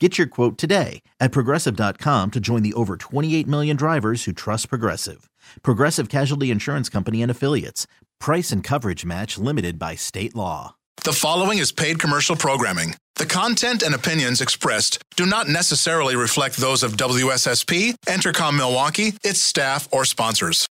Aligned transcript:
Get 0.00 0.18
your 0.18 0.26
quote 0.26 0.58
today 0.58 1.02
at 1.20 1.30
progressive.com 1.30 2.32
to 2.32 2.40
join 2.40 2.62
the 2.64 2.72
over 2.74 2.96
28 2.96 3.46
million 3.46 3.76
drivers 3.76 4.24
who 4.24 4.32
trust 4.32 4.68
Progressive. 4.68 5.30
Progressive 5.62 6.08
Casualty 6.08 6.50
Insurance 6.50 6.88
Company 6.88 7.22
and 7.22 7.30
Affiliates. 7.30 7.86
Price 8.18 8.50
and 8.50 8.64
coverage 8.64 9.04
match 9.04 9.38
limited 9.38 9.78
by 9.78 9.94
state 9.94 10.34
law. 10.34 10.74
The 11.04 11.12
following 11.12 11.58
is 11.58 11.70
paid 11.70 12.00
commercial 12.00 12.34
programming. 12.34 12.94
The 13.16 13.26
content 13.26 13.84
and 13.84 13.94
opinions 13.94 14.40
expressed 14.40 15.00
do 15.14 15.26
not 15.26 15.48
necessarily 15.48 16.16
reflect 16.16 16.56
those 16.56 16.82
of 16.82 16.96
WSSP, 16.96 17.94
Entercom 18.06 18.56
Milwaukee, 18.56 19.12
its 19.22 19.40
staff, 19.40 19.86
or 19.92 20.04
sponsors. 20.04 20.66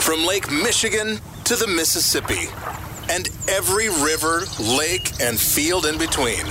From 0.00 0.26
Lake 0.26 0.50
Michigan 0.50 1.18
to 1.44 1.56
the 1.56 1.66
Mississippi 1.66 2.48
and 3.10 3.28
every 3.48 3.88
river, 3.88 4.42
lake, 4.60 5.12
and 5.20 5.38
field 5.38 5.86
in 5.86 5.98
between. 5.98 6.46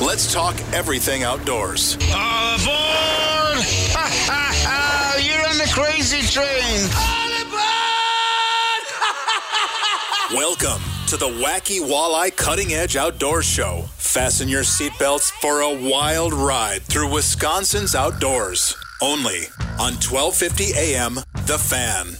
Let's 0.00 0.32
talk 0.32 0.54
everything 0.72 1.22
outdoors. 1.22 1.96
All 2.14 2.54
aboard! 2.54 3.62
Ha 3.94 4.08
ha 4.26 4.52
ha! 4.52 5.16
You're 5.18 5.48
on 5.48 5.58
the 5.58 5.70
crazy 5.72 6.22
train! 6.26 6.88
Welcome 10.36 10.82
to 11.08 11.16
the 11.16 11.28
Wacky 11.28 11.80
Walleye 11.80 12.34
Cutting 12.34 12.72
Edge 12.72 12.96
Outdoors 12.96 13.46
Show. 13.46 13.84
Fasten 13.96 14.48
your 14.48 14.62
seatbelts 14.62 15.30
for 15.40 15.60
a 15.60 15.72
wild 15.72 16.32
ride 16.34 16.82
through 16.82 17.12
Wisconsin's 17.12 17.94
outdoors. 17.94 18.76
Only 19.00 19.46
on 19.78 19.94
1250 19.94 20.72
AM, 20.74 21.16
The 21.46 21.58
Fan. 21.58 22.16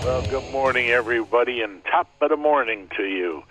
Well, 0.00 0.22
good 0.22 0.44
morning, 0.44 0.90
everybody, 0.90 1.60
and 1.60 1.82
top 1.84 2.06
of 2.20 2.30
the 2.30 2.36
morning 2.36 2.88
to 2.96 3.02
you. 3.02 3.42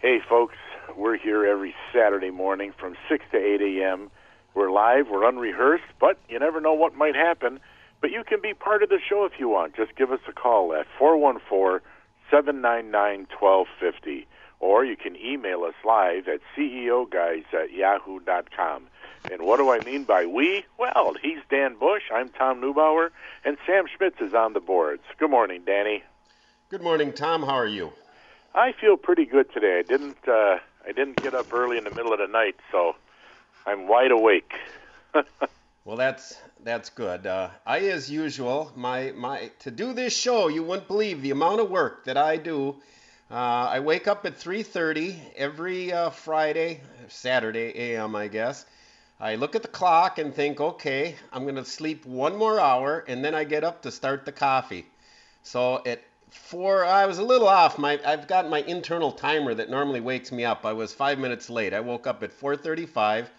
Hey, 0.00 0.18
folks, 0.28 0.56
we're 0.96 1.16
here 1.16 1.46
every 1.46 1.76
Saturday 1.94 2.32
morning 2.32 2.72
from 2.76 2.96
6 3.08 3.24
to 3.30 3.36
8 3.38 3.60
a.m. 3.60 4.10
We're 4.52 4.72
live, 4.72 5.06
we're 5.08 5.28
unrehearsed, 5.28 5.84
but 6.00 6.18
you 6.28 6.40
never 6.40 6.60
know 6.60 6.74
what 6.74 6.96
might 6.96 7.14
happen. 7.14 7.60
But 8.00 8.10
you 8.10 8.24
can 8.24 8.40
be 8.42 8.52
part 8.52 8.82
of 8.82 8.88
the 8.88 8.98
show 9.08 9.24
if 9.26 9.38
you 9.38 9.48
want. 9.48 9.76
Just 9.76 9.94
give 9.94 10.10
us 10.10 10.18
a 10.28 10.32
call 10.32 10.74
at 10.74 10.86
414 10.98 11.80
799 12.32 13.28
1250, 13.38 14.26
or 14.58 14.84
you 14.84 14.96
can 14.96 15.14
email 15.14 15.62
us 15.62 15.74
live 15.84 16.26
at 16.26 16.40
ceoguys 16.58 17.44
at 17.54 17.70
yahoo.com. 17.72 18.88
And 19.30 19.42
what 19.42 19.58
do 19.58 19.70
I 19.70 19.80
mean 19.80 20.04
by 20.04 20.26
we? 20.26 20.64
Well, 20.78 21.14
he's 21.20 21.38
Dan 21.50 21.76
Bush, 21.78 22.04
I'm 22.14 22.28
Tom 22.28 22.60
Neubauer, 22.60 23.10
and 23.44 23.56
Sam 23.66 23.84
Schmitz 23.86 24.20
is 24.20 24.34
on 24.34 24.52
the 24.52 24.60
boards. 24.60 25.02
Good 25.18 25.30
morning, 25.30 25.62
Danny. 25.66 26.02
Good 26.70 26.82
morning, 26.82 27.12
Tom. 27.12 27.42
How 27.42 27.54
are 27.54 27.66
you? 27.66 27.92
I 28.54 28.72
feel 28.72 28.96
pretty 28.96 29.26
good 29.26 29.52
today. 29.52 29.78
I 29.78 29.82
didn't 29.82 30.16
uh, 30.28 30.58
I 30.86 30.92
didn't 30.94 31.20
get 31.20 31.34
up 31.34 31.52
early 31.52 31.76
in 31.76 31.84
the 31.84 31.90
middle 31.90 32.12
of 32.12 32.18
the 32.18 32.26
night, 32.26 32.56
so 32.72 32.94
I'm 33.66 33.88
wide 33.88 34.10
awake. 34.10 34.52
Well, 35.86 35.96
that's 35.96 36.36
that's 36.64 36.90
good. 36.90 37.28
Uh, 37.28 37.50
I, 37.64 37.78
as 37.78 38.10
usual, 38.10 38.72
my 38.74 39.12
my 39.12 39.52
to 39.60 39.70
do 39.70 39.92
this 39.92 40.16
show, 40.16 40.48
you 40.48 40.64
wouldn't 40.64 40.88
believe 40.88 41.22
the 41.22 41.30
amount 41.30 41.60
of 41.60 41.70
work 41.70 42.06
that 42.06 42.16
I 42.16 42.38
do. 42.38 42.74
Uh, 43.30 43.34
I 43.34 43.78
wake 43.78 44.08
up 44.08 44.26
at 44.26 44.34
3:30 44.36 45.16
every 45.36 45.92
uh, 45.92 46.10
Friday, 46.10 46.80
Saturday 47.06 47.92
a.m. 47.92 48.16
I 48.16 48.26
guess. 48.26 48.66
I 49.18 49.36
look 49.36 49.54
at 49.54 49.62
the 49.62 49.68
clock 49.68 50.18
and 50.18 50.34
think, 50.34 50.60
okay, 50.60 51.16
I'm 51.32 51.44
going 51.44 51.54
to 51.54 51.64
sleep 51.64 52.04
one 52.04 52.36
more 52.36 52.60
hour, 52.60 53.02
and 53.08 53.24
then 53.24 53.34
I 53.34 53.44
get 53.44 53.64
up 53.64 53.80
to 53.82 53.90
start 53.90 54.26
the 54.26 54.32
coffee. 54.32 54.84
So 55.42 55.82
at 55.86 56.02
four, 56.30 56.84
I 56.84 57.06
was 57.06 57.18
a 57.18 57.22
little 57.22 57.48
off. 57.48 57.78
My 57.78 57.98
I've 58.04 58.28
got 58.28 58.50
my 58.50 58.60
internal 58.62 59.12
timer 59.12 59.54
that 59.54 59.70
normally 59.70 60.00
wakes 60.00 60.32
me 60.32 60.44
up. 60.44 60.66
I 60.66 60.74
was 60.74 60.92
five 60.92 61.18
minutes 61.18 61.48
late. 61.48 61.72
I 61.72 61.80
woke 61.80 62.06
up 62.06 62.22
at 62.22 62.30
4:35, 62.30 63.30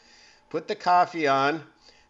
put 0.50 0.68
the 0.68 0.76
coffee 0.76 1.28
on. 1.28 1.64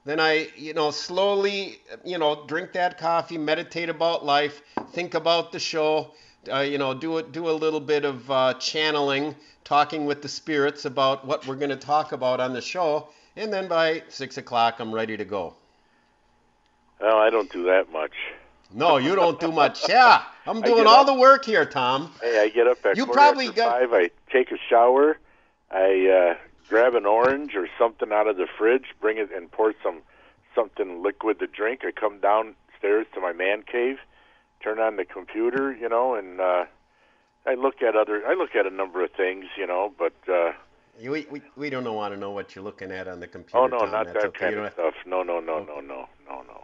Then 0.06 0.22
I, 0.22 0.48
you 0.56 0.74
know, 0.74 0.90
slowly, 0.92 1.82
you 2.06 2.18
know, 2.18 2.46
drink 2.48 2.72
that 2.72 2.98
coffee, 2.98 3.38
meditate 3.38 3.90
about 3.90 4.24
life, 4.24 4.62
think 4.94 5.14
about 5.14 5.52
the 5.52 5.60
show, 5.60 6.14
uh, 6.50 6.60
you 6.60 6.78
know, 6.78 6.94
do 6.94 7.18
it, 7.18 7.34
do 7.34 7.50
a 7.50 7.52
little 7.52 7.82
bit 7.82 8.06
of 8.06 8.32
uh, 8.32 8.54
channeling, 8.54 9.36
talking 9.66 10.06
with 10.06 10.22
the 10.22 10.30
spirits 10.30 10.86
about 10.86 11.26
what 11.28 11.46
we're 11.46 11.56
going 11.56 11.72
to 11.72 11.76
talk 11.76 12.14
about 12.14 12.40
on 12.40 12.54
the 12.54 12.62
show, 12.62 13.10
and 13.38 13.54
then 13.54 13.68
by 13.68 14.04
six 14.10 14.38
o'clock, 14.38 14.80
I'm 14.80 14.94
ready 14.94 15.16
to 15.18 15.26
go. 15.26 15.54
Well, 17.00 17.18
I 17.18 17.30
don't 17.30 17.52
do 17.52 17.64
that 17.66 17.92
much. 17.92 18.14
No, 18.74 18.98
you 18.98 19.16
don't 19.16 19.40
do 19.40 19.52
much. 19.52 19.88
Yeah, 19.88 20.24
I'm 20.46 20.62
doing 20.72 20.88
all 20.88 21.02
up- 21.02 21.08
the 21.08 21.14
work 21.14 21.46
here, 21.46 21.66
Tom. 21.66 22.12
Hey, 22.22 22.40
I 22.42 22.50
get 22.50 22.68
up 22.68 22.86
at 22.86 22.98
You 22.98 23.06
probably 23.06 23.50
got- 23.50 23.80
five. 23.80 23.94
I 23.94 24.10
take 24.32 24.52
a 24.52 24.58
shower. 24.70 25.18
I 25.72 26.36
uh, 26.36 26.44
grab 26.70 26.96
an 26.96 27.06
orange 27.06 27.56
or 27.56 27.68
something 27.78 28.12
out 28.12 28.28
of 28.28 28.38
the 28.38 28.48
fridge, 28.58 28.86
bring 29.00 29.18
it, 29.18 29.30
and 29.34 29.52
pour 29.52 29.74
some 29.84 30.02
something 30.56 31.04
liquid 31.04 31.40
to 31.40 31.48
drink. 31.48 31.82
I 31.86 31.92
come 31.92 32.20
downstairs 32.20 33.06
to 33.14 33.22
my 33.22 33.32
man 33.32 33.62
cave, 33.64 34.00
turn 34.64 34.80
on 34.80 34.96
the 34.96 35.06
computer, 35.06 35.72
you 35.74 35.88
know, 35.88 36.16
and 36.16 36.40
uh, 36.42 36.66
I 37.46 37.54
look 37.54 37.82
at 37.84 37.96
other. 37.96 38.26
I 38.26 38.34
look 38.34 38.56
at 38.56 38.66
a 38.66 38.72
number 38.72 39.04
of 39.04 39.12
things, 39.12 39.46
you 39.58 39.68
know, 39.68 39.94
but 39.98 40.14
uh, 40.28 40.54
we, 41.02 41.28
we, 41.30 41.42
we 41.56 41.70
don't 41.70 41.84
want 41.94 42.14
to 42.14 42.20
know 42.20 42.32
what 42.32 42.56
you're 42.56 42.64
looking 42.64 42.92
at 42.92 43.08
on 43.08 43.20
the 43.20 43.28
computer. 43.28 43.58
oh 43.60 43.68
no, 43.68 43.80
Tom. 43.80 43.92
not 43.92 44.06
That's 44.08 44.24
that 44.24 44.28
okay. 44.30 44.52
kind 44.52 44.56
of 44.66 44.74
stuff. 44.74 44.94
No, 45.06 45.24
no, 45.24 45.40
no, 45.40 45.60
no, 45.64 45.80
no, 45.80 46.08
no, 46.28 46.42
no. 46.48 46.64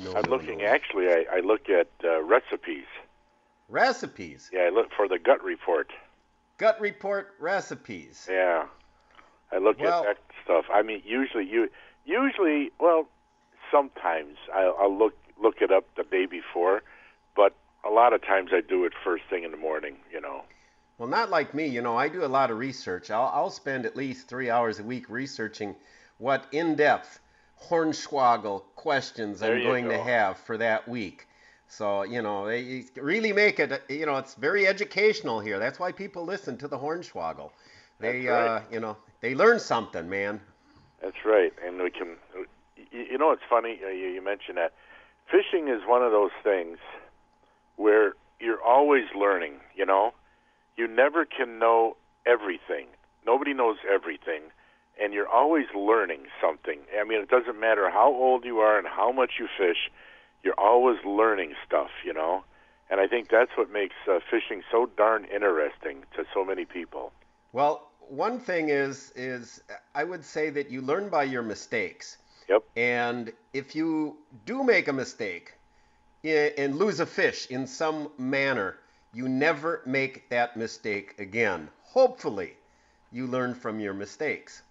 no, 0.00 0.14
I'm 0.16 0.22
no, 0.24 0.30
looking. 0.30 0.58
no. 0.58 0.64
Actually, 0.66 1.08
I, 1.08 1.24
I 1.36 1.40
look 1.40 1.68
at 1.68 1.88
uh, 2.04 2.22
recipes. 2.22 2.86
recipes. 3.68 4.50
Yeah, 4.52 4.62
I 4.62 4.68
look 4.70 4.88
for 4.96 5.08
the 5.08 5.18
gut 5.18 5.42
report. 5.42 5.90
Gut 6.58 6.80
report 6.80 7.34
recipes. 7.40 8.28
Yeah, 8.30 8.66
I 9.52 9.58
look 9.58 9.80
Well- 9.80 10.00
at 10.04 10.16
that 10.16 10.18
stuff. 10.44 10.64
I 10.72 10.82
mean, 10.82 11.02
usually 11.04 11.46
you, 11.46 11.68
usually, 12.04 12.70
well, 12.78 13.08
sometimes 13.72 14.36
I'll, 14.54 14.76
I'll 14.80 14.96
look 14.96 15.14
look 15.42 15.56
it 15.60 15.72
up 15.72 15.84
the 15.96 16.04
day 16.04 16.26
before, 16.26 16.82
but 17.34 17.54
a 17.84 17.90
lot 17.90 18.12
of 18.12 18.22
times 18.22 18.50
I 18.52 18.60
do 18.60 18.84
it 18.84 18.92
first 19.02 19.24
thing 19.28 19.42
in 19.42 19.50
the 19.50 19.56
morning. 19.56 19.96
You 20.12 20.20
know. 20.20 20.42
Well, 20.98 21.08
not 21.08 21.30
like 21.30 21.54
me. 21.54 21.66
You 21.66 21.82
know, 21.82 21.96
I 21.96 22.08
do 22.08 22.24
a 22.24 22.26
lot 22.26 22.50
of 22.50 22.58
research. 22.58 23.10
I'll, 23.10 23.30
I'll 23.34 23.50
spend 23.50 23.86
at 23.86 23.96
least 23.96 24.28
three 24.28 24.50
hours 24.50 24.78
a 24.78 24.84
week 24.84 25.10
researching 25.10 25.74
what 26.18 26.46
in-depth 26.52 27.20
Hornswoggle 27.68 28.62
questions 28.76 29.40
There 29.40 29.56
I'm 29.56 29.62
going 29.62 29.88
to 29.88 30.02
have 30.02 30.38
for 30.38 30.56
that 30.58 30.88
week. 30.88 31.26
So, 31.68 32.02
you 32.04 32.22
know, 32.22 32.46
they 32.46 32.84
really 32.96 33.32
make 33.32 33.58
it, 33.58 33.82
you 33.88 34.06
know, 34.06 34.16
it's 34.16 34.34
very 34.34 34.66
educational 34.66 35.40
here. 35.40 35.58
That's 35.58 35.80
why 35.80 35.90
people 35.92 36.24
listen 36.24 36.56
to 36.58 36.68
the 36.68 36.78
Hornswoggle. 36.78 37.50
They, 37.98 38.26
right. 38.26 38.46
uh, 38.46 38.60
you 38.70 38.80
know, 38.80 38.96
they 39.20 39.34
learn 39.34 39.58
something, 39.58 40.08
man. 40.08 40.40
That's 41.02 41.24
right, 41.24 41.52
and 41.64 41.82
we 41.82 41.90
can. 41.90 42.16
You, 42.90 43.18
know, 43.18 43.32
it's 43.32 43.42
funny 43.48 43.80
uh, 43.84 43.88
you, 43.88 44.08
you 44.08 44.22
mentioned 44.22 44.56
that. 44.56 44.72
Fishing 45.30 45.68
is 45.68 45.82
one 45.86 46.02
of 46.02 46.12
those 46.12 46.30
things 46.42 46.78
where 47.76 48.14
you're 48.40 48.62
always 48.62 49.04
learning. 49.18 49.54
You 49.74 49.86
know, 49.86 50.12
you 50.76 50.86
never 50.86 51.24
can 51.24 51.58
know 51.58 51.96
everything. 52.26 52.86
Nobody 53.26 53.54
knows 53.54 53.76
everything, 53.90 54.42
and 55.00 55.12
you're 55.12 55.28
always 55.28 55.66
learning 55.74 56.26
something. 56.40 56.80
I 56.98 57.04
mean, 57.04 57.20
it 57.20 57.28
doesn't 57.28 57.58
matter 57.58 57.90
how 57.90 58.12
old 58.12 58.44
you 58.44 58.58
are 58.58 58.78
and 58.78 58.86
how 58.86 59.12
much 59.12 59.32
you 59.38 59.48
fish. 59.58 59.90
You're 60.42 60.58
always 60.58 60.98
learning 61.04 61.54
stuff. 61.66 61.90
You 62.04 62.12
know, 62.12 62.44
and 62.90 63.00
I 63.00 63.06
think 63.06 63.30
that's 63.30 63.50
what 63.56 63.72
makes 63.72 63.94
uh, 64.08 64.20
fishing 64.30 64.62
so 64.70 64.86
darn 64.96 65.24
interesting 65.24 66.04
to 66.16 66.24
so 66.34 66.44
many 66.44 66.64
people. 66.64 67.12
Well, 67.52 67.88
one 68.08 68.38
thing 68.38 68.68
is 68.68 69.12
is 69.16 69.62
I 69.94 70.04
would 70.04 70.24
say 70.24 70.50
that 70.50 70.70
you 70.70 70.82
learn 70.82 71.08
by 71.08 71.24
your 71.24 71.42
mistakes. 71.42 72.18
Yep. 72.48 72.62
And 72.76 73.32
if 73.54 73.74
you 73.74 74.18
do 74.44 74.62
make 74.62 74.88
a 74.88 74.92
mistake 74.92 75.54
and 76.24 76.76
lose 76.76 77.00
a 77.00 77.06
fish 77.06 77.46
in 77.50 77.66
some 77.66 78.10
manner, 78.18 78.76
you 79.14 79.28
never 79.28 79.82
make 79.86 80.28
that 80.30 80.56
mistake 80.56 81.14
again. 81.18 81.68
Hopefully, 81.82 82.54
you 83.12 83.26
learn 83.26 83.54
from 83.54 83.78
your 83.80 83.94
mistakes. 83.94 84.62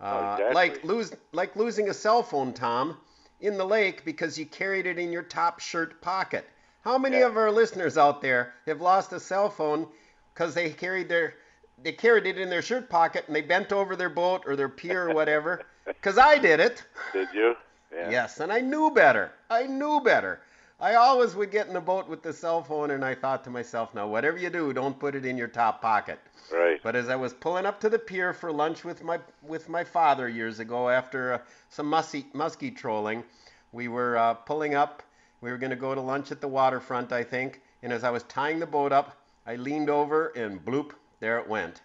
Uh, 0.00 0.36
Exactly. 0.38 0.54
Like 0.54 0.84
lose 0.84 1.12
like 1.32 1.54
losing 1.56 1.88
a 1.90 1.94
cell 1.94 2.22
phone, 2.22 2.52
Tom, 2.52 2.96
in 3.40 3.56
the 3.56 3.64
lake 3.64 4.04
because 4.04 4.38
you 4.38 4.46
carried 4.46 4.86
it 4.86 4.98
in 4.98 5.12
your 5.12 5.22
top 5.22 5.60
shirt 5.60 6.00
pocket. 6.00 6.48
How 6.82 6.98
many 6.98 7.18
Yeah. 7.18 7.26
of 7.26 7.36
our 7.36 7.50
listeners 7.50 7.96
out 7.96 8.20
there 8.20 8.54
have 8.66 8.80
lost 8.80 9.12
a 9.12 9.20
cell 9.20 9.48
phone 9.50 9.86
because 10.32 10.54
they 10.54 10.70
carried 10.70 11.08
their 11.08 11.34
they 11.82 11.92
carried 11.92 12.26
it 12.26 12.38
in 12.38 12.48
their 12.50 12.62
shirt 12.62 12.88
pocket 12.88 13.24
and 13.26 13.34
they 13.36 13.42
bent 13.42 13.72
over 13.72 13.96
their 13.96 14.08
boat 14.08 14.44
or 14.46 14.56
their 14.56 14.68
pier 14.68 15.08
or 15.10 15.14
whatever? 15.14 15.62
Because 15.86 16.16
I 16.16 16.38
did 16.38 16.60
it. 16.60 16.82
Did 17.12 17.28
you? 17.34 17.54
Yeah. 17.94 18.08
Yes, 18.10 18.40
and 18.40 18.50
I 18.50 18.60
knew 18.60 18.90
better. 18.90 19.32
I 19.50 19.64
knew 19.64 20.00
better. 20.00 20.40
I 20.84 20.96
always 20.96 21.34
would 21.34 21.50
get 21.50 21.66
in 21.66 21.72
the 21.72 21.80
boat 21.80 22.10
with 22.10 22.22
the 22.22 22.34
cell 22.34 22.62
phone, 22.62 22.90
and 22.90 23.02
I 23.02 23.14
thought 23.14 23.42
to 23.44 23.50
myself, 23.50 23.94
now, 23.94 24.06
whatever 24.06 24.36
you 24.36 24.50
do, 24.50 24.70
don't 24.74 24.98
put 24.98 25.14
it 25.14 25.24
in 25.24 25.38
your 25.38 25.48
top 25.48 25.80
pocket. 25.80 26.18
Right. 26.52 26.78
But 26.82 26.94
as 26.94 27.08
I 27.08 27.16
was 27.16 27.32
pulling 27.32 27.64
up 27.64 27.80
to 27.80 27.88
the 27.88 27.98
pier 27.98 28.34
for 28.34 28.52
lunch 28.52 28.84
with 28.84 29.02
my 29.02 29.18
with 29.40 29.70
my 29.70 29.82
father 29.82 30.28
years 30.28 30.60
ago, 30.60 30.90
after 30.90 31.32
uh, 31.32 31.38
some 31.70 31.86
musky 31.86 32.26
muskie 32.34 32.76
trolling, 32.76 33.24
we 33.72 33.88
were 33.88 34.18
uh, 34.18 34.34
pulling 34.34 34.74
up. 34.74 35.02
We 35.40 35.50
were 35.50 35.56
going 35.56 35.70
to 35.70 35.76
go 35.76 35.94
to 35.94 36.02
lunch 36.02 36.30
at 36.30 36.42
the 36.42 36.48
waterfront, 36.48 37.12
I 37.12 37.24
think. 37.24 37.62
And 37.82 37.90
as 37.90 38.04
I 38.04 38.10
was 38.10 38.24
tying 38.24 38.58
the 38.58 38.66
boat 38.66 38.92
up, 38.92 39.16
I 39.46 39.56
leaned 39.56 39.88
over 39.88 40.32
and 40.36 40.62
bloop, 40.62 40.92
there 41.18 41.38
it 41.38 41.48
went. 41.48 41.80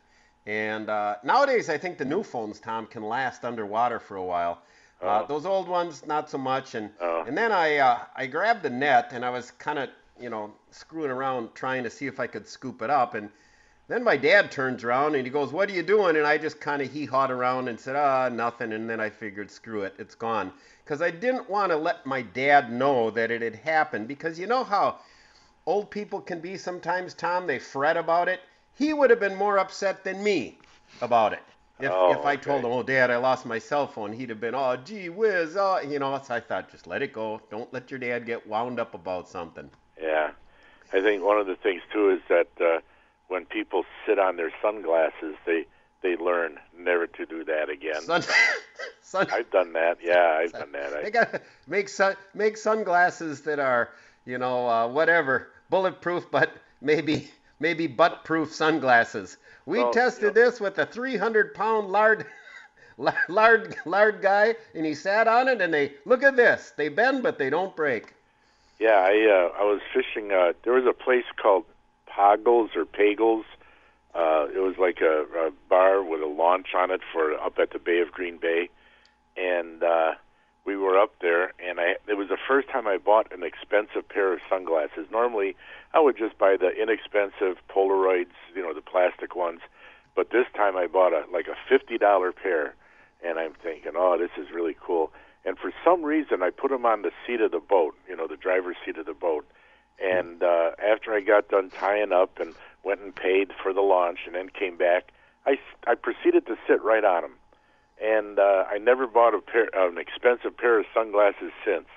And 0.45 0.89
uh, 0.89 1.15
nowadays, 1.23 1.69
I 1.69 1.77
think 1.77 1.97
the 1.97 2.03
new 2.03 2.21
phones, 2.21 2.59
Tom, 2.59 2.85
can 2.85 3.03
last 3.03 3.45
underwater 3.45 4.01
for 4.01 4.17
a 4.17 4.23
while. 4.25 4.61
Uh, 5.01 5.21
Oh. 5.23 5.25
those 5.27 5.45
old 5.45 5.67
ones, 5.67 6.05
not 6.05 6.29
so 6.29 6.37
much. 6.37 6.75
And 6.75 6.91
Oh. 6.99 7.23
and 7.27 7.37
then 7.37 7.51
I 7.51 7.77
uh, 7.77 7.99
I 8.15 8.27
grabbed 8.27 8.63
the 8.63 8.69
net 8.69 9.11
and 9.13 9.23
I 9.25 9.29
was 9.29 9.51
kind 9.51 9.79
of 9.79 9.89
you 10.19 10.29
know 10.29 10.53
screwing 10.71 11.11
around 11.11 11.55
trying 11.55 11.83
to 11.83 11.89
see 11.89 12.07
if 12.07 12.19
I 12.19 12.27
could 12.27 12.47
scoop 12.47 12.81
it 12.81 12.89
up. 12.89 13.13
And 13.15 13.29
then 13.87 14.03
my 14.03 14.17
dad 14.17 14.51
turns 14.51 14.83
around 14.83 15.15
and 15.15 15.25
he 15.25 15.31
goes, 15.31 15.51
"What 15.53 15.69
are 15.69 15.73
you 15.73 15.83
doing?" 15.83 16.15
And 16.17 16.27
I 16.27 16.37
just 16.37 16.59
kind 16.59 16.81
of 16.81 16.91
hee-hawed 16.91 17.31
around 17.31 17.69
and 17.69 17.79
said, 17.79 17.95
"Ah, 17.95 18.29
nothing." 18.29 18.73
And 18.73 18.89
then 18.89 18.99
I 18.99 19.09
figured, 19.09 19.49
screw 19.49 19.81
it, 19.83 19.95
it's 19.97 20.15
gone, 20.15 20.51
because 20.83 21.01
I 21.01 21.09
didn't 21.11 21.49
want 21.49 21.71
to 21.71 21.77
let 21.77 22.05
my 22.05 22.21
dad 22.21 22.71
know 22.71 23.09
that 23.11 23.31
it 23.31 23.41
had 23.41 23.55
happened. 23.55 24.07
Because 24.07 24.37
you 24.37 24.45
know 24.47 24.63
how 24.63 24.97
old 25.65 25.89
people 25.89 26.19
can 26.21 26.39
be 26.39 26.57
sometimes, 26.57 27.13
Tom. 27.13 27.47
They 27.47 27.57
fret 27.59 27.97
about 27.97 28.27
it. 28.27 28.41
He 28.77 28.93
would 28.93 29.09
have 29.09 29.19
been 29.19 29.35
more 29.35 29.57
upset 29.57 30.03
than 30.03 30.23
me 30.23 30.57
about 31.01 31.33
it. 31.33 31.43
If, 31.79 31.91
Oh, 31.91 32.11
if 32.11 32.25
I 32.25 32.35
told 32.35 32.65
him, 32.65 32.71
"Oh, 32.71 32.83
Dad, 32.83 33.09
I 33.09 33.17
lost 33.17 33.45
my 33.45 33.57
cell 33.57 33.87
phone," 33.87 34.11
he'd 34.11 34.29
have 34.29 34.41
been, 34.41 34.53
"Oh, 34.53 34.75
gee 34.75 35.07
whiz," 35.07 35.55
oh, 35.57 35.79
you 35.79 35.97
know. 35.99 36.19
So 36.21 36.35
I 36.35 36.41
thought, 36.41 36.69
just 36.69 36.87
let 36.87 37.01
it 37.01 37.13
go. 37.13 37.41
Don't 37.49 37.71
let 37.73 37.89
your 37.89 37.99
dad 37.99 38.25
get 38.25 38.45
wound 38.45 38.79
up 38.79 38.93
about 38.93 39.29
something. 39.29 39.69
Yeah. 40.01 40.31
I 40.91 41.01
think 41.01 41.23
one 41.23 41.37
of 41.37 41.47
the 41.47 41.55
things 41.55 41.81
too 41.93 42.09
is 42.09 42.19
that 42.29 42.47
uh, 42.59 42.79
when 43.27 43.45
people 43.45 43.85
sit 44.05 44.19
on 44.19 44.35
their 44.35 44.51
sunglasses, 44.61 45.35
they 45.45 45.65
they 46.01 46.15
learn 46.15 46.57
never 46.77 47.07
to 47.07 47.25
do 47.25 47.43
that 47.43 47.69
again. 47.69 48.01
Sun, 48.01 48.23
sun, 49.01 49.27
I've 49.31 49.51
done 49.51 49.73
that. 49.73 49.99
Yeah, 50.03 50.39
I've 50.39 50.51
done 50.51 50.71
that. 50.71 50.91
They 50.91 51.07
I, 51.07 51.09
got 51.09 51.41
make 51.67 51.89
sun 51.89 52.15
make 52.33 52.57
sunglasses 52.57 53.41
that 53.41 53.59
are 53.59 53.89
you 54.25 54.37
know 54.37 54.67
uh, 54.67 54.87
whatever 54.87 55.49
bulletproof, 55.69 56.29
but 56.31 56.51
maybe 56.81 57.29
maybe 57.59 57.87
butt 57.87 58.23
proof 58.23 58.53
sunglasses. 58.53 59.37
We 59.69 59.83
Well, 59.83 59.91
tested 59.91 60.35
yeah. 60.35 60.43
this 60.45 60.59
with 60.59 60.77
a 60.79 60.85
300 60.85 61.53
pound 61.53 61.89
lard. 61.91 62.25
Lard, 63.29 63.77
lard 63.85 64.21
guy, 64.21 64.55
and 64.75 64.85
he 64.85 64.93
sat 64.93 65.25
on 65.27 65.47
it, 65.47 65.61
and 65.61 65.73
they 65.73 65.93
look 66.03 66.21
at 66.21 66.35
this. 66.35 66.73
They 66.75 66.89
bend, 66.89 67.23
but 67.23 67.37
they 67.37 67.49
don't 67.49 67.73
break. 67.73 68.13
yeah, 68.79 68.99
I 68.99 69.13
uh, 69.29 69.61
I 69.61 69.63
was 69.63 69.81
fishing. 69.93 70.31
Uh, 70.31 70.53
there 70.63 70.73
was 70.73 70.85
a 70.85 70.93
place 70.93 71.25
called 71.41 71.63
Poggles 72.09 72.75
or 72.75 72.85
Pagels. 72.85 73.45
Uh, 74.13 74.47
it 74.53 74.59
was 74.59 74.77
like 74.77 74.99
a, 75.01 75.23
a 75.47 75.51
bar 75.69 76.03
with 76.03 76.21
a 76.21 76.25
launch 76.27 76.73
on 76.75 76.91
it 76.91 77.01
for 77.13 77.33
up 77.35 77.57
at 77.59 77.71
the 77.71 77.79
Bay 77.79 77.99
of 77.99 78.11
Green 78.11 78.37
Bay, 78.37 78.69
and 79.37 79.83
uh, 79.83 80.15
we 80.69 80.77
were 80.77 80.99
up 80.99 81.13
there, 81.19 81.51
and 81.67 81.79
I 81.79 81.95
it 82.07 82.13
was 82.13 82.27
the 82.29 82.37
first 82.47 82.69
time 82.69 82.85
I 82.85 82.97
bought 82.99 83.33
an 83.33 83.41
expensive 83.41 84.07
pair 84.07 84.31
of 84.33 84.39
sunglasses. 84.47 85.07
Normally, 85.11 85.55
I 85.95 85.99
would 85.99 86.15
just 86.15 86.37
buy 86.37 86.57
the 86.57 86.69
inexpensive 86.69 87.57
Polaroids, 87.67 88.37
you 88.55 88.61
know, 88.61 88.75
the 88.75 88.81
plastic 88.81 89.35
ones, 89.35 89.61
but 90.15 90.29
this 90.29 90.45
time 90.55 90.77
I 90.77 90.85
bought 90.85 91.11
a 91.11 91.23
like 91.33 91.47
a 91.47 91.57
fifty 91.67 91.97
dollar 91.97 92.31
pair, 92.31 92.75
and 93.25 93.39
I'm 93.39 93.55
thinking, 93.63 93.93
oh, 93.95 94.15
this 94.19 94.29
is 94.37 94.53
really 94.53 94.77
cool. 94.79 95.11
And 95.43 95.57
for 95.57 95.73
some 95.83 96.03
reason, 96.03 96.43
I 96.43 96.51
put 96.51 96.69
them 96.69 96.85
on 96.85 97.01
the 97.01 97.13
seat 97.25 97.41
of 97.41 97.49
the 97.49 97.65
boat, 97.75 97.95
you 98.07 98.15
know, 98.15 98.27
the 98.27 98.37
driver's 98.37 98.77
seat 98.85 98.97
of 98.97 99.07
the 99.07 99.15
boat. 99.15 99.49
And 99.99 100.43
uh, 100.43 100.71
after 100.77 101.15
I 101.15 101.21
got 101.21 101.49
done 101.49 101.71
tying 101.71 102.11
up 102.11 102.39
and 102.39 102.53
went 102.83 103.01
and 103.01 103.15
paid 103.15 103.53
for 103.63 103.73
the 103.73 103.81
launch, 103.81 104.19
and 104.27 104.35
then 104.35 104.49
came 104.49 104.77
back, 104.77 105.11
I, 105.47 105.57
I 105.87 105.95
proceeded 105.95 106.45
to 106.45 106.57
sit 106.67 106.83
right 106.83 107.03
on 107.03 107.23
them. 107.23 107.35
And 108.01 108.39
uh, 108.39 108.65
I 108.71 108.77
never 108.77 109.07
bought 109.07 109.33
a 109.33 109.39
pair, 109.41 109.69
an 109.73 109.97
expensive 109.97 110.57
pair 110.57 110.79
of 110.79 110.85
sunglasses 110.93 111.51
since, 111.65 111.87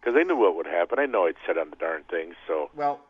because 0.00 0.14
I 0.18 0.22
knew 0.22 0.36
what 0.36 0.56
would 0.56 0.66
happen. 0.66 0.98
I 0.98 1.06
know 1.06 1.26
I'd 1.26 1.36
sit 1.46 1.56
on 1.56 1.70
the 1.70 1.76
darn 1.76 2.02
things. 2.10 2.34
So 2.46 2.70
Well, 2.74 3.00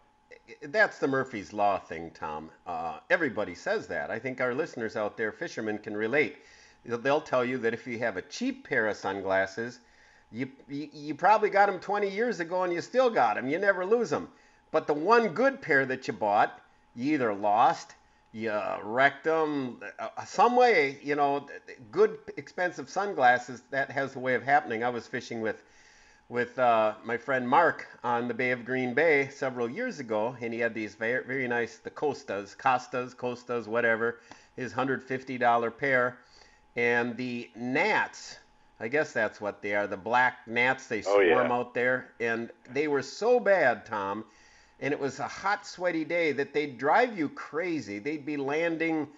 that's 0.62 0.99
the 0.99 1.08
Murphy's 1.08 1.52
Law 1.52 1.79
thing, 1.79 2.11
Tom. 2.12 2.50
Uh, 2.67 2.99
everybody 3.11 3.55
says 3.55 3.87
that. 3.88 4.11
I 4.11 4.19
think 4.19 4.40
our 4.40 4.55
listeners 4.55 4.96
out 4.96 5.17
there, 5.17 5.32
fishermen, 5.32 5.79
can 5.79 5.96
relate. 5.96 6.37
They'll- 6.85 6.99
They'll 6.99 7.20
tell 7.20 7.44
you 7.44 7.58
that 7.58 7.75
if 7.75 7.87
you 7.87 7.99
have 7.99 8.17
a 8.17 8.23
cheap 8.23 8.69
pair 8.69 8.87
of 8.87 8.96
sunglasses, 8.96 9.81
you, 10.31 10.49
you, 10.69 10.88
you 10.93 11.14
probably 11.14 11.50
got 11.50 11.67
them 11.67 11.81
20 11.81 12.08
years 12.08 12.38
ago 12.40 12.62
and 12.62 12.73
you 12.73 12.81
still 12.81 13.11
got 13.11 13.35
them. 13.35 13.49
You 13.49 13.58
never 13.58 13.85
lose 13.85 14.11
them. 14.11 14.29
But 14.70 14.87
the 14.87 14.94
one 14.94 15.29
good 15.29 15.61
pair 15.62 15.87
that 15.87 16.06
you 16.06 16.12
bought, 16.14 16.61
you 16.94 17.14
either 17.14 17.35
lost, 17.35 17.94
you 18.32 18.52
wrecked 18.82 19.25
them, 19.25 19.80
uh, 19.98 20.25
some 20.25 20.56
way, 20.56 20.98
you 21.02 21.14
know, 21.14 21.46
good 21.90 22.19
expensive 22.36 22.88
sunglasses, 22.88 23.62
that 23.70 23.90
has 23.90 24.16
a 24.16 24.19
way 24.19 24.34
of 24.34 24.42
happening. 24.42 24.84
I 24.84 24.90
was 24.90 25.06
fishing 25.06 25.40
with 25.40 25.62
with 26.30 26.58
uh, 26.58 26.92
my 27.04 27.16
friend 27.16 27.48
Mark 27.48 27.86
on 28.04 28.28
the 28.28 28.34
Bay 28.34 28.50
of 28.50 28.62
Green 28.66 28.92
Bay 28.92 29.28
several 29.28 29.69
years 29.70 29.98
ago, 29.98 30.36
and 30.42 30.52
he 30.52 30.60
had 30.60 30.75
these 30.75 30.94
very, 30.94 31.25
very 31.25 31.48
nice 31.48 31.78
the 31.78 31.88
Costas, 31.90 32.54
Costas, 32.54 33.14
Costas, 33.14 33.66
whatever, 33.66 34.20
his 34.54 34.72
hundred 34.72 35.02
fifty 35.02 35.38
dollar 35.38 35.70
pair, 35.70 36.18
and 36.76 37.16
the 37.16 37.50
gnats. 37.56 38.38
I 38.80 38.88
guess 38.88 39.12
that's 39.12 39.40
what 39.40 39.62
they 39.62 39.75
are. 39.75 39.87
The 39.88 39.97
black 39.97 40.47
gnats 40.47 40.87
they 40.87 40.99
Oh, 40.99 41.02
swarm 41.02 41.49
yeah. 41.49 41.52
out 41.52 41.75
there, 41.75 42.11
and 42.20 42.50
they 42.73 42.88
were 42.88 43.02
so 43.02 43.40
bad, 43.40 43.87
Tom. 43.87 44.25
And 44.80 44.92
it 44.92 45.00
was 45.00 45.18
a 45.18 45.26
hot, 45.26 45.66
sweaty 45.66 46.04
day 46.04 46.32
that 46.32 46.54
they'd 46.54 46.78
drive 46.78 47.18
you 47.18 47.28
crazy. 47.28 47.99
They'd 47.99 48.25
be 48.25 48.37
landing 48.37 49.08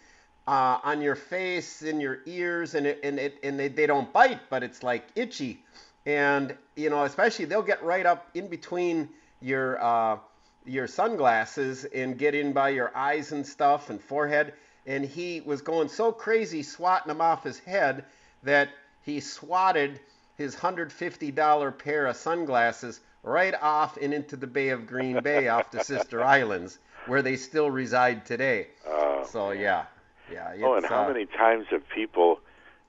uh, 0.46 0.78
on 0.82 1.00
your 1.00 1.14
face, 1.14 1.82
in 1.82 2.00
your 2.00 2.20
ears, 2.26 2.74
and 2.74 2.86
it, 2.86 3.00
and 3.02 3.18
it, 3.18 3.38
and 3.42 3.58
they, 3.58 3.68
they 3.68 3.86
don't 3.86 4.12
bite, 4.12 4.40
but 4.48 4.62
it's 4.62 4.82
like 4.82 5.04
itchy. 5.14 5.62
And 6.06 6.56
you 6.76 6.88
know, 6.90 7.04
especially 7.04 7.44
they'll 7.44 7.62
get 7.62 7.82
right 7.84 8.06
up 8.06 8.28
in 8.34 8.48
between 8.48 9.10
your 9.40 9.82
uh, 9.82 10.16
your 10.64 10.86
sunglasses 10.86 11.84
and 11.84 12.18
get 12.18 12.34
in 12.34 12.52
by 12.52 12.70
your 12.70 12.96
eyes 12.96 13.32
and 13.32 13.46
stuff 13.46 13.90
and 13.90 14.00
forehead. 14.00 14.54
And 14.86 15.04
he 15.04 15.40
was 15.40 15.60
going 15.60 15.88
so 15.88 16.10
crazy 16.10 16.62
swatting 16.62 17.08
them 17.08 17.20
off 17.20 17.44
his 17.44 17.58
head 17.58 18.04
that 18.42 18.70
he 19.02 19.20
swatted 19.20 20.00
his 20.36 20.56
$150 20.56 21.78
pair 21.78 22.06
of 22.06 22.16
sunglasses 22.16 23.00
right 23.22 23.54
off 23.60 23.96
and 23.96 24.12
into 24.14 24.36
the 24.36 24.46
Bay 24.46 24.70
of 24.70 24.86
Green 24.86 25.20
Bay 25.22 25.48
off 25.48 25.70
the 25.70 25.82
Sister 25.84 26.22
Islands, 26.38 26.78
where 27.06 27.22
they 27.22 27.36
still 27.36 27.70
reside 27.70 28.26
today. 28.26 28.68
uh, 28.90 29.24
So 29.24 29.50
yeah, 29.52 29.84
yeah. 30.32 30.54
Oh, 30.62 30.74
and 30.74 30.86
how 30.86 31.04
uh, 31.04 31.08
many 31.08 31.26
times 31.26 31.66
have 31.70 31.88
people, 31.88 32.40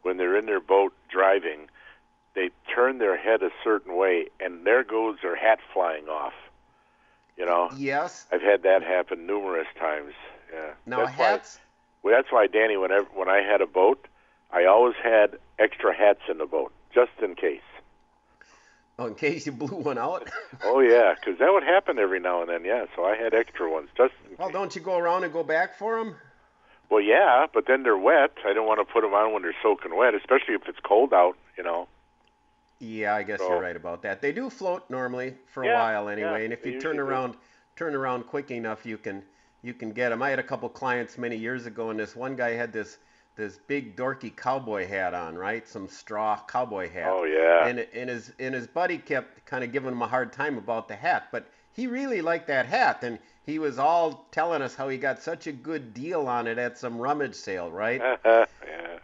when 0.03 0.17
they're 0.17 0.37
in 0.37 0.45
their 0.45 0.59
boat 0.61 0.93
driving, 1.09 1.67
they 2.33 2.49
turn 2.73 2.97
their 2.99 3.17
head 3.17 3.43
a 3.43 3.49
certain 3.63 3.95
way, 3.97 4.27
and 4.39 4.65
there 4.65 4.83
goes 4.83 5.17
their 5.21 5.35
hat 5.35 5.59
flying 5.73 6.07
off. 6.07 6.33
You 7.37 7.45
know, 7.45 7.69
Yes. 7.75 8.25
I've 8.31 8.41
had 8.41 8.63
that 8.63 8.83
happen 8.83 9.25
numerous 9.25 9.67
times. 9.79 10.13
Yeah. 10.53 10.71
Now 10.85 11.05
that's 11.05 11.11
hats. 11.17 11.59
Why, 12.01 12.11
well, 12.11 12.21
that's 12.21 12.31
why, 12.31 12.47
Danny. 12.47 12.77
Whenever 12.77 13.05
when 13.13 13.29
I 13.29 13.41
had 13.41 13.61
a 13.61 13.67
boat, 13.67 14.07
I 14.51 14.65
always 14.65 14.95
had 15.03 15.37
extra 15.59 15.95
hats 15.95 16.21
in 16.29 16.37
the 16.39 16.45
boat, 16.45 16.71
just 16.93 17.11
in 17.23 17.35
case. 17.35 17.61
Oh, 19.01 19.07
in 19.07 19.15
case 19.15 19.45
you 19.47 19.51
blew 19.51 19.77
one 19.77 19.97
out. 19.97 20.29
Oh 20.63 20.79
yeah, 20.79 21.15
'cause 21.23 21.37
that 21.39 21.51
would 21.51 21.63
happen 21.63 21.97
every 21.97 22.19
now 22.19 22.41
and 22.41 22.49
then. 22.49 22.63
Yeah, 22.63 22.85
so 22.95 23.03
I 23.03 23.15
had 23.15 23.33
extra 23.33 23.69
ones 23.71 23.89
just. 23.97 24.13
Well, 24.37 24.51
don't 24.51 24.75
you 24.75 24.81
go 24.81 24.97
around 24.97 25.23
and 25.23 25.33
go 25.33 25.43
back 25.43 25.75
for 25.77 25.97
them? 25.97 26.15
Well, 26.89 27.01
yeah, 27.01 27.47
but 27.51 27.65
then 27.65 27.81
they're 27.83 27.97
wet. 27.97 28.31
I 28.45 28.53
don't 28.53 28.67
want 28.67 28.85
to 28.85 28.93
put 28.93 29.01
them 29.01 29.13
on 29.13 29.33
when 29.33 29.41
they're 29.41 29.55
soaking 29.63 29.95
wet, 29.95 30.13
especially 30.13 30.53
if 30.53 30.67
it's 30.67 30.79
cold 30.83 31.13
out. 31.13 31.35
You 31.57 31.63
know. 31.63 31.87
Yeah, 32.79 33.15
I 33.15 33.23
guess 33.23 33.39
So- 33.39 33.47
you're 33.49 33.61
right 33.61 33.75
about 33.75 34.01
that. 34.03 34.21
They 34.21 34.31
do 34.31 34.49
float 34.49 34.87
normally 34.89 35.35
for 35.53 35.63
a 35.63 35.67
Yeah, 35.67 35.79
while 35.81 36.09
anyway, 36.09 36.39
yeah, 36.39 36.43
and 36.45 36.53
if 36.53 36.65
you 36.65 36.73
turn 36.73 36.95
usually 36.95 36.97
do. 36.97 37.03
around 37.03 37.35
turn 37.75 37.95
around 37.95 38.23
quick 38.27 38.51
enough, 38.51 38.85
you 38.85 38.97
can 38.97 39.23
you 39.63 39.73
can 39.73 39.91
get 39.93 40.09
them. 40.09 40.21
I 40.21 40.29
had 40.29 40.39
a 40.39 40.43
couple 40.43 40.67
clients 40.69 41.17
many 41.17 41.37
years 41.37 41.65
ago, 41.65 41.89
and 41.91 41.99
this 41.99 42.15
one 42.15 42.35
guy 42.35 42.51
had 42.51 42.71
this 42.73 42.97
this 43.35 43.57
big 43.67 43.95
dorky 43.95 44.35
cowboy 44.35 44.87
hat 44.87 45.13
on, 45.13 45.35
right? 45.35 45.67
Some 45.67 45.87
straw 45.87 46.39
cowboy 46.47 46.89
hat. 46.91 47.09
Oh 47.09 47.23
yeah. 47.23 47.67
And 47.67 47.79
and 47.93 48.09
his 48.09 48.31
and 48.39 48.53
his 48.53 48.67
buddy 48.67 48.97
kept 48.97 49.45
kind 49.45 49.63
of 49.63 49.71
giving 49.71 49.91
him 49.91 50.01
a 50.01 50.07
hard 50.07 50.33
time 50.33 50.57
about 50.57 50.87
the 50.87 50.95
hat, 50.95 51.27
but 51.31 51.47
he 51.73 51.87
really 51.87 52.21
liked 52.21 52.47
that 52.47 52.65
hat, 52.65 53.03
and 53.03 53.17
he 53.45 53.57
was 53.57 53.79
all 53.79 54.27
telling 54.31 54.61
us 54.61 54.75
how 54.75 54.89
he 54.89 54.97
got 54.97 55.21
such 55.21 55.47
a 55.47 55.51
good 55.51 55.93
deal 55.93 56.27
on 56.27 56.47
it 56.47 56.57
at 56.57 56.77
some 56.77 56.97
rummage 56.97 57.35
sale, 57.35 57.71
right? 57.71 58.01
yeah. 58.25 58.45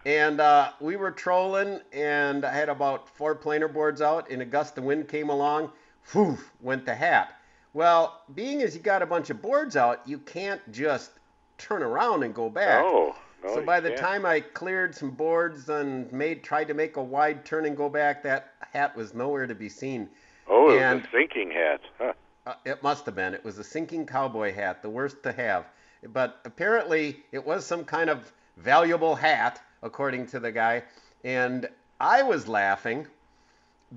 And 0.05 0.39
uh, 0.39 0.71
we 0.79 0.95
were 0.95 1.11
trolling, 1.11 1.81
and 1.91 2.45
I 2.45 2.53
had 2.53 2.69
about 2.69 3.09
four 3.09 3.35
planer 3.35 3.67
boards 3.67 4.01
out, 4.01 4.29
and 4.29 4.41
a 4.41 4.45
gust 4.45 4.77
of 4.77 4.83
wind 4.83 5.07
came 5.07 5.29
along. 5.29 5.71
Whew, 6.11 6.37
went 6.61 6.85
the 6.85 6.95
hat. 6.95 7.33
Well, 7.73 8.21
being 8.33 8.61
as 8.61 8.75
you 8.75 8.81
got 8.81 9.01
a 9.01 9.05
bunch 9.05 9.29
of 9.29 9.41
boards 9.41 9.75
out, 9.75 10.01
you 10.05 10.17
can't 10.19 10.61
just 10.71 11.11
turn 11.57 11.83
around 11.83 12.23
and 12.23 12.33
go 12.33 12.49
back. 12.49 12.83
No. 12.83 13.15
No, 13.47 13.55
so 13.55 13.61
by 13.61 13.79
the 13.79 13.91
time 13.91 14.25
I 14.25 14.41
cleared 14.41 14.93
some 14.93 15.11
boards 15.11 15.69
and 15.69 16.11
made 16.11 16.43
tried 16.43 16.67
to 16.67 16.73
make 16.73 16.97
a 16.97 17.03
wide 17.03 17.45
turn 17.45 17.65
and 17.65 17.77
go 17.77 17.87
back, 17.87 18.23
that 18.23 18.53
hat 18.73 18.95
was 18.95 19.13
nowhere 19.13 19.47
to 19.47 19.55
be 19.55 19.69
seen. 19.69 20.09
Oh, 20.47 20.69
it 20.69 20.81
and- 20.81 21.01
was 21.01 21.07
a 21.07 21.11
sinking 21.11 21.51
hat. 21.51 21.81
Huh. 21.97 22.13
Uh, 22.45 22.53
it 22.65 22.81
must 22.81 23.05
have 23.05 23.15
been. 23.15 23.33
It 23.33 23.43
was 23.43 23.57
a 23.57 23.63
sinking 23.63 24.05
cowboy 24.05 24.53
hat, 24.53 24.81
the 24.81 24.89
worst 24.89 25.23
to 25.23 25.33
have. 25.33 25.65
But 26.13 26.39
apparently, 26.45 27.23
it 27.31 27.45
was 27.45 27.65
some 27.65 27.83
kind 27.83 28.09
of 28.09 28.31
valuable 28.55 29.15
hat, 29.15 29.61
according 29.81 30.27
to 30.27 30.39
the 30.39 30.51
guy. 30.51 30.83
And 31.23 31.67
I 31.99 32.23
was 32.23 32.47
laughing. 32.47 33.07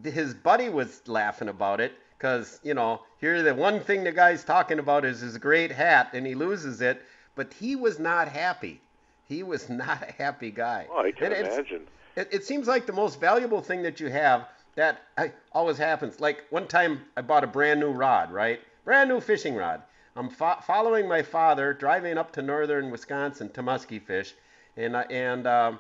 His 0.03 0.35
buddy 0.35 0.69
was 0.69 1.03
laughing 1.07 1.49
about 1.49 1.81
it 1.81 1.93
because, 2.19 2.61
you 2.63 2.75
know, 2.75 3.03
here 3.19 3.43
the 3.43 3.55
one 3.55 3.81
thing 3.81 4.05
the 4.05 4.13
guy's 4.13 4.45
talking 4.45 4.79
about 4.79 5.05
is 5.05 5.21
his 5.21 5.39
great 5.39 5.71
hat, 5.71 6.11
and 6.13 6.27
he 6.27 6.35
loses 6.35 6.81
it. 6.81 7.03
But 7.35 7.53
he 7.55 7.77
was 7.77 7.99
not 7.99 8.29
happy. 8.29 8.81
He 9.31 9.45
was 9.45 9.69
not 9.83 10.03
a 10.03 10.13
happy 10.13 10.51
guy. 10.51 10.89
Oh, 10.91 10.99
I 11.03 11.13
can 11.13 11.33
And 11.33 11.47
imagine. 11.47 11.87
it, 12.17 12.29
it 12.33 12.45
seems 12.45 12.67
like 12.67 12.85
the 12.85 12.93
most 12.93 13.21
valuable 13.21 13.63
thing 13.63 13.83
that 13.85 14.01
you 14.01 14.09
have 14.11 14.49
that 14.75 15.03
I, 15.17 15.33
always 15.53 15.79
happens. 15.79 16.21
Like 16.21 16.45
one 16.51 16.67
time 16.67 17.03
I 17.17 17.23
bought 17.23 17.45
a 17.45 17.47
brand 17.47 17.81
new 17.81 17.91
rod, 17.93 18.33
right? 18.33 18.61
Brand 18.85 19.09
new 19.09 19.21
fishing 19.21 19.55
rod. 19.55 19.83
I'm 20.17 20.29
fo- 20.29 20.61
following 20.67 21.07
my 21.07 21.23
father 21.23 21.73
driving 21.73 22.19
up 22.19 22.33
to 22.33 22.43
northern 22.43 22.91
Wisconsin 22.91 23.49
to 23.51 23.63
musky 23.63 24.01
fish, 24.01 24.35
and 24.77 24.97
I, 24.97 25.03
and 25.03 25.47
um, 25.47 25.79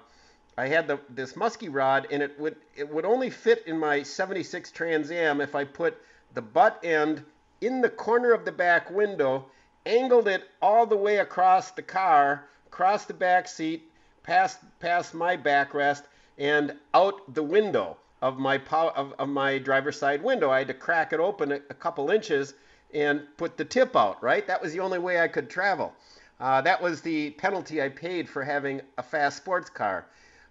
I 0.57 0.69
had 0.69 0.87
the 0.87 1.01
this 1.09 1.35
musky 1.35 1.69
rod, 1.69 2.07
and 2.13 2.23
it 2.23 2.39
would 2.39 2.55
it 2.77 2.89
would 2.89 3.05
only 3.05 3.31
fit 3.31 3.65
in 3.67 3.77
my 3.77 4.05
76 4.05 4.71
Trans 4.71 5.11
Am 5.11 5.41
if 5.41 5.57
I 5.57 5.65
put 5.65 6.01
the 6.35 6.43
butt 6.43 6.79
end 6.85 7.25
in 7.61 7.81
the 7.81 7.89
corner 7.91 8.33
of 8.33 8.45
the 8.45 8.53
back 8.53 8.89
window, 8.91 9.47
angled 9.85 10.29
it 10.29 10.45
all 10.63 10.87
the 10.87 10.97
way 10.97 11.17
across 11.17 11.73
the 11.73 11.83
car, 11.83 12.45
across 12.71 13.05
the 13.05 13.15
back 13.15 13.49
seat, 13.49 13.91
past 14.23 14.61
past 14.79 15.13
my 15.13 15.37
backrest, 15.37 16.05
and 16.39 16.73
out 16.95 17.35
the 17.35 17.43
window 17.43 17.97
of 18.23 18.39
my 18.39 18.57
pow- 18.59 18.93
of, 18.95 19.13
of 19.19 19.29
my 19.29 19.59
driver's 19.59 19.99
side 19.99 20.23
window. 20.23 20.51
I 20.51 20.59
had 20.59 20.69
to 20.69 20.75
crack 20.75 21.13
it 21.13 21.19
open 21.19 21.51
a, 21.53 21.57
a 21.69 21.75
couple 21.75 22.11
inches 22.11 22.55
and 22.95 23.23
put 23.37 23.57
the 23.57 23.65
tip 23.65 23.97
out. 23.97 24.23
Right, 24.23 24.47
that 24.47 24.63
was 24.63 24.73
the 24.73 24.81
only 24.81 25.01
way 25.01 25.21
I 25.21 25.27
could 25.27 25.51
travel. 25.51 25.93
Uh, 26.39 26.61
that 26.63 26.81
was 26.81 27.03
the 27.03 27.31
penalty 27.33 27.83
I 27.83 27.89
paid 27.89 28.29
for 28.29 28.45
having 28.45 28.81
a 28.97 29.03
fast 29.03 29.37
sports 29.37 29.69
car. 29.69 30.07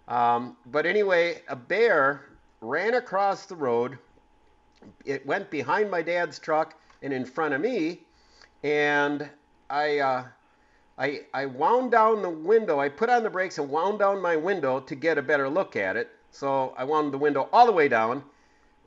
Um, 0.06 0.56
but 0.66 0.84
anyway, 0.86 1.42
a 1.48 1.56
bear 1.56 2.26
ran 2.60 2.94
across 2.94 3.46
the 3.46 3.56
road. 3.56 3.98
It 5.04 5.24
went 5.26 5.50
behind 5.50 5.90
my 5.90 6.02
dad's 6.02 6.38
truck 6.38 6.74
and 7.02 7.12
in 7.12 7.24
front 7.24 7.54
of 7.54 7.60
me, 7.60 8.02
and 8.62 9.28
I, 9.68 9.98
uh, 9.98 10.24
I, 11.00 11.22
I 11.32 11.46
wound 11.46 11.90
down 11.92 12.20
the 12.20 12.28
window. 12.30 12.78
I 12.78 12.90
put 12.90 13.08
on 13.08 13.22
the 13.22 13.30
brakes 13.30 13.56
and 13.56 13.70
wound 13.70 13.98
down 14.00 14.20
my 14.20 14.36
window 14.36 14.80
to 14.80 14.94
get 14.94 15.16
a 15.16 15.22
better 15.22 15.48
look 15.48 15.74
at 15.74 15.96
it. 15.96 16.10
So 16.30 16.74
I 16.76 16.84
wound 16.84 17.12
the 17.12 17.18
window 17.18 17.48
all 17.54 17.64
the 17.64 17.72
way 17.72 17.88
down. 17.88 18.22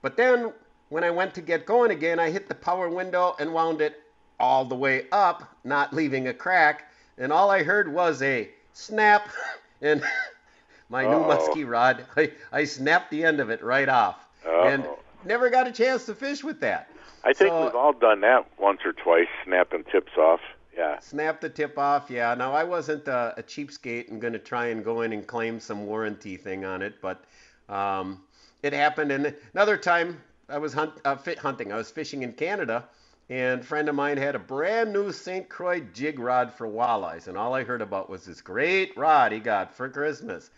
But 0.04 0.16
then 0.16 0.54
when 0.90 1.04
I 1.04 1.10
went 1.10 1.34
to 1.34 1.42
get 1.42 1.66
going 1.66 1.90
again, 1.90 2.20
I 2.20 2.30
hit 2.30 2.48
the 2.48 2.54
power 2.56 2.88
window 2.88 3.36
and 3.40 3.52
wound 3.52 3.82
it 3.82 4.00
all 4.40 4.64
the 4.64 4.76
way 4.76 5.08
up, 5.12 5.56
not 5.64 5.92
leaving 5.92 6.28
a 6.28 6.34
crack. 6.34 6.92
And 7.18 7.34
all 7.34 7.50
I 7.50 7.64
heard 7.64 7.92
was 7.92 8.22
a 8.22 8.48
snap, 8.74 9.30
and 9.82 10.04
my 10.90 11.04
new 11.04 11.10
Uh-oh. 11.14 11.28
musky 11.28 11.64
rod, 11.66 12.06
I, 12.16 12.32
I 12.52 12.64
snapped 12.66 13.10
the 13.10 13.24
end 13.24 13.40
of 13.40 13.50
it 13.50 13.64
right 13.64 13.90
off. 13.90 14.28
And 14.46 14.84
Uh-oh. 14.84 15.00
never 15.26 15.50
got 15.50 15.68
a 15.68 15.72
chance 15.72 16.06
to 16.06 16.14
fish 16.14 16.44
with 16.44 16.60
that. 16.60 16.90
I 17.24 17.34
think 17.34 17.50
So- 17.50 17.64
we've 17.66 17.76
all 17.76 17.94
done 17.94 18.22
that 18.22 18.46
once 18.60 18.82
or 18.86 18.94
twice, 18.94 19.28
snapping 19.46 19.86
tips 19.86 20.12
off. 20.16 20.42
Yeah. 20.76 21.00
Snap 21.00 21.40
the 21.40 21.50
tip 21.50 21.78
off, 21.78 22.10
yeah. 22.10 22.34
Now 22.34 22.54
I 22.54 22.64
wasn't 22.64 23.08
a, 23.08 23.36
a 23.38 23.44
cheapskate 23.44 24.10
and 24.10 24.20
going 24.20 24.34
to 24.34 24.40
try 24.40 24.68
and 24.68 24.84
go 24.84 25.02
in 25.02 25.14
and 25.14 25.26
claim 25.26 25.60
some 25.60 25.86
warranty 25.86 26.36
thing 26.36 26.66
on 26.66 26.82
it, 26.82 26.96
but 27.02 27.24
um, 27.70 28.22
it 28.64 28.74
happened. 28.74 29.12
And 29.12 29.36
another 29.54 29.78
time 29.78 30.22
I 30.50 30.58
was 30.58 30.74
hunt, 30.74 30.94
uh, 31.06 31.16
fit 31.16 31.38
hunting. 31.38 31.72
I 31.72 31.76
was 31.76 31.92
fishing 31.92 32.24
in 32.24 32.34
Canada, 32.34 32.86
and 33.30 33.62
a 33.62 33.64
friend 33.64 33.88
of 33.88 33.96
mine 33.96 34.18
had 34.18 34.36
a 34.36 34.40
brand 34.40 34.92
new 34.92 35.12
St. 35.12 35.48
Croix 35.48 35.80
jig 35.80 36.20
rod 36.20 36.52
for 36.52 36.68
walleyes, 36.68 37.28
and 37.28 37.38
all 37.38 37.54
I 37.54 37.64
heard 37.64 37.82
about 37.82 38.10
was 38.10 38.26
this 38.26 38.42
great 38.42 38.98
rod 38.98 39.32
he 39.32 39.40
got 39.40 39.76
for 39.76 39.90
Christmas. 39.90 40.50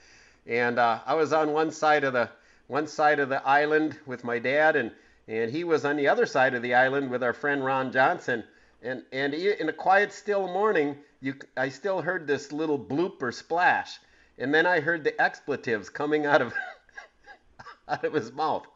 And 0.48 0.80
uh, 0.80 1.00
I 1.06 1.16
was 1.16 1.34
on 1.34 1.52
one 1.52 1.72
side 1.72 2.04
of 2.04 2.14
the 2.14 2.30
one 2.68 2.88
side 2.88 3.20
of 3.20 3.30
the 3.30 3.46
island 3.46 3.98
with 4.06 4.24
my 4.24 4.40
dad, 4.40 4.76
and 4.76 4.92
and 5.28 5.52
he 5.52 5.64
was 5.64 5.86
on 5.86 5.98
the 5.98 6.08
other 6.08 6.26
side 6.26 6.54
of 6.54 6.62
the 6.62 6.76
island 6.76 7.10
with 7.10 7.24
our 7.24 7.34
friend 7.34 7.66
Ron 7.66 7.92
Johnson. 7.92 8.44
And 8.82 9.04
and 9.12 9.34
in 9.34 9.70
a 9.70 9.74
quiet, 9.74 10.12
still 10.12 10.48
morning, 10.48 10.98
you 11.22 11.36
I 11.58 11.70
still 11.70 12.02
heard 12.02 12.28
this 12.28 12.52
little 12.52 12.78
bloop 12.80 13.22
or 13.22 13.32
splash, 13.32 14.00
and 14.38 14.54
then 14.54 14.66
I 14.66 14.80
heard 14.80 15.04
the 15.04 15.20
expletives 15.22 15.90
coming 15.90 16.26
out 16.26 16.42
of 16.42 16.54
out 17.88 18.04
of 18.04 18.14
his 18.14 18.32
mouth. 18.32 18.68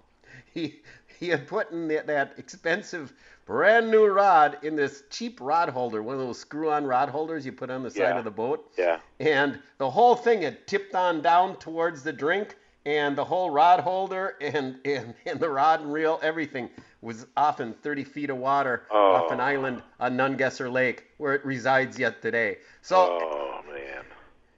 He 0.53 0.82
he 1.20 1.29
had 1.29 1.48
put 1.48 1.72
in 1.72 1.88
that, 1.89 2.08
that 2.08 2.34
expensive 2.38 3.13
brand 3.46 3.91
new 3.91 4.06
rod 4.08 4.58
in 4.63 4.75
this 4.75 5.03
cheap 5.10 5.39
rod 5.41 5.70
holder, 5.70 6.01
one 6.01 6.15
of 6.15 6.22
those 6.22 6.39
screw-on 6.39 6.86
rod 6.86 7.10
holders 7.10 7.46
you 7.46 7.51
put 7.51 7.70
on 7.70 7.84
the 7.84 7.89
side 7.91 8.00
Yeah. 8.00 8.18
of 8.20 8.24
the 8.24 8.32
boat 8.32 8.72
Yeah. 8.77 9.00
and 9.20 9.60
the 9.79 9.89
whole 9.89 10.15
thing 10.15 10.44
had 10.44 10.65
tipped 10.68 10.96
on 10.96 11.22
down 11.22 11.58
towards 11.58 12.03
the 12.03 12.13
drink 12.13 12.56
and 12.89 13.15
the 13.15 13.24
whole 13.24 13.51
rod 13.51 13.79
holder 13.81 14.36
and, 14.41 14.77
and, 14.84 15.13
and 15.27 15.39
the 15.39 15.48
rod 15.50 15.81
and 15.81 15.93
reel 15.93 16.19
everything 16.24 16.69
was 17.01 17.27
often 17.38 17.74
30 17.74 18.03
feet 18.03 18.29
of 18.31 18.38
water 18.38 18.84
off 18.91 19.31
an 19.31 19.39
Oh. 19.39 19.43
island 19.43 19.84
on 20.00 20.17
Nungesser 20.17 20.72
Lake 20.72 21.05
where 21.17 21.36
it 21.36 21.46
resides 21.46 22.00
yet 22.00 22.22
today. 22.24 22.58
So 22.81 23.19
Oh 23.22 23.62
man. 23.72 24.03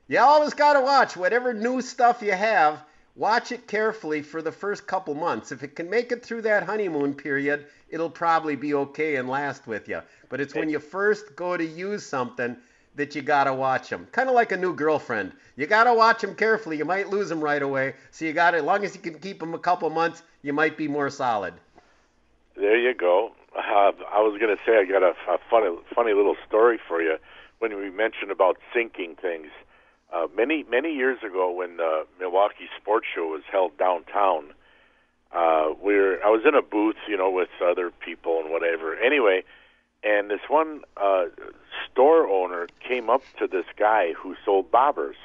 you 0.08 0.20
always 0.20 0.54
got 0.54 0.74
to 0.74 0.82
watch 0.82 1.18
whatever 1.18 1.54
new 1.54 1.82
stuff 1.82 2.22
you 2.22 2.32
have. 2.32 2.82
Watch 3.18 3.52
it 3.52 3.68
carefully 3.68 4.22
for 4.22 4.42
the 4.42 4.54
first 4.54 4.88
couple 4.88 5.14
months. 5.14 5.52
If 5.52 5.62
it 5.64 5.76
can 5.76 5.90
make 5.90 6.14
it 6.14 6.24
through 6.24 6.44
that 6.44 6.64
honeymoon 6.64 7.14
period, 7.14 7.66
it'll 7.90 8.10
probably 8.10 8.56
be 8.56 8.74
okay 8.74 9.18
and 9.18 9.28
last 9.28 9.68
with 9.68 9.90
you. 9.90 10.02
But 10.30 10.40
it's 10.40 10.56
when 10.56 10.70
you 10.70 10.80
first 10.80 11.36
go 11.36 11.58
to 11.58 11.66
use 11.66 12.06
something 12.06 12.56
that 12.96 13.16
you 13.16 13.22
got 13.22 13.46
to 13.46 13.54
watch 13.54 13.90
them. 13.90 14.08
Kind 14.12 14.30
of 14.30 14.36
like 14.36 14.52
a 14.52 14.58
new 14.58 14.74
girlfriend. 14.74 15.32
You 15.56 15.68
got 15.68 15.86
to 15.86 15.94
watch 15.94 16.22
them 16.22 16.36
carefully. 16.36 16.78
You 16.78 16.86
might 16.86 17.10
lose 17.10 17.30
them 17.30 17.42
right 17.42 17.62
away. 17.62 17.94
So 18.12 18.26
you 18.26 18.34
got 18.34 18.56
as 18.56 18.64
long 18.64 18.84
as 18.84 18.96
you 18.96 19.02
can 19.02 19.20
keep 19.20 19.40
them 19.40 19.54
a 19.54 19.60
couple 19.60 19.90
months, 19.90 20.24
you 20.42 20.54
might 20.54 20.78
be 20.78 20.88
more 20.88 21.10
solid. 21.10 21.54
There 22.56 22.78
you 22.78 22.94
go. 22.94 23.32
Uh, 23.56 23.92
I 24.12 24.22
was 24.22 24.40
to 24.40 24.58
say 24.66 24.78
I 24.78 24.86
got 24.86 25.04
a, 25.04 25.14
a 25.30 25.38
funny, 25.50 25.76
funny 25.94 26.14
little 26.14 26.36
story 26.48 26.80
for 26.88 27.02
you 27.02 27.18
when 27.60 27.76
we 27.78 27.90
mentioned 27.90 28.32
about 28.32 28.58
sinking 28.74 29.16
things. 29.22 29.48
Uh, 30.14 30.28
many, 30.36 30.64
many 30.70 30.94
years 30.94 31.20
ago, 31.24 31.52
when 31.52 31.78
the 31.78 32.06
Milwaukee 32.20 32.68
Sports 32.80 33.08
Show 33.14 33.28
was 33.28 33.44
held 33.50 33.78
downtown, 33.78 34.54
uh, 35.32 35.70
we 35.82 35.96
were, 35.96 36.20
I 36.26 36.30
was 36.30 36.42
in 36.46 36.56
a 36.56 36.62
booth, 36.62 36.98
you 37.08 37.16
know, 37.16 37.30
with 37.30 37.50
other 37.66 37.92
people 37.92 38.42
and 38.42 38.52
whatever. 38.52 38.96
Anyway, 38.98 39.44
and 40.03 40.29
this 40.29 40.41
one 40.48 40.81
uh, 40.98 41.25
store 41.91 42.27
owner 42.27 42.67
came 42.88 43.10
up 43.10 43.22
to 43.39 43.48
this 43.48 43.65
guy 43.77 44.13
who 44.13 44.36
sold 44.46 44.72
bobbers. 44.72 45.15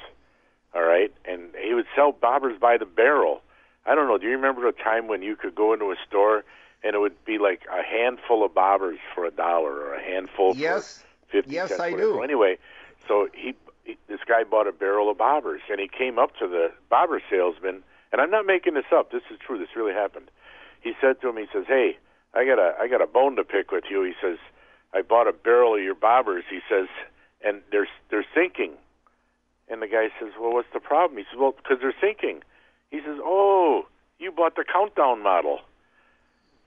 All 0.75 0.83
right, 0.83 1.11
and 1.25 1.49
he 1.59 1.73
would 1.73 1.87
sell 1.95 2.11
bobbers 2.13 2.59
by 2.59 2.77
the 2.77 2.85
barrel. 2.85 3.41
I 3.85 3.95
don't 3.95 4.07
know. 4.07 4.17
Do 4.17 4.25
you 4.25 4.33
remember 4.33 4.67
a 4.67 4.73
time 4.73 5.07
when 5.07 5.21
you 5.21 5.35
could 5.35 5.55
go 5.55 5.73
into 5.73 5.85
a 5.91 5.95
store 6.07 6.43
and 6.83 6.93
it 6.93 6.99
would 6.99 7.23
be 7.25 7.37
like 7.39 7.61
a 7.71 7.81
handful 7.81 8.45
of 8.45 8.51
bobbers 8.53 8.97
for 9.15 9.25
a 9.25 9.31
dollar 9.31 9.71
or 9.73 9.93
a 9.95 10.01
handful 10.03 10.55
Yes. 10.55 11.03
for 11.25 11.31
fifty 11.31 11.51
Yes, 11.55 11.69
cents? 11.69 11.81
I 11.81 11.91
whatever. 11.91 12.11
do. 12.13 12.21
Anyway, 12.21 12.57
so 13.07 13.27
he, 13.33 13.55
he 13.85 13.97
this 14.07 14.19
guy 14.27 14.43
bought 14.43 14.67
a 14.67 14.71
barrel 14.71 15.09
of 15.09 15.17
bobbers 15.17 15.61
and 15.71 15.79
he 15.79 15.87
came 15.87 16.19
up 16.19 16.35
to 16.37 16.47
the 16.47 16.71
bobber 16.89 17.21
salesman, 17.29 17.81
and 18.11 18.21
I'm 18.21 18.29
not 18.29 18.45
making 18.45 18.73
this 18.75 18.85
up. 18.93 19.11
This 19.11 19.23
is 19.31 19.39
true. 19.39 19.57
This 19.57 19.69
really 19.75 19.93
happened. 19.93 20.29
He 20.81 20.93
said 21.01 21.19
to 21.21 21.29
him, 21.29 21.37
he 21.37 21.47
says, 21.51 21.63
"Hey, 21.67 21.97
I 22.35 22.45
got 22.45 22.59
a 22.59 22.75
I 22.79 22.87
got 22.87 23.01
a 23.01 23.07
bone 23.07 23.35
to 23.37 23.43
pick 23.43 23.71
with 23.71 23.85
you." 23.89 24.03
He 24.03 24.13
says, 24.21 24.37
"I 24.97 25.01
bought 25.03 25.27
a 25.27 25.33
barrel 25.33 25.75
of 25.75 25.83
your 25.83 25.95
bobbers." 25.95 26.43
He 26.49 26.59
says, 26.67 26.87
"and 27.43 27.61
they're 27.71 27.87
they're 28.09 28.25
sinking." 28.33 28.73
And 29.69 29.81
the 29.81 29.87
guy 29.87 30.09
says, 30.19 30.31
"Well, 30.39 30.53
what's 30.53 30.73
the 30.73 30.79
problem?" 30.79 31.17
He 31.17 31.25
says, 31.25 31.37
"Well, 31.37 31.51
because 31.51 31.79
they're 31.81 32.01
sinking." 32.01 32.43
He 32.89 32.99
says, 32.99 33.19
"Oh, 33.21 33.85
you 34.17 34.31
bought 34.31 34.55
the 34.55 34.63
countdown 34.63 35.21
model." 35.21 35.61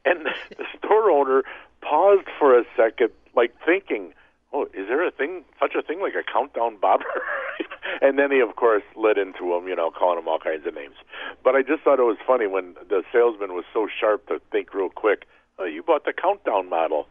And 0.04 0.26
the 0.56 0.66
store 0.78 1.10
owner 1.10 1.42
paused 1.80 2.28
for 2.38 2.58
a 2.58 2.64
second, 2.76 3.10
like 3.34 3.52
thinking, 3.64 4.12
"Oh, 4.52 4.64
is 4.66 4.86
there 4.86 5.04
a 5.04 5.10
thing, 5.10 5.44
such 5.58 5.74
a 5.74 5.82
thing 5.82 6.00
like 6.00 6.14
a 6.14 6.22
countdown 6.22 6.76
bobber?" 6.76 7.22
and 8.02 8.18
then 8.18 8.30
he, 8.30 8.40
of 8.40 8.54
course, 8.56 8.84
led 8.94 9.18
into 9.18 9.54
him, 9.54 9.66
you 9.66 9.74
know, 9.74 9.90
calling 9.90 10.18
him 10.18 10.28
all 10.28 10.38
kinds 10.38 10.66
of 10.66 10.74
names. 10.74 10.96
But 11.42 11.56
I 11.56 11.62
just 11.62 11.82
thought 11.82 11.98
it 11.98 12.04
was 12.04 12.18
funny 12.26 12.46
when 12.46 12.74
the 12.88 13.02
salesman 13.12 13.54
was 13.54 13.64
so 13.72 13.88
sharp 13.88 14.26
to 14.28 14.40
think 14.52 14.72
real 14.74 14.90
quick. 14.90 15.26
Oh, 15.58 15.64
you 15.64 15.82
bought 15.82 16.04
the 16.04 16.12
countdown 16.12 16.68
model. 16.68 17.06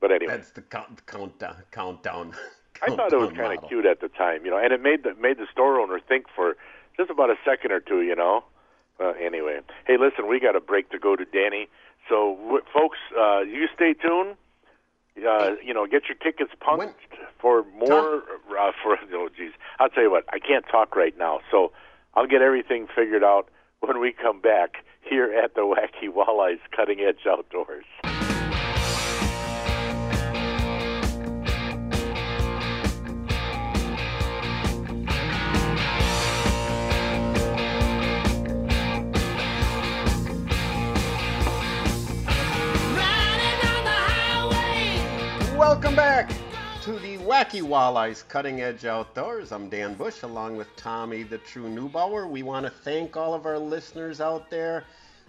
But 0.00 0.12
anyway, 0.12 0.36
That's 0.36 0.50
the 0.50 0.62
count, 0.62 1.06
countdown. 1.06 1.56
Countdown. 1.70 2.34
I 2.82 2.94
thought 2.96 3.12
it 3.12 3.16
was 3.18 3.32
kind 3.32 3.58
of 3.58 3.68
cute 3.68 3.84
at 3.84 4.00
the 4.00 4.08
time, 4.08 4.44
you 4.44 4.50
know, 4.50 4.56
and 4.56 4.72
it 4.72 4.82
made 4.82 5.02
the 5.02 5.14
made 5.14 5.36
the 5.36 5.46
store 5.52 5.78
owner 5.78 6.00
think 6.00 6.26
for 6.34 6.56
just 6.96 7.10
about 7.10 7.28
a 7.30 7.36
second 7.44 7.72
or 7.72 7.80
two, 7.80 8.00
you 8.00 8.16
know. 8.16 8.44
Uh, 8.98 9.12
anyway, 9.22 9.60
hey, 9.86 9.96
listen, 9.98 10.26
we 10.28 10.40
got 10.40 10.56
a 10.56 10.60
break 10.60 10.90
to 10.90 10.98
go 10.98 11.16
to 11.16 11.24
Danny. 11.24 11.68
So, 12.08 12.36
w- 12.42 12.62
folks, 12.72 12.98
uh, 13.18 13.40
you 13.40 13.68
stay 13.74 13.94
tuned. 13.94 14.36
Uh, 15.26 15.56
you 15.62 15.74
know, 15.74 15.86
get 15.86 16.04
your 16.08 16.16
tickets 16.16 16.52
punched 16.60 16.78
When- 16.78 16.94
for 17.38 17.64
more. 17.76 18.22
Uh, 18.50 18.72
for 18.82 18.98
oh, 19.12 19.28
geez, 19.36 19.52
I'll 19.78 19.88
tell 19.90 20.02
you 20.02 20.10
what, 20.10 20.24
I 20.32 20.38
can't 20.38 20.64
talk 20.70 20.96
right 20.96 21.16
now, 21.18 21.40
so 21.50 21.72
I'll 22.14 22.26
get 22.26 22.42
everything 22.42 22.86
figured 22.94 23.24
out 23.24 23.48
when 23.80 24.00
we 24.00 24.12
come 24.12 24.40
back 24.40 24.84
here 25.02 25.32
at 25.32 25.54
the 25.54 25.62
Wacky 25.62 26.08
Walleyes 26.08 26.60
Cutting 26.74 27.00
Edge 27.00 27.26
Outdoors. 27.26 27.84
Welcome 45.80 45.96
back 45.96 46.30
to 46.82 46.98
the 46.98 47.16
Wacky 47.16 47.62
Walleyes 47.62 48.28
Cutting 48.28 48.60
Edge 48.60 48.84
Outdoors. 48.84 49.50
I'm 49.50 49.70
Dan 49.70 49.94
Bush 49.94 50.24
along 50.24 50.58
with 50.58 50.68
Tommy 50.76 51.22
the 51.22 51.38
True 51.38 51.70
Neubauer. 51.70 52.28
We 52.28 52.42
want 52.42 52.66
to 52.66 52.70
thank 52.70 53.16
all 53.16 53.32
of 53.32 53.46
our 53.46 53.58
listeners 53.58 54.20
out 54.20 54.50
there. 54.50 54.84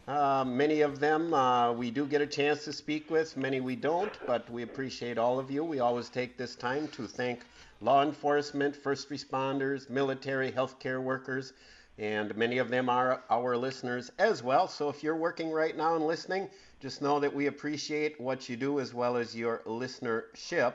Uh, 0.10 0.44
many 0.46 0.82
of 0.82 1.00
them 1.00 1.34
uh, 1.34 1.72
we 1.72 1.90
do 1.90 2.06
get 2.06 2.20
a 2.22 2.28
chance 2.28 2.66
to 2.66 2.74
speak 2.74 3.10
with, 3.10 3.38
many 3.38 3.62
we 3.62 3.78
don't, 3.78 4.12
but 4.28 4.50
we 4.52 4.64
appreciate 4.64 5.18
all 5.18 5.40
of 5.40 5.50
you. 5.50 5.64
We 5.64 5.80
always 5.80 6.10
take 6.10 6.36
this 6.36 6.58
time 6.58 6.90
to 6.90 7.08
thank 7.08 7.46
law 7.80 8.04
enforcement, 8.04 8.76
first 8.76 9.10
responders, 9.10 9.90
military, 9.90 10.52
healthcare 10.52 11.02
workers, 11.02 11.54
and 11.98 12.36
many 12.36 12.58
of 12.58 12.70
them 12.70 12.90
are 12.90 13.24
our 13.30 13.56
listeners 13.56 14.12
as 14.20 14.44
well. 14.44 14.68
So 14.68 14.90
if 14.90 15.02
you're 15.02 15.16
working 15.16 15.50
right 15.50 15.78
now 15.78 15.96
and 15.96 16.06
listening, 16.06 16.50
just 16.82 17.02
know 17.02 17.20
that 17.20 17.34
we 17.34 17.46
appreciate 17.46 18.20
what 18.20 18.50
you 18.50 18.58
do 18.58 18.80
as 18.80 18.94
well 18.94 19.16
as 19.16 19.36
your 19.36 19.62
listenership. 19.68 20.74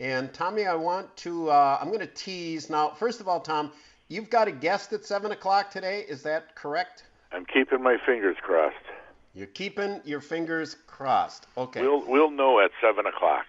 And 0.00 0.34
Tommy, 0.34 0.66
I 0.66 0.74
want 0.74 1.16
to, 1.18 1.48
uh, 1.50 1.78
I'm 1.80 1.86
going 1.88 2.00
to 2.00 2.06
tease 2.08 2.68
now. 2.68 2.90
First 2.90 3.20
of 3.20 3.28
all, 3.28 3.38
Tom, 3.40 3.70
you've 4.08 4.28
got 4.28 4.48
a 4.48 4.52
guest 4.52 4.92
at 4.92 5.04
7 5.04 5.30
o'clock 5.30 5.70
today. 5.70 6.04
Is 6.08 6.22
that 6.24 6.56
correct? 6.56 7.04
I'm 7.30 7.44
keeping 7.46 7.80
my 7.82 7.96
fingers 8.04 8.36
crossed. 8.42 8.74
You're 9.36 9.46
keeping 9.46 10.00
your 10.04 10.20
fingers 10.20 10.76
crossed. 10.86 11.46
Okay. 11.56 11.80
We'll 11.82 12.04
we'll 12.06 12.30
know 12.30 12.60
at 12.60 12.70
seven 12.80 13.04
o'clock. 13.06 13.46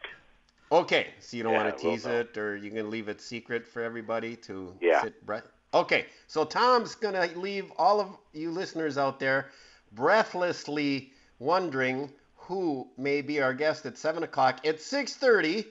Okay, 0.71 1.09
so 1.19 1.37
you 1.37 1.43
don't 1.43 1.51
Yeah, 1.53 1.63
want 1.63 1.77
to 1.77 1.85
we'll 1.85 1.93
tease 1.95 2.07
it, 2.07 2.35
or 2.39 2.57
you 2.57 2.71
can 2.71 2.89
leave 2.89 3.07
it 3.07 3.21
secret 3.21 3.67
for 3.67 3.83
everybody 3.83 4.35
to 4.37 4.73
Yeah. 4.81 5.03
sit 5.03 5.23
breath. 5.23 5.47
Okay, 5.75 6.07
so 6.25 6.43
Tom's 6.43 6.95
gonna 6.95 7.27
leave 7.35 7.71
all 7.77 8.01
of 8.01 8.17
you 8.33 8.49
listeners 8.49 8.97
out 8.97 9.19
there 9.19 9.51
breathlessly 9.91 11.11
wondering 11.39 12.11
who 12.35 12.87
may 12.97 13.21
be 13.21 13.41
our 13.41 13.53
guest 13.53 13.85
at 13.85 13.97
seven 13.97 14.23
o'clock. 14.23 14.65
At 14.65 14.81
six 14.81 15.15
thirty, 15.15 15.65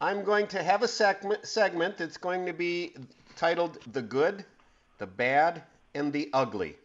I'm 0.00 0.24
going 0.24 0.46
to 0.48 0.62
have 0.62 0.82
a 0.82 0.88
segment 0.88 1.46
segment 1.46 1.98
that's 1.98 2.16
going 2.16 2.46
to 2.46 2.52
be 2.52 2.94
titled 3.36 3.78
"The 3.92 4.02
Good, 4.02 4.44
the 4.98 5.06
Bad, 5.06 5.62
and 5.94 6.12
the 6.12 6.30
Ugly." 6.32 6.76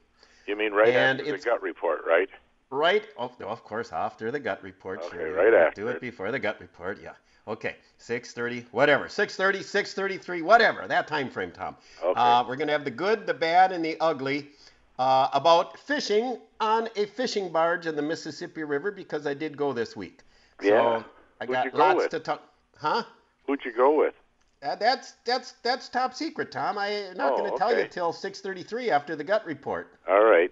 You 0.47 0.55
mean 0.55 0.73
right 0.73 0.89
And 0.89 1.19
after 1.19 1.31
the 1.31 1.37
gut 1.37 1.61
report, 1.61 2.01
right? 2.07 2.29
Right. 2.71 3.07
Oh, 3.17 3.31
no, 3.39 3.47
of 3.47 3.63
course, 3.63 3.91
after 3.91 4.31
the 4.31 4.39
gut 4.39 4.63
report. 4.63 5.01
Okay, 5.05 5.17
sure. 5.17 5.33
right 5.33 5.53
after 5.53 5.81
Do 5.81 5.87
it 5.87 6.01
before 6.01 6.31
the 6.31 6.39
gut 6.39 6.59
report. 6.59 6.99
Yeah. 7.01 7.13
Okay. 7.47 7.75
6:30, 7.99 8.65
whatever. 8.71 9.07
6:30, 9.07 9.63
6:33, 9.63 10.41
whatever. 10.41 10.87
That 10.87 11.07
time 11.07 11.29
frame, 11.29 11.51
Tom. 11.51 11.75
Okay. 12.03 12.19
Uh, 12.19 12.45
we're 12.47 12.55
gonna 12.55 12.71
have 12.71 12.85
the 12.85 12.91
good, 12.91 13.25
the 13.25 13.33
bad, 13.33 13.71
and 13.71 13.83
the 13.83 13.97
ugly 13.99 14.49
uh, 14.99 15.29
about 15.33 15.79
fishing 15.79 16.37
on 16.59 16.89
a 16.95 17.05
fishing 17.05 17.51
barge 17.51 17.87
in 17.87 17.95
the 17.95 18.01
Mississippi 18.01 18.63
River 18.63 18.91
because 18.91 19.25
I 19.25 19.33
did 19.33 19.57
go 19.57 19.73
this 19.73 19.95
week. 19.95 20.19
So 20.61 20.67
Yeah. 20.67 21.03
I 21.41 21.45
Who'd 21.45 21.53
got 21.53 21.73
lots 21.73 21.97
with? 21.97 22.09
to 22.11 22.19
talk. 22.19 22.43
Huh? 22.77 23.03
Who'd 23.47 23.63
you 23.65 23.71
go 23.71 23.97
with? 23.97 24.13
Uh, 24.61 24.75
that's 24.75 25.13
that's 25.23 25.53
that's 25.63 25.87
top 25.87 26.13
secret, 26.13 26.51
Tom. 26.51 26.77
I'm 26.77 27.15
not 27.15 27.31
Oh, 27.33 27.37
going 27.37 27.51
to 27.51 27.57
tell 27.57 27.71
you 27.71 27.79
okay. 27.79 27.87
till 27.87 28.11
6:33 28.11 28.89
after 28.89 29.15
the 29.15 29.23
gut 29.23 29.45
report. 29.45 29.87
All 30.07 30.23
right, 30.25 30.51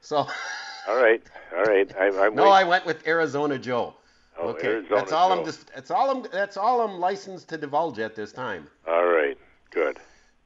So. 0.00 0.18
all 0.88 0.96
right, 0.96 1.20
all 1.56 1.64
right. 1.64 1.90
I, 1.98 2.10
No, 2.10 2.20
waiting. 2.30 2.38
I 2.44 2.62
went 2.62 2.86
with 2.86 3.04
Arizona 3.08 3.58
Joe. 3.58 3.94
Oh, 4.38 4.50
okay, 4.50 4.68
Arizona 4.68 4.96
that's 5.00 5.10
all 5.12 5.30
Joe. 5.30 5.38
I'm 5.40 5.44
just. 5.44 5.66
That's 5.74 5.90
all 5.90 6.10
I'm. 6.10 6.22
That's 6.30 6.56
all 6.56 6.80
I'm 6.80 7.00
licensed 7.00 7.48
to 7.48 7.58
divulge 7.58 7.98
at 7.98 8.14
this 8.14 8.30
time. 8.30 8.68
All 8.86 9.04
right, 9.04 9.36
good. 9.72 9.98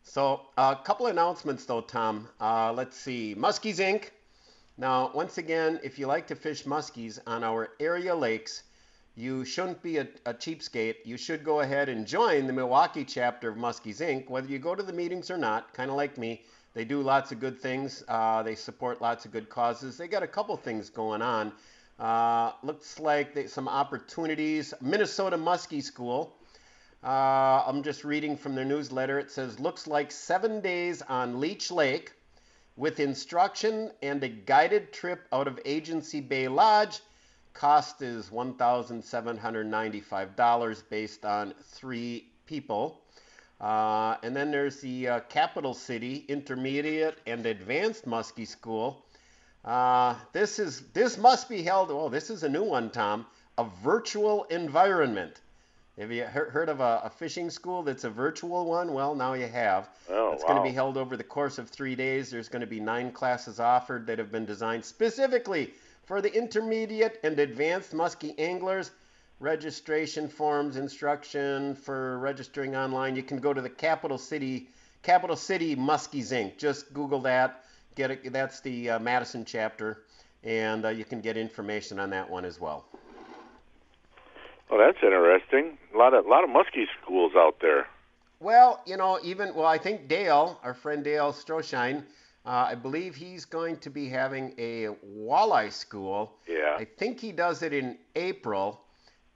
So 0.03 0.43
a 0.57 0.77
couple 0.83 1.07
announcements 1.07 1.65
though, 1.65 1.81
Tom. 1.81 2.29
Uh, 2.41 2.73
let's 2.73 2.97
see, 2.97 3.35
Muskies 3.35 3.77
Inc. 3.77 4.11
Now, 4.77 5.11
once 5.13 5.39
again, 5.39 5.81
if 5.83 5.99
you 5.99 6.07
like 6.07 6.29
to 6.29 6.37
fish 6.37 6.65
muskies 6.65 7.19
on 7.27 7.43
our 7.43 7.71
area 7.81 8.15
lakes, 8.15 8.63
you 9.17 9.45
shouldn't 9.45 9.83
be 9.83 9.99
a, 9.99 10.07
a 10.25 10.33
cheapskate. 10.33 10.97
You 11.05 11.17
should 11.17 11.43
go 11.45 11.61
ahead 11.61 11.89
and 11.89 12.07
join 12.07 12.47
the 12.47 12.53
Milwaukee 12.53 13.05
chapter 13.05 13.49
of 13.51 13.57
Muskies 13.57 14.01
Inc. 14.01 14.31
Whether 14.31 14.47
you 14.47 14.61
go 14.61 14.77
to 14.77 14.83
the 14.83 14.93
meetings 14.93 15.31
or 15.31 15.37
not, 15.37 15.75
kind 15.75 15.91
of 15.91 15.97
like 15.97 16.17
me, 16.17 16.43
they 16.75 16.85
do 16.85 17.03
lots 17.03 17.33
of 17.33 17.41
good 17.41 17.61
things. 17.61 18.05
Uh, 18.07 18.45
they 18.45 18.55
support 18.55 19.03
lots 19.03 19.25
of 19.25 19.33
good 19.33 19.49
causes. 19.49 19.97
They 19.97 20.07
got 20.07 20.23
a 20.23 20.29
couple 20.29 20.57
things 20.57 20.91
going 20.91 21.23
on. 21.23 21.53
Uh, 21.99 22.53
looks 22.63 23.01
like 23.01 23.35
they, 23.35 23.49
some 23.49 23.67
opportunities. 23.67 24.73
Minnesota 24.81 25.37
Muskie 25.37 25.83
School. 25.83 26.38
Uh, 27.03 27.65
I'm 27.65 27.83
just 27.85 28.05
reading 28.05 28.37
from 28.37 28.55
their 28.57 28.65
newsletter. 28.65 29.21
It 29.21 29.31
says, 29.31 29.61
looks 29.61 29.87
like 29.87 30.11
seven 30.11 30.61
days 30.61 31.01
on 31.03 31.39
Leech 31.39 31.71
Lake 31.71 32.13
with 32.77 32.99
instruction 32.99 33.93
and 34.03 34.25
a 34.25 34.29
guided 34.29 34.93
trip 34.93 35.29
out 35.33 35.47
of 35.47 35.61
Agency 35.65 36.21
Bay 36.21 36.49
Lodge. 36.49 36.99
Cost 37.55 38.03
is 38.03 38.31
$1,795 38.31 40.83
based 40.91 41.25
on 41.25 41.55
three 41.63 42.33
people. 42.47 43.01
Uh, 43.61 44.17
and 44.23 44.35
then 44.35 44.51
there's 44.51 44.81
the 44.81 45.09
uh, 45.09 45.21
Capital 45.21 45.75
City 45.75 46.25
Intermediate 46.29 47.19
and 47.27 47.47
Advanced 47.47 48.07
Muskie 48.07 48.47
School. 48.47 49.05
Uh, 49.65 50.15
this 50.33 50.59
is 50.59 50.83
this 50.93 51.17
must 51.19 51.49
be 51.49 51.63
held. 51.63 51.91
Oh, 51.91 52.09
this 52.09 52.31
is 52.31 52.45
a 52.45 52.49
new 52.49 52.65
one, 52.65 52.91
Tom. 52.91 53.27
A 53.57 53.65
virtual 53.83 54.45
environment. 54.45 55.41
Have 55.99 56.13
you 56.13 56.23
heard 56.25 56.69
of 56.69 56.79
a, 56.79 57.01
a 57.05 57.11
fishing 57.11 57.51
school 57.51 57.83
that's 57.83 58.05
a 58.05 58.11
virtual 58.11 58.67
one? 58.67 58.93
Well, 58.93 59.17
now 59.17 59.33
you 59.33 59.49
have. 59.49 59.89
Oh, 60.09 60.33
it's 60.33 60.45
going 60.45 60.57
to 60.57 60.63
be 60.63 60.71
held 60.71 60.97
over 60.97 61.17
the 61.17 61.25
course 61.25 61.59
of 61.59 61.69
three 61.69 61.97
days. 61.97 62.31
There's 62.31 62.49
going 62.49 62.61
to 62.61 62.69
be 62.69 62.79
nine 62.79 63.11
classes 63.11 63.59
offered 63.59 64.07
that 64.07 64.17
have 64.19 64.31
been 64.31 64.45
designed 64.47 64.85
specifically 64.85 65.75
for 66.05 66.23
the 66.23 66.33
intermediate 66.33 67.19
and 67.25 67.37
advanced 67.41 67.95
muskie 67.95 68.39
anglers. 68.39 68.93
Registration 69.41 70.29
forms, 70.29 70.77
instruction 70.77 71.75
for 71.75 72.19
registering 72.19 72.77
online. 72.77 73.17
You 73.17 73.25
can 73.25 73.39
go 73.39 73.53
to 73.53 73.61
the 73.61 73.71
Capital 73.71 74.19
City, 74.19 74.69
Capital 75.03 75.35
City 75.37 75.75
Muskies 75.75 76.31
Inc. 76.33 76.59
Just 76.59 76.93
Google 76.95 77.21
that. 77.23 77.65
Get 77.97 78.13
it. 78.13 78.33
That's 78.33 78.61
the 78.61 78.91
uh, 78.91 78.99
Madison 79.01 79.45
chapter, 79.45 80.05
and 80.45 80.85
uh, 80.85 80.91
you 80.91 81.05
can 81.05 81.21
get 81.21 81.37
information 81.37 81.99
on 81.99 82.11
that 82.11 82.31
one 82.31 82.45
as 82.45 82.61
well. 82.61 82.85
Well, 84.71 84.79
that's 84.79 85.03
interesting. 85.03 85.79
A 85.95 85.99
lot 85.99 86.15
of 86.15 86.27
lot 86.27 86.45
of 86.45 86.51
muskie 86.51 86.87
schools 87.03 87.33
out 87.37 87.61
there. 87.61 87.87
Well, 88.41 88.83
you 88.87 88.97
know, 88.97 89.19
even 89.25 89.55
well, 89.55 89.67
I 89.67 89.79
think 89.79 90.09
Dale, 90.09 90.61
our 90.63 90.75
friend 90.75 91.03
Dale 91.03 91.33
Stroschein, 91.33 92.05
uh, 92.47 92.67
I 92.69 92.75
believe 92.75 93.15
he's 93.15 93.45
going 93.45 93.79
to 93.79 93.91
be 93.91 94.09
having 94.09 94.55
a 94.59 94.89
walleye 95.05 95.73
school. 95.73 96.35
Yeah. 96.47 96.77
I 96.79 96.85
think 96.85 97.19
he 97.19 97.33
does 97.33 97.63
it 97.63 97.73
in 97.73 97.99
April, 98.15 98.81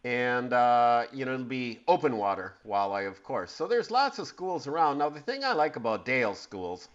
and 0.04 0.52
uh, 0.52 1.04
you 1.12 1.24
know 1.24 1.34
it'll 1.34 1.46
be 1.46 1.80
open 1.88 2.16
water 2.16 2.54
walleye, 2.66 3.08
of 3.08 3.22
course. 3.22 3.50
So 3.50 3.66
there's 3.66 3.90
lots 3.90 4.18
of 4.18 4.26
schools 4.26 4.66
around. 4.66 4.98
Now 4.98 5.08
the 5.08 5.20
thing 5.20 5.44
I 5.44 5.52
like 5.52 5.76
about 5.76 6.04
Dale 6.04 6.34
schools 6.34 6.88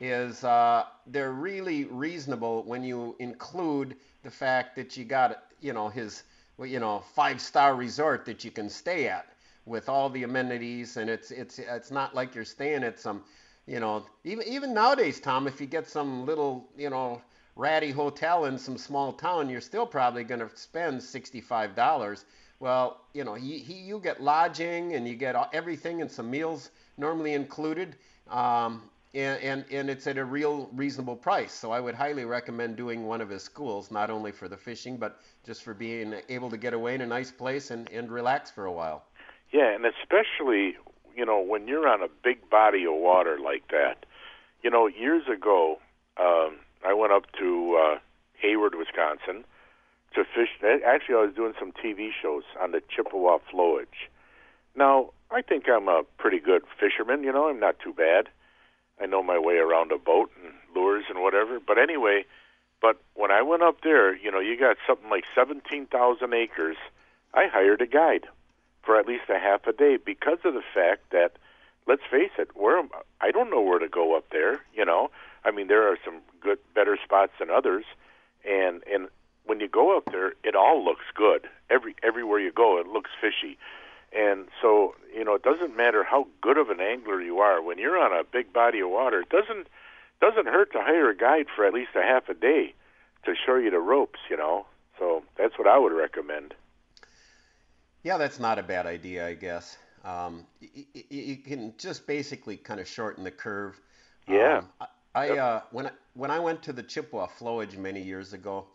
is 0.00 0.44
uh, 0.44 0.84
they're 1.06 1.32
really 1.32 1.84
reasonable 1.84 2.62
when 2.64 2.84
you 2.84 3.16
include 3.18 3.96
the 4.22 4.30
fact 4.30 4.76
that 4.76 4.96
you 4.96 5.04
got 5.04 5.44
you 5.60 5.72
know 5.72 5.88
his 5.88 6.22
you 6.64 6.80
know 6.80 7.00
five 7.14 7.40
star 7.40 7.74
resort 7.74 8.24
that 8.26 8.44
you 8.44 8.50
can 8.50 8.68
stay 8.68 9.08
at 9.08 9.26
with 9.66 9.88
all 9.88 10.08
the 10.08 10.22
amenities 10.22 10.96
and 10.96 11.10
it's 11.10 11.30
it's 11.30 11.58
it's 11.58 11.90
not 11.90 12.14
like 12.14 12.34
you're 12.34 12.44
staying 12.44 12.84
at 12.84 12.98
some 12.98 13.22
you 13.66 13.80
know 13.80 14.04
even 14.24 14.46
even 14.46 14.72
nowadays 14.74 15.20
Tom 15.20 15.46
if 15.46 15.60
you 15.60 15.66
get 15.66 15.88
some 15.88 16.24
little 16.24 16.68
you 16.76 16.90
know 16.90 17.20
ratty 17.56 17.90
hotel 17.90 18.44
in 18.46 18.58
some 18.58 18.76
small 18.76 19.12
town 19.12 19.48
you're 19.48 19.60
still 19.60 19.86
probably 19.86 20.24
going 20.24 20.40
to 20.40 20.50
spend 20.56 21.00
$65 21.00 22.24
Well, 22.60 23.00
you 23.14 23.24
know, 23.24 23.34
he, 23.34 23.58
he, 23.58 23.74
you 23.74 23.98
get 23.98 24.22
lodging 24.22 24.94
and 24.94 25.06
you 25.08 25.14
get 25.14 25.36
everything 25.52 26.00
and 26.00 26.10
some 26.10 26.30
meals 26.30 26.70
normally 26.96 27.34
included. 27.34 27.96
Um, 28.28 28.82
and, 29.14 29.40
and, 29.42 29.64
and 29.70 29.90
it's 29.90 30.06
at 30.06 30.18
a 30.18 30.24
real 30.24 30.68
reasonable 30.74 31.16
price. 31.16 31.52
So 31.52 31.70
I 31.70 31.80
would 31.80 31.94
highly 31.94 32.24
recommend 32.24 32.76
doing 32.76 33.06
one 33.06 33.20
of 33.20 33.28
his 33.28 33.42
schools, 33.42 33.90
not 33.90 34.10
only 34.10 34.32
for 34.32 34.48
the 34.48 34.56
fishing, 34.56 34.96
but 34.96 35.20
just 35.44 35.62
for 35.62 35.74
being 35.74 36.14
able 36.28 36.50
to 36.50 36.56
get 36.56 36.74
away 36.74 36.94
in 36.94 37.00
a 37.00 37.06
nice 37.06 37.30
place 37.30 37.70
and, 37.70 37.88
and 37.90 38.10
relax 38.10 38.50
for 38.50 38.66
a 38.66 38.72
while. 38.72 39.04
Yeah, 39.52 39.74
and 39.74 39.84
especially, 39.86 40.76
you 41.16 41.24
know, 41.24 41.40
when 41.40 41.68
you're 41.68 41.88
on 41.88 42.02
a 42.02 42.08
big 42.22 42.48
body 42.50 42.84
of 42.84 42.94
water 42.94 43.38
like 43.42 43.68
that. 43.68 44.04
You 44.62 44.70
know, 44.70 44.86
years 44.86 45.22
ago, 45.32 45.78
um, 46.18 46.56
I 46.84 46.92
went 46.92 47.12
up 47.12 47.24
to 47.38 47.80
uh, 47.80 47.98
Hayward, 48.40 48.74
Wisconsin 48.74 49.44
to 50.14 50.24
fish. 50.24 50.48
Actually, 50.84 51.14
I 51.14 51.22
was 51.26 51.34
doing 51.34 51.52
some 51.58 51.72
TV 51.72 52.08
shows 52.20 52.42
on 52.60 52.72
the 52.72 52.82
Chippewa 52.88 53.38
flowage. 53.52 54.08
Now, 54.74 55.10
I 55.30 55.42
think 55.42 55.68
I'm 55.68 55.88
a 55.88 56.02
pretty 56.18 56.38
good 56.38 56.62
fisherman. 56.80 57.22
You 57.22 57.32
know, 57.32 57.48
I'm 57.48 57.60
not 57.60 57.78
too 57.78 57.92
bad. 57.92 58.28
I 59.00 59.06
know 59.06 59.22
my 59.22 59.38
way 59.38 59.56
around 59.56 59.92
a 59.92 59.98
boat 59.98 60.30
and 60.42 60.54
lures 60.74 61.04
and 61.08 61.22
whatever. 61.22 61.60
But 61.60 61.78
anyway, 61.78 62.24
but 62.80 63.00
when 63.14 63.30
I 63.30 63.42
went 63.42 63.62
up 63.62 63.82
there, 63.82 64.16
you 64.16 64.30
know, 64.30 64.40
you 64.40 64.58
got 64.58 64.76
something 64.86 65.10
like 65.10 65.24
17,000 65.34 66.32
acres. 66.32 66.76
I 67.34 67.46
hired 67.46 67.82
a 67.82 67.86
guide 67.86 68.26
for 68.82 68.98
at 68.98 69.06
least 69.06 69.24
a 69.28 69.38
half 69.38 69.66
a 69.66 69.72
day 69.72 69.96
because 69.96 70.38
of 70.44 70.54
the 70.54 70.62
fact 70.74 71.10
that, 71.10 71.32
let's 71.86 72.02
face 72.10 72.30
it, 72.38 72.50
where 72.54 72.82
I 73.20 73.30
don't 73.30 73.50
know 73.50 73.60
where 73.60 73.78
to 73.78 73.88
go 73.88 74.16
up 74.16 74.30
there. 74.30 74.60
You 74.74 74.84
know, 74.84 75.10
I 75.44 75.50
mean, 75.50 75.66
there 75.66 75.88
are 75.90 75.98
some 76.04 76.20
good, 76.40 76.58
better 76.74 76.96
spots 77.02 77.32
than 77.38 77.50
others, 77.50 77.84
and 78.48 78.82
and 78.90 79.08
when 79.44 79.60
you 79.60 79.68
go 79.68 79.96
up 79.96 80.06
there, 80.12 80.34
it 80.44 80.54
all 80.54 80.84
looks 80.84 81.04
good. 81.14 81.48
Every 81.70 81.94
everywhere 82.02 82.40
you 82.40 82.52
go, 82.52 82.78
it 82.78 82.86
looks 82.86 83.10
fishy. 83.20 83.58
And 84.16 84.48
so, 84.62 84.94
you 85.14 85.24
know, 85.24 85.34
it 85.34 85.42
doesn't 85.42 85.76
matter 85.76 86.02
how 86.02 86.26
good 86.40 86.56
of 86.56 86.70
an 86.70 86.80
angler 86.80 87.20
you 87.20 87.38
are. 87.38 87.62
When 87.62 87.78
you're 87.78 87.98
on 87.98 88.18
a 88.18 88.24
big 88.24 88.52
body 88.52 88.80
of 88.80 88.88
water, 88.88 89.20
it 89.20 89.28
doesn't 89.28 89.68
doesn't 90.20 90.46
hurt 90.46 90.72
to 90.72 90.80
hire 90.80 91.10
a 91.10 91.16
guide 91.16 91.46
for 91.54 91.66
at 91.66 91.74
least 91.74 91.90
a 91.94 92.00
half 92.00 92.28
a 92.30 92.34
day 92.34 92.72
to 93.26 93.34
show 93.34 93.56
you 93.56 93.70
the 93.70 93.78
ropes. 93.78 94.20
You 94.30 94.38
know, 94.38 94.66
so 94.98 95.22
that's 95.36 95.58
what 95.58 95.68
I 95.68 95.78
would 95.78 95.92
recommend. 95.92 96.54
Yeah, 98.02 98.16
that's 98.16 98.40
not 98.40 98.58
a 98.58 98.62
bad 98.62 98.86
idea, 98.86 99.26
I 99.26 99.34
guess. 99.34 99.76
Um, 100.04 100.46
you, 100.60 100.84
you 101.10 101.36
can 101.36 101.74
just 101.76 102.06
basically 102.06 102.56
kind 102.56 102.80
of 102.80 102.86
shorten 102.86 103.24
the 103.24 103.30
curve. 103.30 103.78
Yeah. 104.28 104.62
Um, 104.80 104.88
I, 105.14 105.28
I 105.28 105.38
uh, 105.38 105.60
when 105.72 105.86
I, 105.86 105.90
when 106.14 106.30
I 106.30 106.38
went 106.38 106.62
to 106.62 106.72
the 106.72 106.82
Chippewa 106.82 107.26
Flowage 107.26 107.76
many 107.76 108.00
years 108.00 108.32
ago, 108.32 108.66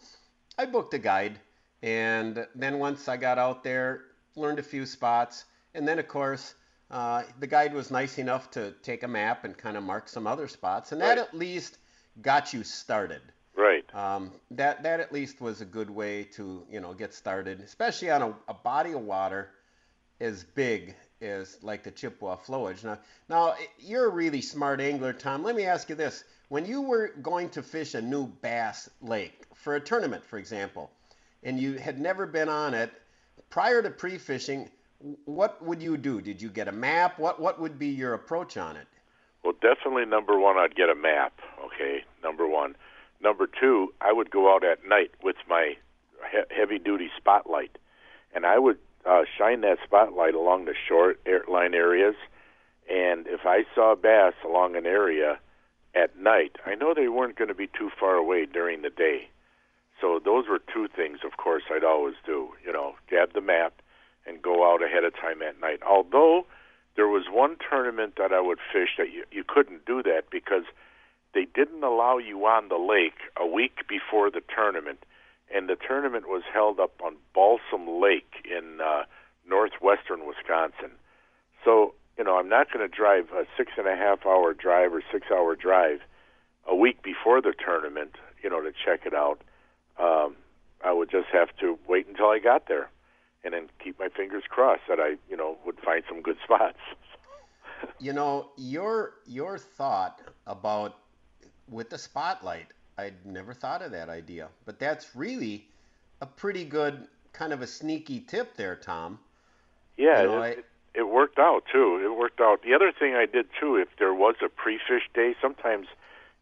I 0.57 0.65
booked 0.65 0.93
a 0.93 0.99
guide, 0.99 1.39
and 1.81 2.45
then 2.53 2.77
once 2.77 3.07
I 3.07 3.17
got 3.17 3.39
out 3.39 3.63
there, 3.63 4.01
learned 4.35 4.59
a 4.59 4.63
few 4.63 4.85
spots, 4.85 5.45
and 5.73 5.87
then 5.87 5.99
of 5.99 6.07
course 6.07 6.55
uh, 6.89 7.23
the 7.39 7.47
guide 7.47 7.73
was 7.73 7.89
nice 7.89 8.17
enough 8.17 8.51
to 8.51 8.71
take 8.83 9.03
a 9.03 9.07
map 9.07 9.45
and 9.45 9.57
kind 9.57 9.77
of 9.77 9.83
mark 9.83 10.09
some 10.09 10.27
other 10.27 10.47
spots, 10.47 10.91
and 10.91 11.01
that 11.01 11.17
right. 11.17 11.17
at 11.19 11.33
least 11.33 11.77
got 12.21 12.53
you 12.53 12.63
started. 12.63 13.21
Right. 13.55 13.83
Um, 13.93 14.31
that 14.51 14.83
that 14.83 14.99
at 14.99 15.11
least 15.11 15.41
was 15.41 15.61
a 15.61 15.65
good 15.65 15.89
way 15.89 16.23
to 16.35 16.63
you 16.69 16.79
know 16.79 16.93
get 16.93 17.13
started, 17.13 17.61
especially 17.61 18.09
on 18.09 18.21
a, 18.21 18.35
a 18.47 18.53
body 18.53 18.93
of 18.93 19.01
water 19.01 19.49
as 20.19 20.43
big 20.43 20.95
as 21.21 21.57
like 21.61 21.83
the 21.83 21.91
Chippewa 21.91 22.37
flowage. 22.37 22.83
Now, 22.83 22.99
now 23.27 23.55
you're 23.79 24.05
a 24.05 24.13
really 24.13 24.41
smart 24.41 24.79
angler, 24.79 25.13
Tom. 25.13 25.43
Let 25.43 25.55
me 25.55 25.65
ask 25.65 25.89
you 25.89 25.95
this: 25.95 26.23
When 26.49 26.65
you 26.65 26.81
were 26.81 27.09
going 27.21 27.49
to 27.51 27.63
fish 27.63 27.93
a 27.93 28.01
new 28.01 28.27
bass 28.27 28.89
lake 29.01 29.45
for 29.55 29.75
a 29.75 29.79
tournament, 29.79 30.23
for 30.25 30.37
example, 30.37 30.91
and 31.43 31.59
you 31.59 31.73
had 31.73 31.99
never 31.99 32.25
been 32.25 32.49
on 32.49 32.73
it, 32.73 32.91
prior 33.51 33.83
to 33.83 33.91
pre-fishing, 33.91 34.69
what 35.25 35.63
would 35.63 35.81
you 35.81 35.97
do? 35.97 36.21
Did 36.21 36.41
you 36.41 36.49
get 36.49 36.67
a 36.67 36.71
map? 36.71 37.19
What 37.19 37.39
what 37.39 37.59
would 37.59 37.77
be 37.77 37.87
your 37.87 38.15
approach 38.15 38.57
on 38.57 38.75
it? 38.75 38.87
Well, 39.43 39.53
definitely 39.61 40.05
number 40.05 40.39
one, 40.39 40.57
I'd 40.57 40.75
get 40.75 40.89
a 40.89 40.95
map. 40.95 41.33
Okay, 41.65 42.03
number 42.23 42.47
one. 42.47 42.75
Number 43.21 43.47
two, 43.47 43.93
I 44.01 44.11
would 44.13 44.31
go 44.31 44.53
out 44.53 44.63
at 44.63 44.87
night 44.87 45.11
with 45.23 45.35
my 45.47 45.75
he- 46.31 46.55
heavy-duty 46.55 47.09
spotlight, 47.17 47.77
and 48.33 48.45
I 48.45 48.57
would 48.57 48.77
uh, 49.05 49.23
shine 49.37 49.61
that 49.61 49.77
spotlight 49.83 50.33
along 50.33 50.65
the 50.65 50.75
short 50.87 51.19
line 51.47 51.73
areas. 51.73 52.15
And 52.89 53.27
if 53.27 53.41
I 53.45 53.63
saw 53.75 53.95
bass 53.95 54.33
along 54.43 54.75
an 54.75 54.85
area 54.85 55.39
at 55.95 56.17
night, 56.17 56.57
I 56.65 56.75
know 56.75 56.93
they 56.93 57.07
weren't 57.07 57.37
going 57.37 57.47
to 57.47 57.55
be 57.55 57.67
too 57.67 57.89
far 57.99 58.15
away 58.15 58.45
during 58.45 58.81
the 58.81 58.89
day. 58.89 59.29
So 60.01 60.19
those 60.23 60.45
were 60.49 60.59
two 60.59 60.87
things, 60.87 61.19
of 61.23 61.37
course, 61.37 61.63
I'd 61.69 61.83
always 61.83 62.15
do. 62.25 62.49
You 62.65 62.73
know, 62.73 62.95
grab 63.07 63.33
the 63.33 63.41
map 63.41 63.81
and 64.25 64.41
go 64.41 64.71
out 64.71 64.83
ahead 64.83 65.03
of 65.03 65.13
time 65.13 65.41
at 65.43 65.61
night. 65.61 65.81
Although 65.87 66.47
there 66.95 67.07
was 67.07 67.25
one 67.29 67.57
tournament 67.69 68.15
that 68.17 68.33
I 68.33 68.41
would 68.41 68.57
fish 68.73 68.89
that 68.97 69.11
you, 69.11 69.23
you 69.31 69.43
couldn't 69.47 69.85
do 69.85 70.01
that 70.03 70.23
because 70.31 70.63
they 71.33 71.45
didn't 71.45 71.83
allow 71.83 72.17
you 72.17 72.45
on 72.45 72.67
the 72.67 72.77
lake 72.77 73.19
a 73.37 73.45
week 73.45 73.87
before 73.87 74.29
the 74.31 74.41
tournament, 74.53 75.05
and 75.53 75.69
the 75.69 75.77
tournament 75.77 76.27
was 76.27 76.43
held 76.51 76.79
up 76.79 76.99
on 77.03 77.15
Balsam 77.33 78.01
Lake 78.01 78.33
in 78.43 78.79
uh, 78.81 79.03
northwestern 79.47 80.25
Wisconsin. 80.25 80.91
So 81.63 81.93
you 82.17 82.23
know, 82.23 82.37
I'm 82.37 82.49
not 82.49 82.67
going 82.71 82.87
to 82.87 82.93
drive 82.93 83.29
a 83.31 83.45
six 83.55 83.71
and 83.77 83.87
a 83.87 83.95
half 83.95 84.25
hour 84.25 84.53
drive 84.53 84.93
or 84.93 85.01
six 85.11 85.27
hour 85.31 85.55
drive 85.55 86.01
a 86.67 86.75
week 86.75 87.01
before 87.01 87.41
the 87.41 87.53
tournament, 87.53 88.15
you 88.43 88.49
know, 88.49 88.61
to 88.61 88.71
check 88.71 89.05
it 89.05 89.13
out 89.13 89.41
um, 89.99 90.35
I 90.83 90.91
would 90.93 91.09
just 91.09 91.27
have 91.31 91.49
to 91.59 91.77
wait 91.87 92.07
until 92.07 92.27
I 92.27 92.39
got 92.39 92.67
there, 92.67 92.89
and 93.43 93.53
then 93.53 93.69
keep 93.83 93.99
my 93.99 94.09
fingers 94.09 94.43
crossed 94.49 94.81
that 94.87 94.99
I, 94.99 95.15
you 95.29 95.37
know, 95.37 95.57
would 95.65 95.79
find 95.79 96.03
some 96.07 96.21
good 96.21 96.37
spots. 96.43 96.79
you 97.99 98.13
know, 98.13 98.49
your 98.57 99.13
your 99.25 99.57
thought 99.57 100.21
about 100.47 100.95
with 101.69 101.89
the 101.89 101.97
spotlight, 101.97 102.67
I'd 102.97 103.25
never 103.25 103.53
thought 103.53 103.81
of 103.81 103.91
that 103.91 104.09
idea, 104.09 104.49
but 104.65 104.79
that's 104.79 105.15
really 105.15 105.67
a 106.21 106.25
pretty 106.25 106.65
good 106.65 107.07
kind 107.33 107.53
of 107.53 107.61
a 107.61 107.67
sneaky 107.67 108.19
tip 108.19 108.55
there, 108.55 108.75
Tom. 108.75 109.19
Yeah, 109.97 110.21
you 110.21 110.27
know, 110.27 110.41
it, 110.41 110.65
I, 110.95 110.99
it 110.99 111.09
worked 111.09 111.39
out 111.39 111.63
too. 111.71 112.01
It 112.03 112.17
worked 112.17 112.41
out. 112.41 112.61
The 112.63 112.73
other 112.73 112.91
thing 112.91 113.15
I 113.15 113.25
did 113.25 113.47
too, 113.59 113.77
if 113.77 113.87
there 113.97 114.13
was 114.13 114.35
a 114.43 114.49
pre-fish 114.49 115.09
day, 115.13 115.35
sometimes 115.41 115.87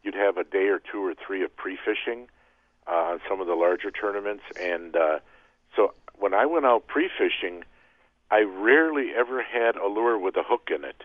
you'd 0.03 0.15
have 0.15 0.37
a 0.37 0.43
day 0.43 0.67
or 0.67 0.79
two 0.79 1.05
or 1.05 1.13
three 1.13 1.43
of 1.43 1.55
pre-fishing 1.55 2.27
uh, 2.89 2.95
on 2.95 3.19
some 3.27 3.41
of 3.41 3.47
the 3.47 3.55
larger 3.55 3.91
tournaments. 3.91 4.43
And 4.59 4.95
uh, 4.95 5.19
so 5.75 5.93
when 6.17 6.33
I 6.33 6.45
went 6.45 6.65
out 6.65 6.87
pre-fishing, 6.87 7.63
I 8.31 8.41
rarely 8.41 9.11
ever 9.15 9.41
had 9.43 9.75
a 9.75 9.87
lure 9.87 10.17
with 10.17 10.35
a 10.35 10.43
hook 10.43 10.69
in 10.73 10.83
it. 10.83 11.03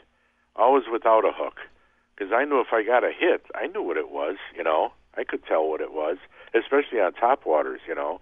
Always 0.57 0.85
without 0.91 1.25
a 1.25 1.33
hook, 1.33 1.59
because 2.15 2.33
I 2.33 2.45
knew 2.45 2.61
if 2.61 2.73
I 2.73 2.85
got 2.85 3.03
a 3.03 3.11
hit, 3.11 3.45
I 3.57 3.67
knew 3.67 3.83
what 3.83 3.97
it 3.97 4.09
was. 4.09 4.37
You 4.57 4.63
know, 4.63 4.93
I 5.17 5.25
could 5.25 5.45
tell 5.45 5.69
what 5.69 5.81
it 5.81 5.93
was, 5.93 6.17
especially 6.55 7.01
on 7.01 7.13
top 7.13 7.45
waters. 7.45 7.81
You 7.89 7.97
know, 7.97 8.21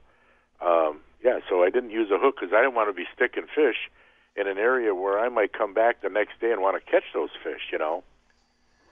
um, 0.62 1.00
yeah. 1.22 1.40
So 1.50 1.62
I 1.62 1.68
didn't 1.68 1.90
use 1.90 2.10
a 2.10 2.18
hook 2.18 2.36
because 2.40 2.54
I 2.54 2.62
didn't 2.62 2.74
want 2.74 2.88
to 2.88 2.94
be 2.94 3.06
sticking 3.14 3.46
fish 3.54 3.90
in 4.34 4.48
an 4.48 4.56
area 4.56 4.94
where 4.94 5.18
I 5.18 5.28
might 5.28 5.52
come 5.52 5.74
back 5.74 6.00
the 6.00 6.08
next 6.08 6.40
day 6.40 6.52
and 6.52 6.62
want 6.62 6.82
to 6.82 6.90
catch 6.90 7.04
those 7.12 7.28
fish. 7.44 7.68
You 7.70 7.76
know, 7.76 8.02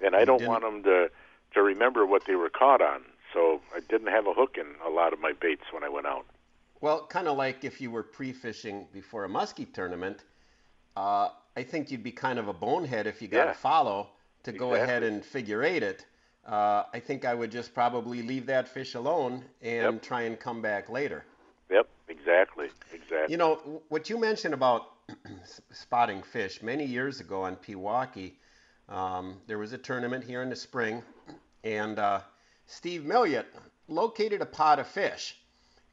and 0.05 0.15
I 0.15 0.27
don't 0.27 0.45
want 0.45 0.63
them 0.63 0.83
to 0.83 1.11
to 1.55 1.63
remember 1.63 2.05
what 2.05 2.27
they 2.27 2.35
were 2.35 2.51
caught 2.51 2.83
on. 2.83 3.01
So 3.33 3.61
I 3.75 3.81
didn't 3.81 4.09
have 4.09 4.27
a 4.27 4.33
hook 4.33 4.57
in 4.59 4.67
a 4.85 4.91
lot 4.91 5.13
of 5.13 5.21
my 5.21 5.33
baits 5.33 5.65
when 5.73 5.85
I 5.85 5.89
went 5.89 6.07
out. 6.07 6.27
Well, 6.81 7.07
kind 7.07 7.29
of 7.29 7.37
like 7.37 7.65
if 7.65 7.81
you 7.81 7.91
were 7.91 8.03
pre-fishing 8.03 8.87
before 8.93 9.25
a 9.25 9.29
muskie 9.29 9.73
tournament, 9.73 10.25
uh, 10.97 11.29
I 11.57 11.63
think 11.63 11.91
you'd 11.91 12.03
be 12.03 12.13
kind 12.13 12.39
of 12.39 12.49
a 12.49 12.53
bonehead 12.53 13.07
if 13.07 13.21
you 13.21 13.29
got 13.29 13.47
yeah. 13.47 13.51
a 13.51 13.55
follow 13.55 14.09
to 14.45 14.53
go 14.53 14.73
exactly. 14.73 14.81
ahead 14.83 15.03
and 15.03 15.25
figure 15.25 15.63
eight 15.63 15.83
it. 15.83 16.07
Uh, 16.47 16.85
I 16.93 17.01
think 17.01 17.25
I 17.25 17.35
would 17.35 17.51
just 17.51 17.75
probably 17.75 18.23
leave 18.23 18.47
that 18.47 18.67
fish 18.69 18.95
alone 18.95 19.45
and 19.61 19.95
yep. 19.95 20.03
try 20.03 20.23
and 20.23 20.41
come 20.41 20.63
back 20.63 20.89
later. 20.89 21.25
Yep, 21.71 21.87
exactly, 22.09 22.69
exactly. 22.93 23.31
You 23.31 23.37
know 23.37 23.83
what 23.89 24.09
you 24.09 24.19
mentioned 24.19 24.55
about 24.55 24.93
spotting 25.73 26.23
fish. 26.23 26.63
Many 26.63 26.87
years 26.87 27.21
ago 27.21 27.43
on 27.43 27.57
Pewaukee, 27.57 28.33
um, 28.89 29.37
there 29.47 29.59
was 29.59 29.73
a 29.73 29.79
tournament 29.79 30.25
here 30.25 30.43
in 30.43 30.49
the 30.49 30.57
spring, 30.57 31.03
and 31.63 31.99
uh, 31.99 32.21
Steve 32.73 33.03
Milliot 33.03 33.47
located 33.89 34.41
a 34.41 34.47
pot 34.47 34.79
of 34.79 34.87
fish, 34.87 35.37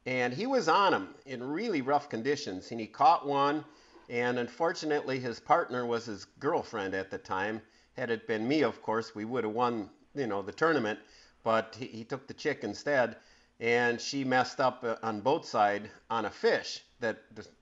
and 0.06 0.32
he 0.32 0.46
was 0.46 0.68
on 0.68 0.92
them 0.92 1.16
in 1.26 1.44
really 1.44 1.82
rough 1.82 2.08
conditions. 2.08 2.70
And 2.70 2.80
he 2.80 2.86
caught 2.86 3.26
one, 3.26 3.66
and 4.10 4.38
unfortunately, 4.38 5.20
his 5.20 5.40
partner 5.40 5.88
was 5.88 6.06
his 6.06 6.26
girlfriend 6.40 6.94
at 6.94 7.10
the 7.10 7.18
time. 7.18 7.64
Had 7.94 8.12
it 8.12 8.28
been 8.28 8.48
me, 8.48 8.62
of 8.62 8.84
course, 8.84 9.16
we 9.16 9.26
would 9.26 9.44
have 9.44 9.54
won, 9.54 9.90
you 10.14 10.28
know, 10.28 10.44
the 10.44 10.52
tournament. 10.52 11.00
But 11.44 11.76
he, 11.78 11.88
he 11.88 12.04
took 12.04 12.28
the 12.28 12.36
chick 12.36 12.64
instead, 12.64 13.18
and 13.60 14.00
she 14.00 14.24
messed 14.24 14.60
up 14.60 14.84
uh, 14.84 14.98
on 15.02 15.22
both 15.22 15.46
sides 15.46 15.90
on 16.12 16.26
a 16.26 16.30
fish 16.30 16.84
that 17.00 17.18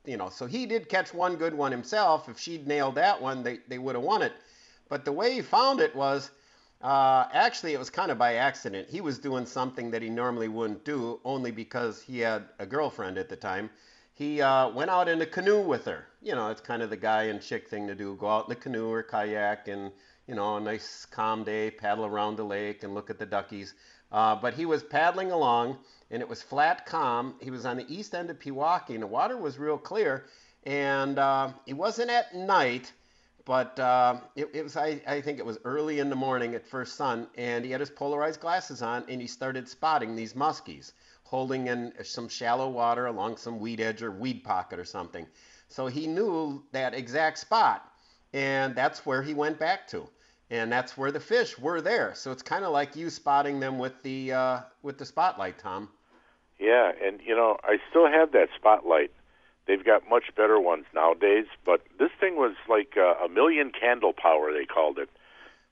you 0.06 0.18
know 0.18 0.30
so 0.30 0.46
he 0.46 0.66
did 0.66 0.90
catch 0.90 1.14
one 1.14 1.36
good 1.36 1.54
one 1.54 1.72
himself 1.72 2.30
if 2.30 2.40
she'd 2.40 2.68
nailed 2.68 2.96
that 2.96 3.22
one 3.22 3.44
they, 3.44 3.60
they 3.68 3.78
would 3.78 3.96
have 3.96 4.04
won 4.04 4.22
it 4.22 4.34
but 4.88 5.04
the 5.04 5.12
way 5.12 5.34
he 5.34 5.42
found 5.42 5.80
it 5.80 5.96
was 5.96 6.32
uh, 6.86 7.28
actually, 7.34 7.74
it 7.74 7.80
was 7.80 7.90
kind 7.90 8.12
of 8.12 8.18
by 8.20 8.36
accident. 8.36 8.88
He 8.90 9.02
was 9.02 9.18
doing 9.18 9.46
something 9.48 9.92
that 9.92 10.02
he 10.04 10.10
normally 10.10 10.48
wouldn't 10.48 10.86
do, 10.86 11.20
only 11.26 11.52
because 11.52 12.02
he 12.02 12.20
had 12.20 12.44
a 12.60 12.66
girlfriend 12.66 13.18
at 13.18 13.28
the 13.28 13.36
time. 13.36 13.70
he 14.16 14.42
uh, 14.42 14.70
went 14.70 14.90
out 14.90 15.10
in 15.10 15.22
a 15.22 15.26
canoe 15.26 15.62
with 15.62 15.86
her. 15.86 16.08
You 16.22 16.36
know, 16.36 16.50
it's 16.50 16.62
kind 16.62 16.82
of 16.82 16.90
the 16.90 16.98
guy 16.98 17.24
and 17.24 17.42
chick 17.42 17.68
thing 17.70 17.88
to 17.88 17.96
do. 17.96 18.16
Go 18.16 18.30
out 18.30 18.46
in 18.46 18.50
the 18.50 18.56
canoe 18.56 18.90
or 18.90 19.04
kayak 19.04 19.68
and, 19.68 19.92
you 20.28 20.36
know, 20.36 20.56
a 20.56 20.62
nice 20.62 21.06
calm 21.06 21.44
day, 21.44 21.70
paddle 21.70 22.06
around 22.06 22.38
the 22.38 22.46
lake 22.46 22.84
and 22.84 22.94
look 22.94 23.10
at 23.10 23.20
the 23.20 23.26
duckies. 23.26 23.74
Uh, 24.12 24.36
but 24.36 24.54
he 24.54 24.66
was 24.66 24.84
paddling 24.84 25.32
along 25.32 25.78
and 26.10 26.22
it 26.22 26.30
was 26.30 26.42
flat 26.42 26.86
calm. 26.86 27.36
He 27.42 27.52
was 27.52 27.66
on 27.66 27.76
the 27.78 27.86
east 27.94 28.16
end 28.16 28.30
of 28.30 28.40
Pewaukee 28.40 28.94
and 28.94 29.04
the 29.04 29.08
water 29.08 29.38
was 29.38 29.58
real 29.58 29.78
clear. 29.78 30.26
And 30.66 31.20
uh, 31.20 31.52
it 31.66 31.74
wasn't 31.74 32.10
at 32.10 32.34
night, 32.34 32.92
but 33.46 33.80
uh, 33.80 34.18
it, 34.36 34.50
it, 34.54 34.64
was, 34.64 34.76
I, 34.76 35.02
I 35.08 35.22
think 35.22 35.40
it 35.40 35.46
was 35.46 35.60
early 35.64 36.00
in 36.00 36.10
the 36.10 36.16
morning 36.16 36.56
at 36.56 36.66
first 36.66 36.96
sun. 36.96 37.28
And 37.38 37.64
he 37.64 37.72
had 37.72 37.80
his 37.80 37.92
polarized 37.92 38.40
glasses 38.40 38.82
on 38.82 39.04
and 39.08 39.22
he 39.22 39.28
started 39.28 39.70
spotting 39.70 40.16
these 40.16 40.34
muskies 40.34 40.92
holding 41.26 41.68
in 41.68 41.92
some 42.04 42.30
shallow 42.30 42.70
water 42.70 43.08
along 43.08 43.36
some 43.38 43.60
weed 43.60 43.82
edge 43.82 44.02
or 44.02 44.12
weed 44.12 44.44
pocket 44.44 44.80
or 44.80 44.86
something. 44.86 45.28
So 45.68 45.88
he 45.88 46.08
knew 46.08 46.64
that 46.72 46.94
exact 46.94 47.40
spot, 47.40 47.92
and 48.34 48.76
that's 48.76 49.06
where 49.06 49.22
he 49.22 49.34
went 49.34 49.60
back 49.60 49.88
to, 49.90 50.08
and 50.52 50.72
that's 50.72 50.96
where 50.96 51.12
the 51.12 51.20
fish 51.20 51.58
were 51.58 51.82
there. 51.82 52.14
So 52.16 52.32
it's 52.32 52.44
kind 52.44 52.64
of 52.64 52.72
like 52.72 52.96
you 52.96 53.10
spotting 53.10 53.60
them 53.60 53.80
with 53.80 54.02
the 54.04 54.32
uh, 54.32 54.60
with 54.84 54.98
the 54.98 55.06
spotlight, 55.06 55.58
Tom. 55.58 55.90
Yeah, 56.60 56.92
and 57.04 57.20
you 57.26 57.36
know 57.36 57.58
I 57.64 57.78
still 57.90 58.08
have 58.08 58.32
that 58.34 58.50
spotlight. 58.56 59.12
They've 59.68 59.84
got 59.84 60.08
much 60.08 60.26
better 60.36 60.60
ones 60.60 60.86
nowadays, 60.94 61.46
but 61.66 61.82
this 61.98 62.12
thing 62.20 62.36
was 62.36 62.54
like 62.70 62.94
uh, 62.98 63.16
a 63.26 63.30
million 63.30 63.72
candle 63.72 64.14
power. 64.14 64.54
They 64.54 64.66
called 64.66 65.00
it, 65.00 65.10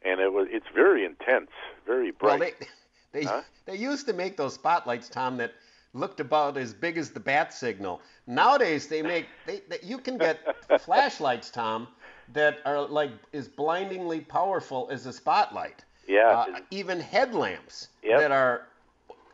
and 0.03 0.19
it 0.19 0.34
was 0.34 0.47
it's 0.49 0.65
very 0.73 1.06
intense, 1.06 1.51
very 1.86 2.12
bright. 2.12 2.39
Well, 2.39 2.49
they, 3.12 3.19
they 3.19 3.25
huh? 3.25 3.41
they 3.65 3.75
used 3.75 4.08
to 4.08 4.13
make 4.13 4.36
those 4.36 4.56
spotlights, 4.56 5.10
Tom, 5.10 5.38
that 5.38 5.53
looked 5.93 6.19
about 6.19 6.58
as 6.58 6.73
big 6.73 6.97
as 6.97 7.12
the 7.12 7.19
bat 7.19 7.53
signal. 7.53 8.01
Nowadays 8.25 8.88
they 8.88 9.03
make 9.03 9.27
they, 9.45 9.62
they 9.69 9.77
you 9.84 9.99
can 9.99 10.17
get 10.17 10.39
flashlights, 10.82 11.51
Tom, 11.51 11.88
that 12.34 12.60
are 12.65 12.82
like 12.82 13.12
as 13.34 13.47
blindingly 13.47 14.21
powerful 14.21 14.89
as 14.91 15.06
a 15.06 15.13
spotlight. 15.13 15.84
Yeah. 16.08 16.45
Uh, 16.49 16.60
even 16.71 16.99
headlamps 16.99 17.89
yep. 18.03 18.19
that 18.19 18.32
are 18.32 18.67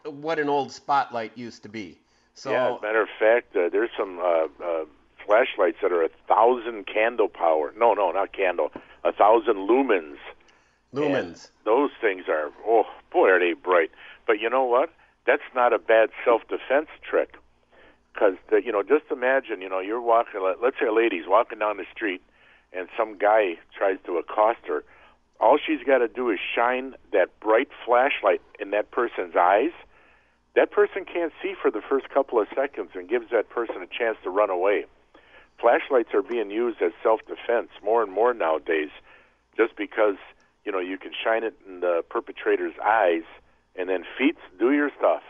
what 0.03 0.39
an 0.39 0.49
old 0.49 0.71
spotlight 0.71 1.37
used 1.37 1.63
to 1.63 1.69
be. 1.69 1.97
So, 2.39 2.51
yeah, 2.51 2.71
as 2.71 2.79
a 2.79 2.81
matter 2.81 3.01
of 3.01 3.09
fact, 3.19 3.53
uh, 3.53 3.67
there's 3.69 3.89
some 3.97 4.17
uh, 4.19 4.47
uh, 4.63 4.85
flashlights 5.25 5.79
that 5.81 5.91
are 5.91 6.03
a 6.03 6.09
thousand 6.25 6.87
candle 6.87 7.27
power. 7.27 7.73
No, 7.77 7.93
no, 7.93 8.11
not 8.11 8.31
candle. 8.31 8.71
A 9.03 9.11
thousand 9.11 9.67
lumens. 9.69 10.15
Lumens. 10.93 11.25
And 11.25 11.49
those 11.65 11.91
things 11.99 12.29
are 12.29 12.49
oh 12.65 12.85
boy, 13.11 13.27
are 13.27 13.39
they 13.39 13.51
bright. 13.51 13.91
But 14.25 14.39
you 14.39 14.49
know 14.49 14.63
what? 14.63 14.89
That's 15.27 15.43
not 15.53 15.73
a 15.73 15.79
bad 15.79 16.11
self-defense 16.23 16.87
trick. 17.03 17.35
Because 18.13 18.35
you 18.63 18.71
know, 18.71 18.83
just 18.83 19.11
imagine, 19.11 19.61
you 19.61 19.67
know, 19.67 19.79
you're 19.79 20.01
walking. 20.01 20.39
Let's 20.61 20.77
say 20.79 20.87
a 20.87 20.93
lady's 20.93 21.27
walking 21.27 21.59
down 21.59 21.75
the 21.75 21.85
street, 21.93 22.21
and 22.71 22.87
some 22.97 23.17
guy 23.17 23.57
tries 23.77 23.97
to 24.05 24.17
accost 24.17 24.59
her. 24.67 24.85
All 25.41 25.57
she's 25.57 25.85
got 25.85 25.97
to 25.97 26.07
do 26.07 26.29
is 26.29 26.39
shine 26.55 26.95
that 27.11 27.37
bright 27.41 27.67
flashlight 27.85 28.41
in 28.61 28.71
that 28.71 28.91
person's 28.91 29.35
eyes. 29.35 29.71
That 30.59 30.71
person 30.71 31.05
can't 31.05 31.31
see 31.41 31.53
for 31.53 31.71
the 31.71 31.79
first 31.79 32.09
couple 32.09 32.37
of 32.37 32.49
seconds 32.53 32.89
and 32.93 33.07
gives 33.07 33.31
that 33.31 33.47
person 33.47 33.77
a 33.81 33.87
chance 33.87 34.17
to 34.23 34.29
run 34.29 34.49
away. 34.49 34.83
Flashlights 35.57 36.13
are 36.13 36.21
being 36.21 36.51
used 36.51 36.81
as 36.81 36.91
self-defense 37.01 37.69
more 37.81 38.03
and 38.03 38.11
more 38.11 38.33
nowadays, 38.33 38.89
just 39.55 39.77
because 39.77 40.17
you 40.65 40.73
know 40.73 40.79
you 40.79 40.97
can 40.97 41.11
shine 41.23 41.45
it 41.45 41.57
in 41.65 41.79
the 41.79 42.03
perpetrator's 42.09 42.73
eyes 42.83 43.23
and 43.77 43.87
then 43.87 44.03
feet, 44.17 44.35
do 44.59 44.73
your 44.73 44.91
stuff. 44.97 45.23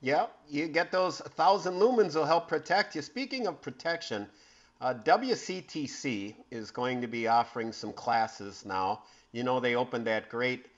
Yeah, 0.00 0.28
you 0.48 0.66
get 0.66 0.90
those 0.90 1.18
thousand 1.18 1.74
lumens 1.74 2.14
will 2.14 2.24
help 2.24 2.48
protect 2.48 2.94
you. 2.94 3.02
Speaking 3.02 3.46
of 3.46 3.60
protection, 3.60 4.26
uh, 4.80 4.94
WCTC 4.94 6.36
is 6.50 6.70
going 6.70 7.02
to 7.02 7.06
be 7.06 7.28
offering 7.28 7.70
some 7.70 7.92
classes 7.92 8.64
now. 8.64 9.02
You 9.32 9.44
know, 9.44 9.60
they 9.60 9.74
opened 9.74 10.06
that 10.06 10.30
great 10.30 10.71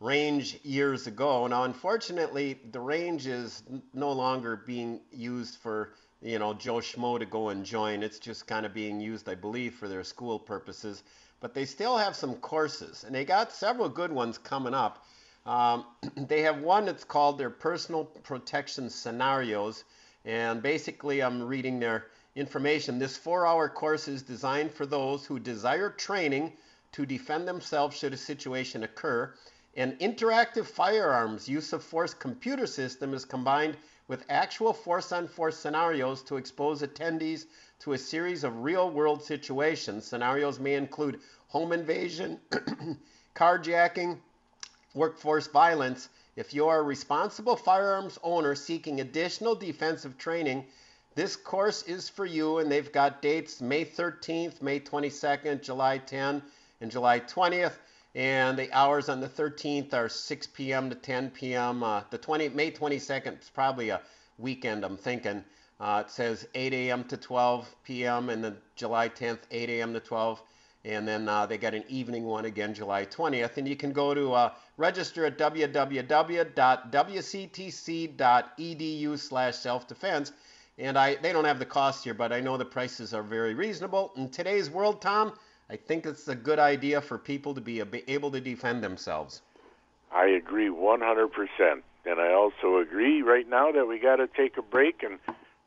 range 0.00 0.58
years 0.62 1.06
ago. 1.06 1.46
Now, 1.46 1.64
unfortunately, 1.64 2.58
the 2.72 2.80
range 2.80 3.26
is 3.26 3.62
no 3.92 4.10
longer 4.12 4.56
being 4.56 5.00
used 5.12 5.56
for, 5.56 5.92
you 6.22 6.38
know, 6.38 6.54
Joe 6.54 6.76
Schmo 6.76 7.18
to 7.18 7.26
go 7.26 7.50
and 7.50 7.64
join. 7.64 8.02
It's 8.02 8.18
just 8.18 8.46
kind 8.46 8.64
of 8.64 8.72
being 8.72 8.98
used, 8.98 9.28
I 9.28 9.34
believe, 9.34 9.74
for 9.74 9.88
their 9.88 10.02
school 10.02 10.38
purposes. 10.38 11.02
But 11.40 11.52
they 11.52 11.66
still 11.66 11.98
have 11.98 12.16
some 12.16 12.34
courses, 12.36 13.04
and 13.04 13.14
they 13.14 13.24
got 13.26 13.52
several 13.52 13.90
good 13.90 14.10
ones 14.10 14.38
coming 14.38 14.74
up. 14.74 15.04
Um, 15.44 15.84
they 16.16 16.42
have 16.42 16.60
one 16.60 16.86
that's 16.86 17.04
called 17.04 17.36
their 17.36 17.50
personal 17.50 18.04
protection 18.04 18.88
scenarios. 18.88 19.84
And 20.24 20.62
basically, 20.62 21.20
I'm 21.20 21.42
reading 21.42 21.78
their 21.78 22.06
information. 22.36 22.98
This 22.98 23.16
four 23.18 23.46
hour 23.46 23.68
course 23.68 24.08
is 24.08 24.22
designed 24.22 24.72
for 24.72 24.86
those 24.86 25.26
who 25.26 25.38
desire 25.38 25.90
training 25.90 26.52
to 26.92 27.06
defend 27.06 27.46
themselves 27.46 27.96
should 27.96 28.12
a 28.12 28.16
situation 28.16 28.82
occur. 28.82 29.32
An 29.76 29.96
interactive 29.98 30.66
firearms 30.66 31.48
use 31.48 31.72
of 31.72 31.84
force 31.84 32.12
computer 32.12 32.66
system 32.66 33.14
is 33.14 33.24
combined 33.24 33.76
with 34.08 34.24
actual 34.28 34.72
force 34.72 35.12
on 35.12 35.28
force 35.28 35.56
scenarios 35.56 36.22
to 36.24 36.36
expose 36.36 36.82
attendees 36.82 37.46
to 37.80 37.92
a 37.92 37.98
series 37.98 38.42
of 38.42 38.64
real 38.64 38.90
world 38.90 39.22
situations. 39.22 40.04
Scenarios 40.04 40.58
may 40.58 40.74
include 40.74 41.20
home 41.48 41.72
invasion, 41.72 42.40
carjacking, 43.34 44.18
workforce 44.94 45.46
violence, 45.46 46.08
if 46.36 46.54
you 46.54 46.68
are 46.68 46.78
a 46.78 46.82
responsible 46.82 47.56
firearms 47.56 48.18
owner 48.22 48.54
seeking 48.54 49.00
additional 49.00 49.54
defensive 49.54 50.16
training, 50.16 50.64
this 51.14 51.36
course 51.36 51.82
is 51.82 52.08
for 52.08 52.24
you, 52.24 52.58
and 52.58 52.70
they've 52.70 52.92
got 52.92 53.20
dates 53.20 53.60
May 53.60 53.84
13th, 53.84 54.62
May 54.62 54.80
22nd, 54.80 55.60
July 55.60 55.98
10, 55.98 56.42
and 56.80 56.90
July 56.90 57.20
20th. 57.20 57.74
And 58.14 58.58
the 58.58 58.72
hours 58.72 59.08
on 59.08 59.20
the 59.20 59.28
13th 59.28 59.94
are 59.94 60.08
6 60.08 60.46
p.m. 60.48 60.90
to 60.90 60.96
10 60.96 61.30
p.m. 61.30 61.82
Uh, 61.82 62.02
the 62.10 62.18
20 62.18 62.48
May 62.50 62.70
22nd 62.70 63.40
is 63.40 63.50
probably 63.50 63.90
a 63.90 64.00
weekend, 64.38 64.84
I'm 64.84 64.96
thinking. 64.96 65.44
Uh, 65.78 66.02
it 66.04 66.10
says 66.10 66.46
8 66.54 66.72
a.m. 66.72 67.04
to 67.04 67.16
12 67.16 67.74
p.m. 67.84 68.28
and 68.28 68.44
then 68.44 68.56
July 68.76 69.08
10th, 69.08 69.40
8 69.50 69.70
a.m. 69.70 69.92
to 69.94 70.00
12 70.00 70.42
and 70.84 71.06
then 71.06 71.28
uh, 71.28 71.44
they 71.46 71.58
got 71.58 71.74
an 71.74 71.84
evening 71.88 72.24
one 72.24 72.46
again 72.46 72.72
July 72.72 73.04
20th. 73.04 73.58
And 73.58 73.68
you 73.68 73.76
can 73.76 73.92
go 73.92 74.14
to 74.14 74.32
uh, 74.32 74.52
register 74.78 75.26
at 75.26 75.36
www.wctc.edu 75.36 75.78
slash 79.18 79.56
self-defense. 79.56 80.32
And 80.78 80.96
I, 80.96 81.16
they 81.16 81.32
don't 81.32 81.44
have 81.44 81.58
the 81.58 81.66
cost 81.66 82.04
here, 82.04 82.14
but 82.14 82.32
I 82.32 82.40
know 82.40 82.56
the 82.56 82.64
prices 82.64 83.12
are 83.12 83.22
very 83.22 83.52
reasonable. 83.52 84.12
In 84.16 84.30
today's 84.30 84.70
world, 84.70 85.02
Tom, 85.02 85.34
I 85.70 85.76
think 85.76 86.04
it's 86.04 86.26
a 86.26 86.34
good 86.34 86.58
idea 86.58 87.00
for 87.00 87.16
people 87.16 87.54
to 87.54 87.60
be 87.60 87.80
able 88.08 88.32
to 88.32 88.40
defend 88.40 88.82
themselves. 88.82 89.42
I 90.12 90.26
agree 90.26 90.68
100%. 90.68 91.28
And 92.06 92.20
I 92.20 92.32
also 92.32 92.78
agree 92.78 93.22
right 93.22 93.48
now 93.48 93.70
that 93.70 93.86
we 93.86 94.00
got 94.00 94.16
to 94.16 94.26
take 94.26 94.56
a 94.56 94.62
break. 94.62 95.04
And 95.04 95.20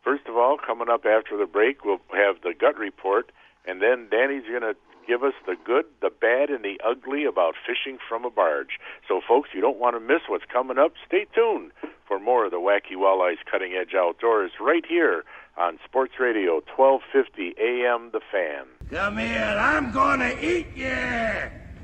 first 0.04 0.28
of 0.28 0.36
all, 0.36 0.58
coming 0.58 0.90
up 0.90 1.06
after 1.06 1.38
the 1.38 1.46
break, 1.46 1.86
we'll 1.86 2.02
have 2.12 2.42
the 2.44 2.54
gut 2.60 2.78
report. 2.78 3.32
And 3.66 3.82
then 3.82 4.10
Danny's 4.12 4.44
going 4.44 4.62
to 4.62 4.76
give 5.08 5.24
us 5.24 5.36
the 5.46 5.56
good, 5.64 5.86
the 6.02 6.10
bad, 6.10 6.50
and 6.50 6.66
the 6.66 6.82
ugly 6.86 7.24
about 7.24 7.56
fishing 7.66 7.98
from 8.10 8.26
a 8.26 8.30
barge. 8.30 8.80
So, 9.08 9.22
folks, 9.26 9.50
you 9.54 9.62
don't 9.62 9.80
want 9.80 9.96
to 9.96 10.02
miss 10.02 10.24
what's 10.28 10.46
coming 10.52 10.78
up. 10.78 10.94
Stay 11.08 11.28
tuned 11.34 11.72
for 12.06 12.20
more 12.20 12.46
of 12.46 12.52
the 12.52 12.58
Wacky 12.58 12.98
Walleyes 12.98 13.38
Cutting 13.50 13.74
Edge 13.74 13.94
Outdoors 13.96 14.52
right 14.60 14.86
here 14.86 15.24
on 15.58 15.80
Sports 15.86 16.14
Radio 16.20 16.62
1250 16.76 17.56
AM 17.62 18.10
The 18.12 18.22
Fan. 18.32 18.66
Come 18.90 19.18
here, 19.18 19.56
I'm 19.60 19.92
gonna 19.92 20.36
eat 20.42 20.68
you! 20.76 20.98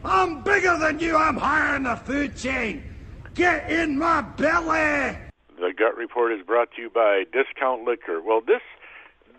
I'm 0.04 0.42
bigger 0.42 0.78
than 0.78 1.00
you, 1.00 1.16
I'm 1.16 1.38
higher 1.38 1.76
in 1.76 1.84
the 1.84 1.96
food 1.96 2.36
chain! 2.36 2.84
Get 3.36 3.72
in 3.72 3.98
my 3.98 4.22
belly! 4.22 5.18
The 5.60 5.74
Gut 5.78 5.96
Report 5.98 6.32
is 6.32 6.46
brought 6.46 6.72
to 6.76 6.82
you 6.82 6.90
by 6.90 7.26
Discount 7.32 7.84
Liquor. 7.84 8.22
Well, 8.22 8.42
this 8.42 8.62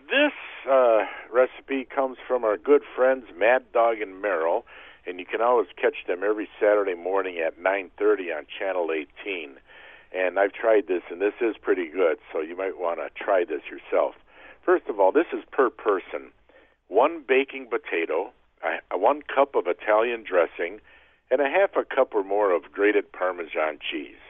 this 0.09 0.33
uh, 0.69 1.05
recipe 1.31 1.85
comes 1.85 2.17
from 2.27 2.43
our 2.43 2.57
good 2.57 2.83
friends 2.95 3.25
Mad 3.37 3.63
Dog 3.73 4.01
and 4.01 4.21
Merrill, 4.21 4.65
and 5.07 5.19
you 5.19 5.25
can 5.25 5.41
always 5.41 5.67
catch 5.75 6.05
them 6.07 6.21
every 6.23 6.47
Saturday 6.59 6.95
morning 6.95 7.39
at 7.39 7.59
9:30 7.59 8.37
on 8.37 8.45
Channel 8.59 8.91
18. 8.91 9.57
And 10.13 10.37
I've 10.37 10.51
tried 10.51 10.87
this, 10.87 11.03
and 11.09 11.21
this 11.21 11.33
is 11.41 11.55
pretty 11.57 11.87
good. 11.87 12.17
So 12.31 12.41
you 12.41 12.55
might 12.55 12.77
want 12.77 12.99
to 12.99 13.09
try 13.15 13.45
this 13.45 13.61
yourself. 13.69 14.15
First 14.63 14.87
of 14.87 14.99
all, 14.99 15.11
this 15.11 15.27
is 15.33 15.43
per 15.51 15.69
person: 15.69 16.31
one 16.87 17.23
baking 17.27 17.67
potato, 17.67 18.31
one 18.93 19.21
cup 19.21 19.55
of 19.55 19.67
Italian 19.67 20.23
dressing, 20.23 20.79
and 21.29 21.41
a 21.41 21.49
half 21.49 21.75
a 21.75 21.83
cup 21.83 22.13
or 22.13 22.23
more 22.23 22.51
of 22.53 22.71
grated 22.71 23.11
Parmesan 23.11 23.79
cheese. 23.79 24.21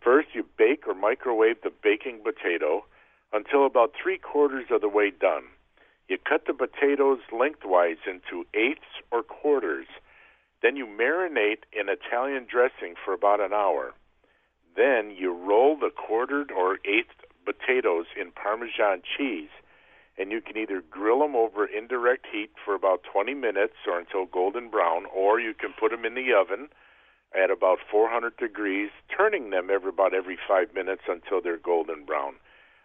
First, 0.00 0.28
you 0.34 0.44
bake 0.58 0.88
or 0.88 0.94
microwave 0.94 1.62
the 1.62 1.70
baking 1.82 2.22
potato 2.24 2.84
until 3.32 3.64
about 3.64 3.92
three 3.94 4.18
quarters 4.18 4.66
of 4.70 4.80
the 4.80 4.88
way 4.88 5.10
done. 5.10 5.44
You 6.08 6.18
cut 6.18 6.46
the 6.46 6.54
potatoes 6.54 7.20
lengthwise 7.30 7.98
into 8.06 8.44
eighths 8.52 9.00
or 9.10 9.22
quarters. 9.22 9.86
Then 10.60 10.76
you 10.76 10.86
marinate 10.86 11.64
in 11.72 11.88
Italian 11.88 12.46
dressing 12.50 12.94
for 13.02 13.14
about 13.14 13.40
an 13.40 13.52
hour. 13.52 13.94
Then 14.76 15.10
you 15.10 15.32
roll 15.32 15.76
the 15.76 15.90
quartered 15.90 16.50
or 16.50 16.78
eighth 16.84 17.21
potatoes 17.44 18.06
in 18.18 18.30
Parmesan 18.32 19.02
cheese 19.16 19.50
and 20.18 20.30
you 20.30 20.40
can 20.40 20.56
either 20.56 20.82
grill 20.90 21.20
them 21.20 21.34
over 21.34 21.64
indirect 21.64 22.26
heat 22.30 22.50
for 22.64 22.74
about 22.74 23.02
20 23.10 23.34
minutes 23.34 23.74
or 23.86 23.98
until 23.98 24.26
golden 24.26 24.68
brown, 24.68 25.04
or 25.14 25.40
you 25.40 25.54
can 25.54 25.72
put 25.78 25.90
them 25.90 26.04
in 26.04 26.14
the 26.14 26.32
oven 26.32 26.68
at 27.34 27.50
about 27.50 27.78
400 27.90 28.36
degrees, 28.36 28.90
turning 29.16 29.50
them 29.50 29.70
every 29.72 29.88
about 29.88 30.14
every 30.14 30.38
five 30.46 30.74
minutes 30.74 31.02
until 31.08 31.40
they're 31.40 31.56
golden 31.56 32.04
brown. 32.04 32.34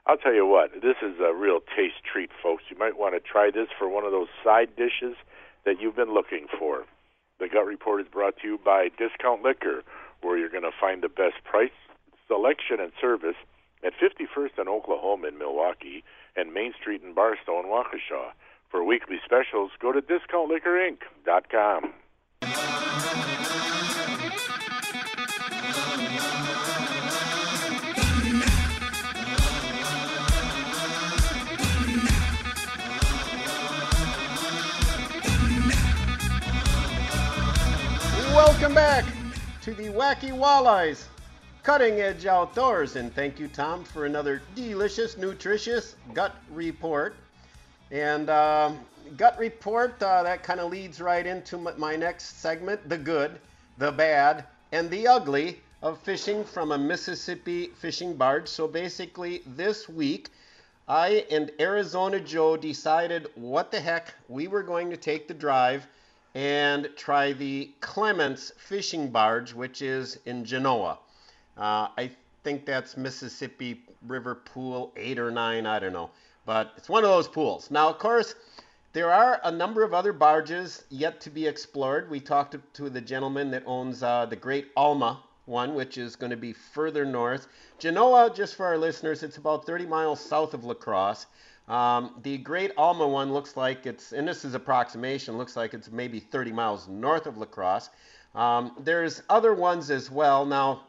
I'll 0.05 0.17
tell 0.17 0.33
you 0.33 0.45
what, 0.45 0.71
this 0.81 0.95
is 1.01 1.19
a 1.19 1.33
real 1.33 1.59
taste 1.59 1.99
treat, 2.09 2.29
folks. 2.41 2.63
You 2.69 2.77
might 2.77 2.97
want 2.97 3.13
to 3.15 3.19
try 3.19 3.51
this 3.51 3.67
for 3.77 3.89
one 3.89 4.05
of 4.05 4.11
those 4.11 4.29
side 4.41 4.73
dishes 4.77 5.17
that 5.65 5.81
you've 5.81 5.97
been 5.97 6.13
looking 6.13 6.47
for. 6.57 6.85
The 7.39 7.49
Gut 7.49 7.65
Report 7.65 7.99
is 7.99 8.07
brought 8.07 8.37
to 8.41 8.47
you 8.47 8.57
by 8.63 8.87
Discount 8.97 9.43
Liquor, 9.43 9.83
where 10.21 10.37
you're 10.37 10.49
going 10.49 10.63
to 10.63 10.71
find 10.79 11.03
the 11.03 11.09
best 11.09 11.43
price, 11.43 11.75
selection, 12.27 12.79
and 12.79 12.93
service 13.01 13.35
at 13.83 13.93
51st 13.93 14.57
and 14.57 14.69
Oklahoma 14.69 15.27
in 15.27 15.37
Milwaukee 15.37 16.03
and 16.35 16.53
Main 16.53 16.73
Street 16.79 17.01
in 17.03 17.13
Barstow 17.13 17.59
and 17.59 17.67
Waukesha. 17.67 18.31
For 18.69 18.83
weekly 18.83 19.17
specials, 19.23 19.71
go 19.79 19.91
to 19.91 20.01
discountliquorinc.com. 20.01 21.93
Welcome 38.33 38.75
back 38.75 39.05
to 39.61 39.73
the 39.73 39.85
Wacky 39.89 40.31
Walleyes 40.31 41.05
Cutting 41.67 41.99
Edge 41.99 42.25
Outdoors. 42.25 42.95
And 42.95 43.13
thank 43.13 43.41
you, 43.41 43.49
Tom, 43.49 43.83
for 43.83 44.05
another 44.05 44.41
delicious, 44.55 45.17
nutritious 45.17 45.97
gut 46.13 46.33
report. 46.49 47.17
And 47.91 48.29
uh, 48.29 48.71
gut 49.17 49.37
report, 49.37 50.01
uh, 50.01 50.23
that 50.23 50.43
kind 50.43 50.61
of 50.61 50.71
leads 50.71 51.01
right 51.01 51.27
into 51.27 51.57
my 51.57 51.97
next 51.97 52.39
segment 52.39 52.87
the 52.87 52.97
good, 52.97 53.41
the 53.79 53.91
bad, 53.91 54.45
and 54.71 54.89
the 54.89 55.09
ugly 55.09 55.59
of 55.81 55.99
fishing 55.99 56.45
from 56.45 56.71
a 56.71 56.77
Mississippi 56.77 57.67
fishing 57.75 58.15
barge. 58.15 58.47
So 58.47 58.65
basically, 58.65 59.41
this 59.45 59.89
week, 59.89 60.29
I 60.87 61.25
and 61.29 61.51
Arizona 61.59 62.21
Joe 62.21 62.55
decided 62.55 63.27
what 63.35 63.71
the 63.71 63.81
heck 63.81 64.13
we 64.29 64.47
were 64.47 64.63
going 64.63 64.89
to 64.91 64.95
take 64.95 65.27
the 65.27 65.33
drive 65.33 65.85
and 66.33 66.89
try 66.95 67.33
the 67.33 67.73
Clements 67.81 68.53
fishing 68.57 69.09
barge, 69.09 69.53
which 69.53 69.81
is 69.81 70.17
in 70.25 70.45
Genoa. 70.45 70.99
Uh, 71.57 71.89
I 71.97 72.11
think 72.43 72.65
that's 72.65 72.95
Mississippi 72.95 73.81
River 74.05 74.35
Pool 74.35 74.93
8 74.95 75.19
or 75.19 75.31
9, 75.31 75.65
I 75.65 75.79
don't 75.79 75.93
know. 75.93 76.11
But 76.45 76.73
it's 76.77 76.87
one 76.87 77.03
of 77.03 77.09
those 77.09 77.27
pools. 77.27 77.71
Now, 77.71 77.89
of 77.89 77.97
course, 77.97 78.35
there 78.93 79.11
are 79.11 79.41
a 79.43 79.51
number 79.51 79.83
of 79.83 79.93
other 79.93 80.13
barges 80.13 80.83
yet 80.89 81.19
to 81.21 81.29
be 81.29 81.45
explored. 81.45 82.09
We 82.09 82.19
talked 82.19 82.51
to, 82.53 82.61
to 82.73 82.89
the 82.89 83.01
gentleman 83.01 83.51
that 83.51 83.63
owns 83.65 84.01
uh, 84.01 84.25
the 84.25 84.35
Great 84.35 84.71
Alma 84.77 85.21
one, 85.45 85.75
which 85.75 85.97
is 85.97 86.15
going 86.15 86.29
to 86.29 86.37
be 86.37 86.53
further 86.53 87.05
north. 87.05 87.47
Genoa, 87.79 88.31
just 88.33 88.55
for 88.55 88.65
our 88.65 88.77
listeners, 88.77 89.23
it's 89.23 89.37
about 89.37 89.65
30 89.65 89.85
miles 89.85 90.19
south 90.19 90.53
of 90.53 90.63
La 90.63 90.73
Crosse. 90.73 91.25
Um, 91.67 92.15
the 92.23 92.37
Great 92.37 92.71
Alma 92.77 93.07
one 93.07 93.33
looks 93.33 93.57
like 93.57 93.85
it's, 93.85 94.13
and 94.13 94.27
this 94.27 94.45
is 94.45 94.53
approximation, 94.53 95.37
looks 95.37 95.55
like 95.55 95.73
it's 95.73 95.91
maybe 95.91 96.19
30 96.19 96.51
miles 96.51 96.87
north 96.87 97.27
of 97.27 97.37
La 97.37 97.45
Crosse. 97.45 97.89
Um, 98.35 98.71
there's 98.79 99.21
other 99.29 99.53
ones 99.53 99.89
as 99.89 100.09
well. 100.09 100.45
Now, 100.45 100.83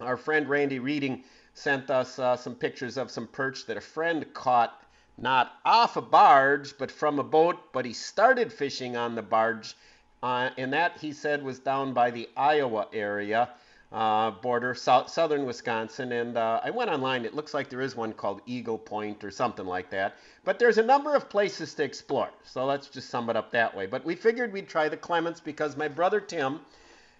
our 0.00 0.16
friend 0.16 0.48
Randy 0.48 0.78
Reading 0.78 1.24
sent 1.54 1.90
us 1.90 2.18
uh, 2.18 2.36
some 2.36 2.54
pictures 2.54 2.96
of 2.96 3.10
some 3.10 3.26
perch 3.26 3.66
that 3.66 3.76
a 3.76 3.80
friend 3.80 4.26
caught 4.34 4.82
not 5.18 5.52
off 5.64 5.96
a 5.96 6.02
barge, 6.02 6.76
but 6.78 6.90
from 6.90 7.18
a 7.18 7.24
boat, 7.24 7.72
but 7.72 7.84
he 7.84 7.92
started 7.92 8.52
fishing 8.52 8.96
on 8.96 9.14
the 9.14 9.22
barge. 9.22 9.74
Uh, 10.22 10.50
and 10.58 10.72
that, 10.72 10.98
he 10.98 11.12
said, 11.12 11.42
was 11.42 11.58
down 11.58 11.92
by 11.92 12.10
the 12.10 12.28
Iowa 12.36 12.88
area 12.92 13.50
uh, 13.92 14.30
border, 14.30 14.74
south, 14.74 15.08
southern 15.08 15.46
Wisconsin. 15.46 16.12
And 16.12 16.36
uh, 16.36 16.60
I 16.62 16.70
went 16.70 16.90
online. 16.90 17.24
It 17.24 17.34
looks 17.34 17.54
like 17.54 17.68
there 17.68 17.80
is 17.80 17.96
one 17.96 18.12
called 18.12 18.40
Eagle 18.46 18.78
Point 18.78 19.24
or 19.24 19.30
something 19.30 19.66
like 19.66 19.90
that. 19.90 20.16
But 20.44 20.58
there's 20.58 20.78
a 20.78 20.82
number 20.82 21.14
of 21.14 21.28
places 21.28 21.74
to 21.74 21.84
explore. 21.84 22.30
So 22.44 22.64
let's 22.66 22.88
just 22.88 23.08
sum 23.08 23.30
it 23.30 23.36
up 23.36 23.50
that 23.52 23.74
way. 23.74 23.86
But 23.86 24.04
we 24.04 24.14
figured 24.14 24.52
we'd 24.52 24.68
try 24.68 24.88
the 24.88 24.96
Clements 24.96 25.40
because 25.40 25.76
my 25.76 25.88
brother 25.88 26.20
Tim 26.20 26.60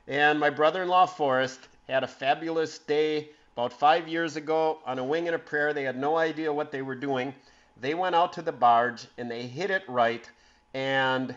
and 0.08 0.38
my 0.38 0.50
brother 0.50 0.82
in 0.82 0.88
law 0.88 1.06
Forrest 1.06 1.60
had 1.92 2.04
a 2.04 2.08
fabulous 2.08 2.78
day 2.78 3.28
about 3.56 3.72
five 3.72 4.06
years 4.08 4.36
ago 4.36 4.78
on 4.84 4.98
a 4.98 5.04
wing 5.04 5.28
and 5.28 5.34
a 5.34 5.38
prayer. 5.38 5.72
They 5.72 5.84
had 5.84 5.98
no 5.98 6.16
idea 6.16 6.52
what 6.52 6.70
they 6.70 6.82
were 6.82 6.94
doing. 6.94 7.34
They 7.80 7.94
went 7.94 8.14
out 8.14 8.32
to 8.34 8.42
the 8.42 8.52
barge 8.52 9.06
and 9.18 9.30
they 9.30 9.46
hit 9.46 9.70
it 9.70 9.82
right. 9.88 10.28
And 10.74 11.34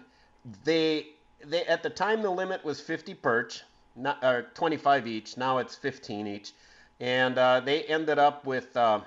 they, 0.63 1.07
they 1.45 1.65
at 1.65 1.83
the 1.83 1.89
time, 1.89 2.21
the 2.21 2.29
limit 2.29 2.63
was 2.63 2.81
50 2.81 3.13
perch 3.15 3.63
not, 3.95 4.23
or 4.23 4.47
25 4.53 5.07
each. 5.07 5.38
Now 5.38 5.59
it's 5.59 5.75
15 5.75 6.27
each. 6.27 6.51
And 6.99 7.38
uh, 7.38 7.62
they 7.62 7.83
ended 7.83 8.19
up 8.19 8.45
with 8.45 8.75
uh, 8.75 9.01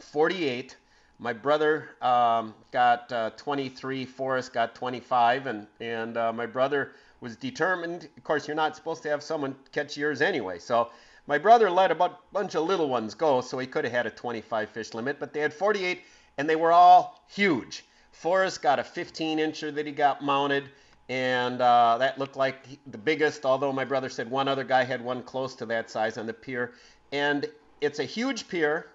48. 0.00 0.76
My 1.18 1.32
brother 1.32 1.90
um, 2.00 2.54
got 2.72 3.12
uh, 3.12 3.30
23. 3.36 4.04
Forrest 4.04 4.52
got 4.52 4.74
25. 4.74 5.46
And, 5.46 5.66
and 5.80 6.16
uh, 6.16 6.32
my 6.32 6.46
brother 6.46 6.92
was 7.24 7.34
determined. 7.36 8.06
Of 8.16 8.22
course, 8.22 8.46
you're 8.46 8.54
not 8.54 8.76
supposed 8.76 9.02
to 9.02 9.08
have 9.08 9.22
someone 9.22 9.56
catch 9.72 9.96
yours 9.96 10.20
anyway. 10.20 10.58
So 10.60 10.90
my 11.26 11.38
brother 11.38 11.70
let 11.70 11.90
a 11.90 12.10
bunch 12.32 12.54
of 12.54 12.64
little 12.64 12.88
ones 12.88 13.14
go, 13.14 13.40
so 13.40 13.58
he 13.58 13.66
could 13.66 13.84
have 13.84 13.92
had 13.92 14.06
a 14.06 14.10
25 14.10 14.68
fish 14.68 14.92
limit. 14.92 15.18
But 15.18 15.32
they 15.32 15.40
had 15.40 15.54
48, 15.54 16.02
and 16.36 16.48
they 16.48 16.54
were 16.54 16.70
all 16.70 17.24
huge. 17.28 17.84
Forrest 18.12 18.62
got 18.62 18.78
a 18.78 18.84
15 18.84 19.38
incher 19.38 19.74
that 19.74 19.86
he 19.86 19.92
got 19.92 20.22
mounted 20.22 20.68
and 21.08 21.60
uh, 21.60 21.98
that 21.98 22.18
looked 22.18 22.36
like 22.36 22.66
the 22.86 22.98
biggest. 22.98 23.44
Although 23.44 23.72
my 23.72 23.84
brother 23.84 24.08
said 24.08 24.30
one 24.30 24.48
other 24.48 24.64
guy 24.64 24.84
had 24.84 25.02
one 25.02 25.22
close 25.22 25.54
to 25.56 25.66
that 25.66 25.90
size 25.90 26.16
on 26.16 26.26
the 26.26 26.32
pier, 26.32 26.72
and 27.12 27.46
it's 27.80 27.98
a 27.98 28.04
huge 28.04 28.48
pier, 28.48 28.86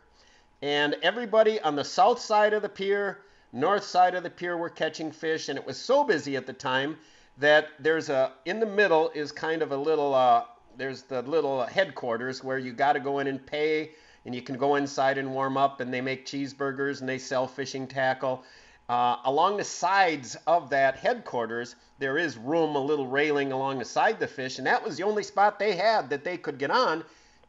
and 0.61 0.95
everybody 1.03 1.59
on 1.61 1.75
the 1.75 1.83
south 1.83 2.19
side 2.19 2.53
of 2.53 2.61
the 2.61 2.69
pier, 2.69 3.19
north 3.51 3.83
side 3.83 4.15
of 4.15 4.23
the 4.23 4.29
pier 4.29 4.57
were 4.57 4.69
catching 4.69 5.11
fish, 5.11 5.49
and 5.49 5.59
it 5.59 5.65
was 5.65 5.77
so 5.77 6.03
busy 6.03 6.35
at 6.35 6.45
the 6.45 6.53
time 6.53 6.97
that 7.39 7.69
there's 7.79 8.09
a 8.09 8.31
in 8.45 8.59
the 8.59 8.65
middle 8.65 9.09
is 9.15 9.31
kind 9.31 9.61
of 9.61 9.71
a 9.71 9.77
little 9.77 10.13
uh, 10.13 10.43
there's 10.77 11.03
the 11.03 11.21
little 11.23 11.65
headquarters 11.65 12.43
where 12.43 12.57
you 12.57 12.71
got 12.73 12.93
to 12.93 12.99
go 12.99 13.19
in 13.19 13.27
and 13.27 13.45
pay 13.45 13.91
and 14.25 14.35
you 14.35 14.41
can 14.41 14.57
go 14.57 14.75
inside 14.75 15.17
and 15.17 15.33
warm 15.33 15.57
up 15.57 15.81
and 15.81 15.93
they 15.93 16.01
make 16.01 16.25
cheeseburgers 16.25 16.99
and 16.99 17.09
they 17.09 17.17
sell 17.17 17.47
fishing 17.47 17.87
tackle 17.87 18.43
uh, 18.89 19.17
along 19.25 19.57
the 19.57 19.63
sides 19.63 20.35
of 20.47 20.71
that 20.71 20.97
headquarters, 20.97 21.75
there 21.99 22.17
is 22.17 22.37
room, 22.37 22.75
a 22.75 22.79
little 22.79 23.05
railing 23.05 23.51
along 23.51 23.77
the 23.77 23.85
side 23.85 24.19
the 24.19 24.27
fish, 24.27 24.57
and 24.57 24.65
that 24.65 24.83
was 24.83 24.97
the 24.97 25.03
only 25.03 25.21
spot 25.21 25.59
they 25.59 25.75
had 25.75 26.09
that 26.09 26.23
they 26.23 26.37
could 26.37 26.57
get 26.57 26.71
on, 26.71 27.03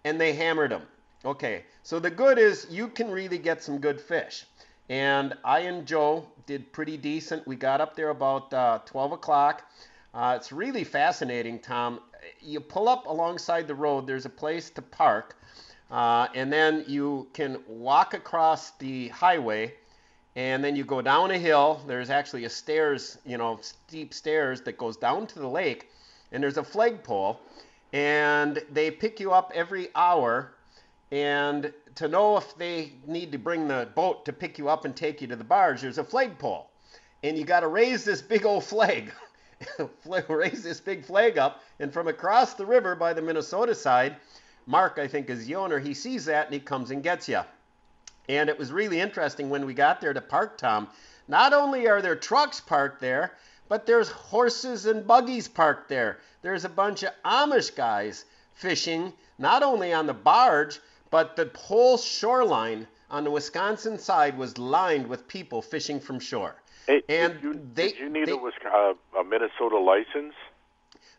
and 0.05 0.21
they 0.21 0.35
hammered 0.35 0.71
them. 0.71 0.83
Okay, 1.25 1.65
so 1.83 1.99
the 1.99 2.11
good 2.11 2.39
is 2.39 2.67
you 2.71 2.89
can 2.89 3.11
really 3.11 3.39
get 3.39 3.63
some 3.63 3.79
good 3.79 3.99
fish. 3.99 4.45
And 4.91 5.35
I 5.43 5.61
and 5.61 5.87
Joe 5.87 6.27
did 6.51 6.73
pretty 6.73 6.97
decent. 6.97 7.47
We 7.47 7.55
got 7.55 7.81
up 7.81 7.95
there 7.95 8.09
about 8.09 8.53
uh, 8.53 8.81
12 8.85 9.13
o'clock. 9.13 9.71
Uh, 10.13 10.35
it's 10.37 10.51
really 10.51 10.83
fascinating, 10.83 11.61
Tom. 11.61 12.01
You 12.41 12.59
pull 12.59 12.89
up 12.89 13.07
alongside 13.07 13.69
the 13.69 13.75
road, 13.77 14.05
there's 14.05 14.27
a 14.27 14.31
place 14.31 14.69
to 14.71 14.83
park, 14.83 15.37
uh, 15.93 16.27
and 16.35 16.53
then 16.53 16.85
you 16.89 17.29
can 17.35 17.63
walk 17.69 18.15
across 18.15 18.73
the 18.79 19.11
highway 19.11 19.75
and 20.35 20.65
then 20.65 20.75
you 20.75 20.83
go 20.83 21.01
down 21.01 21.31
a 21.31 21.39
hill. 21.39 21.83
There's 21.87 22.11
actually 22.11 22.47
a 22.47 22.51
stairs, 22.51 23.19
you 23.25 23.39
know, 23.39 23.61
steep 23.63 24.13
stairs 24.13 24.61
that 24.63 24.77
goes 24.77 24.97
down 24.97 25.29
to 25.29 25.39
the 25.39 25.49
lake, 25.49 25.89
and 26.33 26.43
there's 26.43 26.57
a 26.57 26.65
flagpole, 26.65 27.39
and 27.93 28.61
they 28.73 28.91
pick 28.91 29.21
you 29.21 29.31
up 29.31 29.53
every 29.55 29.89
hour, 29.95 30.53
and 31.13 31.73
to 31.97 32.09
know 32.09 32.37
if 32.37 32.57
they 32.57 32.93
need 33.07 33.33
to 33.33 33.39
bring 33.39 33.69
the 33.69 33.89
boat 33.95 34.25
to 34.25 34.33
pick 34.33 34.59
you 34.59 34.69
up 34.69 34.85
and 34.85 34.95
take 34.95 35.21
you 35.21 35.27
to 35.29 35.37
the 35.37 35.45
barge, 35.45 35.81
there's 35.81 35.99
a 35.99 36.05
flagpole, 36.05 36.71
and 37.23 37.37
you 37.37 37.45
got 37.45 37.61
to 37.61 37.69
raise 37.69 38.05
this 38.05 38.23
big 38.23 38.45
old 38.45 38.65
flag. 38.65 39.13
raise 40.29 40.63
this 40.63 40.81
big 40.81 41.05
flag 41.05 41.37
up, 41.37 41.63
and 41.79 41.93
from 41.93 42.09
across 42.09 42.55
the 42.55 42.65
river 42.65 42.95
by 42.95 43.13
the 43.13 43.23
Minnesota 43.23 43.75
side, 43.75 44.17
Mark, 44.67 44.99
I 44.99 45.09
think, 45.09 45.29
is 45.29 45.47
the 45.47 45.55
owner. 45.55 45.79
He 45.79 45.95
sees 45.95 46.25
that 46.27 46.47
and 46.47 46.55
he 46.55 46.61
comes 46.61 46.91
and 46.91 47.03
gets 47.03 47.29
you. 47.29 47.41
And 48.29 48.49
it 48.49 48.59
was 48.59 48.71
really 48.71 49.01
interesting 49.01 49.51
when 49.51 49.67
we 49.67 49.75
got 49.75 50.01
there 50.01 50.13
to 50.13 50.21
park, 50.21 50.57
Tom. 50.57 50.89
Not 51.27 51.53
only 51.53 51.89
are 51.89 52.01
there 52.01 52.17
trucks 52.17 52.61
parked 52.61 53.01
there, 53.01 53.33
but 53.69 53.87
there's 53.87 54.09
horses 54.09 54.87
and 54.87 55.07
buggies 55.07 55.49
parked 55.49 55.89
there. 55.89 56.21
There's 56.43 56.65
a 56.65 56.69
bunch 56.69 57.03
of 57.03 57.13
Amish 57.25 57.75
guys 57.75 58.25
fishing, 58.55 59.13
not 59.39 59.63
only 59.63 59.93
on 59.93 60.07
the 60.07 60.15
barge, 60.15 60.81
but 61.11 61.37
the 61.37 61.51
whole 61.57 61.99
shoreline 61.99 62.87
on 63.11 63.25
the 63.25 63.31
Wisconsin 63.31 63.99
side 63.99 64.39
was 64.39 64.57
lined 64.59 65.07
with 65.07 65.27
people 65.27 65.61
fishing 65.61 66.01
from 66.01 66.21
shore. 66.21 66.57
Hey, 66.87 67.03
and 67.09 67.35
did 67.35 67.43
you, 67.43 67.69
they, 67.75 67.89
did 67.89 67.99
you 67.99 68.09
need 68.09 68.27
they, 68.29 68.33
a, 68.33 68.95
a 69.19 69.25
Minnesota 69.25 69.79
license? 69.79 70.35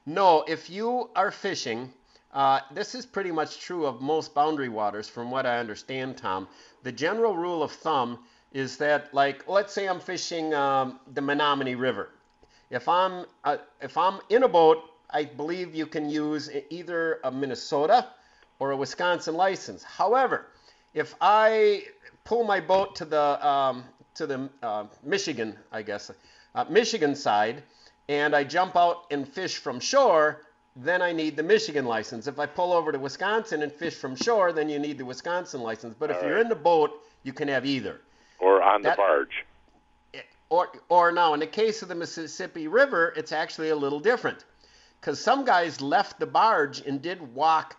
No, 0.05 0.43
if 0.47 0.69
you 0.69 1.09
are 1.15 1.31
fishing, 1.31 1.93
uh, 2.33 2.61
this 2.71 2.95
is 2.95 3.05
pretty 3.05 3.31
much 3.31 3.59
true 3.59 3.85
of 3.85 4.01
most 4.01 4.33
boundary 4.33 4.69
waters, 4.69 5.07
from 5.07 5.29
what 5.29 5.45
I 5.45 5.59
understand, 5.59 6.17
Tom. 6.17 6.47
The 6.83 6.91
general 6.91 7.35
rule 7.35 7.61
of 7.61 7.71
thumb 7.71 8.19
is 8.53 8.77
that 8.77 9.13
like 9.13 9.47
let's 9.47 9.73
say 9.73 9.87
I'm 9.87 9.99
fishing 9.99 10.53
um, 10.53 10.99
the 11.13 11.21
Menominee 11.21 11.75
River. 11.75 12.09
If 12.69 12.87
I'm 12.87 13.25
uh, 13.43 13.57
if 13.81 13.97
I'm 13.97 14.19
in 14.29 14.43
a 14.43 14.47
boat, 14.47 14.79
I 15.09 15.25
believe 15.25 15.75
you 15.75 15.85
can 15.85 16.09
use 16.09 16.49
either 16.69 17.19
a 17.23 17.31
Minnesota 17.31 18.07
or 18.61 18.69
a 18.69 18.77
Wisconsin 18.77 19.33
license. 19.33 19.81
However, 19.81 20.45
if 20.93 21.15
I 21.19 21.83
pull 22.25 22.43
my 22.43 22.59
boat 22.59 22.95
to 22.97 23.05
the 23.05 23.45
um, 23.45 23.83
to 24.13 24.27
the 24.27 24.49
uh, 24.61 24.85
Michigan, 25.03 25.57
I 25.71 25.81
guess, 25.81 26.11
uh, 26.53 26.65
Michigan 26.69 27.15
side, 27.15 27.63
and 28.07 28.35
I 28.35 28.43
jump 28.43 28.75
out 28.75 29.05
and 29.09 29.27
fish 29.27 29.57
from 29.57 29.79
shore, 29.79 30.43
then 30.75 31.01
I 31.01 31.11
need 31.11 31.35
the 31.35 31.43
Michigan 31.43 31.85
license. 31.85 32.27
If 32.27 32.37
I 32.37 32.45
pull 32.45 32.71
over 32.71 32.91
to 32.91 32.99
Wisconsin 32.99 33.63
and 33.63 33.71
fish 33.71 33.95
from 33.95 34.15
shore, 34.15 34.53
then 34.53 34.69
you 34.69 34.77
need 34.77 34.99
the 34.99 35.05
Wisconsin 35.05 35.61
license. 35.61 35.95
But 35.97 36.11
if 36.11 36.17
All 36.17 36.29
you're 36.29 36.37
in 36.37 36.47
the 36.47 36.55
boat, 36.55 36.91
you 37.23 37.33
can 37.33 37.47
have 37.47 37.65
either. 37.65 37.99
Or 38.37 38.61
on 38.61 38.83
the 38.83 38.93
barge. 38.95 39.43
Or, 40.49 40.67
or 40.89 41.11
now, 41.11 41.33
in 41.33 41.39
the 41.39 41.47
case 41.47 41.81
of 41.81 41.87
the 41.87 41.95
Mississippi 41.95 42.67
River, 42.67 43.11
it's 43.15 43.31
actually 43.31 43.69
a 43.69 43.75
little 43.75 44.01
different. 44.01 44.45
Because 44.99 45.19
some 45.19 45.45
guys 45.45 45.81
left 45.81 46.19
the 46.19 46.27
barge 46.27 46.81
and 46.81 47.01
did 47.01 47.33
walk 47.33 47.77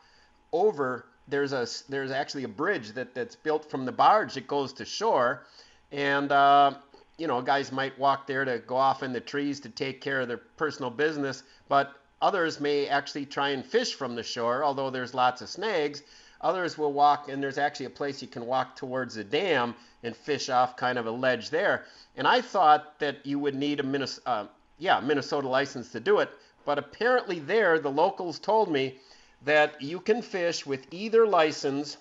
over. 0.52 1.06
There's 1.28 1.52
a 1.52 1.66
there's 1.88 2.10
actually 2.10 2.44
a 2.44 2.48
bridge 2.48 2.92
that, 2.92 3.14
that's 3.14 3.36
built 3.36 3.70
from 3.70 3.84
the 3.84 3.92
barge 3.92 4.34
that 4.34 4.46
goes 4.46 4.72
to 4.74 4.84
shore, 4.84 5.44
and 5.90 6.30
uh, 6.32 6.74
you 7.18 7.26
know 7.26 7.40
guys 7.40 7.72
might 7.72 7.98
walk 7.98 8.26
there 8.26 8.44
to 8.44 8.58
go 8.58 8.76
off 8.76 9.02
in 9.02 9.12
the 9.12 9.20
trees 9.20 9.60
to 9.60 9.68
take 9.68 10.00
care 10.00 10.20
of 10.20 10.28
their 10.28 10.38
personal 10.56 10.90
business, 10.90 11.44
but 11.68 11.94
others 12.20 12.60
may 12.60 12.88
actually 12.88 13.26
try 13.26 13.50
and 13.50 13.64
fish 13.64 13.94
from 13.94 14.14
the 14.14 14.22
shore. 14.22 14.64
Although 14.64 14.90
there's 14.90 15.14
lots 15.14 15.42
of 15.42 15.48
snags, 15.48 16.02
others 16.40 16.76
will 16.76 16.92
walk, 16.92 17.28
and 17.28 17.42
there's 17.42 17.58
actually 17.58 17.86
a 17.86 17.90
place 17.90 18.20
you 18.20 18.28
can 18.28 18.46
walk 18.46 18.76
towards 18.76 19.14
the 19.14 19.24
dam 19.24 19.74
and 20.02 20.16
fish 20.16 20.48
off 20.48 20.76
kind 20.76 20.98
of 20.98 21.06
a 21.06 21.10
ledge 21.10 21.50
there. 21.50 21.84
And 22.16 22.26
I 22.26 22.40
thought 22.40 22.98
that 22.98 23.24
you 23.24 23.38
would 23.38 23.54
need 23.54 23.80
a 23.80 23.84
Minnesota, 23.84 24.28
uh, 24.28 24.46
yeah, 24.78 25.00
Minnesota 25.00 25.48
license 25.48 25.92
to 25.92 26.00
do 26.00 26.18
it, 26.18 26.30
but 26.64 26.78
apparently 26.78 27.38
there 27.38 27.78
the 27.78 27.90
locals 27.90 28.38
told 28.38 28.70
me 28.70 28.98
that 29.44 29.80
you 29.82 30.00
can 30.00 30.22
fish 30.22 30.64
with 30.64 30.86
either 30.90 31.26
license 31.26 31.96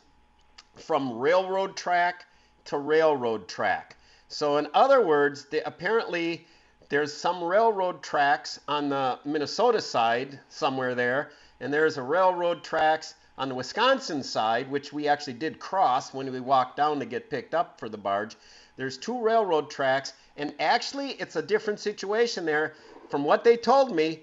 from 0.76 1.18
railroad 1.18 1.76
track 1.76 2.26
to 2.66 2.78
railroad 2.78 3.48
track. 3.48 3.96
So 4.28 4.58
in 4.58 4.68
other 4.74 5.06
words, 5.06 5.46
the, 5.46 5.66
apparently 5.68 6.46
there's 6.90 7.14
some 7.14 7.44
railroad 7.44 8.04
tracks 8.04 8.60
on 8.68 8.90
the 8.90 9.20
Minnesota 9.26 9.82
side 9.82 10.40
somewhere 10.50 10.96
there, 10.96 11.32
and 11.60 11.74
there's 11.74 11.98
a 11.98 12.04
railroad 12.04 12.64
tracks 12.64 13.16
on 13.38 13.50
the 13.50 13.56
Wisconsin 13.56 14.22
side, 14.22 14.70
which 14.70 14.94
we 14.94 15.08
actually 15.08 15.34
did 15.34 15.58
cross 15.58 16.14
when 16.14 16.32
we 16.32 16.40
walked 16.40 16.78
down 16.78 17.00
to 17.00 17.06
get 17.06 17.30
picked 17.30 17.56
up 17.56 17.80
for 17.80 17.90
the 17.90 17.98
barge. 17.98 18.36
There's 18.76 18.98
two 18.98 19.20
railroad 19.20 19.70
tracks, 19.70 20.14
and 20.38 20.54
actually 20.60 21.12
it's 21.14 21.36
a 21.36 21.42
different 21.42 21.80
situation 21.80 22.46
there. 22.46 22.74
From 23.10 23.24
what 23.24 23.44
they 23.44 23.58
told 23.58 23.96
me, 23.96 24.22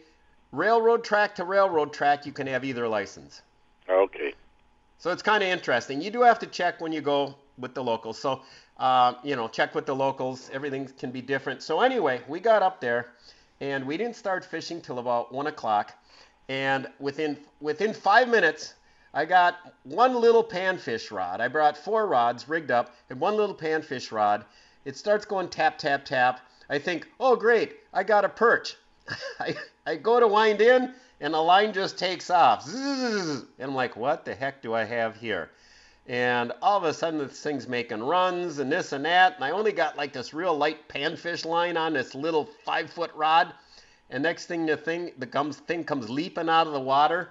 railroad 0.52 1.04
track 1.04 1.34
to 1.36 1.44
railroad 1.44 1.92
track, 1.92 2.26
you 2.26 2.32
can 2.32 2.46
have 2.46 2.64
either 2.64 2.88
license. 2.88 3.42
Okay. 3.88 4.34
So 4.98 5.10
it's 5.10 5.22
kind 5.22 5.42
of 5.42 5.48
interesting. 5.48 6.00
You 6.00 6.10
do 6.10 6.22
have 6.22 6.38
to 6.40 6.46
check 6.46 6.80
when 6.80 6.92
you 6.92 7.00
go 7.00 7.36
with 7.58 7.74
the 7.74 7.82
locals. 7.82 8.18
So, 8.18 8.42
uh, 8.78 9.14
you 9.22 9.36
know, 9.36 9.48
check 9.48 9.74
with 9.74 9.86
the 9.86 9.94
locals. 9.94 10.50
Everything 10.52 10.88
can 10.98 11.10
be 11.10 11.20
different. 11.20 11.62
So 11.62 11.80
anyway, 11.80 12.20
we 12.28 12.40
got 12.40 12.62
up 12.62 12.80
there, 12.80 13.12
and 13.60 13.86
we 13.86 13.96
didn't 13.96 14.16
start 14.16 14.44
fishing 14.44 14.80
till 14.80 14.98
about 14.98 15.32
one 15.32 15.46
o'clock. 15.46 15.92
And 16.48 16.88
within 16.98 17.36
within 17.60 17.92
five 17.92 18.28
minutes, 18.28 18.74
I 19.12 19.24
got 19.24 19.74
one 19.84 20.14
little 20.14 20.44
panfish 20.44 21.10
rod. 21.10 21.40
I 21.40 21.48
brought 21.48 21.76
four 21.76 22.06
rods 22.06 22.48
rigged 22.48 22.70
up 22.70 22.94
and 23.10 23.20
one 23.20 23.36
little 23.36 23.54
panfish 23.54 24.12
rod. 24.12 24.44
It 24.84 24.96
starts 24.96 25.24
going 25.24 25.48
tap 25.48 25.78
tap 25.78 26.04
tap. 26.04 26.40
I 26.70 26.78
think, 26.78 27.08
oh 27.20 27.36
great, 27.36 27.76
I 27.92 28.02
got 28.02 28.24
a 28.24 28.28
perch. 28.28 28.76
I, 29.40 29.54
I 29.86 29.96
go 29.96 30.20
to 30.20 30.26
wind 30.28 30.60
in 30.60 30.94
and 31.20 31.34
the 31.34 31.40
line 31.40 31.72
just 31.72 31.98
takes 31.98 32.30
off. 32.30 32.64
Zzz, 32.64 33.44
and 33.58 33.70
I'm 33.70 33.74
like, 33.74 33.96
what 33.96 34.24
the 34.24 34.34
heck 34.34 34.62
do 34.62 34.74
I 34.74 34.84
have 34.84 35.16
here? 35.16 35.50
And 36.06 36.52
all 36.62 36.78
of 36.78 36.84
a 36.84 36.94
sudden, 36.94 37.18
this 37.18 37.40
thing's 37.40 37.68
making 37.68 38.02
runs 38.02 38.60
and 38.60 38.72
this 38.72 38.92
and 38.92 39.04
that. 39.04 39.34
And 39.34 39.44
I 39.44 39.50
only 39.50 39.72
got 39.72 39.96
like 39.96 40.12
this 40.12 40.32
real 40.32 40.56
light 40.56 40.88
panfish 40.88 41.44
line 41.44 41.76
on 41.76 41.92
this 41.92 42.14
little 42.14 42.48
five 42.64 42.90
foot 42.90 43.10
rod. 43.14 43.52
And 44.10 44.22
next 44.22 44.46
thing 44.46 44.64
the 44.64 44.76
thing 44.76 45.12
the 45.18 45.26
comes 45.26 45.58
thing 45.58 45.84
comes 45.84 46.08
leaping 46.08 46.48
out 46.48 46.66
of 46.66 46.72
the 46.72 46.80
water. 46.80 47.28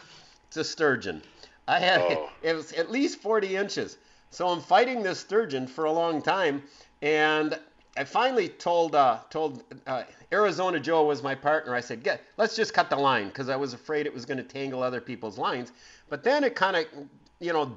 It's 0.47 0.57
a 0.57 0.63
sturgeon. 0.63 1.23
I 1.67 1.79
had 1.79 2.01
Oh. 2.01 2.29
it 2.43 2.53
was 2.53 2.71
at 2.73 2.91
least 2.91 3.19
40 3.19 3.55
inches. 3.55 3.97
So 4.29 4.47
I'm 4.47 4.61
fighting 4.61 5.01
this 5.01 5.19
sturgeon 5.19 5.65
for 5.67 5.85
a 5.85 5.91
long 5.91 6.21
time, 6.21 6.61
and 7.01 7.57
I 7.97 8.03
finally 8.03 8.49
told 8.49 8.95
uh, 8.95 9.19
told 9.29 9.63
uh, 9.87 10.03
Arizona 10.31 10.79
Joe 10.79 11.05
was 11.05 11.23
my 11.23 11.33
partner. 11.35 11.73
I 11.73 11.79
said, 11.81 12.03
"Get, 12.03 12.21
let's 12.37 12.55
just 12.55 12.73
cut 12.73 12.89
the 12.89 12.95
line," 12.95 13.27
because 13.27 13.49
I 13.49 13.55
was 13.55 13.73
afraid 13.73 14.05
it 14.05 14.13
was 14.13 14.25
going 14.25 14.37
to 14.37 14.43
tangle 14.43 14.83
other 14.83 15.01
people's 15.01 15.37
lines. 15.37 15.71
But 16.09 16.23
then 16.23 16.43
it 16.43 16.55
kind 16.55 16.75
of, 16.77 16.85
you 17.39 17.53
know, 17.53 17.75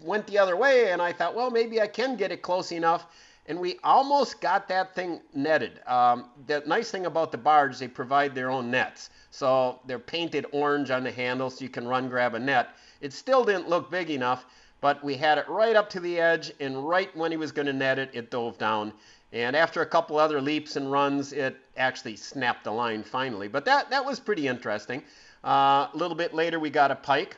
went 0.00 0.26
the 0.26 0.38
other 0.38 0.56
way, 0.56 0.92
and 0.92 1.02
I 1.02 1.12
thought, 1.12 1.34
well, 1.34 1.50
maybe 1.50 1.80
I 1.80 1.86
can 1.86 2.16
get 2.16 2.32
it 2.32 2.42
close 2.42 2.72
enough. 2.72 3.06
And 3.46 3.58
we 3.58 3.78
almost 3.82 4.42
got 4.42 4.68
that 4.68 4.94
thing 4.94 5.22
netted. 5.34 5.80
Um, 5.86 6.26
the 6.46 6.62
nice 6.66 6.90
thing 6.90 7.06
about 7.06 7.32
the 7.32 7.38
barge, 7.38 7.78
they 7.78 7.88
provide 7.88 8.34
their 8.34 8.50
own 8.50 8.70
nets. 8.70 9.08
So 9.30 9.80
they're 9.86 9.98
painted 9.98 10.44
orange 10.52 10.90
on 10.90 11.02
the 11.02 11.10
handle 11.10 11.48
so 11.48 11.64
you 11.64 11.70
can 11.70 11.88
run 11.88 12.10
grab 12.10 12.34
a 12.34 12.38
net. 12.38 12.76
It 13.00 13.14
still 13.14 13.44
didn't 13.44 13.68
look 13.68 13.90
big 13.90 14.10
enough, 14.10 14.44
but 14.80 15.02
we 15.02 15.14
had 15.16 15.38
it 15.38 15.48
right 15.48 15.74
up 15.76 15.90
to 15.90 16.00
the 16.00 16.18
edge, 16.18 16.52
and 16.60 16.88
right 16.88 17.14
when 17.16 17.30
he 17.30 17.36
was 17.36 17.52
going 17.52 17.66
to 17.66 17.72
net 17.72 17.98
it, 17.98 18.10
it 18.12 18.30
dove 18.30 18.58
down. 18.58 18.92
And 19.32 19.54
after 19.54 19.82
a 19.82 19.86
couple 19.86 20.18
other 20.18 20.40
leaps 20.40 20.76
and 20.76 20.90
runs, 20.90 21.32
it 21.32 21.56
actually 21.76 22.16
snapped 22.16 22.64
the 22.64 22.70
line 22.70 23.02
finally. 23.02 23.48
But 23.48 23.64
that, 23.66 23.90
that 23.90 24.04
was 24.04 24.18
pretty 24.20 24.48
interesting. 24.48 25.02
Uh, 25.44 25.88
a 25.88 25.90
little 25.94 26.16
bit 26.16 26.32
later, 26.34 26.58
we 26.58 26.70
got 26.70 26.90
a 26.90 26.94
pike. 26.96 27.36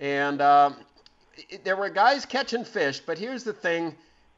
And 0.00 0.40
uh, 0.40 0.72
it- 1.48 1.64
there 1.64 1.76
were 1.76 1.88
guys 1.88 2.26
catching 2.26 2.64
fish, 2.64 3.00
but 3.00 3.18
here's 3.18 3.44
the 3.44 3.52
thing 3.52 3.94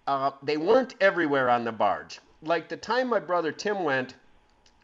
uh, 0.07 0.31
they 0.43 0.57
weren't 0.57 0.95
everywhere 1.01 1.49
on 1.51 1.65
the 1.65 1.73
barge. 1.73 2.21
Like 2.43 2.69
the 2.69 2.77
time 2.77 3.09
my 3.09 3.21
brother 3.21 3.53
Tim 3.53 3.83
went, 3.85 4.15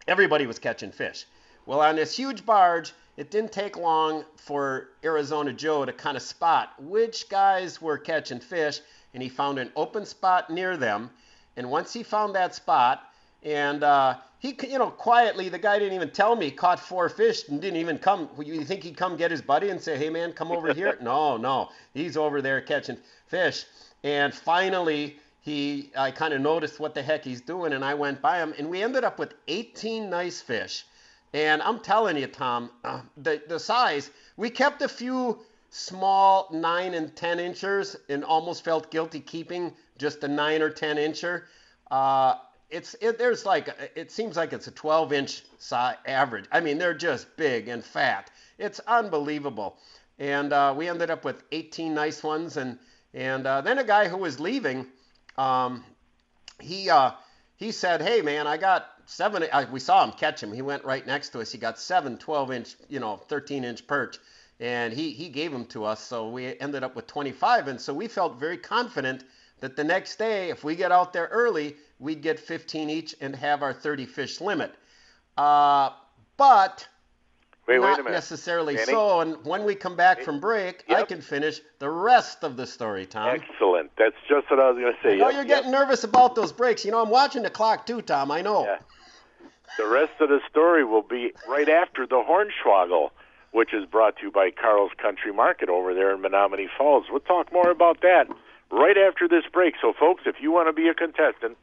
everybody 0.07 0.47
was 0.47 0.59
catching 0.59 0.91
fish. 0.93 1.27
Well, 1.67 1.81
on 1.81 1.97
this 1.97 2.17
huge 2.17 2.47
barge, 2.47 2.93
it 3.19 3.33
didn't 3.33 3.51
take 3.51 3.77
long 3.77 4.25
for 4.37 4.91
Arizona 5.05 5.53
Joe 5.53 5.85
to 5.85 5.93
kind 5.93 6.17
of 6.17 6.23
spot 6.23 6.73
which 6.81 7.29
guys 7.29 7.83
were 7.83 7.99
catching 7.99 8.39
fish, 8.39 8.79
and 9.13 9.21
he 9.21 9.29
found 9.29 9.59
an 9.59 9.73
open 9.75 10.07
spot 10.07 10.51
near 10.51 10.77
them. 10.77 11.11
And 11.57 11.69
once 11.69 11.93
he 11.93 12.05
found 12.05 12.37
that 12.37 12.55
spot, 12.55 13.03
and 13.43 13.83
uh, 13.83 14.19
he, 14.39 14.57
c- 14.57 14.71
you 14.71 14.79
know, 14.79 14.91
quietly, 14.91 15.49
the 15.49 15.59
guy 15.59 15.81
didn't 15.81 15.95
even 15.95 16.11
tell 16.11 16.37
me, 16.37 16.53
caught 16.53 16.79
four 16.79 17.09
fish 17.09 17.49
and 17.49 17.61
didn't 17.61 17.81
even 17.81 17.99
come. 17.99 18.29
You 18.41 18.65
think 18.65 18.85
he'd 18.85 18.97
come 18.97 19.17
get 19.17 19.33
his 19.33 19.43
buddy 19.43 19.71
and 19.71 19.81
say, 19.81 19.99
hey, 19.99 20.11
man, 20.11 20.33
come 20.33 20.53
over 20.53 20.73
here? 20.73 20.97
No, 21.03 21.37
no. 21.37 21.71
He's 21.95 22.17
over 22.17 22.41
there 22.41 22.61
catching 22.61 22.99
fish. 23.27 23.65
And 24.05 24.33
finally, 24.33 25.19
he, 25.41 25.91
I 25.97 26.13
kind 26.13 26.33
of 26.35 26.41
noticed 26.41 26.79
what 26.79 26.95
the 26.95 27.03
heck 27.03 27.25
he's 27.25 27.41
doing, 27.41 27.73
and 27.73 27.85
I 27.85 27.95
went 27.95 28.23
by 28.23 28.39
him, 28.39 28.55
and 28.59 28.71
we 28.71 28.81
ended 28.81 29.03
up 29.03 29.19
with 29.19 29.35
18 29.49 30.09
nice 30.09 30.41
fish. 30.41 30.85
And 31.33 31.61
I'm 31.63 31.81
telling 31.81 32.17
you, 32.17 32.27
Tom, 32.27 32.71
uh, 32.85 33.03
the, 33.17 33.43
the 33.49 33.59
size, 33.59 34.11
we 34.37 34.51
kept 34.51 34.83
a 34.83 34.89
few 34.89 35.41
small 35.71 36.49
9 36.53 36.95
and 36.95 37.15
10 37.15 37.39
inchers 37.39 37.97
and 38.09 38.25
almost 38.25 38.65
felt 38.65 38.91
guilty 38.91 39.21
keeping 39.21 39.75
just 39.99 40.25
a 40.25 40.29
9 40.29 40.63
or 40.63 40.71
10 40.71 40.97
incher. 40.97 41.43
Uh, 41.91 42.37
it's 42.71 42.95
it, 43.01 43.19
there's 43.19 43.47
like 43.47 43.69
it 43.97 44.11
seems 44.11 44.37
like 44.37 44.53
it's 44.53 44.67
a 44.67 44.71
12 44.71 45.13
inch 45.13 45.43
size 45.59 45.97
average. 46.07 46.45
I 46.53 46.61
mean 46.61 46.79
they're 46.79 46.95
just 46.95 47.35
big 47.37 47.69
and 47.69 47.83
fat. 47.83 48.31
It's 48.59 48.81
unbelievable. 48.81 49.79
And 50.19 50.53
uh, 50.53 50.75
we 50.77 50.89
ended 50.89 51.11
up 51.11 51.25
with 51.25 51.45
18 51.53 51.95
nice 51.95 52.23
ones, 52.23 52.57
and 52.57 52.79
and 53.15 53.47
uh, 53.47 53.61
then 53.61 53.79
a 53.79 53.85
guy 53.85 54.09
who 54.09 54.17
was 54.17 54.41
leaving, 54.41 54.87
um, 55.39 55.85
he 56.61 56.91
uh, 56.91 57.13
he 57.59 57.73
said, 57.73 58.01
"Hey 58.01 58.23
man, 58.23 58.47
I 58.47 58.57
got 58.57 58.87
seven. 59.05 59.45
I, 59.53 59.65
we 59.65 59.81
saw 59.81 60.05
him 60.05 60.13
catch 60.13 60.43
him. 60.43 60.53
He 60.53 60.63
went 60.63 60.85
right 60.85 61.07
next 61.07 61.31
to 61.31 61.41
us. 61.41 61.53
He 61.53 61.59
got 61.59 61.79
seven 61.79 62.17
12 62.17 62.53
inch, 62.53 62.77
you 62.89 63.01
know, 63.01 63.17
13 63.17 63.65
inch 63.65 63.87
perch, 63.87 64.17
and 64.61 64.93
he 64.93 65.11
he 65.11 65.29
gave 65.29 65.53
them 65.53 65.67
to 65.67 65.85
us. 65.85 66.01
So 66.01 66.31
we 66.31 66.59
ended 66.61 66.85
up 66.85 66.95
with 66.95 67.07
25, 67.09 67.69
and 67.69 67.81
so 67.81 67.93
we 67.93 68.09
felt 68.09 68.39
very 68.39 68.57
confident 68.57 69.25
that 69.61 69.75
the 69.77 69.85
next 69.85 70.17
day, 70.17 70.51
if 70.51 70.63
we 70.63 70.77
get 70.77 70.93
out 70.93 71.13
there 71.13 71.27
early, 71.27 71.77
we'd 71.99 72.23
get 72.23 72.39
15 72.39 72.91
each 72.91 73.17
and 73.21 73.35
have 73.35 73.63
our 73.63 73.73
30 73.73 74.07
fish 74.07 74.41
limit. 74.41 74.73
Uh, 75.37 75.91
but 76.37 76.87
Wait, 77.69 77.79
wait 77.79 77.87
not 77.87 78.01
a 78.01 78.03
minute. 78.03 78.15
necessarily 78.15 78.75
Danny? 78.77 78.87
so. 78.93 79.21
And 79.21 79.37
when 79.45 79.65
we 79.65 79.75
come 79.75 79.95
back 79.95 80.23
from 80.23 80.41
break, 80.41 80.85
I 80.89 81.03
can 81.05 81.21
finish 81.21 81.61
the 81.79 81.91
rest 81.91 82.43
of 82.43 82.57
the 82.57 82.67
story, 82.67 83.05
Tom. 83.05 83.29
Excellent. 83.29 83.91
That's 83.99 84.17
just 84.29 84.51
what 84.51 84.59
I 84.59 84.71
was 84.71 84.81
going 84.81 84.95
to 84.95 84.99
say. 85.03 85.15
I 85.15 85.17
know 85.17 85.27
Yep, 85.27 85.35
you're 85.35 85.45
yep. 85.45 85.59
getting 85.59 85.71
nervous 85.73 86.03
about 86.05 86.35
those 86.35 86.51
breaks. 86.51 86.85
You 86.85 86.91
know, 86.93 87.03
I'm 87.03 87.11
watching 87.11 87.43
the 87.43 87.51
clock 87.51 87.85
too, 87.87 88.01
Tom. 88.01 88.31
I 88.31 88.41
know. 88.41 88.65
Yeah. 88.65 88.79
The 89.77 89.87
rest 89.87 90.13
of 90.21 90.31
the 90.31 90.41
story 90.51 90.83
will 90.85 91.03
be 91.03 91.33
right 91.47 91.69
after 91.69 92.07
the 92.07 92.17
Hornswoggle, 92.27 93.11
which 93.53 93.75
is 93.75 93.85
brought 93.85 94.17
to 94.17 94.23
you 94.25 94.31
by 94.31 94.51
Carl's 94.51 94.93
Country 95.01 95.33
Market 95.33 95.69
over 95.69 95.93
there 95.95 96.13
in 96.15 96.21
Menomonee 96.23 96.69
Falls. 96.77 97.05
We'll 97.11 97.21
talk 97.21 97.53
more 97.53 97.71
about 97.71 98.01
that 98.01 98.29
right 98.71 98.97
after 98.97 99.29
this 99.29 99.45
break. 99.53 99.75
So, 99.81 99.93
folks, 99.93 100.23
if 100.27 100.37
you 100.41 100.51
want 100.51 100.69
to 100.69 100.73
be 100.73 100.89
a 100.89 100.95
contestant 100.95 101.57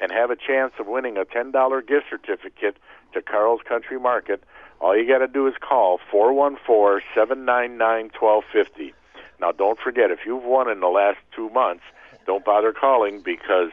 and 0.00 0.12
have 0.12 0.30
a 0.30 0.36
chance 0.36 0.72
of 0.78 0.86
winning 0.86 1.16
a 1.18 1.24
$10 1.24 1.86
gift 1.86 2.06
certificate 2.08 2.76
to 3.12 3.22
Carl's 3.22 3.60
Country 3.68 3.98
Market, 3.98 4.42
all 4.80 4.96
you 4.96 5.06
got 5.06 5.18
to 5.18 5.28
do 5.28 5.46
is 5.46 5.54
call 5.60 5.98
414 6.10 7.06
799 7.14 8.10
1250. 8.18 8.94
Now, 9.40 9.52
don't 9.52 9.78
forget, 9.78 10.10
if 10.10 10.20
you've 10.26 10.42
won 10.42 10.70
in 10.70 10.80
the 10.80 10.88
last 10.88 11.18
two 11.34 11.48
months, 11.50 11.84
don't 12.26 12.44
bother 12.44 12.72
calling 12.72 13.20
because, 13.20 13.70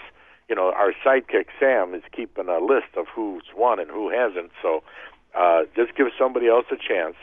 you 0.47 0.55
know, 0.55 0.71
our 0.71 0.93
sidekick 1.05 1.47
Sam 1.59 1.93
is 1.93 2.03
keeping 2.11 2.47
a 2.47 2.59
list 2.59 2.95
of 2.97 3.07
who's 3.13 3.43
won 3.55 3.79
and 3.79 3.89
who 3.89 4.09
hasn't. 4.09 4.51
So 4.61 4.83
uh, 5.35 5.63
just 5.75 5.95
give 5.95 6.07
somebody 6.17 6.47
else 6.47 6.65
a 6.71 6.77
chance 6.77 7.15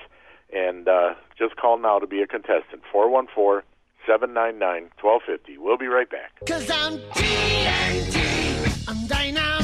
and 0.53 0.87
uh, 0.89 1.15
just 1.39 1.57
call 1.57 1.79
now 1.79 1.99
to 1.99 2.07
be 2.07 2.23
a 2.23 2.27
contestant. 2.27 2.83
414 2.91 3.63
799 4.07 4.91
1250. 5.01 5.59
We'll 5.59 5.79
be 5.79 5.87
right 5.87 6.11
back. 6.11 6.33
Cause 6.47 6.69
I'm 6.71 6.99
TNT, 6.99 8.89
I'm 8.89 9.07
dynamite. 9.07 9.62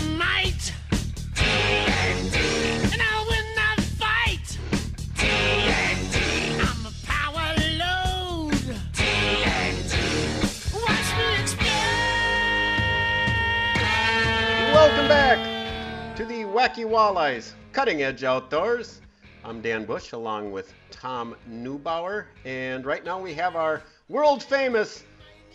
Wacky 16.58 16.84
Walleyes 16.84 17.52
Cutting 17.70 18.02
Edge 18.02 18.24
Outdoors. 18.24 19.00
I'm 19.44 19.60
Dan 19.60 19.84
Bush 19.84 20.10
along 20.10 20.50
with 20.50 20.74
Tom 20.90 21.36
Neubauer, 21.48 22.24
and 22.44 22.84
right 22.84 23.04
now 23.04 23.20
we 23.20 23.32
have 23.34 23.54
our 23.54 23.84
world 24.08 24.42
famous 24.42 25.04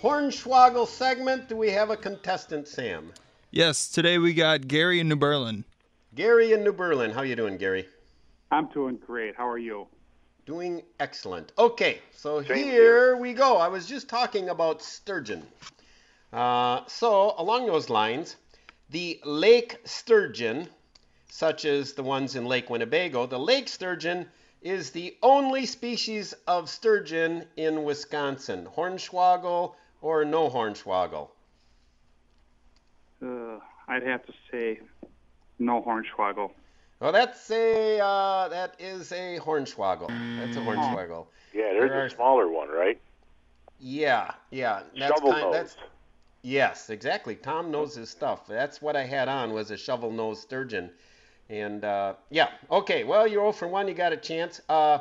Hornswoggle 0.01 0.87
segment. 0.87 1.49
Do 1.49 1.57
we 1.57 1.69
have 1.71 1.89
a 1.89 1.97
contestant, 1.97 2.69
Sam? 2.69 3.11
Yes, 3.51 3.89
today 3.89 4.17
we 4.17 4.33
got 4.33 4.69
Gary 4.69 5.01
in 5.01 5.09
New 5.09 5.17
Berlin. 5.17 5.65
Gary 6.15 6.53
in 6.53 6.63
New 6.63 6.71
Berlin. 6.71 7.11
How 7.11 7.23
you 7.23 7.35
doing, 7.35 7.57
Gary? 7.57 7.85
I'm 8.49 8.67
doing 8.67 8.95
great. 8.95 9.35
How 9.35 9.49
are 9.49 9.57
you? 9.57 9.87
Doing 10.45 10.83
excellent. 11.01 11.51
Okay, 11.57 11.99
so 12.15 12.41
Same 12.41 12.55
here 12.55 12.71
here. 12.71 13.17
we 13.17 13.33
go. 13.33 13.57
I 13.57 13.67
was 13.67 13.87
just 13.87 14.07
talking 14.07 14.47
about 14.47 14.81
sturgeon. 14.81 15.43
Uh, 16.31 16.85
so 16.87 17.35
along 17.37 17.65
those 17.65 17.89
lines, 17.89 18.37
the 18.89 19.19
lake 19.25 19.79
sturgeon, 19.83 20.69
such 21.33 21.65
as 21.65 21.93
the 21.93 22.03
ones 22.03 22.35
in 22.35 22.45
Lake 22.45 22.69
Winnebago, 22.69 23.25
the 23.25 23.39
lake 23.39 23.67
sturgeon 23.67 24.27
is 24.61 24.91
the 24.91 25.17
only 25.23 25.65
species 25.65 26.35
of 26.45 26.69
sturgeon 26.69 27.43
in 27.57 27.83
Wisconsin. 27.83 28.67
Hornswoggle 28.77 29.73
or 30.03 30.23
no 30.25 30.47
hornswoggle? 30.47 31.29
Uh, 33.19 33.57
I'd 33.87 34.03
have 34.03 34.23
to 34.27 34.33
say 34.51 34.81
no 35.57 35.81
hornswoggle. 35.81 36.51
Well, 36.99 37.11
that's 37.11 37.49
a 37.49 37.99
uh, 37.99 38.49
that 38.49 38.75
is 38.77 39.11
a 39.11 39.39
hornswoggle. 39.39 40.09
That's 40.37 40.55
a 40.55 40.59
hornswoggle. 40.59 41.25
Yeah, 41.51 41.73
there's 41.73 41.89
There 41.89 42.05
a 42.05 42.09
smaller 42.11 42.47
one, 42.47 42.69
right? 42.69 43.01
Yeah, 43.79 44.35
yeah. 44.51 44.83
That's 44.95 45.15
Shovel 45.15 45.31
kind, 45.31 45.45
nose. 45.45 45.53
that's 45.55 45.77
yes, 46.43 46.91
exactly. 46.91 47.35
Tom 47.35 47.71
knows 47.71 47.95
his 47.95 48.11
stuff. 48.11 48.45
That's 48.45 48.83
what 48.83 48.95
I 48.95 49.05
had 49.05 49.27
on 49.27 49.51
was 49.51 49.71
a 49.71 49.77
shovel 49.77 50.11
nose 50.11 50.39
sturgeon, 50.39 50.91
and 51.53 51.85
uh, 51.85 52.13
yeah. 52.29 52.49
Okay, 52.71 53.03
well 53.03 53.27
you're 53.27 53.41
0 53.41 53.51
for 53.51 53.67
one. 53.67 53.87
You 53.87 53.93
got 53.93 54.11
a 54.11 54.17
chance. 54.17 54.61
Uh, 54.67 54.99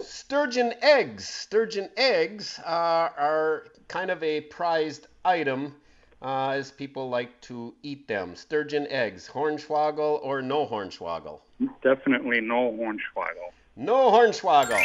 sturgeon 0.00 0.74
eggs. 0.82 1.26
Sturgeon 1.28 1.88
eggs 1.96 2.58
uh, 2.64 3.10
are 3.16 3.64
kind 3.88 4.10
of 4.10 4.22
a 4.22 4.42
prized 4.42 5.06
item. 5.24 5.74
Uh, 6.20 6.50
as 6.50 6.72
people 6.72 7.08
like 7.08 7.40
to 7.40 7.72
eat 7.84 8.08
them. 8.08 8.34
Sturgeon 8.34 8.88
eggs, 8.90 9.30
hornswoggle 9.32 10.18
or 10.24 10.42
no 10.42 10.66
hornswoggle? 10.66 11.38
Definitely 11.80 12.40
no 12.40 12.72
hornswoggle. 12.72 13.52
No 13.76 14.10
hornswoggle. 14.10 14.84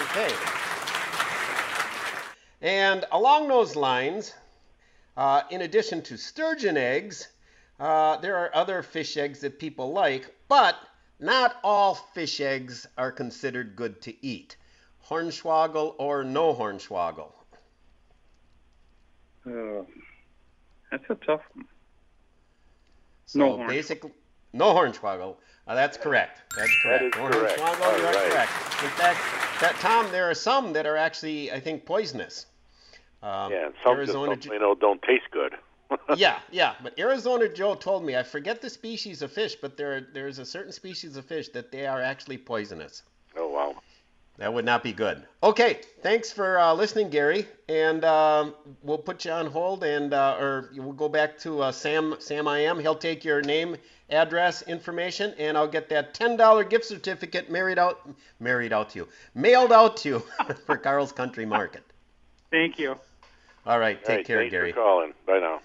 Okay. 0.00 0.32
And 2.60 3.04
along 3.10 3.48
those 3.48 3.74
lines, 3.74 4.32
uh, 5.16 5.42
in 5.50 5.62
addition 5.62 6.02
to 6.02 6.16
sturgeon 6.16 6.76
eggs, 6.76 7.26
uh, 7.82 8.16
there 8.18 8.36
are 8.36 8.54
other 8.54 8.80
fish 8.82 9.16
eggs 9.16 9.40
that 9.40 9.58
people 9.58 9.92
like, 9.92 10.32
but 10.48 10.76
not 11.18 11.56
all 11.64 11.94
fish 11.94 12.40
eggs 12.40 12.86
are 12.96 13.10
considered 13.10 13.74
good 13.74 14.00
to 14.02 14.24
eat. 14.24 14.56
Hornswoggle 15.08 15.96
or 15.98 16.22
no 16.22 16.54
hornswoggle? 16.54 17.32
Uh, 19.44 19.82
that's 20.92 21.04
a 21.10 21.16
tough 21.26 21.40
one. 21.54 21.64
So 23.26 23.38
No 23.38 23.66
basically, 23.66 24.12
no 24.52 24.72
hornswoggle. 24.74 25.36
Uh, 25.66 25.74
that's 25.74 25.96
correct. 25.96 26.40
That's 26.56 26.70
correct. 26.82 27.02
is 27.04 27.12
no 27.16 27.28
correct. 27.30 27.58
hornswoggle, 27.58 27.82
All 27.82 27.98
you 27.98 28.04
are 28.04 28.12
right. 28.12 28.30
correct. 28.30 28.52
In 28.84 28.90
fact, 28.90 29.20
that 29.60 29.74
Tom, 29.80 30.10
there 30.12 30.30
are 30.30 30.34
some 30.34 30.72
that 30.74 30.86
are 30.86 30.96
actually, 30.96 31.50
I 31.50 31.58
think, 31.58 31.84
poisonous. 31.84 32.46
Um, 33.24 33.50
Yeah, 33.50 33.70
some 33.82 33.96
Arizona 33.96 34.36
just 34.36 34.48
you 34.48 34.58
know 34.60 34.76
don't 34.76 35.02
taste 35.02 35.30
good. 35.32 35.54
Yeah, 36.16 36.38
yeah. 36.50 36.74
But 36.82 36.98
Arizona 36.98 37.48
Joe 37.48 37.74
told 37.74 38.04
me 38.04 38.16
I 38.16 38.22
forget 38.22 38.60
the 38.60 38.70
species 38.70 39.22
of 39.22 39.32
fish, 39.32 39.56
but 39.56 39.76
there 39.76 40.06
there 40.12 40.28
is 40.28 40.38
a 40.38 40.44
certain 40.44 40.72
species 40.72 41.16
of 41.16 41.24
fish 41.24 41.48
that 41.50 41.72
they 41.72 41.86
are 41.86 42.00
actually 42.00 42.38
poisonous. 42.38 43.02
Oh 43.36 43.48
wow. 43.48 43.74
That 44.38 44.52
would 44.52 44.64
not 44.64 44.82
be 44.82 44.92
good. 44.92 45.22
Okay, 45.42 45.80
thanks 46.00 46.32
for 46.32 46.58
uh, 46.58 46.72
listening, 46.72 47.10
Gary, 47.10 47.46
and 47.68 48.02
um, 48.04 48.54
we'll 48.82 48.96
put 48.98 49.26
you 49.26 49.30
on 49.30 49.46
hold, 49.46 49.84
and 49.84 50.14
uh, 50.14 50.36
or 50.40 50.70
we'll 50.74 50.92
go 50.94 51.08
back 51.08 51.38
to 51.40 51.62
uh, 51.62 51.72
Sam. 51.72 52.16
Sam, 52.18 52.48
I 52.48 52.60
am. 52.60 52.78
He'll 52.80 52.94
take 52.94 53.24
your 53.24 53.42
name, 53.42 53.76
address, 54.08 54.62
information, 54.62 55.34
and 55.38 55.56
I'll 55.56 55.68
get 55.68 55.90
that 55.90 56.14
ten 56.14 56.36
dollar 56.36 56.64
gift 56.64 56.86
certificate 56.86 57.50
married 57.50 57.78
out, 57.78 58.08
married 58.40 58.72
out 58.72 58.90
to 58.90 59.00
you, 59.00 59.08
mailed 59.34 59.70
out 59.70 59.98
to 59.98 60.08
you 60.08 60.18
for 60.66 60.78
Carl's 60.78 61.12
Country 61.12 61.44
Market. 61.44 61.84
Thank 62.50 62.78
you. 62.78 62.96
All 63.66 63.78
right, 63.78 64.02
take 64.02 64.08
All 64.08 64.16
right, 64.16 64.26
care, 64.26 64.48
Gary. 64.48 64.72
for 64.72 64.80
calling. 64.80 65.14
Bye 65.26 65.38
now. 65.40 65.60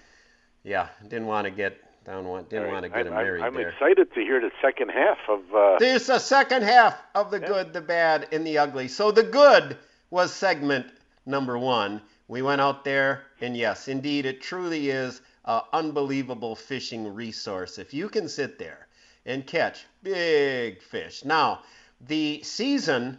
Yeah, 0.68 0.88
didn't 1.04 1.26
want 1.26 1.46
to 1.46 1.50
get 1.50 1.78
down 2.04 2.28
one. 2.28 2.44
Didn't 2.44 2.66
All 2.66 2.72
want 2.72 2.84
to 2.84 2.90
right. 2.90 2.98
get 2.98 3.06
him 3.06 3.14
I'm, 3.14 3.24
married 3.24 3.40
I'm, 3.40 3.46
I'm 3.48 3.54
there. 3.54 3.70
excited 3.70 4.12
to 4.12 4.20
hear 4.20 4.38
the 4.38 4.50
second 4.60 4.90
half 4.90 5.16
of. 5.26 5.40
Uh, 5.54 5.78
There's 5.78 6.06
the 6.06 6.18
second 6.18 6.62
half 6.62 6.94
of 7.14 7.30
the 7.30 7.40
good, 7.40 7.72
the 7.72 7.80
bad, 7.80 8.28
and 8.32 8.46
the 8.46 8.58
ugly. 8.58 8.86
So 8.88 9.10
the 9.10 9.22
good 9.22 9.78
was 10.10 10.30
segment 10.30 10.86
number 11.24 11.56
one. 11.56 12.02
We 12.28 12.42
went 12.42 12.60
out 12.60 12.84
there, 12.84 13.22
and 13.40 13.56
yes, 13.56 13.88
indeed, 13.88 14.26
it 14.26 14.42
truly 14.42 14.90
is 14.90 15.22
an 15.46 15.62
unbelievable 15.72 16.54
fishing 16.54 17.14
resource. 17.14 17.78
If 17.78 17.94
you 17.94 18.10
can 18.10 18.28
sit 18.28 18.58
there 18.58 18.88
and 19.24 19.46
catch 19.46 19.86
big 20.02 20.82
fish. 20.82 21.24
Now, 21.24 21.60
the 22.02 22.42
season 22.42 23.18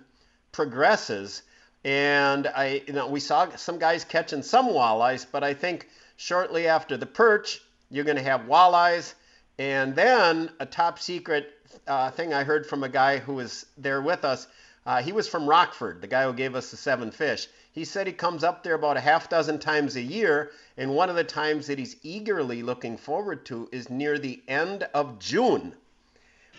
progresses, 0.52 1.42
and 1.84 2.46
I, 2.46 2.84
you 2.86 2.94
know, 2.94 3.08
we 3.08 3.20
saw 3.20 3.50
some 3.56 3.80
guys 3.80 4.04
catching 4.04 4.44
some 4.44 4.68
walleyes, 4.68 5.26
but 5.32 5.44
I 5.44 5.56
think 5.56 5.88
shortly 6.20 6.68
after 6.68 6.98
the 6.98 7.06
perch, 7.06 7.62
you're 7.90 8.04
going 8.04 8.18
to 8.18 8.22
have 8.22 8.42
walleyes, 8.42 9.14
and 9.58 9.96
then 9.96 10.50
a 10.60 10.66
top 10.66 11.00
secret 11.00 11.50
uh, 11.88 12.12
thing 12.12 12.34
I 12.34 12.44
heard 12.44 12.68
from 12.68 12.84
a 12.84 12.90
guy 12.90 13.20
who 13.20 13.36
was 13.36 13.66
there 13.78 14.02
with 14.02 14.26
us. 14.26 14.46
Uh, 14.86 15.02
he 15.02 15.14
was 15.14 15.30
from 15.30 15.48
Rockford, 15.48 16.02
the 16.02 16.08
guy 16.08 16.26
who 16.26 16.34
gave 16.34 16.56
us 16.56 16.72
the 16.72 16.78
seven 16.78 17.12
fish. 17.12 17.48
He 17.72 17.86
said 17.86 18.06
he 18.06 18.12
comes 18.12 18.44
up 18.44 18.64
there 18.64 18.74
about 18.74 18.98
a 18.98 19.02
half 19.02 19.30
dozen 19.30 19.60
times 19.60 19.96
a 19.96 20.02
year, 20.02 20.52
and 20.76 20.94
one 20.94 21.10
of 21.10 21.16
the 21.16 21.24
times 21.24 21.68
that 21.68 21.80
he's 21.80 21.96
eagerly 22.04 22.64
looking 22.64 22.98
forward 22.98 23.46
to 23.46 23.70
is 23.72 23.90
near 23.90 24.20
the 24.20 24.44
end 24.46 24.84
of 24.94 25.20
June 25.20 25.74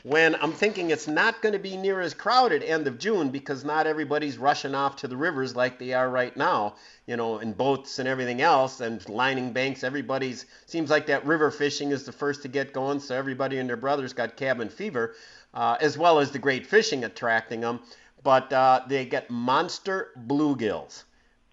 when 0.02 0.34
I'm 0.36 0.52
thinking 0.52 0.90
it's 0.90 1.06
not 1.06 1.42
going 1.42 1.52
to 1.52 1.58
be 1.58 1.76
near 1.76 2.00
as 2.00 2.14
crowded 2.14 2.62
end 2.62 2.86
of 2.86 2.98
June 2.98 3.30
because 3.30 3.64
not 3.64 3.86
everybody's 3.86 4.38
rushing 4.38 4.74
off 4.74 4.96
to 4.96 5.08
the 5.08 5.16
rivers 5.16 5.54
like 5.54 5.78
they 5.78 5.92
are 5.92 6.08
right 6.08 6.34
now, 6.36 6.74
you 7.06 7.16
know, 7.16 7.38
in 7.38 7.52
boats 7.52 7.98
and 7.98 8.08
everything 8.08 8.40
else 8.40 8.80
and 8.80 9.06
lining 9.08 9.52
banks. 9.52 9.84
Everybody's 9.84 10.46
seems 10.66 10.90
like 10.90 11.06
that 11.06 11.26
river 11.26 11.50
fishing 11.50 11.90
is 11.90 12.04
the 12.04 12.12
first 12.12 12.42
to 12.42 12.48
get 12.48 12.72
going, 12.72 13.00
so 13.00 13.14
everybody 13.14 13.58
and 13.58 13.68
their 13.68 13.76
brothers 13.76 14.12
got 14.12 14.36
cabin 14.36 14.68
fever, 14.68 15.14
uh, 15.52 15.76
as 15.80 15.98
well 15.98 16.18
as 16.18 16.30
the 16.30 16.38
great 16.38 16.66
fishing 16.66 17.04
attracting 17.04 17.60
them. 17.60 17.80
But 18.22 18.52
uh, 18.52 18.82
they 18.86 19.04
get 19.06 19.30
monster 19.30 20.10
bluegills, 20.26 21.04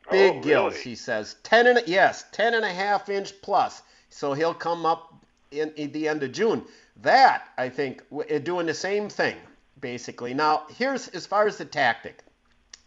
big 0.09 0.35
Oh, 0.35 0.41
gills. 0.41 0.77
He 0.77 0.95
says 0.95 1.35
ten 1.43 1.67
and 1.67 1.79
a, 1.79 1.83
yes, 1.85 2.25
ten 2.31 2.53
and 2.53 2.63
a 2.63 2.73
half 2.73 3.09
inch 3.09 3.33
plus. 3.41 3.81
So 4.09 4.33
he'll 4.33 4.53
come 4.53 4.85
up 4.85 5.13
in, 5.51 5.71
in 5.75 5.91
the 5.91 6.07
end 6.07 6.23
of 6.23 6.31
June. 6.31 6.63
That 7.01 7.49
I 7.57 7.69
think 7.69 8.03
uh, 8.11 8.39
doing 8.39 8.65
the 8.65 8.73
same 8.73 9.09
thing 9.09 9.37
basically. 9.79 10.33
Now 10.33 10.65
here's 10.75 11.07
as 11.09 11.25
far 11.25 11.47
as 11.47 11.57
the 11.57 11.65
tactic. 11.65 12.23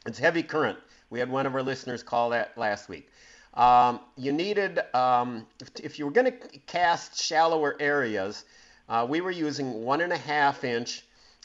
It's 0.06 0.18
heavy 0.18 0.42
current. 0.42 0.78
We 1.10 1.18
had 1.18 1.30
one 1.30 1.46
of 1.46 1.54
our 1.54 1.62
listeners 1.62 2.02
call 2.02 2.30
that 2.30 2.56
last 2.56 2.88
week. 2.88 3.08
Um, 3.54 4.00
you 4.16 4.32
needed 4.32 4.80
um, 4.94 5.46
if, 5.60 5.68
if 5.82 5.98
you 5.98 6.06
were 6.06 6.12
going 6.12 6.32
to 6.32 6.58
cast 6.66 7.20
shallower 7.20 7.76
areas, 7.80 8.44
uh, 8.88 9.06
we 9.08 9.20
were 9.20 9.30
using 9.30 9.84
one 9.84 10.00
and 10.00 10.12
a 10.12 10.16
half 10.16 10.64
inch. 10.64 11.04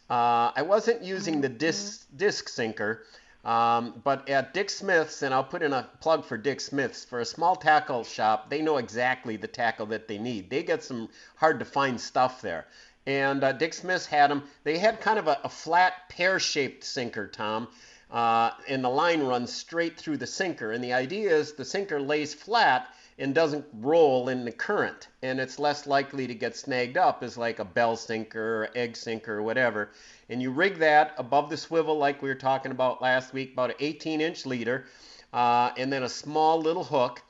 Uh, 0.09 0.51
I 0.55 0.61
wasn't 0.61 1.03
using 1.03 1.41
the 1.41 1.49
disc 1.49 2.05
disc 2.15 2.47
sinker. 2.47 3.03
Um, 3.45 4.01
but 4.03 4.27
at 4.27 4.55
Dick 4.55 4.71
Smith's, 4.71 5.21
and 5.21 5.31
I'll 5.31 5.43
put 5.43 5.61
in 5.61 5.71
a 5.71 5.87
plug 6.01 6.25
for 6.25 6.35
Dick 6.35 6.59
Smith's, 6.59 7.05
for 7.05 7.19
a 7.19 7.25
small 7.25 7.55
tackle 7.55 8.03
shop, 8.03 8.49
they 8.49 8.63
know 8.63 8.77
exactly 8.77 9.37
the 9.37 9.47
tackle 9.47 9.85
that 9.87 10.07
they 10.07 10.17
need. 10.17 10.49
They 10.49 10.63
get 10.63 10.83
some 10.83 11.09
hard 11.35 11.59
to 11.59 11.65
find 11.65 12.01
stuff 12.01 12.41
there. 12.41 12.65
And 13.05 13.43
uh, 13.43 13.51
Dick 13.51 13.75
Smith's 13.75 14.07
had 14.07 14.31
them. 14.31 14.45
They 14.63 14.79
had 14.79 14.99
kind 14.99 15.19
of 15.19 15.27
a, 15.27 15.39
a 15.43 15.49
flat 15.49 16.09
pear 16.09 16.39
shaped 16.39 16.83
sinker, 16.83 17.27
Tom, 17.27 17.67
uh, 18.09 18.49
and 18.67 18.83
the 18.83 18.89
line 18.89 19.21
runs 19.21 19.53
straight 19.53 19.95
through 19.95 20.17
the 20.17 20.25
sinker. 20.25 20.71
And 20.71 20.83
the 20.83 20.93
idea 20.93 21.29
is 21.29 21.53
the 21.53 21.65
sinker 21.65 22.01
lays 22.01 22.33
flat 22.33 22.87
and 23.17 23.33
doesn't 23.33 23.65
roll 23.73 24.27
in 24.27 24.43
the 24.43 24.51
current, 24.51 25.07
and 25.21 25.39
it's 25.39 25.57
less 25.57 25.87
likely 25.87 26.27
to 26.27 26.35
get 26.35 26.55
snagged 26.55 26.97
up 26.97 27.23
as 27.23 27.37
like 27.37 27.59
a 27.59 27.65
bell 27.65 27.95
sinker 27.95 28.63
or 28.63 28.69
egg 28.75 28.97
sinker 28.97 29.37
or 29.37 29.43
whatever. 29.43 29.91
And 30.29 30.41
you 30.41 30.51
rig 30.51 30.79
that 30.79 31.13
above 31.17 31.49
the 31.49 31.55
swivel 31.55 31.97
like 31.97 32.21
we 32.21 32.27
were 32.27 32.35
talking 32.35 32.71
about 32.71 33.01
last 33.01 33.33
week, 33.33 33.53
about 33.53 33.69
an 33.69 33.77
18 33.79 34.19
inch 34.19 34.45
leader, 34.45 34.85
uh, 35.33 35.71
and 35.77 35.91
then 35.91 36.03
a 36.03 36.09
small 36.09 36.59
little 36.59 36.83
hook. 36.83 37.21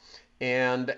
And 0.42 0.96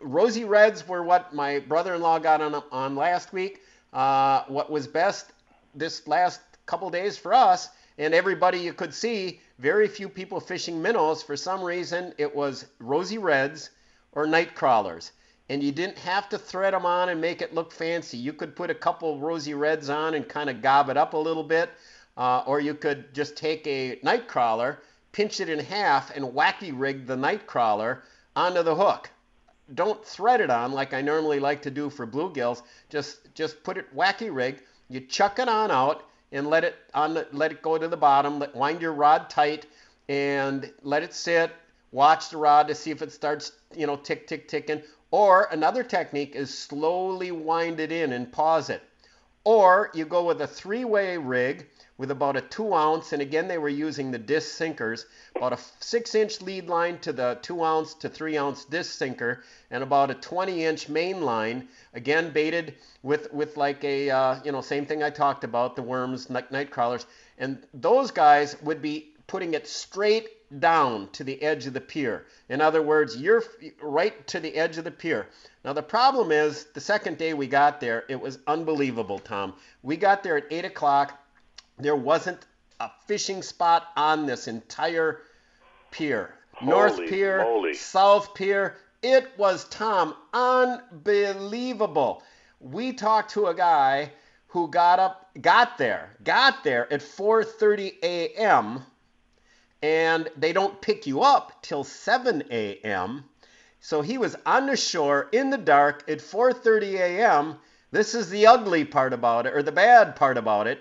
rosy 0.00 0.44
reds 0.44 0.86
were 0.86 1.02
what 1.02 1.34
my 1.34 1.60
brother-in-law 1.60 2.18
got 2.18 2.42
on 2.42 2.62
on 2.70 2.96
last 2.96 3.32
week. 3.32 3.62
Uh, 3.92 4.44
what 4.48 4.70
was 4.70 4.86
best 4.86 5.32
this 5.74 6.06
last 6.06 6.40
couple 6.66 6.90
days 6.90 7.16
for 7.16 7.32
us 7.32 7.70
and 7.98 8.14
everybody 8.14 8.58
you 8.58 8.72
could 8.72 8.94
see, 8.94 9.40
very 9.58 9.86
few 9.86 10.08
people 10.08 10.40
fishing 10.40 10.80
minnows. 10.80 11.22
For 11.22 11.36
some 11.36 11.62
reason, 11.62 12.14
it 12.16 12.34
was 12.34 12.66
rosy 12.78 13.18
reds 13.18 13.70
or 14.12 14.26
night 14.26 14.54
crawlers. 14.54 15.12
And 15.48 15.62
you 15.62 15.72
didn't 15.72 15.98
have 15.98 16.28
to 16.28 16.38
thread 16.38 16.74
them 16.74 16.86
on 16.86 17.08
and 17.08 17.20
make 17.20 17.42
it 17.42 17.54
look 17.54 17.72
fancy. 17.72 18.16
You 18.16 18.32
could 18.32 18.54
put 18.54 18.70
a 18.70 18.74
couple 18.74 19.18
rosy 19.18 19.54
reds 19.54 19.90
on 19.90 20.14
and 20.14 20.28
kind 20.28 20.48
of 20.48 20.62
gob 20.62 20.90
it 20.90 20.96
up 20.96 21.14
a 21.14 21.18
little 21.18 21.42
bit. 21.42 21.70
Uh, 22.16 22.42
or 22.46 22.60
you 22.60 22.74
could 22.74 23.12
just 23.14 23.36
take 23.36 23.66
a 23.66 23.98
night 24.02 24.28
crawler, 24.28 24.82
pinch 25.12 25.40
it 25.40 25.48
in 25.48 25.58
half, 25.58 26.14
and 26.14 26.24
wacky 26.24 26.72
rig 26.72 27.06
the 27.06 27.16
night 27.16 27.46
crawler 27.46 28.02
onto 28.36 28.62
the 28.62 28.74
hook. 28.74 29.10
Don't 29.74 30.04
thread 30.04 30.40
it 30.40 30.50
on 30.50 30.72
like 30.72 30.92
I 30.92 31.00
normally 31.00 31.40
like 31.40 31.62
to 31.62 31.70
do 31.70 31.88
for 31.90 32.06
bluegills. 32.06 32.62
Just 32.88 33.34
just 33.34 33.62
put 33.62 33.76
it 33.76 33.94
wacky 33.96 34.34
rig. 34.34 34.62
You 34.88 35.00
chuck 35.00 35.38
it 35.38 35.48
on 35.48 35.70
out 35.70 36.04
and 36.32 36.48
let 36.48 36.64
it 36.64 36.76
on 36.94 37.14
the, 37.14 37.26
let 37.32 37.52
it 37.52 37.62
go 37.62 37.78
to 37.78 37.88
the 37.88 37.96
bottom. 37.96 38.38
Let, 38.38 38.54
wind 38.54 38.82
your 38.82 38.92
rod 38.92 39.30
tight 39.30 39.66
and 40.08 40.70
let 40.82 41.02
it 41.02 41.14
sit. 41.14 41.52
Watch 41.92 42.30
the 42.30 42.36
rod 42.36 42.68
to 42.68 42.74
see 42.74 42.90
if 42.90 43.02
it 43.02 43.12
starts, 43.12 43.52
you 43.74 43.86
know, 43.86 43.96
tick 43.96 44.26
tick 44.26 44.48
ticking. 44.48 44.82
Or 45.10 45.48
another 45.50 45.82
technique 45.82 46.36
is 46.36 46.56
slowly 46.56 47.32
wind 47.32 47.80
it 47.80 47.90
in 47.90 48.12
and 48.12 48.30
pause 48.32 48.70
it. 48.70 48.82
Or 49.42 49.90
you 49.94 50.04
go 50.04 50.24
with 50.24 50.40
a 50.42 50.46
three-way 50.46 51.16
rig 51.16 51.66
with 51.96 52.10
about 52.10 52.36
a 52.36 52.40
two 52.40 52.72
ounce, 52.74 53.12
and 53.12 53.20
again 53.20 53.48
they 53.48 53.58
were 53.58 53.68
using 53.68 54.10
the 54.10 54.18
disc 54.18 54.56
sinkers, 54.56 55.06
about 55.34 55.52
a 55.52 55.58
six 55.80 56.14
inch 56.14 56.40
lead 56.40 56.68
line 56.68 56.98
to 57.00 57.12
the 57.12 57.38
two 57.42 57.64
ounce 57.64 57.94
to 57.94 58.08
three 58.08 58.38
ounce 58.38 58.64
disc 58.64 58.92
sinker, 58.92 59.42
and 59.70 59.82
about 59.82 60.10
a 60.10 60.14
20 60.14 60.64
inch 60.64 60.88
main 60.88 61.22
line, 61.22 61.68
again 61.92 62.30
baited 62.30 62.74
with 63.02 63.32
with 63.32 63.56
like 63.56 63.82
a 63.82 64.10
uh, 64.10 64.40
you 64.44 64.52
know 64.52 64.60
same 64.60 64.86
thing 64.86 65.02
I 65.02 65.10
talked 65.10 65.42
about 65.42 65.74
the 65.74 65.82
worms, 65.82 66.30
night, 66.30 66.52
night 66.52 66.70
crawlers, 66.70 67.04
and 67.36 67.66
those 67.74 68.10
guys 68.10 68.56
would 68.62 68.80
be 68.80 69.14
putting 69.26 69.54
it 69.54 69.66
straight 69.66 70.28
down 70.58 71.08
to 71.12 71.22
the 71.22 71.40
edge 71.42 71.66
of 71.66 71.72
the 71.72 71.80
pier. 71.80 72.26
In 72.48 72.60
other 72.60 72.82
words, 72.82 73.16
you're 73.16 73.44
right 73.80 74.26
to 74.28 74.40
the 74.40 74.56
edge 74.56 74.78
of 74.78 74.84
the 74.84 74.90
pier. 74.90 75.28
Now, 75.64 75.72
the 75.72 75.82
problem 75.82 76.32
is 76.32 76.64
the 76.74 76.80
second 76.80 77.18
day 77.18 77.34
we 77.34 77.46
got 77.46 77.80
there, 77.80 78.04
it 78.08 78.20
was 78.20 78.38
unbelievable, 78.46 79.18
Tom. 79.18 79.54
We 79.82 79.96
got 79.96 80.22
there 80.22 80.36
at 80.36 80.46
8 80.50 80.64
o'clock. 80.64 81.18
There 81.78 81.96
wasn't 81.96 82.40
a 82.80 82.90
fishing 83.06 83.42
spot 83.42 83.88
on 83.96 84.26
this 84.26 84.48
entire 84.48 85.20
pier. 85.90 86.34
North 86.62 86.98
Pier, 87.08 87.42
moly. 87.42 87.74
South 87.74 88.34
Pier. 88.34 88.76
It 89.02 89.30
was, 89.38 89.64
Tom, 89.64 90.14
unbelievable. 90.34 92.22
We 92.60 92.92
talked 92.92 93.30
to 93.32 93.46
a 93.46 93.54
guy 93.54 94.12
who 94.48 94.68
got 94.68 94.98
up, 94.98 95.30
got 95.40 95.78
there, 95.78 96.10
got 96.22 96.62
there 96.64 96.92
at 96.92 97.00
4:30 97.00 97.94
a.m 98.02 98.84
and 99.82 100.28
they 100.36 100.52
don't 100.52 100.80
pick 100.80 101.06
you 101.06 101.22
up 101.22 101.62
till 101.62 101.84
7 101.84 102.44
a.m. 102.50 103.24
So 103.80 104.02
he 104.02 104.18
was 104.18 104.36
on 104.44 104.66
the 104.66 104.76
shore 104.76 105.28
in 105.32 105.50
the 105.50 105.58
dark 105.58 106.04
at 106.08 106.18
4:30 106.18 106.94
a.m. 106.94 107.58
This 107.90 108.14
is 108.14 108.28
the 108.28 108.46
ugly 108.46 108.84
part 108.84 109.12
about 109.12 109.46
it, 109.46 109.54
or 109.54 109.62
the 109.62 109.72
bad 109.72 110.16
part 110.16 110.36
about 110.36 110.66
it. 110.66 110.80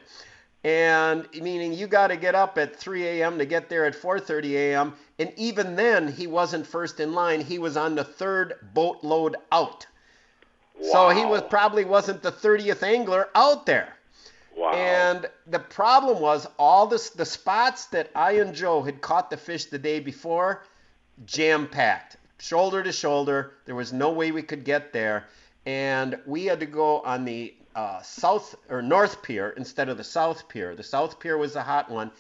And 0.64 1.26
meaning 1.34 1.74
you 1.74 1.88
got 1.88 2.08
to 2.08 2.18
get 2.18 2.36
up 2.36 2.58
at 2.58 2.76
3 2.76 3.08
a.m. 3.08 3.38
to 3.38 3.46
get 3.46 3.70
there 3.70 3.86
at 3.86 3.96
4:30 3.96 4.52
a.m. 4.52 4.94
And 5.18 5.32
even 5.38 5.76
then, 5.76 6.12
he 6.12 6.28
wasn't 6.28 6.68
first 6.68 7.00
in 7.00 7.14
line. 7.14 7.40
He 7.40 7.60
was 7.60 7.78
on 7.78 7.96
the 7.96 8.04
third 8.04 8.56
boatload 8.74 9.38
out. 9.52 9.86
So 10.82 11.10
he 11.10 11.26
was 11.26 11.42
probably 11.50 11.86
wasn't 11.86 12.22
the 12.22 12.32
30th 12.32 12.84
angler 12.84 13.30
out 13.36 13.66
there. 13.66 13.99
Wow. 14.60 14.74
And 14.74 15.26
the 15.48 15.60
problem 15.60 16.20
was 16.20 16.46
all 16.60 16.86
this 16.86 17.12
the 17.12 17.26
spots 17.26 17.86
that 17.88 18.12
I 18.14 18.34
and 18.34 18.54
Joe 18.54 18.82
had 18.82 19.00
caught 19.00 19.30
the 19.30 19.38
fish 19.38 19.66
the 19.66 19.80
day 19.80 20.02
before, 20.02 20.66
jam 21.26 21.66
packed, 21.66 22.18
shoulder 22.40 22.84
to 22.84 22.92
shoulder. 22.92 23.54
There 23.66 23.76
was 23.76 23.94
no 23.94 24.12
way 24.12 24.34
we 24.34 24.42
could 24.42 24.66
get 24.66 24.92
there, 24.92 25.28
and 25.66 26.20
we 26.26 26.44
had 26.44 26.60
to 26.60 26.66
go 26.66 27.00
on 27.00 27.24
the 27.24 27.56
uh, 27.74 28.02
south 28.02 28.54
or 28.70 28.82
north 28.82 29.22
pier 29.24 29.54
instead 29.56 29.88
of 29.88 29.96
the 29.96 30.04
south 30.04 30.50
pier. 30.50 30.76
The 30.76 30.84
south 30.84 31.22
pier 31.22 31.38
was 31.38 31.54
the 31.54 31.64
hot 31.64 31.90
one, 31.90 32.12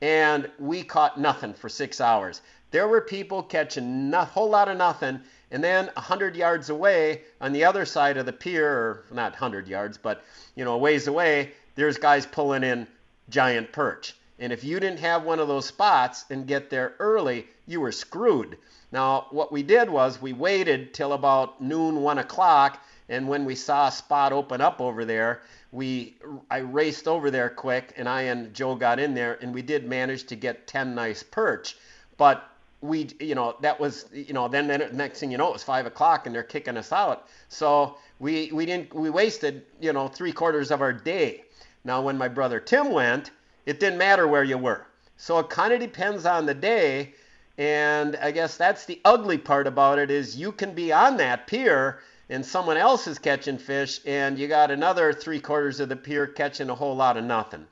and 0.00 0.48
we 0.60 0.84
caught 0.84 1.18
nothing 1.18 1.52
for 1.52 1.68
six 1.68 2.00
hours. 2.00 2.42
There 2.70 2.86
were 2.86 3.00
people 3.00 3.42
catching 3.42 4.14
a 4.14 4.24
whole 4.24 4.48
lot 4.48 4.68
of 4.68 4.76
nothing, 4.78 5.18
and 5.50 5.64
then 5.64 5.90
a 5.96 6.00
hundred 6.00 6.36
yards 6.36 6.70
away 6.70 7.22
on 7.40 7.52
the 7.52 7.64
other 7.64 7.84
side 7.84 8.18
of 8.18 8.26
the 8.26 8.32
pier, 8.32 8.68
or 8.68 9.04
not 9.10 9.34
hundred 9.34 9.66
yards, 9.66 9.98
but 9.98 10.22
you 10.54 10.64
know, 10.64 10.74
a 10.74 10.78
ways 10.78 11.08
away, 11.08 11.54
there's 11.78 11.96
guys 11.96 12.26
pulling 12.26 12.64
in 12.64 12.88
giant 13.28 13.70
perch. 13.70 14.14
And 14.40 14.52
if 14.52 14.64
you 14.64 14.80
didn't 14.80 14.98
have 14.98 15.22
one 15.22 15.38
of 15.38 15.46
those 15.46 15.66
spots 15.66 16.24
and 16.28 16.44
get 16.44 16.70
there 16.70 16.94
early, 16.98 17.46
you 17.68 17.80
were 17.80 17.92
screwed. 17.92 18.58
Now, 18.90 19.28
what 19.30 19.52
we 19.52 19.62
did 19.62 19.88
was 19.88 20.20
we 20.20 20.32
waited 20.32 20.92
till 20.92 21.12
about 21.12 21.60
noon, 21.60 22.02
one 22.02 22.18
o'clock, 22.18 22.82
and 23.08 23.28
when 23.28 23.44
we 23.44 23.54
saw 23.54 23.86
a 23.86 23.92
spot 23.92 24.32
open 24.32 24.60
up 24.60 24.80
over 24.80 25.04
there, 25.04 25.42
we 25.70 26.16
I 26.50 26.58
raced 26.58 27.06
over 27.06 27.30
there 27.30 27.48
quick, 27.48 27.94
and 27.96 28.08
I 28.08 28.22
and 28.22 28.52
Joe 28.52 28.74
got 28.74 28.98
in 28.98 29.14
there, 29.14 29.38
and 29.40 29.54
we 29.54 29.62
did 29.62 29.86
manage 29.86 30.24
to 30.24 30.36
get 30.36 30.66
ten 30.66 30.96
nice 30.96 31.22
perch. 31.22 31.76
But 32.16 32.42
we, 32.80 33.08
you 33.20 33.34
know, 33.36 33.56
that 33.60 33.78
was, 33.78 34.06
you 34.12 34.32
know, 34.32 34.48
then, 34.48 34.66
then 34.66 34.88
next 34.92 35.20
thing 35.20 35.30
you 35.30 35.38
know, 35.38 35.48
it 35.48 35.52
was 35.52 35.64
five 35.64 35.86
o'clock, 35.86 36.26
and 36.26 36.34
they're 36.34 36.42
kicking 36.42 36.76
us 36.76 36.90
out. 36.90 37.28
So 37.48 37.98
we 38.18 38.50
we 38.52 38.66
didn't 38.66 38.92
we 38.92 39.10
wasted, 39.10 39.64
you 39.80 39.92
know, 39.92 40.08
three 40.08 40.32
quarters 40.32 40.72
of 40.72 40.80
our 40.80 40.92
day. 40.92 41.44
Now, 41.88 42.02
when 42.02 42.18
my 42.18 42.28
brother 42.28 42.60
Tim 42.60 42.92
went, 42.92 43.30
it 43.64 43.80
didn't 43.80 43.96
matter 43.96 44.28
where 44.28 44.44
you 44.44 44.58
were. 44.58 44.84
So 45.16 45.38
it 45.38 45.48
kind 45.48 45.72
of 45.72 45.80
depends 45.80 46.26
on 46.26 46.44
the 46.44 46.52
day. 46.52 47.14
And 47.56 48.14
I 48.16 48.30
guess 48.30 48.58
that's 48.58 48.84
the 48.84 49.00
ugly 49.06 49.38
part 49.38 49.66
about 49.66 49.98
it 49.98 50.10
is 50.10 50.36
you 50.36 50.52
can 50.52 50.74
be 50.74 50.92
on 50.92 51.16
that 51.16 51.46
pier 51.46 52.00
and 52.28 52.44
someone 52.44 52.76
else 52.76 53.06
is 53.06 53.18
catching 53.18 53.56
fish 53.56 54.00
and 54.04 54.38
you 54.38 54.48
got 54.48 54.70
another 54.70 55.14
three 55.14 55.40
quarters 55.40 55.80
of 55.80 55.88
the 55.88 55.96
pier 55.96 56.26
catching 56.26 56.68
a 56.68 56.74
whole 56.74 56.94
lot 56.94 57.16
of 57.16 57.24
nothing. 57.24 57.66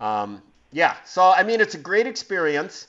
Um, 0.00 0.42
yeah, 0.70 0.96
so 1.06 1.32
I 1.32 1.42
mean, 1.42 1.62
it's 1.62 1.74
a 1.74 1.78
great 1.78 2.06
experience. 2.06 2.88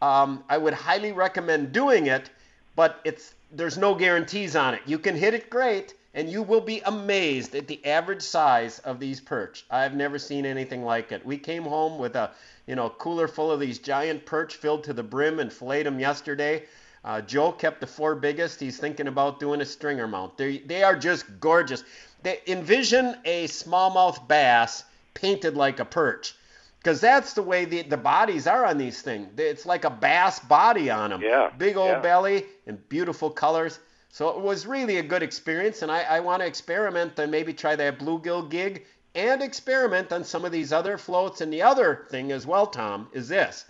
Um, 0.00 0.42
I 0.48 0.56
would 0.56 0.72
highly 0.72 1.12
recommend 1.12 1.72
doing 1.72 2.06
it, 2.06 2.30
but 2.76 3.02
it's 3.04 3.34
there's 3.52 3.76
no 3.76 3.94
guarantees 3.94 4.56
on 4.56 4.72
it. 4.72 4.80
You 4.86 4.98
can 4.98 5.14
hit 5.14 5.34
it 5.34 5.50
great, 5.50 5.92
and 6.14 6.30
you 6.30 6.42
will 6.42 6.60
be 6.60 6.80
amazed 6.80 7.54
at 7.54 7.66
the 7.66 7.84
average 7.84 8.22
size 8.22 8.78
of 8.80 8.98
these 8.98 9.20
perch. 9.20 9.64
I've 9.70 9.94
never 9.94 10.18
seen 10.18 10.46
anything 10.46 10.84
like 10.84 11.12
it. 11.12 11.24
We 11.24 11.38
came 11.38 11.64
home 11.64 11.98
with 11.98 12.16
a 12.16 12.30
you 12.66 12.74
know 12.74 12.90
cooler 12.90 13.28
full 13.28 13.50
of 13.50 13.60
these 13.60 13.78
giant 13.78 14.26
perch 14.26 14.56
filled 14.56 14.84
to 14.84 14.92
the 14.92 15.02
brim 15.02 15.38
and 15.38 15.52
filleted 15.52 15.86
them 15.86 16.00
yesterday. 16.00 16.64
Uh, 17.04 17.20
Joe 17.20 17.52
kept 17.52 17.80
the 17.80 17.86
four 17.86 18.14
biggest. 18.14 18.60
He's 18.60 18.78
thinking 18.78 19.06
about 19.06 19.40
doing 19.40 19.60
a 19.60 19.64
stringer 19.64 20.08
mount. 20.08 20.36
They 20.36 20.58
they 20.58 20.82
are 20.82 20.96
just 20.96 21.24
gorgeous. 21.40 21.84
They 22.22 22.40
envision 22.46 23.16
a 23.24 23.46
smallmouth 23.46 24.26
bass 24.26 24.84
painted 25.14 25.56
like 25.56 25.80
a 25.80 25.84
perch. 25.84 26.34
Because 26.78 27.00
that's 27.00 27.34
the 27.34 27.42
way 27.42 27.64
the, 27.64 27.82
the 27.82 27.96
bodies 27.96 28.46
are 28.46 28.64
on 28.64 28.78
these 28.78 29.02
things. 29.02 29.28
It's 29.36 29.66
like 29.66 29.84
a 29.84 29.90
bass 29.90 30.38
body 30.38 30.90
on 30.90 31.10
them. 31.10 31.22
Yeah, 31.22 31.50
Big 31.58 31.76
old 31.76 31.90
yeah. 31.90 32.00
belly 32.00 32.46
and 32.66 32.88
beautiful 32.88 33.30
colors. 33.30 33.78
So 34.10 34.30
it 34.30 34.40
was 34.40 34.66
really 34.66 34.96
a 34.96 35.02
good 35.02 35.22
experience, 35.22 35.82
and 35.82 35.92
I, 35.92 36.00
I 36.02 36.20
want 36.20 36.40
to 36.42 36.46
experiment 36.46 37.18
and 37.18 37.30
maybe 37.30 37.52
try 37.52 37.76
that 37.76 37.98
bluegill 37.98 38.48
gig 38.50 38.86
and 39.14 39.42
experiment 39.42 40.12
on 40.12 40.24
some 40.24 40.44
of 40.44 40.52
these 40.52 40.72
other 40.72 40.96
floats. 40.96 41.40
And 41.40 41.52
the 41.52 41.62
other 41.62 42.06
thing 42.10 42.32
as 42.32 42.46
well, 42.46 42.66
Tom, 42.66 43.08
is 43.12 43.28
this. 43.28 43.64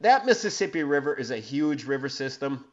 That 0.00 0.26
Mississippi 0.26 0.82
River 0.82 1.14
is 1.14 1.30
a 1.30 1.38
huge 1.38 1.84
river 1.84 2.08
system. 2.08 2.64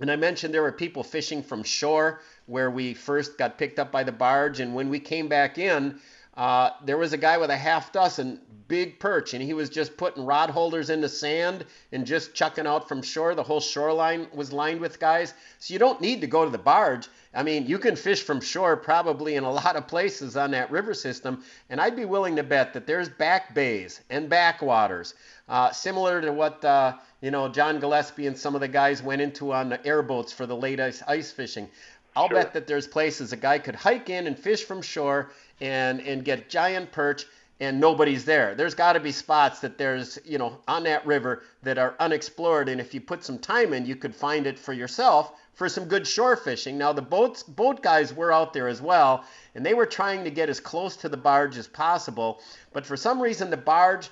And 0.00 0.10
I 0.10 0.16
mentioned 0.16 0.52
there 0.52 0.62
were 0.62 0.72
people 0.72 1.04
fishing 1.04 1.42
from 1.42 1.62
shore 1.62 2.20
where 2.46 2.70
we 2.70 2.94
first 2.94 3.38
got 3.38 3.58
picked 3.58 3.78
up 3.78 3.92
by 3.92 4.02
the 4.02 4.12
barge. 4.12 4.60
And 4.60 4.74
when 4.74 4.88
we 4.88 4.98
came 4.98 5.28
back 5.28 5.56
in, 5.58 6.00
uh, 6.36 6.70
there 6.84 6.98
was 6.98 7.12
a 7.12 7.18
guy 7.18 7.38
with 7.38 7.50
a 7.50 7.56
half 7.56 7.92
dozen 7.92 8.40
big 8.66 8.98
perch, 8.98 9.34
and 9.34 9.42
he 9.42 9.54
was 9.54 9.68
just 9.68 9.96
putting 9.96 10.24
rod 10.24 10.50
holders 10.50 10.90
in 10.90 11.00
the 11.00 11.08
sand 11.08 11.64
and 11.92 12.06
just 12.06 12.34
chucking 12.34 12.66
out 12.66 12.88
from 12.88 13.02
shore. 13.02 13.34
The 13.34 13.42
whole 13.42 13.60
shoreline 13.60 14.26
was 14.32 14.52
lined 14.52 14.80
with 14.80 14.98
guys. 14.98 15.34
So 15.58 15.72
you 15.72 15.78
don't 15.78 16.00
need 16.00 16.22
to 16.22 16.26
go 16.26 16.44
to 16.44 16.50
the 16.50 16.58
barge. 16.58 17.08
I 17.34 17.42
mean, 17.42 17.66
you 17.66 17.78
can 17.78 17.96
fish 17.96 18.22
from 18.22 18.40
shore 18.40 18.76
probably 18.76 19.34
in 19.34 19.44
a 19.44 19.50
lot 19.50 19.76
of 19.76 19.86
places 19.86 20.36
on 20.36 20.52
that 20.52 20.70
river 20.70 20.94
system, 20.94 21.44
and 21.68 21.80
I'd 21.80 21.96
be 21.96 22.04
willing 22.04 22.36
to 22.36 22.42
bet 22.42 22.72
that 22.72 22.86
there's 22.86 23.08
back 23.08 23.54
bays 23.54 24.00
and 24.08 24.28
backwaters, 24.28 25.14
uh, 25.48 25.70
similar 25.72 26.20
to 26.20 26.32
what 26.32 26.64
uh, 26.64 26.94
you 27.20 27.30
know 27.30 27.48
John 27.48 27.80
Gillespie 27.80 28.26
and 28.28 28.38
some 28.38 28.54
of 28.54 28.60
the 28.60 28.68
guys 28.68 29.02
went 29.02 29.20
into 29.20 29.52
on 29.52 29.68
the 29.68 29.84
airboats 29.84 30.32
for 30.32 30.46
the 30.46 30.56
late 30.56 30.80
ice, 30.80 31.02
ice 31.06 31.30
fishing. 31.30 31.68
I'll 32.16 32.28
Sure. 32.28 32.38
bet 32.38 32.52
that 32.52 32.68
there's 32.68 32.86
places 32.86 33.32
a 33.32 33.36
guy 33.36 33.58
could 33.58 33.74
hike 33.74 34.08
in 34.08 34.28
and 34.28 34.38
fish 34.38 34.64
from 34.64 34.82
shore 34.82 35.32
and 35.60 36.00
and 36.00 36.24
get 36.24 36.48
giant 36.48 36.92
perch 36.92 37.26
and 37.60 37.78
nobody's 37.78 38.24
there. 38.24 38.54
There's 38.54 38.74
got 38.74 38.94
to 38.94 39.00
be 39.00 39.12
spots 39.12 39.60
that 39.60 39.78
there's, 39.78 40.18
you 40.24 40.38
know, 40.38 40.58
on 40.66 40.82
that 40.84 41.06
river 41.06 41.44
that 41.62 41.78
are 41.78 41.94
unexplored 42.00 42.68
and 42.68 42.80
if 42.80 42.92
you 42.92 43.00
put 43.00 43.24
some 43.24 43.38
time 43.38 43.72
in, 43.72 43.86
you 43.86 43.96
could 43.96 44.14
find 44.14 44.46
it 44.46 44.58
for 44.58 44.72
yourself 44.72 45.32
for 45.54 45.68
some 45.68 45.84
good 45.84 46.06
shore 46.06 46.36
fishing. 46.36 46.76
Now 46.76 46.92
the 46.92 47.02
boats 47.02 47.42
boat 47.42 47.82
guys 47.82 48.12
were 48.12 48.32
out 48.32 48.52
there 48.52 48.68
as 48.68 48.82
well 48.82 49.24
and 49.54 49.64
they 49.64 49.74
were 49.74 49.86
trying 49.86 50.24
to 50.24 50.30
get 50.30 50.48
as 50.48 50.60
close 50.60 50.96
to 50.96 51.08
the 51.08 51.16
barge 51.16 51.56
as 51.56 51.68
possible, 51.68 52.40
but 52.72 52.84
for 52.84 52.96
some 52.96 53.20
reason 53.20 53.50
the 53.50 53.56
barge 53.56 54.10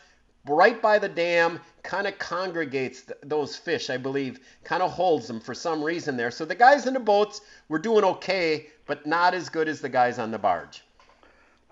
right 0.48 0.82
by 0.82 0.98
the 0.98 1.08
dam 1.08 1.60
kind 1.82 2.06
of 2.06 2.18
congregates 2.18 3.02
th- 3.02 3.18
those 3.22 3.56
fish 3.56 3.90
i 3.90 3.96
believe 3.96 4.40
kind 4.64 4.82
of 4.82 4.90
holds 4.90 5.28
them 5.28 5.38
for 5.38 5.54
some 5.54 5.82
reason 5.82 6.16
there 6.16 6.32
so 6.32 6.44
the 6.44 6.54
guys 6.54 6.86
in 6.86 6.94
the 6.94 7.00
boats 7.00 7.42
were 7.68 7.78
doing 7.78 8.02
okay 8.04 8.66
but 8.86 9.06
not 9.06 9.34
as 9.34 9.48
good 9.48 9.68
as 9.68 9.80
the 9.80 9.88
guys 9.88 10.18
on 10.18 10.32
the 10.32 10.38
barge 10.38 10.82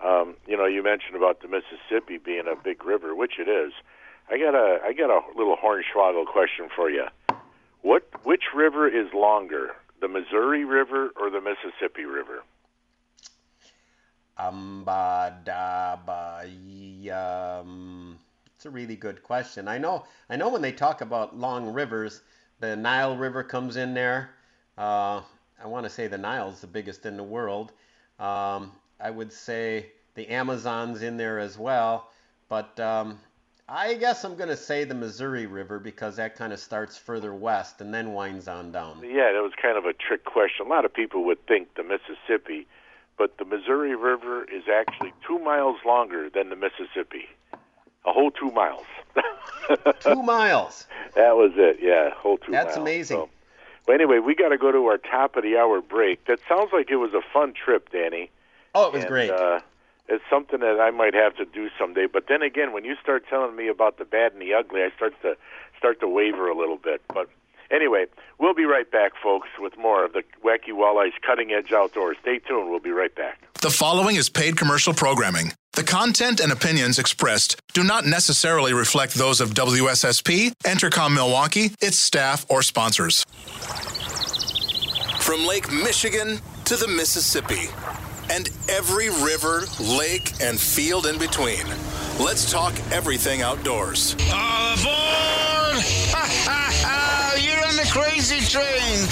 Um, 0.03 0.35
you 0.47 0.57
know, 0.57 0.65
you 0.65 0.83
mentioned 0.83 1.15
about 1.15 1.41
the 1.41 1.47
Mississippi 1.47 2.17
being 2.17 2.45
a 2.51 2.55
big 2.55 2.83
river, 2.83 3.15
which 3.15 3.33
it 3.39 3.47
is. 3.47 3.71
I 4.29 4.37
got 4.37 4.55
a 4.55 4.79
I 4.83 4.93
got 4.93 5.09
a 5.09 5.21
little 5.37 5.57
hornswoggle 5.57 6.25
question 6.25 6.69
for 6.75 6.89
you. 6.89 7.05
What 7.81 8.03
which 8.23 8.43
river 8.55 8.87
is 8.87 9.13
longer, 9.13 9.71
the 9.99 10.07
Missouri 10.07 10.65
River 10.65 11.11
or 11.19 11.29
the 11.29 11.41
Mississippi 11.41 12.05
River? 12.05 12.43
Ambadaba. 14.39 16.41
Um, 17.11 18.17
it's 18.55 18.65
a 18.65 18.69
really 18.69 18.95
good 18.95 19.23
question. 19.23 19.67
I 19.67 19.77
know. 19.77 20.05
I 20.29 20.35
know 20.35 20.49
when 20.49 20.61
they 20.61 20.71
talk 20.71 21.01
about 21.01 21.37
long 21.37 21.73
rivers, 21.73 22.21
the 22.59 22.75
Nile 22.75 23.17
River 23.17 23.43
comes 23.43 23.75
in 23.75 23.93
there. 23.93 24.31
Uh, 24.77 25.21
I 25.61 25.67
want 25.67 25.85
to 25.85 25.89
say 25.89 26.07
the 26.07 26.17
Nile's 26.17 26.61
the 26.61 26.67
biggest 26.67 27.05
in 27.05 27.17
the 27.17 27.23
world. 27.23 27.71
Um, 28.19 28.71
I 29.01 29.09
would 29.09 29.33
say 29.33 29.87
the 30.15 30.27
Amazon's 30.29 31.01
in 31.01 31.17
there 31.17 31.39
as 31.39 31.57
well, 31.57 32.09
but 32.49 32.79
um, 32.79 33.19
I 33.67 33.93
guess 33.95 34.23
I'm 34.23 34.35
going 34.35 34.49
to 34.49 34.57
say 34.57 34.83
the 34.83 34.93
Missouri 34.93 35.45
River 35.45 35.79
because 35.79 36.17
that 36.17 36.35
kind 36.35 36.53
of 36.53 36.59
starts 36.59 36.97
further 36.97 37.33
west 37.33 37.81
and 37.81 37.93
then 37.93 38.13
winds 38.13 38.47
on 38.47 38.71
down. 38.71 38.99
Yeah, 39.01 39.31
that 39.31 39.41
was 39.41 39.53
kind 39.59 39.77
of 39.77 39.85
a 39.85 39.93
trick 39.93 40.25
question. 40.25 40.65
A 40.65 40.69
lot 40.69 40.85
of 40.85 40.93
people 40.93 41.23
would 41.25 41.45
think 41.47 41.73
the 41.75 41.83
Mississippi, 41.83 42.67
but 43.17 43.37
the 43.37 43.45
Missouri 43.45 43.95
River 43.95 44.43
is 44.43 44.63
actually 44.71 45.13
two 45.25 45.39
miles 45.39 45.77
longer 45.85 46.29
than 46.29 46.49
the 46.49 46.55
Mississippi. 46.55 47.29
A 48.05 48.11
whole 48.11 48.31
two 48.31 48.51
miles. 48.51 48.85
Two 49.99 50.23
miles. 50.23 50.87
That 51.15 51.35
was 51.35 51.51
it. 51.55 51.77
Yeah, 51.81 52.09
whole 52.15 52.37
two 52.37 52.51
That's 52.51 52.75
miles. 52.75 52.77
amazing. 52.77 53.17
So, 53.17 53.29
but 53.85 53.93
anyway, 53.93 54.19
we 54.19 54.33
got 54.35 54.49
to 54.49 54.57
go 54.57 54.71
to 54.71 54.85
our 54.87 54.97
top 54.97 55.35
of 55.35 55.43
the 55.43 55.57
hour 55.57 55.81
break. 55.81 56.25
That 56.25 56.39
sounds 56.49 56.71
like 56.73 56.89
it 56.89 56.95
was 56.95 57.13
a 57.13 57.21
fun 57.31 57.53
trip, 57.53 57.89
Danny. 57.91 58.31
Oh, 58.73 58.87
it 58.87 58.93
was 58.93 59.03
and, 59.03 59.09
great. 59.09 59.29
Uh, 59.29 59.59
it's 60.07 60.23
something 60.29 60.59
that 60.59 60.79
I 60.79 60.91
might 60.91 61.13
have 61.13 61.35
to 61.37 61.45
do 61.45 61.69
someday. 61.79 62.05
But 62.05 62.25
then 62.27 62.41
again, 62.41 62.73
when 62.73 62.83
you 62.83 62.95
start 63.01 63.23
telling 63.29 63.55
me 63.55 63.67
about 63.67 63.97
the 63.97 64.05
bad 64.05 64.33
and 64.33 64.41
the 64.41 64.53
ugly, 64.53 64.81
I 64.81 64.91
start 64.95 65.13
to 65.21 65.35
start 65.77 65.99
to 66.01 66.07
waver 66.07 66.49
a 66.49 66.55
little 66.55 66.77
bit. 66.77 67.01
But 67.13 67.29
anyway, 67.71 68.05
we'll 68.37 68.53
be 68.53 68.65
right 68.65 68.89
back, 68.89 69.13
folks, 69.21 69.49
with 69.59 69.77
more 69.77 70.03
of 70.05 70.13
the 70.13 70.23
Wacky 70.43 70.71
Walleyes 70.73 71.13
Cutting 71.25 71.51
Edge 71.51 71.71
Outdoors. 71.71 72.17
Stay 72.21 72.39
tuned. 72.39 72.69
We'll 72.69 72.79
be 72.79 72.91
right 72.91 73.13
back. 73.15 73.39
The 73.61 73.69
following 73.69 74.15
is 74.15 74.29
paid 74.29 74.57
commercial 74.57 74.93
programming. 74.93 75.53
The 75.73 75.83
content 75.83 76.41
and 76.41 76.51
opinions 76.51 76.99
expressed 76.99 77.57
do 77.73 77.83
not 77.83 78.05
necessarily 78.05 78.73
reflect 78.73 79.13
those 79.13 79.39
of 79.39 79.51
WSSP, 79.51 80.51
Entercom 80.65 81.13
Milwaukee, 81.13 81.71
its 81.79 81.97
staff, 81.97 82.45
or 82.49 82.61
sponsors. 82.61 83.23
From 85.21 85.45
Lake 85.45 85.71
Michigan 85.71 86.39
to 86.65 86.75
the 86.75 86.87
Mississippi, 86.87 87.69
and 88.31 88.49
every 88.69 89.09
river, 89.09 89.63
lake, 89.79 90.31
and 90.41 90.59
field 90.59 91.05
in 91.05 91.19
between, 91.19 91.65
let's 92.19 92.49
talk 92.49 92.73
everything 92.91 93.41
outdoors. 93.41 94.15
All 94.33 94.73
aboard! 94.73 95.83
Ha 96.13 96.25
ha 96.45 96.71
ha! 96.71 97.35
You're 97.37 97.67
on 97.67 97.75
the 97.75 97.89
crazy 97.91 98.39
train. 98.39 99.07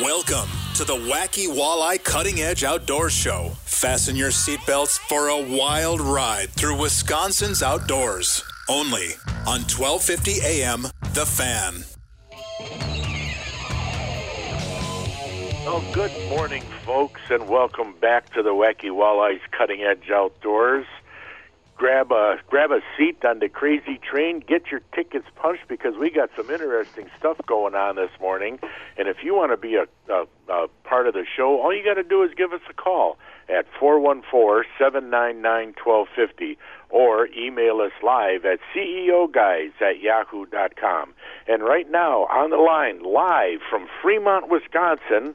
Welcome 0.04 0.50
to 0.74 0.84
the 0.84 0.96
Wacky 1.10 1.46
Walleye 1.48 2.02
Cutting 2.04 2.40
Edge 2.40 2.62
Outdoors 2.62 3.12
Show. 3.12 3.52
Fasten 3.64 4.16
your 4.16 4.30
seatbelts 4.30 4.98
for 4.98 5.28
a 5.28 5.40
wild 5.40 6.00
ride 6.02 6.50
through 6.50 6.78
Wisconsin's 6.78 7.62
outdoors. 7.62 8.44
Only 8.68 9.14
on 9.46 9.62
1250 9.62 10.40
AM 10.42 10.82
The 11.14 11.24
Fan. 11.24 13.09
Oh, 15.66 15.84
good 15.92 16.10
morning, 16.30 16.62
folks, 16.86 17.20
and 17.28 17.46
welcome 17.46 17.92
back 18.00 18.32
to 18.32 18.42
the 18.42 18.54
Wacky 18.54 18.88
Walleyes 18.88 19.42
Cutting 19.50 19.82
Edge 19.82 20.08
Outdoors. 20.10 20.86
Grab 21.76 22.10
a 22.12 22.38
grab 22.48 22.70
a 22.70 22.80
seat 22.96 23.22
on 23.26 23.40
the 23.40 23.50
crazy 23.50 23.98
train. 23.98 24.40
Get 24.40 24.70
your 24.70 24.80
tickets 24.94 25.26
punched 25.36 25.68
because 25.68 25.98
we 25.98 26.08
got 26.10 26.30
some 26.34 26.50
interesting 26.50 27.10
stuff 27.18 27.36
going 27.46 27.74
on 27.74 27.96
this 27.96 28.08
morning. 28.20 28.58
And 28.96 29.06
if 29.06 29.22
you 29.22 29.34
want 29.34 29.52
to 29.52 29.58
be 29.58 29.74
a, 29.74 29.86
a, 30.10 30.26
a 30.48 30.68
part 30.84 31.06
of 31.06 31.12
the 31.12 31.26
show, 31.36 31.60
all 31.60 31.76
you 31.76 31.84
got 31.84 31.92
to 31.94 32.04
do 32.04 32.22
is 32.22 32.32
give 32.34 32.54
us 32.54 32.62
a 32.70 32.74
call 32.74 33.18
at 33.50 33.66
414-799-1250 33.80 36.56
or 36.88 37.26
email 37.28 37.82
us 37.82 37.92
live 38.02 38.46
at 38.46 38.60
ceoguys 38.74 39.72
at 39.82 40.00
yahoo.com. 40.00 41.12
And 41.46 41.62
right 41.62 41.90
now, 41.90 42.24
on 42.26 42.48
the 42.48 42.56
line, 42.56 43.02
live 43.02 43.60
from 43.68 43.86
Fremont, 44.02 44.48
Wisconsin, 44.48 45.34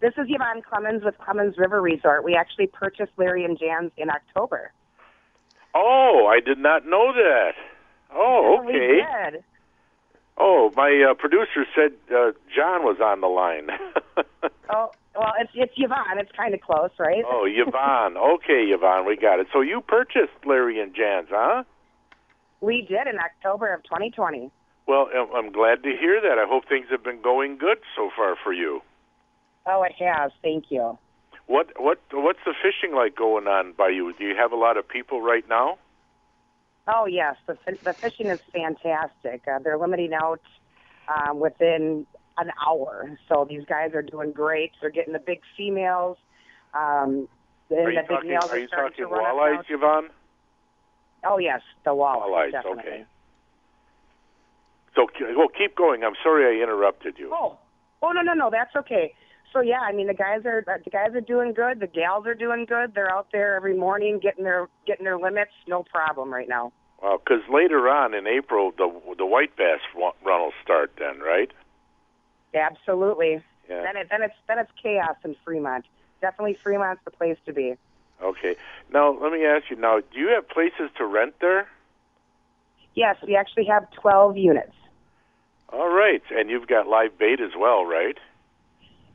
This 0.00 0.12
is 0.18 0.26
Yvonne 0.28 0.62
Clemins 0.62 1.04
with 1.04 1.14
Clemins 1.18 1.56
River 1.58 1.80
Resort. 1.80 2.22
We 2.24 2.34
actually 2.34 2.66
purchased 2.66 3.12
Larry 3.16 3.44
and 3.44 3.58
Jan's 3.58 3.92
in 3.96 4.10
October. 4.10 4.72
Oh, 5.74 6.26
I 6.30 6.40
did 6.40 6.58
not 6.58 6.86
know 6.86 7.12
that. 7.14 7.52
Oh, 8.14 8.60
Yeah, 8.60 8.66
we 8.66 8.74
okay. 8.74 9.30
did. 9.32 9.44
Oh, 10.38 10.70
my 10.76 11.06
uh, 11.10 11.14
producer 11.14 11.64
said 11.74 11.92
uh, 12.14 12.32
John 12.54 12.82
was 12.84 12.98
on 13.02 13.20
the 13.20 13.26
line. 13.26 13.68
Oh, 14.68 14.90
well, 15.14 15.32
it's 15.40 15.52
it's 15.54 15.72
Yvonne. 15.76 16.18
It's 16.18 16.30
kind 16.36 16.52
of 16.52 16.60
close, 16.60 16.90
right? 16.98 17.22
oh, 17.24 17.46
Yvonne. 17.48 18.16
Okay, 18.34 18.64
Yvonne, 18.74 19.06
we 19.06 19.16
got 19.16 19.38
it. 19.38 19.46
So 19.52 19.60
you 19.60 19.80
purchased 19.80 20.34
Larry 20.44 20.80
and 20.80 20.92
Jan's, 20.92 21.28
huh? 21.30 21.62
We 22.60 22.82
did 22.82 23.06
in 23.06 23.16
October 23.20 23.72
of 23.72 23.84
2020. 23.84 24.50
Well, 24.88 25.08
I'm 25.36 25.52
glad 25.52 25.84
to 25.84 25.90
hear 25.98 26.20
that. 26.20 26.38
I 26.38 26.46
hope 26.48 26.64
things 26.68 26.86
have 26.90 27.04
been 27.04 27.22
going 27.22 27.58
good 27.58 27.78
so 27.96 28.10
far 28.16 28.34
for 28.42 28.52
you. 28.52 28.80
Oh, 29.66 29.82
it 29.82 29.92
has. 29.98 30.30
Thank 30.42 30.66
you. 30.70 30.98
What 31.46 31.68
what 31.80 32.00
what's 32.12 32.40
the 32.44 32.54
fishing 32.62 32.94
like 32.94 33.16
going 33.16 33.46
on 33.46 33.72
by 33.76 33.88
you? 33.88 34.12
Do 34.18 34.24
you 34.24 34.34
have 34.36 34.52
a 34.52 34.56
lot 34.56 34.76
of 34.76 34.88
people 34.88 35.20
right 35.20 35.44
now? 35.48 35.78
Oh, 36.88 37.06
yes. 37.06 37.36
The 37.46 37.56
the 37.84 37.94
fishing 38.00 38.26
is 38.26 38.40
fantastic. 38.52 39.42
Uh, 39.46 39.58
they're 39.62 39.78
limiting 39.78 40.12
out 40.12 40.40
um, 41.08 41.40
within 41.40 42.06
an 42.38 42.50
hour, 42.66 43.16
so 43.28 43.46
these 43.48 43.64
guys 43.68 43.92
are 43.94 44.02
doing 44.02 44.32
great. 44.32 44.72
They're 44.80 44.90
getting 44.90 45.12
the 45.12 45.18
big 45.18 45.40
females. 45.56 46.18
Um, 46.74 47.28
and 47.70 47.78
Are 47.78 47.90
you 47.90 47.96
the 47.96 48.02
big 48.02 48.08
talking, 48.08 48.30
males 48.30 48.50
are 48.50 48.58
you 48.58 48.68
talking 48.68 49.04
walleyes. 49.06 49.64
Yvonne? 49.68 50.08
Oh, 51.24 51.38
yes, 51.38 51.60
the 51.84 51.90
walleyes. 51.90 52.28
Walleyes, 52.28 52.52
definitely. 52.52 52.82
okay. 52.82 53.06
So, 54.94 55.06
well, 55.36 55.48
keep 55.48 55.74
going. 55.74 56.04
I'm 56.04 56.14
sorry 56.22 56.58
I 56.58 56.62
interrupted 56.62 57.16
you. 57.18 57.30
Oh, 57.32 57.58
oh 58.02 58.12
no, 58.12 58.22
no, 58.22 58.34
no, 58.34 58.50
that's 58.50 58.74
okay. 58.76 59.14
So 59.56 59.62
yeah, 59.62 59.80
I 59.80 59.92
mean 59.92 60.06
the 60.06 60.12
guys 60.14 60.44
are 60.44 60.62
uh, 60.68 60.76
the 60.84 60.90
guys 60.90 61.14
are 61.14 61.20
doing 61.22 61.54
good. 61.54 61.80
The 61.80 61.86
gals 61.86 62.26
are 62.26 62.34
doing 62.34 62.66
good. 62.66 62.94
They're 62.94 63.10
out 63.10 63.28
there 63.32 63.56
every 63.56 63.74
morning 63.74 64.20
getting 64.22 64.44
their 64.44 64.68
getting 64.86 65.04
their 65.04 65.18
limits, 65.18 65.52
no 65.66 65.82
problem 65.82 66.30
right 66.30 66.48
now. 66.48 66.72
Because 67.00 67.40
later 67.50 67.88
on 67.88 68.12
in 68.12 68.26
April, 68.26 68.70
the 68.76 68.92
the 69.16 69.24
white 69.24 69.56
bass 69.56 69.80
run 69.96 70.12
will 70.22 70.52
start. 70.62 70.92
Then, 70.98 71.20
right? 71.20 71.50
Absolutely. 72.54 73.42
Yeah. 73.66 73.80
Then 73.80 73.96
it 73.96 74.08
then 74.10 74.22
it's 74.22 74.34
then 74.46 74.58
it's 74.58 74.70
chaos 74.82 75.16
in 75.24 75.34
Fremont. 75.42 75.86
Definitely 76.20 76.58
Fremont's 76.62 77.00
the 77.06 77.10
place 77.10 77.38
to 77.46 77.54
be. 77.54 77.76
Okay. 78.22 78.56
Now, 78.92 79.10
let 79.10 79.32
me 79.32 79.46
ask 79.46 79.70
you. 79.70 79.76
Now, 79.76 80.00
do 80.00 80.18
you 80.18 80.28
have 80.34 80.46
places 80.50 80.90
to 80.98 81.06
rent 81.06 81.36
there? 81.40 81.66
Yes, 82.94 83.16
we 83.26 83.36
actually 83.36 83.64
have 83.66 83.90
12 83.92 84.36
units. 84.36 84.72
All 85.70 85.88
right, 85.88 86.22
and 86.30 86.48
you've 86.50 86.66
got 86.66 86.86
live 86.86 87.18
bait 87.18 87.40
as 87.40 87.52
well, 87.58 87.84
right? 87.84 88.18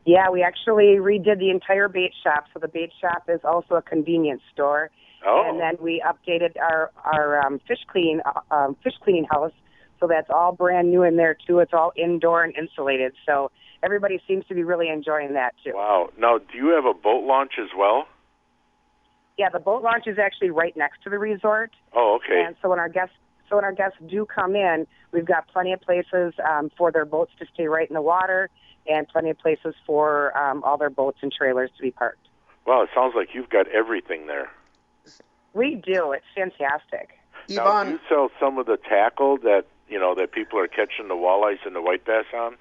Yeah, 0.06 0.30
we 0.30 0.42
actually 0.42 0.98
redid 1.00 1.40
the 1.40 1.52
entire 1.52 1.88
bait 1.88 2.14
shop. 2.24 2.46
So 2.54 2.60
the 2.60 2.68
bait 2.68 2.92
shop 3.00 3.24
is 3.28 3.40
also 3.44 3.76
a 3.76 3.82
convenience 3.82 4.42
store. 4.54 4.90
Oh. 5.26 5.44
And 5.48 5.60
then 5.60 5.78
we 5.80 6.04
updated 6.06 6.60
our 6.60 6.92
our 7.04 7.46
um, 7.46 7.60
fish 7.68 7.80
clean 7.88 8.22
uh, 8.26 8.54
um, 8.54 8.76
fish 8.84 8.94
cleaning 9.04 9.26
house. 9.30 9.52
So 10.00 10.08
that's 10.08 10.30
all 10.34 10.52
brand 10.52 10.90
new 10.90 11.04
in 11.04 11.18
there 11.18 11.38
too. 11.48 11.60
It's 11.60 11.74
all 11.74 11.94
indoor 11.96 12.44
and 12.44 12.56
insulated. 12.56 13.14
So 13.28 13.52
everybody 13.84 14.20
seems 14.28 14.46
to 14.48 14.56
be 14.56 14.64
really 14.64 14.90
enjoying 14.90 15.34
that 15.34 15.54
too. 15.64 15.74
Wow. 15.76 16.10
Now, 16.18 16.40
do 16.40 16.58
you 16.58 16.70
have 16.70 16.86
a 16.86 16.94
boat 16.98 17.24
launch 17.24 17.54
as 17.62 17.70
well? 17.78 18.08
Yeah, 19.38 19.50
the 19.50 19.60
boat 19.60 19.84
launch 19.84 20.08
is 20.08 20.18
actually 20.18 20.50
right 20.50 20.76
next 20.76 21.04
to 21.04 21.10
the 21.12 21.20
resort. 21.20 21.72
Oh, 21.96 22.20
okay. 22.24 22.44
And 22.46 22.56
so 22.62 22.70
when 22.70 22.80
our 22.80 22.90
guests 22.90 23.16
so 23.50 23.58
when 23.58 23.66
our 23.66 23.74
guests 23.74 23.98
do 24.10 24.26
come 24.26 24.56
in, 24.56 24.88
we've 25.12 25.26
got 25.26 25.48
plenty 25.50 25.74
of 25.74 25.82
places 25.82 26.34
um, 26.50 26.72
for 26.78 26.92
their 26.92 27.06
boats 27.06 27.32
to 27.40 27.46
stay 27.54 27.68
right 27.68 27.88
in 27.88 27.94
the 27.94 28.02
water, 28.02 28.50
and 28.88 29.08
plenty 29.08 29.30
of 29.30 29.38
places 29.38 29.76
for 29.86 30.38
um, 30.38 30.64
all 30.64 30.78
their 30.78 30.90
boats 30.90 31.20
and 31.22 31.32
trailers 31.32 31.70
to 31.78 31.82
be 31.82 31.92
parked. 31.92 32.28
Well, 32.66 32.84
it 32.84 32.90
sounds 32.94 33.14
like 33.16 33.30
you've 33.34 33.50
got 33.50 33.68
everything 33.70 34.28
there. 34.28 34.50
We 35.54 35.76
do. 35.76 36.12
It's 36.14 36.26
fantastic. 36.36 37.10
Now, 37.50 37.84
do 37.84 37.92
you 37.92 38.00
sell 38.08 38.30
some 38.40 38.58
of 38.58 38.66
the 38.66 38.78
tackle 38.78 39.38
that 39.40 39.66
you 39.90 40.00
know 40.00 40.16
that 40.16 40.32
people 40.32 40.60
are 40.60 40.68
catching 40.68 41.08
the 41.08 41.16
walleyes 41.16 41.66
and 41.66 41.76
the 41.76 41.82
white 41.82 42.06
bass 42.06 42.26
on? 42.34 42.56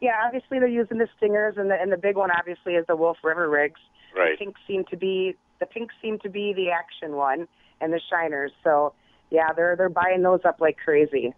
Yeah, 0.00 0.20
obviously 0.24 0.58
they're 0.58 0.68
using 0.68 0.98
the 0.98 1.08
stingers, 1.16 1.54
and 1.56 1.70
the 1.70 1.80
and 1.80 1.90
the 1.90 1.96
big 1.96 2.16
one 2.16 2.30
obviously 2.30 2.74
is 2.74 2.86
the 2.86 2.96
Wolf 2.96 3.18
River 3.22 3.48
rigs. 3.48 3.80
Right. 4.16 4.38
The 4.38 4.44
pink 4.44 4.56
seem 4.66 4.84
to 4.90 4.96
be 4.96 5.36
the 5.60 5.66
pink 5.66 5.90
seem 6.02 6.18
to 6.20 6.28
be 6.28 6.52
the 6.52 6.70
action 6.70 7.12
one, 7.12 7.48
and 7.80 7.92
the 7.92 8.00
shiners. 8.10 8.52
So 8.62 8.92
yeah, 9.30 9.52
they're 9.54 9.76
they're 9.76 9.88
buying 9.88 10.22
those 10.22 10.40
up 10.44 10.60
like 10.60 10.76
crazy. 10.76 11.34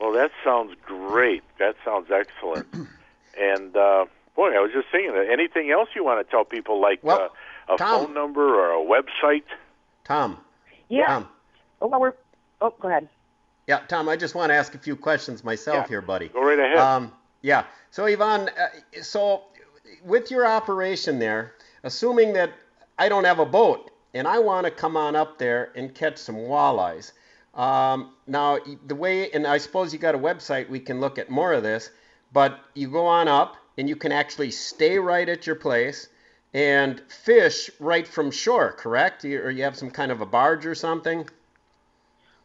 Well, 0.00 0.12
that 0.12 0.30
sounds 0.44 0.74
great. 0.84 1.42
That 1.58 1.76
sounds 1.84 2.08
excellent. 2.10 2.66
and 3.40 3.76
uh, 3.76 4.06
boy, 4.34 4.54
I 4.56 4.60
was 4.60 4.70
just 4.72 4.88
thinking, 4.90 5.12
that 5.14 5.28
anything 5.30 5.70
else 5.70 5.88
you 5.94 6.04
want 6.04 6.26
to 6.26 6.30
tell 6.30 6.44
people, 6.44 6.80
like 6.80 7.00
uh, 7.04 7.28
a 7.68 7.76
Tom. 7.76 8.06
phone 8.06 8.14
number 8.14 8.54
or 8.54 8.72
a 8.72 8.84
website? 8.84 9.44
Tom. 10.04 10.38
Yeah. 10.88 11.06
Tom. 11.06 11.28
Oh, 11.80 11.86
well, 11.88 12.00
we're 12.00 12.14
oh, 12.60 12.74
go 12.80 12.88
ahead. 12.88 13.08
Yeah, 13.68 13.78
Tom, 13.86 14.08
I 14.08 14.16
just 14.16 14.34
want 14.34 14.50
to 14.50 14.54
ask 14.54 14.74
a 14.74 14.78
few 14.78 14.96
questions 14.96 15.44
myself 15.44 15.76
Yeah. 15.84 15.88
here, 15.88 16.00
buddy. 16.02 16.28
Go 16.28 16.42
right 16.42 16.58
ahead. 16.58 16.78
Um, 16.78 17.12
yeah. 17.42 17.64
So, 17.90 18.06
Yvonne, 18.06 18.48
uh, 18.58 19.02
so 19.02 19.42
with 20.04 20.30
your 20.30 20.46
operation 20.46 21.18
there, 21.20 21.54
assuming 21.84 22.32
that 22.32 22.52
I 22.98 23.08
don't 23.08 23.24
have 23.24 23.38
a 23.38 23.46
boat 23.46 23.90
and 24.14 24.26
I 24.26 24.38
want 24.40 24.64
to 24.64 24.70
come 24.70 24.96
on 24.96 25.14
up 25.14 25.38
there 25.38 25.70
and 25.76 25.94
catch 25.94 26.18
some 26.18 26.34
walleyes, 26.36 27.12
um, 27.54 28.14
now 28.26 28.58
the 28.86 28.94
way, 28.94 29.30
and 29.30 29.46
I 29.46 29.58
suppose 29.58 29.92
you 29.92 29.98
got 29.98 30.14
a 30.14 30.18
website, 30.18 30.68
we 30.68 30.80
can 30.80 31.00
look 31.00 31.18
at 31.18 31.30
more 31.30 31.52
of 31.52 31.62
this, 31.62 31.90
but 32.32 32.58
you 32.74 32.88
go 32.88 33.06
on 33.06 33.28
up 33.28 33.56
and 33.76 33.88
you 33.88 33.96
can 33.96 34.12
actually 34.12 34.50
stay 34.50 34.98
right 34.98 35.28
at 35.28 35.46
your 35.46 35.56
place 35.56 36.08
and 36.54 37.00
fish 37.08 37.70
right 37.78 38.06
from 38.06 38.30
shore, 38.30 38.72
correct? 38.72 39.24
You, 39.24 39.40
or 39.40 39.50
you 39.50 39.64
have 39.64 39.76
some 39.76 39.90
kind 39.90 40.12
of 40.12 40.20
a 40.20 40.26
barge 40.26 40.66
or 40.66 40.74
something? 40.74 41.28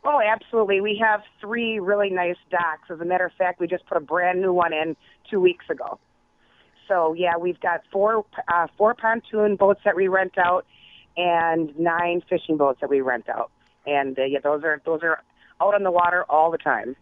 Oh, 0.04 0.22
absolutely. 0.22 0.80
We 0.80 0.98
have 1.04 1.24
three 1.42 1.80
really 1.80 2.10
nice 2.10 2.38
docks. 2.50 2.90
As 2.90 3.00
a 3.02 3.06
matter 3.06 3.26
of 3.26 3.34
fact, 3.34 3.60
we 3.60 3.68
just 3.68 3.86
put 3.88 3.98
a 3.98 4.02
brand 4.02 4.42
new 4.42 4.54
one 4.54 4.72
in 4.72 4.96
two 5.30 5.42
weeks 5.42 5.66
ago. 5.70 6.00
So 6.88 7.14
yeah, 7.14 7.36
we've 7.38 7.60
got 7.60 7.82
four 7.92 8.26
uh, 8.48 8.68
four 8.78 8.94
pontoon 8.94 9.58
boats 9.58 9.82
that 9.84 9.96
we 9.96 10.08
rent 10.08 10.38
out, 10.38 10.66
and 11.18 11.78
nine 11.78 12.24
fishing 12.30 12.56
boats 12.56 12.80
that 12.80 12.90
we 12.90 13.02
rent 13.02 13.28
out. 13.28 13.52
And 13.88 14.20
uh, 14.20 14.24
yeah, 14.24 14.40
those 14.44 14.64
are 14.64 14.82
those 14.86 15.02
are 15.02 15.24
out 15.60 15.74
on 15.74 15.84
the 15.84 15.92
water 15.92 16.26
all 16.30 16.52
the 16.52 16.58
time. 16.58 16.96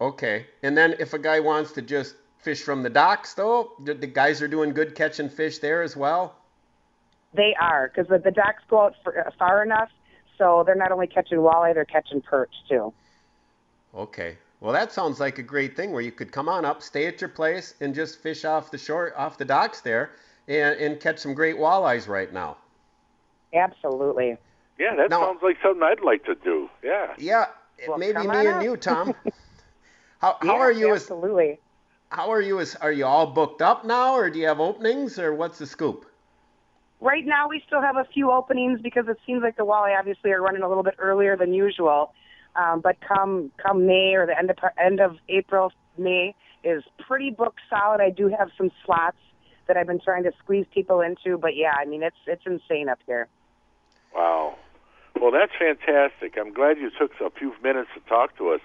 Okay. 0.00 0.46
And 0.62 0.76
then 0.76 0.94
if 0.98 1.14
a 1.14 1.18
guy 1.18 1.40
wants 1.40 1.72
to 1.72 1.82
just 1.82 2.14
fish 2.38 2.62
from 2.62 2.82
the 2.82 2.90
docks, 2.90 3.34
though, 3.34 3.72
the, 3.84 3.94
the 3.94 4.06
guys 4.06 4.40
are 4.40 4.48
doing 4.48 4.72
good 4.72 4.94
catching 4.94 5.28
fish 5.28 5.58
there 5.58 5.82
as 5.82 5.96
well. 5.96 6.36
They 7.34 7.54
are 7.60 7.88
because 7.88 8.08
the, 8.08 8.18
the 8.18 8.30
docks 8.30 8.62
go 8.68 8.86
out 8.86 8.94
for, 9.02 9.26
uh, 9.26 9.30
far 9.38 9.62
enough, 9.62 9.90
so 10.38 10.62
they're 10.64 10.74
not 10.74 10.92
only 10.92 11.06
catching 11.06 11.38
walleye, 11.38 11.74
they're 11.74 11.84
catching 11.84 12.20
perch 12.20 12.52
too. 12.68 12.92
Okay. 13.94 14.36
Well, 14.60 14.72
that 14.72 14.92
sounds 14.92 15.20
like 15.20 15.38
a 15.38 15.42
great 15.42 15.74
thing 15.74 15.92
where 15.92 16.02
you 16.02 16.12
could 16.12 16.32
come 16.32 16.48
on 16.48 16.64
up, 16.64 16.82
stay 16.82 17.06
at 17.06 17.20
your 17.20 17.30
place, 17.30 17.74
and 17.80 17.94
just 17.94 18.20
fish 18.20 18.44
off 18.44 18.70
the 18.70 18.78
shore, 18.78 19.14
off 19.16 19.38
the 19.38 19.44
docks 19.44 19.80
there, 19.80 20.10
and, 20.48 20.78
and 20.78 21.00
catch 21.00 21.18
some 21.18 21.34
great 21.34 21.56
walleyes 21.56 22.06
right 22.08 22.32
now. 22.32 22.56
Absolutely. 23.54 24.36
Yeah, 24.80 24.94
that 24.96 25.10
Now- 25.10 25.20
sounds 25.20 25.42
like 25.42 25.58
something 25.62 25.82
I'd 25.82 26.00
like 26.00 26.24
to 26.24 26.34
do. 26.34 26.70
Yeah. 26.82 27.12
Yeah, 27.18 27.46
Well, 27.86 27.98
maybe 27.98 28.18
me 28.26 28.46
and 28.46 28.48
up. 28.48 28.62
you, 28.62 28.76
Tom. 28.78 29.14
How, 30.20 30.36
how 30.40 30.46
Yeah, 30.56 30.60
are 30.60 30.72
you 30.72 30.94
as 30.94 31.02
Absolutely. 31.02 31.58
how 32.10 32.30
are 32.30 32.40
you 32.42 32.60
as 32.60 32.76
are 32.76 32.92
you 32.92 33.06
all 33.06 33.26
booked 33.26 33.62
up 33.62 33.84
now, 33.86 34.14
or 34.14 34.28
do 34.28 34.38
you 34.38 34.46
have 34.46 34.60
openings, 34.60 35.18
or 35.18 35.34
what's 35.34 35.58
the 35.58 35.66
scoop? 35.66 36.04
Right 37.00 37.24
now, 37.24 37.48
we 37.48 37.62
still 37.66 37.80
have 37.80 37.96
a 37.96 38.04
few 38.04 38.30
openings 38.30 38.80
because 38.82 39.08
it 39.08 39.16
seems 39.26 39.42
like 39.42 39.56
the 39.56 39.64
walleye 39.64 39.98
obviously 39.98 40.30
are 40.32 40.42
running 40.42 40.60
a 40.62 40.68
little 40.68 40.82
bit 40.82 40.94
earlier 40.98 41.36
than 41.38 41.54
usual. 41.54 42.12
Um, 42.56 42.80
but 42.80 42.96
come 43.00 43.50
come 43.56 43.86
May 43.86 44.14
or 44.14 44.26
the 44.26 44.36
end 44.38 44.50
of 44.50 44.58
end 44.78 45.00
of 45.00 45.16
April, 45.30 45.72
May 45.96 46.34
is 46.64 46.82
pretty 46.98 47.30
booked 47.30 47.60
solid. 47.70 48.02
I 48.02 48.10
do 48.10 48.28
have 48.28 48.50
some 48.58 48.70
slots 48.84 49.16
that 49.68 49.78
I've 49.78 49.86
been 49.86 50.00
trying 50.00 50.24
to 50.24 50.32
squeeze 50.42 50.66
people 50.74 51.00
into, 51.00 51.38
but 51.38 51.56
yeah, 51.56 51.72
I 51.78 51.86
mean 51.86 52.02
it's 52.02 52.16
it's 52.26 52.44
insane 52.44 52.88
up 52.90 52.98
here. 53.06 53.26
Wow. 54.14 54.56
Well, 55.20 55.30
that's 55.30 55.52
fantastic. 55.58 56.36
I'm 56.40 56.52
glad 56.52 56.78
you 56.78 56.90
took 56.98 57.12
a 57.20 57.30
few 57.30 57.52
minutes 57.62 57.90
to 57.94 58.00
talk 58.08 58.36
to 58.38 58.50
us 58.50 58.60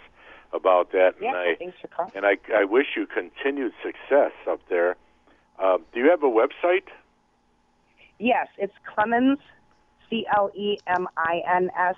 about 0.54 0.92
that. 0.94 1.16
Yeah, 1.22 1.30
and 1.30 1.38
I 1.38 1.56
thanks 1.60 1.78
for 1.82 1.88
calling. 1.90 2.12
and 2.16 2.26
I, 2.26 2.38
I 2.56 2.64
wish 2.64 2.88
you 2.96 3.06
continued 3.08 3.74
success 3.84 4.32
up 4.50 4.62
there. 4.70 4.96
Uh, 5.60 5.78
do 5.94 6.00
you 6.00 6.10
have 6.10 6.24
a 6.24 6.28
website? 6.28 6.88
Yes, 8.20 8.48
it's 8.58 8.74
Clemins, 8.98 9.38
C 10.10 10.26
L 10.34 10.50
E 10.56 10.78
M 10.88 11.08
I 11.18 11.42
N 11.54 11.70
S, 11.78 11.96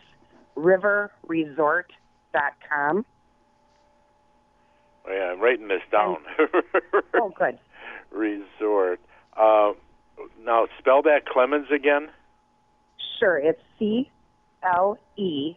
riverresort.com. 0.57 3.05
Oh, 5.09 5.13
yeah, 5.13 5.31
I'm 5.31 5.39
writing 5.39 5.67
this 5.67 5.81
down. 5.91 6.17
Oh, 7.13 7.29
good. 7.37 7.57
Resort. 8.11 8.99
Uh, 9.35 9.73
now 10.43 10.67
spell 10.79 11.01
that 11.03 11.25
Clemins 11.25 11.71
again. 11.71 12.09
Sure, 13.19 13.37
it's 13.37 13.61
C 13.79 14.09
L 14.73 14.97
E 15.17 15.55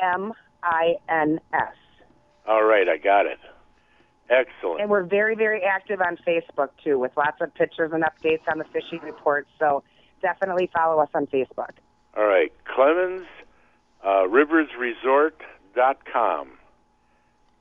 M 0.00 0.32
I 0.62 0.94
N 1.08 1.40
S. 1.52 1.74
All 2.46 2.64
right, 2.64 2.88
I 2.88 2.96
got 2.98 3.26
it. 3.26 3.38
Excellent. 4.30 4.80
And 4.80 4.88
we're 4.90 5.02
very, 5.04 5.34
very 5.34 5.62
active 5.62 6.00
on 6.00 6.16
Facebook 6.26 6.70
too, 6.82 6.98
with 6.98 7.12
lots 7.16 7.40
of 7.40 7.52
pictures 7.54 7.92
and 7.92 8.02
updates 8.04 8.42
on 8.50 8.58
the 8.58 8.64
fishing 8.72 9.00
reports. 9.02 9.48
So 9.58 9.82
definitely 10.22 10.70
follow 10.74 11.00
us 11.02 11.10
on 11.14 11.26
Facebook. 11.26 11.70
All 12.16 12.24
right, 12.26 12.52
Clemins 12.64 13.26
uh, 14.04 14.26
RiversResort.com. 14.28 16.48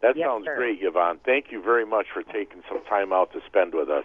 That 0.01 0.17
Yes, 0.17 0.27
sounds 0.27 0.45
sir. 0.45 0.55
great, 0.57 0.79
Yvonne. 0.81 1.19
Thank 1.25 1.51
you 1.51 1.61
very 1.61 1.85
much 1.85 2.07
for 2.13 2.23
taking 2.23 2.61
some 2.67 2.83
time 2.89 3.13
out 3.13 3.31
to 3.33 3.39
spend 3.47 3.73
with 3.73 3.89
us. 3.89 4.03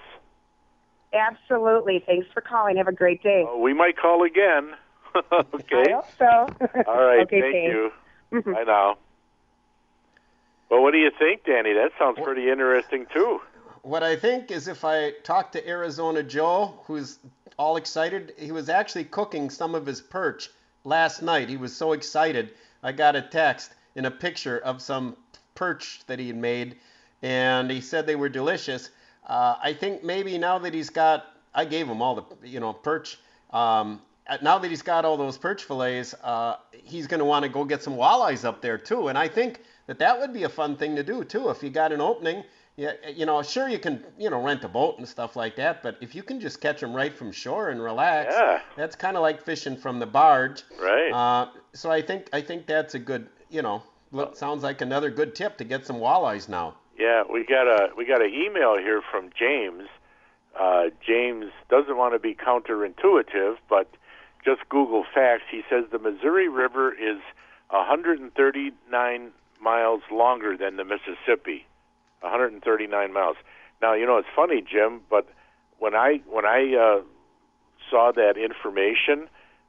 Absolutely. 1.12 2.02
Thanks 2.06 2.26
for 2.32 2.40
calling. 2.40 2.76
Have 2.76 2.86
a 2.88 2.92
great 2.92 3.20
day. 3.22 3.44
Uh, 3.48 3.56
we 3.56 3.72
might 3.74 3.96
call 3.96 4.22
again. 4.24 4.72
okay. 5.54 5.84
I 5.88 5.92
hope 5.92 6.06
so. 6.18 6.26
All 6.86 7.02
right. 7.02 7.20
okay, 7.20 7.40
thank 7.40 7.54
thanks. 7.54 7.72
you. 7.72 7.92
Bye 8.52 8.64
now. 8.64 8.98
Well, 10.70 10.82
what 10.82 10.92
do 10.92 10.98
you 10.98 11.10
think, 11.18 11.44
Danny? 11.44 11.72
That 11.72 11.92
sounds 11.98 12.18
pretty 12.22 12.50
interesting 12.50 13.06
too. 13.12 13.40
What 13.82 14.02
I 14.02 14.16
think 14.16 14.50
is 14.50 14.68
if 14.68 14.84
I 14.84 15.12
talk 15.22 15.52
to 15.52 15.66
Arizona 15.66 16.22
Joe, 16.22 16.78
who's 16.84 17.18
all 17.58 17.76
excited, 17.76 18.34
he 18.36 18.52
was 18.52 18.68
actually 18.68 19.04
cooking 19.04 19.48
some 19.48 19.74
of 19.74 19.86
his 19.86 20.00
perch 20.00 20.50
last 20.84 21.22
night. 21.22 21.48
He 21.48 21.56
was 21.56 21.74
so 21.74 21.92
excited. 21.92 22.50
I 22.82 22.92
got 22.92 23.16
a 23.16 23.22
text 23.22 23.72
and 23.96 24.06
a 24.06 24.10
picture 24.10 24.58
of 24.58 24.82
some 24.82 25.16
perch 25.54 26.02
that 26.06 26.18
he 26.18 26.28
had 26.28 26.36
made, 26.36 26.76
and 27.22 27.70
he 27.70 27.80
said 27.80 28.06
they 28.06 28.16
were 28.16 28.28
delicious. 28.28 28.90
Uh, 29.26 29.56
I 29.62 29.72
think 29.72 30.04
maybe 30.04 30.38
now 30.38 30.58
that 30.58 30.74
he's 30.74 30.90
got, 30.90 31.26
I 31.54 31.64
gave 31.64 31.88
him 31.88 32.00
all 32.02 32.14
the, 32.14 32.48
you 32.48 32.60
know, 32.60 32.72
perch. 32.72 33.18
Um, 33.50 34.00
now 34.42 34.58
that 34.58 34.68
he's 34.68 34.82
got 34.82 35.04
all 35.04 35.16
those 35.16 35.38
perch 35.38 35.64
fillets, 35.64 36.14
uh, 36.22 36.56
he's 36.72 37.06
going 37.06 37.18
to 37.20 37.24
want 37.24 37.44
to 37.44 37.48
go 37.48 37.64
get 37.64 37.82
some 37.82 37.94
walleyes 37.94 38.44
up 38.44 38.60
there 38.60 38.78
too. 38.78 39.08
And 39.08 39.16
I 39.18 39.28
think 39.28 39.60
that 39.86 39.98
that 40.00 40.18
would 40.20 40.32
be 40.32 40.44
a 40.44 40.48
fun 40.48 40.76
thing 40.76 40.96
to 40.96 41.02
do 41.02 41.24
too. 41.24 41.48
If 41.50 41.62
you 41.62 41.70
got 41.70 41.92
an 41.92 42.00
opening, 42.00 42.44
yeah, 42.76 42.92
you 43.12 43.26
know, 43.26 43.42
sure 43.42 43.68
you 43.68 43.78
can, 43.78 44.04
you 44.18 44.30
know, 44.30 44.40
rent 44.42 44.62
a 44.64 44.68
boat 44.68 44.98
and 44.98 45.08
stuff 45.08 45.34
like 45.34 45.56
that. 45.56 45.82
But 45.82 45.96
if 46.00 46.14
you 46.14 46.22
can 46.22 46.40
just 46.40 46.60
catch 46.60 46.80
them 46.80 46.94
right 46.94 47.12
from 47.16 47.32
shore 47.32 47.70
and 47.70 47.82
relax, 47.82 48.34
Yeah. 48.36 48.60
that's 48.76 48.94
kind 48.96 49.16
of 49.16 49.22
like 49.22 49.42
fishing 49.42 49.76
from 49.76 49.98
the 49.98 50.06
barge. 50.06 50.62
Right. 50.80 51.10
Uh, 51.10 51.48
so 51.72 51.90
I 51.90 52.02
think 52.02 52.28
I 52.32 52.40
think 52.40 52.66
that's 52.66 52.94
a 52.94 52.98
good, 52.98 53.28
you 53.50 53.62
know, 53.62 53.82
look, 54.12 54.36
sounds 54.36 54.62
like 54.62 54.80
another 54.80 55.10
good 55.10 55.34
tip 55.34 55.56
to 55.58 55.64
get 55.64 55.86
some 55.86 55.96
walleyes 55.96 56.48
now. 56.48 56.76
Yeah, 56.98 57.22
we 57.30 57.44
got 57.44 57.66
a 57.66 57.90
we 57.96 58.04
got 58.04 58.20
an 58.22 58.32
email 58.34 58.76
here 58.76 59.00
from 59.10 59.30
James. 59.38 59.84
Uh, 60.58 60.90
James 61.06 61.46
doesn't 61.70 61.96
want 61.96 62.14
to 62.14 62.18
be 62.18 62.34
counterintuitive, 62.34 63.56
but 63.68 63.88
just 64.48 64.68
Google 64.68 65.04
facts. 65.14 65.44
He 65.50 65.62
says 65.68 65.84
the 65.92 65.98
Missouri 65.98 66.48
River 66.48 66.92
is 66.92 67.20
139 67.70 69.30
miles 69.60 70.02
longer 70.10 70.56
than 70.56 70.76
the 70.76 70.84
Mississippi. 70.84 71.66
139 72.20 73.12
miles. 73.12 73.36
Now 73.82 73.94
you 73.94 74.06
know 74.06 74.16
it's 74.16 74.28
funny, 74.34 74.62
Jim, 74.62 75.00
but 75.10 75.28
when 75.78 75.94
I 75.94 76.20
when 76.28 76.44
I 76.44 76.74
uh, 76.74 77.02
saw 77.90 78.12
that 78.12 78.36
information 78.36 79.28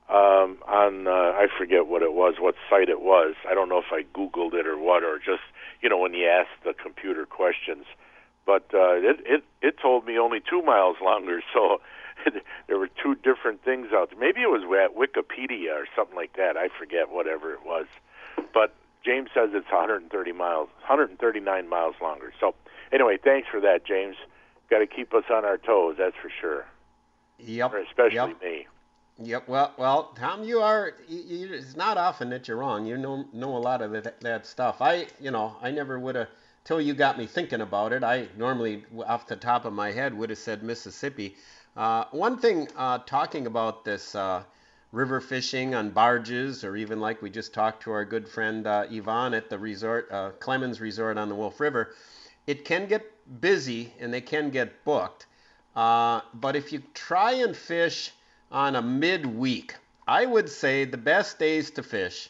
um, 0.10 0.58
on 0.68 1.08
uh, 1.08 1.12
I 1.12 1.48
forget 1.58 1.88
what 1.88 2.02
it 2.02 2.14
was, 2.14 2.36
what 2.40 2.56
site 2.70 2.90
it 2.90 3.02
was. 3.02 3.36
I 3.50 3.54
don't 3.54 3.70
know 3.70 3.80
if 3.80 3.92
I 3.92 4.04
Googled 4.18 4.54
it 4.54 4.66
or 4.66 4.78
what, 4.78 5.04
or 5.04 5.18
just 5.20 5.44
you 5.82 5.90
know 5.90 5.98
when 5.98 6.14
you 6.14 6.26
ask 6.28 6.50
the 6.64 6.74
computer 6.74 7.26
questions. 7.26 7.86
But 8.46 8.66
uh, 8.74 8.96
it 8.96 9.20
it 9.26 9.44
it 9.62 9.76
told 9.80 10.06
me 10.06 10.18
only 10.18 10.40
two 10.40 10.62
miles 10.64 10.98
longer, 11.04 11.42
so 11.54 11.82
there 12.68 12.78
were 12.78 12.90
two 13.02 13.16
different 13.16 13.64
things 13.64 13.88
out 13.94 14.10
there. 14.10 14.20
Maybe 14.20 14.42
it 14.42 14.50
was 14.50 14.64
at 14.64 14.96
Wikipedia 14.96 15.72
or 15.72 15.86
something 15.96 16.16
like 16.16 16.36
that. 16.38 16.58
I 16.58 16.70
forget 16.78 17.10
whatever 17.10 17.54
it 17.54 17.66
was. 17.66 17.86
But 18.54 18.76
James 19.04 19.30
says 19.34 19.50
it's 19.54 19.72
130 19.72 20.32
miles, 20.34 20.70
139 20.80 21.70
miles 21.70 21.96
longer. 22.02 22.34
So 22.40 22.56
anyway, 22.92 23.18
thanks 23.24 23.48
for 23.50 23.60
that, 23.62 23.86
James. 23.86 24.16
Got 24.70 24.80
to 24.80 24.88
keep 24.88 25.14
us 25.14 25.24
on 25.32 25.46
our 25.46 25.58
toes, 25.58 25.96
that's 25.98 26.16
for 26.22 26.30
sure. 26.42 26.66
Yep. 27.40 27.74
Or 27.74 27.80
especially 27.80 28.16
yep. 28.16 28.42
me. 28.42 28.68
Yep. 29.22 29.48
Well, 29.48 29.74
well, 29.78 30.12
Tom, 30.16 30.44
you 30.44 30.60
are. 30.62 30.94
You, 31.08 31.20
you, 31.20 31.54
it's 31.54 31.76
not 31.76 31.98
often 31.98 32.30
that 32.30 32.48
you're 32.48 32.58
wrong. 32.58 32.86
You 32.86 32.98
know 32.98 33.26
know 33.34 33.58
a 33.58 33.60
lot 33.60 33.82
of 33.82 33.92
that, 33.92 34.22
that 34.22 34.46
stuff. 34.46 34.82
I, 34.82 35.08
you 35.20 35.32
know, 35.32 35.58
I 35.62 35.72
never 35.72 36.00
would 36.00 36.16
have. 36.16 36.28
Till 36.66 36.80
you 36.80 36.94
got 36.94 37.18
me 37.18 37.26
thinking 37.26 37.62
about 37.62 37.94
it, 37.94 38.04
I 38.04 38.28
normally, 38.38 38.86
off 39.08 39.26
the 39.28 39.36
top 39.36 39.66
of 39.66 39.74
my 39.74 39.92
head, 39.92 40.14
would 40.14 40.30
have 40.30 40.40
said 40.40 40.62
Mississippi. 40.62 41.36
Uh, 41.80 42.04
one 42.12 42.38
thing, 42.38 42.68
uh, 42.76 42.98
talking 43.06 43.48
about 43.48 43.86
this 43.86 44.14
uh, 44.14 44.44
river 44.92 45.22
fishing 45.22 45.74
on 45.74 45.90
barges, 45.92 46.66
or 46.66 46.76
even 46.76 47.00
like 47.00 47.22
we 47.22 47.30
just 47.30 47.54
talked 47.54 47.82
to 47.82 47.90
our 47.90 48.04
good 48.04 48.28
friend 48.28 48.68
uh, 48.68 48.86
Yvonne 48.92 49.34
at 49.34 49.50
the 49.50 49.58
resort, 49.58 50.06
uh, 50.12 50.32
Clemins 50.40 50.82
Resort 50.82 51.18
on 51.18 51.30
the 51.30 51.36
Wolf 51.36 51.58
River, 51.62 51.96
it 52.48 52.66
can 52.66 52.86
get 52.86 53.10
busy 53.40 53.94
and 53.98 54.14
they 54.14 54.20
can 54.20 54.50
get 54.50 54.84
booked. 54.84 55.26
Uh, 55.74 56.20
but 56.34 56.58
if 56.58 56.74
you 56.74 56.84
try 56.94 57.32
and 57.32 57.56
fish 57.56 58.12
on 58.52 58.76
a 58.76 58.82
midweek, 58.82 59.74
I 60.06 60.26
would 60.26 60.50
say 60.50 60.84
the 60.84 60.98
best 60.98 61.40
days 61.40 61.72
to 61.72 61.82
fish 61.82 62.30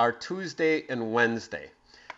are 0.00 0.10
Tuesday 0.10 0.84
and 0.88 1.12
Wednesday 1.12 1.70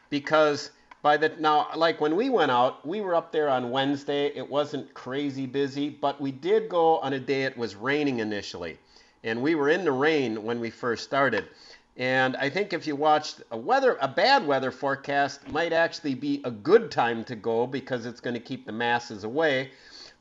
because 0.09 0.71
by 1.07 1.17
the 1.17 1.29
now 1.39 1.69
like 1.77 2.01
when 2.01 2.17
we 2.17 2.29
went 2.29 2.51
out 2.51 2.85
we 2.85 3.01
were 3.01 3.15
up 3.15 3.31
there 3.31 3.49
on 3.49 3.71
wednesday. 3.71 4.27
It 4.35 4.51
wasn't 4.51 4.93
crazy 4.93 5.47
busy 5.47 5.89
but 5.89 6.21
we 6.21 6.33
did 6.33 6.69
go 6.69 6.99
on 6.99 7.13
a 7.13 7.21
day 7.21 7.45
it 7.45 7.57
was 7.57 7.77
raining 7.77 8.19
initially. 8.19 8.77
And 9.23 9.41
we 9.41 9.55
were 9.55 9.69
in 9.69 9.85
the 9.85 9.93
rain 9.93 10.43
when 10.43 10.59
we 10.59 10.69
first 10.69 11.05
started. 11.05 11.45
And 11.97 12.35
i 12.39 12.51
think 12.51 12.73
if 12.73 12.89
you 12.89 12.97
watched 12.97 13.41
a 13.53 13.57
weather 13.57 13.97
a 14.01 14.09
bad 14.09 14.45
weather 14.49 14.73
forecast 14.73 15.47
might 15.49 15.73
actually 15.73 16.17
be 16.17 16.41
a 16.43 16.51
good 16.51 16.91
time 16.91 17.23
to 17.27 17.37
go 17.37 17.69
because 17.69 18.05
it's 18.05 18.21
going 18.21 18.35
to 18.35 18.49
keep 18.51 18.67
the 18.67 18.73
masses 18.73 19.23
away. 19.23 19.71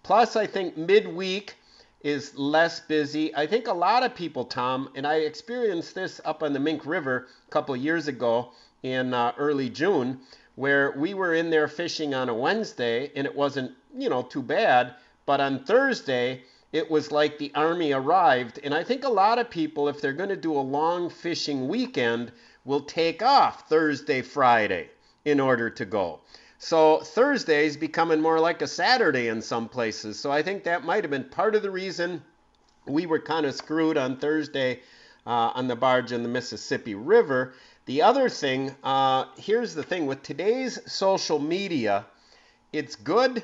Plus 0.04 0.36
i 0.36 0.46
think 0.46 0.78
midweek 0.78 1.56
is 2.04 2.38
less 2.38 2.80
busy. 2.82 3.36
I 3.36 3.48
think 3.48 3.66
a 3.66 3.74
lot 3.74 4.04
of 4.04 4.14
people 4.14 4.46
tom 4.46 4.90
and 4.94 5.08
i 5.08 5.16
experienced 5.16 5.96
this 5.96 6.22
up 6.26 6.44
on 6.44 6.54
the 6.54 6.60
mink 6.60 6.86
river 6.86 7.28
a 7.48 7.50
couple 7.50 7.76
years 7.76 8.08
ago 8.08 8.52
in 8.84 9.16
uh, 9.16 9.34
early 9.40 9.68
june 9.68 10.20
where 10.56 10.92
we 10.92 11.14
were 11.14 11.34
in 11.34 11.50
there 11.50 11.68
fishing 11.68 12.14
on 12.14 12.30
a 12.30 12.34
Wednesday 12.34 13.12
and 13.16 13.26
it 13.26 13.36
wasn't, 13.36 13.72
you 13.96 14.10
know, 14.10 14.24
too 14.24 14.42
bad. 14.42 14.96
But 15.26 15.42
on 15.42 15.64
Thursday, 15.64 16.44
it 16.72 16.90
was 16.90 17.12
like 17.12 17.38
the 17.38 17.52
army 17.56 17.92
arrived. 17.92 18.60
And 18.64 18.74
I 18.74 18.84
think 18.84 19.04
a 19.04 19.10
lot 19.10 19.40
of 19.40 19.50
people, 19.50 19.88
if 19.88 20.02
they're 20.02 20.14
going 20.14 20.30
to 20.30 20.36
do 20.36 20.54
a 20.54 20.60
long 20.60 21.10
fishing 21.10 21.68
weekend, 21.68 22.32
will 22.64 22.82
take 22.82 23.22
off 23.22 23.70
Thursday, 23.70 24.22
Friday 24.22 24.90
in 25.24 25.40
order 25.40 25.70
to 25.70 25.86
go. 25.86 26.20
So 26.58 27.00
Thursday 27.00 27.66
is 27.66 27.78
becoming 27.78 28.22
more 28.22 28.40
like 28.40 28.62
a 28.62 28.68
Saturday 28.68 29.28
in 29.28 29.42
some 29.42 29.68
places. 29.68 30.20
So 30.20 30.32
I 30.32 30.42
think 30.42 30.64
that 30.64 30.86
might 30.86 31.04
have 31.04 31.12
been 31.12 31.26
part 31.26 31.56
of 31.56 31.62
the 31.62 31.72
reason 31.72 32.24
we 32.88 33.06
were 33.06 33.20
kind 33.20 33.46
of 33.46 33.56
screwed 33.56 33.98
on 33.98 34.18
Thursday 34.18 34.80
uh, 35.26 35.52
on 35.56 35.68
the 35.68 35.76
barge 35.76 36.12
in 36.12 36.24
the 36.24 36.30
Mississippi 36.30 36.96
River. 36.96 37.54
The 37.86 38.02
other 38.02 38.30
thing, 38.30 38.76
uh, 38.84 39.26
here's 39.38 39.76
the 39.76 39.84
thing 39.84 40.08
with 40.08 40.24
today's 40.24 40.80
social 40.92 41.38
media, 41.38 42.06
it's 42.74 42.96
good, 42.96 43.44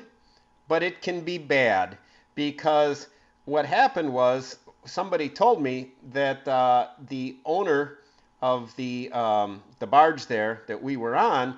but 0.66 0.82
it 0.82 1.00
can 1.00 1.20
be 1.20 1.38
bad 1.38 1.96
because 2.34 3.06
what 3.44 3.66
happened 3.66 4.12
was 4.12 4.56
somebody 4.84 5.28
told 5.28 5.62
me 5.62 5.92
that 6.12 6.46
uh, 6.48 6.88
the 7.08 7.36
owner 7.44 7.98
of 8.40 8.74
the 8.74 9.12
um, 9.12 9.62
the 9.78 9.86
barge 9.86 10.26
there 10.26 10.62
that 10.66 10.82
we 10.82 10.96
were 10.96 11.14
on 11.14 11.56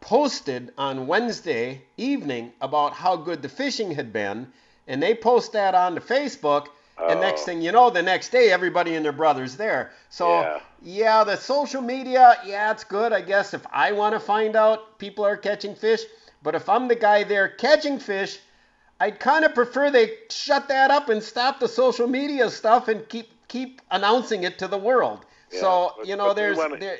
posted 0.00 0.72
on 0.78 1.06
Wednesday 1.06 1.82
evening 1.98 2.52
about 2.62 2.94
how 2.94 3.16
good 3.16 3.42
the 3.42 3.48
fishing 3.48 3.90
had 3.90 4.10
been, 4.12 4.50
and 4.86 5.02
they 5.02 5.14
post 5.14 5.52
that 5.52 5.74
on 5.74 5.94
to 5.94 6.00
Facebook. 6.00 6.68
And 6.98 7.18
oh. 7.18 7.20
next 7.20 7.44
thing 7.44 7.60
you 7.60 7.72
know, 7.72 7.90
the 7.90 8.02
next 8.02 8.30
day, 8.30 8.50
everybody 8.50 8.94
and 8.94 9.04
their 9.04 9.12
brother's 9.12 9.56
there. 9.56 9.92
So, 10.08 10.40
Yeah. 10.40 10.60
yeah, 10.82 11.24
the 11.24 11.36
social 11.36 11.82
media, 11.82 12.38
yeah, 12.44 12.70
it's 12.70 12.84
good, 12.84 13.12
I 13.12 13.20
guess, 13.20 13.52
if 13.52 13.66
I 13.70 13.92
want 13.92 14.14
to 14.14 14.20
find 14.20 14.56
out 14.56 14.98
people 14.98 15.24
are 15.24 15.36
catching 15.36 15.74
fish. 15.74 16.02
But 16.42 16.54
if 16.54 16.68
I'm 16.68 16.88
the 16.88 16.94
guy 16.94 17.24
there 17.24 17.48
catching 17.48 17.98
fish, 17.98 18.38
I'd 18.98 19.20
kind 19.20 19.44
of 19.44 19.54
prefer 19.54 19.90
they 19.90 20.12
shut 20.30 20.68
that 20.68 20.90
up 20.90 21.10
and 21.10 21.22
stop 21.22 21.60
the 21.60 21.68
social 21.68 22.06
media 22.06 22.48
stuff 22.50 22.88
and 22.88 23.06
keep 23.08 23.30
keep 23.48 23.80
announcing 23.90 24.42
it 24.42 24.58
to 24.58 24.66
the 24.66 24.78
world. 24.78 25.24
Yeah, 25.52 25.60
so, 25.60 25.94
but- 25.98 26.06
you 26.06 26.16
know, 26.16 26.32
there's 26.32 26.56
wanna- 26.56 26.78
there, 26.78 26.98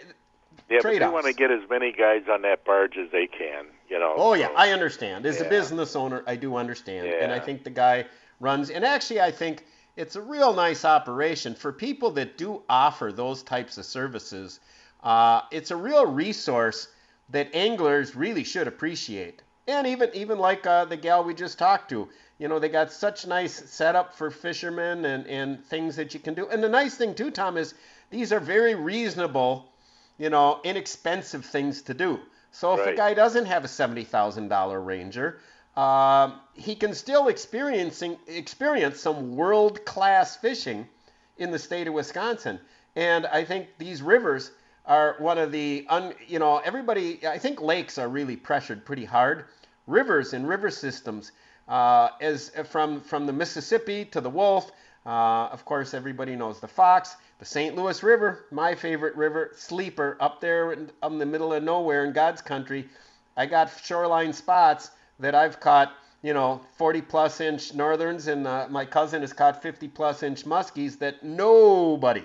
Yeah, 0.68 0.80
but 0.82 0.98
they 0.98 1.08
want 1.08 1.26
to 1.26 1.32
get 1.32 1.50
as 1.50 1.68
many 1.70 1.92
guys 1.92 2.22
on 2.28 2.42
that 2.42 2.64
barge 2.64 2.96
as 2.98 3.10
they 3.12 3.26
can. 3.26 3.66
You 3.88 3.98
know. 4.00 4.14
Oh 4.16 4.34
yeah, 4.34 4.48
I 4.56 4.70
understand. 4.70 5.24
As 5.26 5.40
a 5.40 5.44
business 5.44 5.94
owner, 5.94 6.24
I 6.26 6.34
do 6.36 6.56
understand, 6.56 7.06
and 7.06 7.32
I 7.32 7.38
think 7.38 7.62
the 7.64 7.70
guy 7.70 8.06
runs. 8.40 8.68
And 8.70 8.84
actually, 8.84 9.20
I 9.20 9.30
think 9.30 9.64
it's 9.96 10.16
a 10.16 10.22
real 10.22 10.54
nice 10.54 10.84
operation 10.84 11.54
for 11.54 11.72
people 11.72 12.10
that 12.12 12.36
do 12.38 12.62
offer 12.68 13.12
those 13.12 13.42
types 13.42 13.78
of 13.78 13.84
services. 13.84 14.60
Uh, 15.02 15.42
it's 15.50 15.70
a 15.70 15.76
real 15.76 16.06
resource 16.06 16.88
that 17.30 17.54
anglers 17.54 18.14
really 18.14 18.44
should 18.44 18.68
appreciate, 18.68 19.42
and 19.66 19.86
even 19.86 20.10
even 20.14 20.38
like 20.38 20.66
uh, 20.66 20.84
the 20.84 20.96
gal 20.96 21.24
we 21.24 21.34
just 21.34 21.58
talked 21.58 21.88
to. 21.90 22.08
You 22.38 22.48
know, 22.48 22.58
they 22.58 22.68
got 22.68 22.92
such 22.92 23.26
nice 23.26 23.70
setup 23.70 24.14
for 24.14 24.30
fishermen 24.30 25.06
and, 25.06 25.26
and 25.26 25.64
things 25.64 25.96
that 25.96 26.12
you 26.12 26.20
can 26.20 26.34
do. 26.34 26.48
And 26.48 26.62
the 26.62 26.68
nice 26.68 26.94
thing 26.94 27.14
too, 27.14 27.30
Tom, 27.30 27.56
is 27.56 27.74
these 28.10 28.30
are 28.32 28.40
very 28.40 28.74
reasonable 28.74 29.72
you 30.18 30.30
know, 30.30 30.60
inexpensive 30.64 31.44
things 31.44 31.82
to 31.82 31.94
do. 31.94 32.20
So 32.50 32.78
if 32.78 32.86
a 32.86 32.96
guy 32.96 33.12
doesn't 33.12 33.46
have 33.46 33.64
a 33.64 33.68
seventy 33.68 34.04
thousand 34.04 34.48
dollar 34.48 34.80
Ranger, 34.80 35.40
um, 35.76 36.40
he 36.54 36.74
can 36.74 36.94
still 36.94 37.28
experiencing 37.28 38.18
experience 38.26 39.00
some 39.00 39.36
world 39.36 39.84
class 39.84 40.36
fishing 40.36 40.88
in 41.36 41.50
the 41.50 41.58
state 41.58 41.86
of 41.86 41.92
Wisconsin. 41.92 42.58
And 42.94 43.26
I 43.26 43.44
think 43.44 43.68
these 43.78 44.00
rivers 44.00 44.52
are 44.86 45.16
one 45.18 45.36
of 45.36 45.52
the 45.52 45.84
un, 45.90 46.14
you 46.26 46.38
know 46.38 46.58
everybody. 46.58 47.26
I 47.26 47.38
think 47.38 47.60
lakes 47.60 47.98
are 47.98 48.08
really 48.08 48.36
pressured 48.36 48.86
pretty 48.86 49.04
hard. 49.04 49.44
Rivers 49.86 50.32
and 50.32 50.48
river 50.48 50.70
systems, 50.70 51.32
uh, 51.68 52.08
as 52.20 52.50
from 52.70 53.00
from 53.02 53.26
the 53.26 53.32
Mississippi 53.32 54.06
to 54.06 54.20
the 54.20 54.30
Wolf. 54.30 54.72
Uh, 55.04 55.48
of 55.52 55.64
course, 55.64 55.94
everybody 55.94 56.34
knows 56.34 56.58
the 56.58 56.66
Fox, 56.66 57.14
the 57.38 57.44
St. 57.44 57.76
Louis 57.76 58.02
River, 58.02 58.46
my 58.50 58.74
favorite 58.74 59.14
river, 59.14 59.52
sleeper 59.54 60.16
up 60.18 60.40
there 60.40 60.72
in, 60.72 60.90
in 61.02 61.18
the 61.18 61.26
middle 61.26 61.52
of 61.52 61.62
nowhere 61.62 62.04
in 62.04 62.12
God's 62.12 62.42
country. 62.42 62.88
I 63.36 63.46
got 63.46 63.70
shoreline 63.84 64.32
spots 64.32 64.90
that 65.18 65.34
I've 65.34 65.60
caught, 65.60 65.92
you 66.22 66.34
know, 66.34 66.60
40 66.76 67.02
plus 67.02 67.40
inch 67.40 67.74
northerns, 67.74 68.26
and 68.26 68.46
uh, 68.46 68.66
my 68.70 68.84
cousin 68.84 69.22
has 69.22 69.32
caught 69.32 69.62
50 69.62 69.88
plus 69.88 70.22
inch 70.22 70.44
muskies 70.44 70.98
that 70.98 71.22
nobody, 71.22 72.24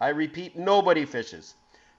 I 0.00 0.08
repeat, 0.10 0.56
nobody 0.56 1.04
fishes. 1.04 1.54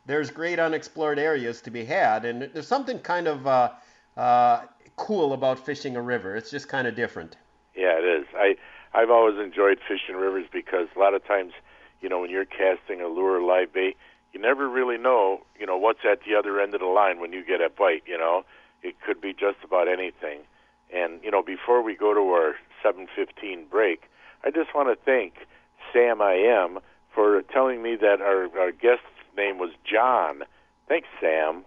There's 0.06 0.32
great 0.32 0.60
unexplored 0.60 1.20
areas 1.20 1.62
to 1.62 1.72
be 1.72 1.86
had, 1.86 2.26
and 2.26 2.50
there's 2.54 2.68
something 2.68 3.00
kind 3.00 3.28
of 3.28 3.46
uh, 3.46 3.72
uh, 4.18 4.62
cool 4.96 5.34
about 5.34 5.60
fishing 5.60 5.96
a 5.96 6.02
river. 6.02 6.36
It's 6.36 6.50
just 6.50 6.68
kind 6.68 6.88
of 6.88 6.96
different. 6.96 7.38
Yeah, 7.76 7.98
it 7.98 8.06
is. 8.06 8.26
I 8.36 8.56
I've 8.94 9.10
always 9.10 9.40
enjoyed 9.40 9.80
fishing 9.88 10.16
rivers 10.16 10.48
because 10.52 10.88
a 10.96 11.00
lot 11.00 11.14
of 11.14 11.26
times, 11.26 11.54
you 12.02 12.10
know, 12.10 12.20
when 12.20 12.30
you're 12.30 12.46
casting 12.46 13.02
a 13.02 13.08
lure 13.08 13.42
live 13.42 13.72
bait, 13.74 13.96
you 14.34 14.42
never 14.42 14.68
really 14.68 14.98
know, 14.98 15.42
you 15.60 15.66
know, 15.66 15.78
what's 15.78 16.00
at 16.10 16.20
the 16.28 16.36
other 16.36 16.60
end 16.60 16.74
of 16.74 16.82
the 16.82 16.88
line 16.88 17.20
when 17.20 17.32
you 17.32 17.46
get 17.46 17.62
a 17.62 17.70
bite. 17.70 18.04
You 18.06 18.18
know, 18.18 18.44
it 18.84 18.96
could 19.02 19.22
be 19.22 19.34
just 19.34 19.58
about 19.64 19.88
anything. 19.88 20.42
And 20.94 21.24
you 21.24 21.32
know, 21.32 21.42
before 21.42 21.82
we 21.82 21.96
go 21.96 22.14
to 22.14 22.22
our 22.32 22.56
7:15 22.84 23.70
break, 23.70 24.04
I 24.44 24.52
just 24.52 24.74
want 24.76 24.90
to 24.90 24.96
thank 25.04 25.34
Sam 25.94 26.22
I 26.22 26.34
am 26.34 26.80
for 27.14 27.42
telling 27.44 27.82
me 27.82 27.96
that 27.96 28.22
our 28.22 28.50
our 28.60 28.72
guest's 28.72 29.06
name 29.38 29.58
was 29.58 29.72
John. 29.84 30.44
Thanks, 30.88 31.08
Sam. 31.20 31.64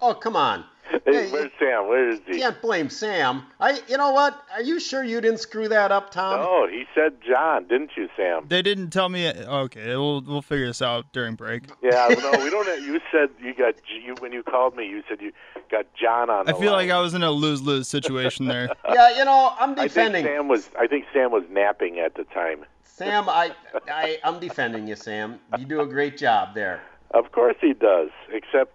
Oh, 0.00 0.14
come 0.14 0.36
on. 0.36 0.64
Hey, 1.04 1.30
where's 1.30 1.50
Sam? 1.58 1.88
Where 1.88 2.10
is 2.10 2.20
he? 2.26 2.34
You 2.34 2.40
can't 2.40 2.60
blame 2.60 2.90
Sam. 2.90 3.44
I, 3.60 3.80
you 3.88 3.96
know 3.96 4.10
what? 4.12 4.42
Are 4.54 4.62
you 4.62 4.78
sure 4.80 5.02
you 5.04 5.20
didn't 5.20 5.40
screw 5.40 5.68
that 5.68 5.90
up, 5.92 6.10
Tom? 6.10 6.40
No, 6.40 6.68
he 6.68 6.84
said 6.94 7.14
John, 7.26 7.66
didn't 7.66 7.90
you, 7.96 8.08
Sam? 8.16 8.46
They 8.48 8.62
didn't 8.62 8.90
tell 8.90 9.08
me. 9.08 9.28
Okay, 9.28 9.96
we'll 9.96 10.22
we'll 10.22 10.42
figure 10.42 10.66
this 10.66 10.82
out 10.82 11.12
during 11.12 11.34
break. 11.34 11.64
Yeah, 11.82 12.08
no, 12.08 12.30
we 12.42 12.50
don't. 12.50 12.66
Have, 12.66 12.84
you 12.84 13.00
said 13.10 13.30
you 13.40 13.54
got 13.54 13.74
you 14.04 14.14
when 14.20 14.32
you 14.32 14.42
called 14.42 14.76
me. 14.76 14.86
You 14.88 15.02
said 15.08 15.20
you 15.20 15.32
got 15.70 15.86
John 15.94 16.30
on. 16.30 16.48
I 16.48 16.52
the 16.52 16.58
feel 16.58 16.72
line. 16.72 16.88
like 16.88 16.96
I 16.96 17.00
was 17.00 17.14
in 17.14 17.22
a 17.22 17.30
lose 17.30 17.62
lose 17.62 17.88
situation 17.88 18.46
there. 18.46 18.68
Yeah, 18.92 19.18
you 19.18 19.24
know, 19.24 19.52
I'm 19.58 19.74
defending. 19.74 19.80
I 19.80 19.88
think 19.88 19.92
defending. 19.92 20.24
Sam 20.24 20.48
was. 20.48 20.70
I 20.78 20.86
think 20.86 21.04
Sam 21.12 21.32
was 21.32 21.44
napping 21.50 21.98
at 21.98 22.14
the 22.14 22.24
time. 22.24 22.64
Sam, 22.84 23.28
I, 23.28 23.52
I, 23.88 24.18
I'm 24.24 24.40
defending 24.40 24.86
you, 24.86 24.96
Sam. 24.96 25.38
You 25.58 25.66
do 25.66 25.80
a 25.80 25.86
great 25.86 26.16
job 26.16 26.54
there. 26.54 26.80
Of 27.10 27.30
course 27.32 27.56
he 27.60 27.74
does, 27.74 28.08
except 28.32 28.72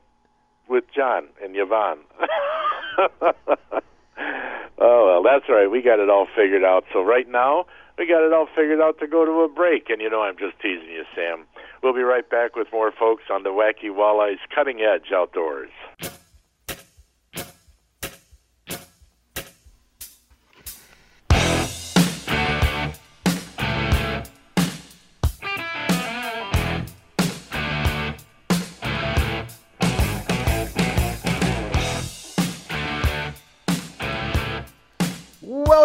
with 0.71 0.85
John 0.95 1.27
and 1.43 1.55
Yvonne. 1.55 1.99
oh 2.97 3.21
well, 4.79 5.21
that's 5.21 5.45
all 5.49 5.55
right. 5.55 5.69
We 5.69 5.81
got 5.81 5.99
it 5.99 6.09
all 6.09 6.27
figured 6.35 6.63
out. 6.63 6.85
So 6.93 7.03
right 7.03 7.29
now, 7.29 7.65
we 7.99 8.07
got 8.07 8.25
it 8.25 8.33
all 8.33 8.47
figured 8.55 8.79
out 8.79 8.97
to 8.99 9.07
go 9.07 9.25
to 9.25 9.41
a 9.41 9.49
break. 9.49 9.89
And 9.89 10.01
you 10.01 10.09
know, 10.09 10.21
I'm 10.23 10.37
just 10.37 10.57
teasing 10.61 10.89
you, 10.89 11.03
Sam. 11.13 11.45
We'll 11.83 11.93
be 11.93 12.01
right 12.01 12.27
back 12.27 12.55
with 12.55 12.67
more 12.71 12.91
folks 12.91 13.23
on 13.29 13.43
the 13.43 13.49
Wacky 13.49 13.89
Walleyes 13.91 14.39
Cutting 14.55 14.79
Edge 14.81 15.11
Outdoors. 15.13 15.71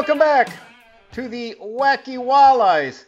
Welcome 0.07 0.21
back 0.21 0.51
to 1.15 1.29
the 1.29 1.57
Wacky 1.61 2.17
Walleyes 2.17 3.07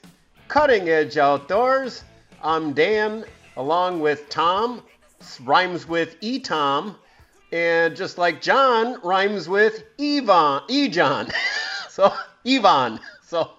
Cutting 0.49 0.88
Edge 0.88 1.16
Outdoors. 1.16 2.03
I'm 2.42 2.72
Dan, 2.72 3.24
along 3.57 4.01
with 4.01 4.28
Tom, 4.30 4.82
rhymes 5.44 5.86
with 5.86 6.16
E 6.22 6.40
Tom, 6.40 6.96
and 7.53 7.94
just 7.94 8.18
like 8.18 8.42
John 8.42 9.01
rhymes 9.05 9.49
with 9.49 9.84
Yvonne, 9.96 10.62
E 10.66 10.88
John. 10.88 11.28
so 11.88 12.12
Yvonne. 12.44 12.99
So 13.22 13.53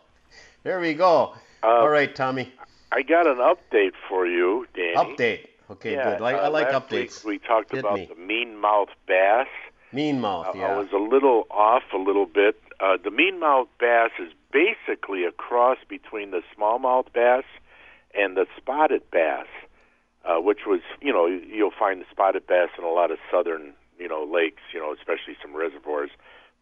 there 0.63 0.81
we 0.81 0.93
go. 0.93 1.33
All 1.63 1.87
right, 1.87 2.13
Tommy. 2.13 2.51
I 2.91 3.03
got 3.03 3.25
an 3.25 3.37
update 3.37 3.93
for 4.09 4.27
you, 4.27 4.67
Danny. 4.75 4.95
Update. 4.97 5.45
Okay, 5.71 5.93
Yeah, 5.93 6.11
good. 6.11 6.21
Like, 6.21 6.35
uh, 6.35 6.39
I 6.39 6.47
like 6.49 6.73
last 6.73 6.89
updates. 6.89 7.23
Week 7.23 7.41
we 7.41 7.47
talked 7.47 7.71
Hit 7.71 7.79
about 7.79 7.93
me. 7.93 8.09
the 8.13 8.21
mean 8.21 8.59
mouth 8.59 8.89
bass. 9.07 9.47
Mean 9.93 10.19
mouth, 10.19 10.47
I- 10.53 10.57
yeah. 10.59 10.75
I 10.75 10.77
was 10.77 10.91
a 10.91 10.97
little 10.97 11.47
off 11.49 11.83
a 11.93 11.97
little 11.97 12.25
bit. 12.25 12.61
Uh, 12.79 12.97
the 13.03 13.11
mean 13.11 13.39
mouth 13.39 13.67
bass 13.79 14.11
is 14.19 14.31
basically 14.51 15.25
a 15.25 15.31
cross 15.31 15.77
between 15.87 16.31
the 16.31 16.41
smallmouth 16.55 17.11
bass 17.13 17.43
and 18.15 18.37
the 18.37 18.45
spotted 18.57 19.03
bass, 19.11 19.47
uh, 20.25 20.39
which 20.39 20.59
was, 20.65 20.79
you 21.01 21.11
know, 21.11 21.25
you'll 21.25 21.73
find 21.77 22.01
the 22.01 22.05
spotted 22.09 22.47
bass 22.47 22.69
in 22.77 22.83
a 22.83 22.89
lot 22.89 23.11
of 23.11 23.17
southern, 23.31 23.73
you 23.97 24.07
know, 24.07 24.23
lakes, 24.23 24.61
you 24.73 24.79
know, 24.79 24.93
especially 24.93 25.35
some 25.41 25.55
reservoirs. 25.55 26.09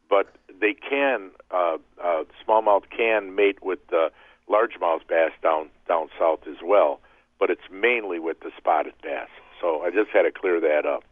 But 0.10 0.34
they 0.60 0.74
can, 0.74 1.32
uh, 1.52 1.78
uh, 2.04 2.24
smallmouth 2.46 2.90
can 2.96 3.36
mate 3.36 3.62
with 3.62 3.86
the 3.88 4.12
largemouth 4.50 5.06
bass 5.08 5.32
down 5.44 5.70
down 5.88 6.10
south 6.18 6.48
as 6.48 6.58
well. 6.64 7.00
But 7.40 7.52
it's 7.52 7.70
mainly 7.72 8.18
with 8.18 8.40
the 8.40 8.52
spotted 8.58 8.94
bass. 9.04 9.30
So 9.62 9.82
I 9.82 9.92
just 9.92 10.10
had 10.12 10.24
to 10.24 10.32
clear 10.32 10.60
that 10.62 10.86
up. 10.86 11.04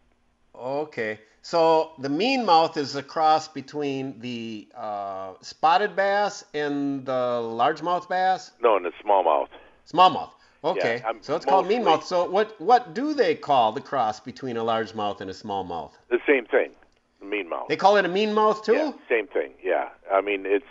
Okay. 0.56 1.20
So 1.45 1.91
the 1.99 2.09
mean 2.09 2.43
mouth 2.43 2.75
is 2.75 2.95
a 2.95 3.03
cross 3.03 3.47
between 3.47 4.19
the 4.19 4.67
uh, 4.75 5.33
spotted 5.41 5.95
bass 5.95 6.43
and 6.55 7.05
the 7.05 7.11
largemouth 7.11 8.09
bass? 8.09 8.49
No, 8.63 8.77
and 8.77 8.83
the 8.83 8.91
smallmouth. 9.05 9.49
Smallmouth. 9.87 10.31
Okay. 10.63 11.03
Yeah, 11.05 11.11
so 11.21 11.35
it's 11.35 11.45
called 11.45 11.67
mean 11.67 11.83
mouth. 11.83 12.03
So 12.03 12.27
what 12.27 12.59
what 12.59 12.95
do 12.95 13.13
they 13.13 13.35
call 13.35 13.73
the 13.73 13.79
cross 13.79 14.19
between 14.19 14.57
a 14.57 14.63
largemouth 14.63 15.21
and 15.21 15.29
a 15.29 15.33
smallmouth? 15.33 15.91
The 16.09 16.17
same 16.25 16.47
thing, 16.47 16.71
the 17.19 17.27
mean 17.27 17.47
mouth. 17.47 17.67
They 17.69 17.75
call 17.75 17.97
it 17.97 18.05
a 18.05 18.07
mean 18.07 18.33
mouth 18.33 18.65
too? 18.65 18.73
Yeah, 18.73 18.93
same 19.07 19.27
thing. 19.27 19.51
Yeah, 19.63 19.89
I 20.11 20.21
mean 20.21 20.47
it's 20.47 20.65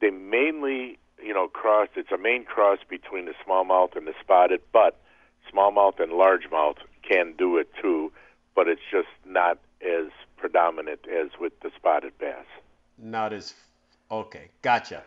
they 0.00 0.10
mainly 0.10 0.96
you 1.20 1.34
know 1.34 1.48
cross. 1.48 1.88
It's 1.96 2.12
a 2.12 2.18
main 2.18 2.44
cross 2.44 2.78
between 2.88 3.24
the 3.24 3.34
smallmouth 3.44 3.96
and 3.96 4.06
the 4.06 4.14
spotted, 4.20 4.60
but 4.72 4.96
smallmouth 5.52 5.98
and 5.98 6.12
largemouth 6.12 6.78
can 7.02 7.34
do 7.36 7.56
it 7.56 7.68
too, 7.82 8.12
but 8.54 8.68
it's 8.68 8.86
just 8.92 9.08
not 9.26 9.58
as 9.84 10.10
predominant 10.36 11.00
as 11.08 11.30
with 11.40 11.58
the 11.60 11.70
spotted 11.76 12.12
bass. 12.18 12.46
Not 12.98 13.32
as 13.32 13.54
Okay, 14.10 14.48
gotcha. 14.62 15.02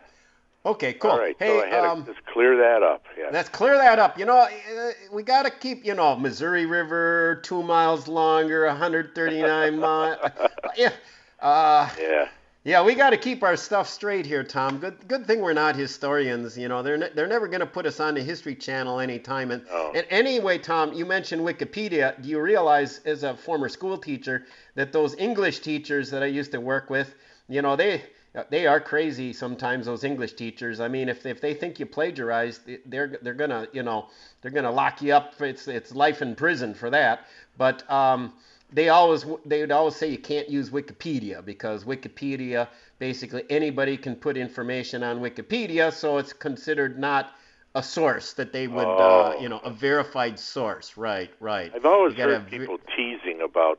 Okay, 0.66 0.92
cool. 0.94 1.12
All 1.12 1.18
right, 1.18 1.36
hey, 1.38 1.46
so 1.46 1.62
I 1.62 1.66
had 1.68 1.84
um, 1.84 2.04
to 2.04 2.12
just 2.12 2.26
clear 2.26 2.56
that 2.56 2.82
up. 2.82 3.04
Yeah. 3.16 3.28
Let's 3.32 3.48
clear 3.48 3.76
that 3.76 3.98
up. 3.98 4.18
You 4.18 4.26
know, 4.26 4.38
uh, 4.40 4.90
we 5.12 5.22
got 5.22 5.44
to 5.44 5.50
keep, 5.50 5.84
you 5.84 5.94
know, 5.94 6.16
Missouri 6.16 6.66
River 6.66 7.40
two 7.44 7.62
miles 7.62 8.08
longer, 8.08 8.66
139 8.66 9.78
miles. 9.78 10.18
Yeah. 10.76 10.92
Uh, 11.40 11.88
yeah. 11.98 12.28
Yeah, 12.68 12.82
we 12.82 12.94
got 12.94 13.10
to 13.10 13.16
keep 13.16 13.42
our 13.42 13.56
stuff 13.56 13.88
straight 13.88 14.26
here, 14.26 14.44
Tom. 14.44 14.76
Good, 14.76 15.08
good 15.08 15.26
thing 15.26 15.40
we're 15.40 15.54
not 15.54 15.74
historians. 15.74 16.58
You 16.58 16.68
know, 16.68 16.82
they're 16.82 16.98
ne- 16.98 17.08
they're 17.14 17.26
never 17.26 17.48
going 17.48 17.60
to 17.60 17.66
put 17.66 17.86
us 17.86 17.98
on 17.98 18.12
the 18.12 18.20
History 18.20 18.54
Channel 18.54 19.00
anytime. 19.00 19.52
And, 19.52 19.62
and 19.94 20.06
anyway, 20.10 20.58
Tom, 20.58 20.92
you 20.92 21.06
mentioned 21.06 21.40
Wikipedia. 21.40 22.20
Do 22.20 22.28
you 22.28 22.38
realize, 22.42 23.00
as 23.06 23.22
a 23.22 23.34
former 23.34 23.70
school 23.70 23.96
teacher, 23.96 24.44
that 24.74 24.92
those 24.92 25.16
English 25.16 25.60
teachers 25.60 26.10
that 26.10 26.22
I 26.22 26.26
used 26.26 26.52
to 26.52 26.60
work 26.60 26.90
with, 26.90 27.14
you 27.48 27.62
know, 27.62 27.74
they 27.74 28.02
they 28.50 28.66
are 28.66 28.80
crazy 28.80 29.32
sometimes. 29.32 29.86
Those 29.86 30.04
English 30.04 30.34
teachers. 30.34 30.78
I 30.78 30.88
mean, 30.88 31.08
if 31.08 31.24
if 31.24 31.40
they 31.40 31.54
think 31.54 31.80
you 31.80 31.86
plagiarized, 31.86 32.60
they're 32.84 33.18
they're 33.22 33.32
gonna 33.32 33.66
you 33.72 33.82
know 33.82 34.10
they're 34.42 34.50
gonna 34.50 34.70
lock 34.70 35.00
you 35.00 35.14
up. 35.14 35.40
It's 35.40 35.68
it's 35.68 35.94
life 35.94 36.20
in 36.20 36.34
prison 36.34 36.74
for 36.74 36.90
that. 36.90 37.28
But 37.56 37.90
um, 37.90 38.34
they 38.72 38.88
always 38.88 39.24
they 39.46 39.60
would 39.60 39.72
always 39.72 39.96
say 39.96 40.10
you 40.10 40.18
can't 40.18 40.48
use 40.48 40.70
Wikipedia 40.70 41.44
because 41.44 41.84
Wikipedia 41.84 42.68
basically 42.98 43.44
anybody 43.50 43.96
can 43.96 44.14
put 44.14 44.36
information 44.36 45.02
on 45.02 45.20
Wikipedia, 45.20 45.92
so 45.92 46.18
it's 46.18 46.32
considered 46.32 46.98
not 46.98 47.32
a 47.74 47.82
source 47.82 48.32
that 48.34 48.52
they 48.52 48.66
would 48.66 48.86
uh, 48.86 49.34
Oh. 49.36 49.40
you 49.40 49.48
know 49.48 49.58
a 49.58 49.70
verified 49.70 50.38
source. 50.38 50.96
Right, 50.96 51.30
right. 51.40 51.72
I've 51.74 51.86
always 51.86 52.14
heard 52.14 52.46
people 52.48 52.78
teasing 52.96 53.40
about 53.42 53.78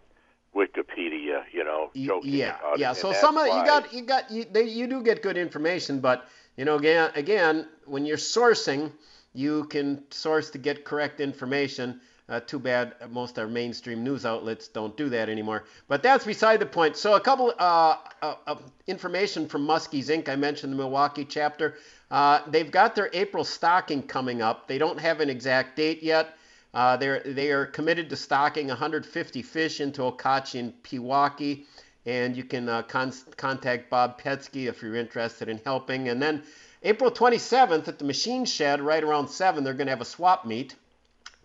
Wikipedia, 0.55 1.43
you 1.51 1.63
know, 1.63 1.91
joking 1.95 2.33
yeah, 2.33 2.57
about 2.59 2.79
yeah. 2.79 2.91
it. 2.91 2.95
So 2.95 3.13
some 3.13 3.37
of 3.37 3.45
that's 3.45 3.57
you 3.57 3.65
got 3.65 3.93
you 3.93 4.01
got 4.01 4.31
you 4.31 4.45
they, 4.51 4.63
you 4.63 4.87
do 4.87 5.03
get 5.03 5.21
good 5.21 5.37
information, 5.37 5.99
but 5.99 6.27
you 6.57 6.65
know 6.65 6.75
again 6.75 7.11
again 7.15 7.67
when 7.85 8.05
you're 8.05 8.17
sourcing, 8.17 8.91
you 9.33 9.65
can 9.65 10.03
source 10.09 10.49
to 10.51 10.57
get 10.57 10.83
correct 10.83 11.19
information. 11.19 12.01
Uh, 12.29 12.39
too 12.39 12.59
bad 12.59 12.93
most 13.09 13.39
our 13.39 13.47
mainstream 13.47 14.03
news 14.03 14.23
outlets 14.23 14.67
don't 14.67 14.95
do 14.95 15.09
that 15.09 15.29
anymore. 15.29 15.63
But 15.87 16.03
that's 16.03 16.25
beside 16.25 16.59
the 16.59 16.65
point. 16.67 16.95
So 16.95 17.15
a 17.15 17.19
couple 17.19 17.51
uh, 17.57 17.95
uh, 18.21 18.35
uh, 18.45 18.55
information 18.85 19.47
from 19.47 19.65
Muskies 19.65 20.15
Inc. 20.15 20.29
I 20.29 20.35
mentioned 20.35 20.71
the 20.71 20.77
Milwaukee 20.77 21.25
chapter. 21.25 21.77
Uh, 22.11 22.41
they've 22.47 22.69
got 22.69 22.93
their 22.93 23.09
April 23.13 23.43
stocking 23.43 24.03
coming 24.03 24.43
up. 24.43 24.67
They 24.67 24.77
don't 24.77 24.99
have 24.99 25.21
an 25.21 25.29
exact 25.29 25.75
date 25.75 26.03
yet. 26.03 26.37
Uh, 26.71 26.97
they're 26.97 27.21
they 27.21 27.49
are 27.49 27.65
committed 27.65 28.11
to 28.11 28.15
stocking 28.15 28.67
150 28.67 29.41
fish 29.41 29.81
into 29.81 30.01
Okauchee 30.01 30.59
and 30.59 30.83
Pewaukee, 30.83 31.65
and 32.05 32.37
you 32.37 32.43
can 32.43 32.69
uh, 32.69 32.83
con- 32.83 33.13
contact 33.37 33.89
Bob 33.89 34.21
Petsky 34.21 34.67
if 34.67 34.83
you're 34.83 34.95
interested 34.95 35.49
in 35.49 35.59
helping. 35.65 36.09
And 36.09 36.21
then 36.21 36.43
April 36.83 37.09
27th 37.09 37.87
at 37.87 37.97
the 37.97 38.05
Machine 38.05 38.45
Shed, 38.45 38.81
right 38.81 39.03
around 39.03 39.29
seven, 39.29 39.63
they're 39.63 39.73
going 39.73 39.87
to 39.87 39.91
have 39.91 40.01
a 40.01 40.05
swap 40.05 40.45
meet. 40.45 40.75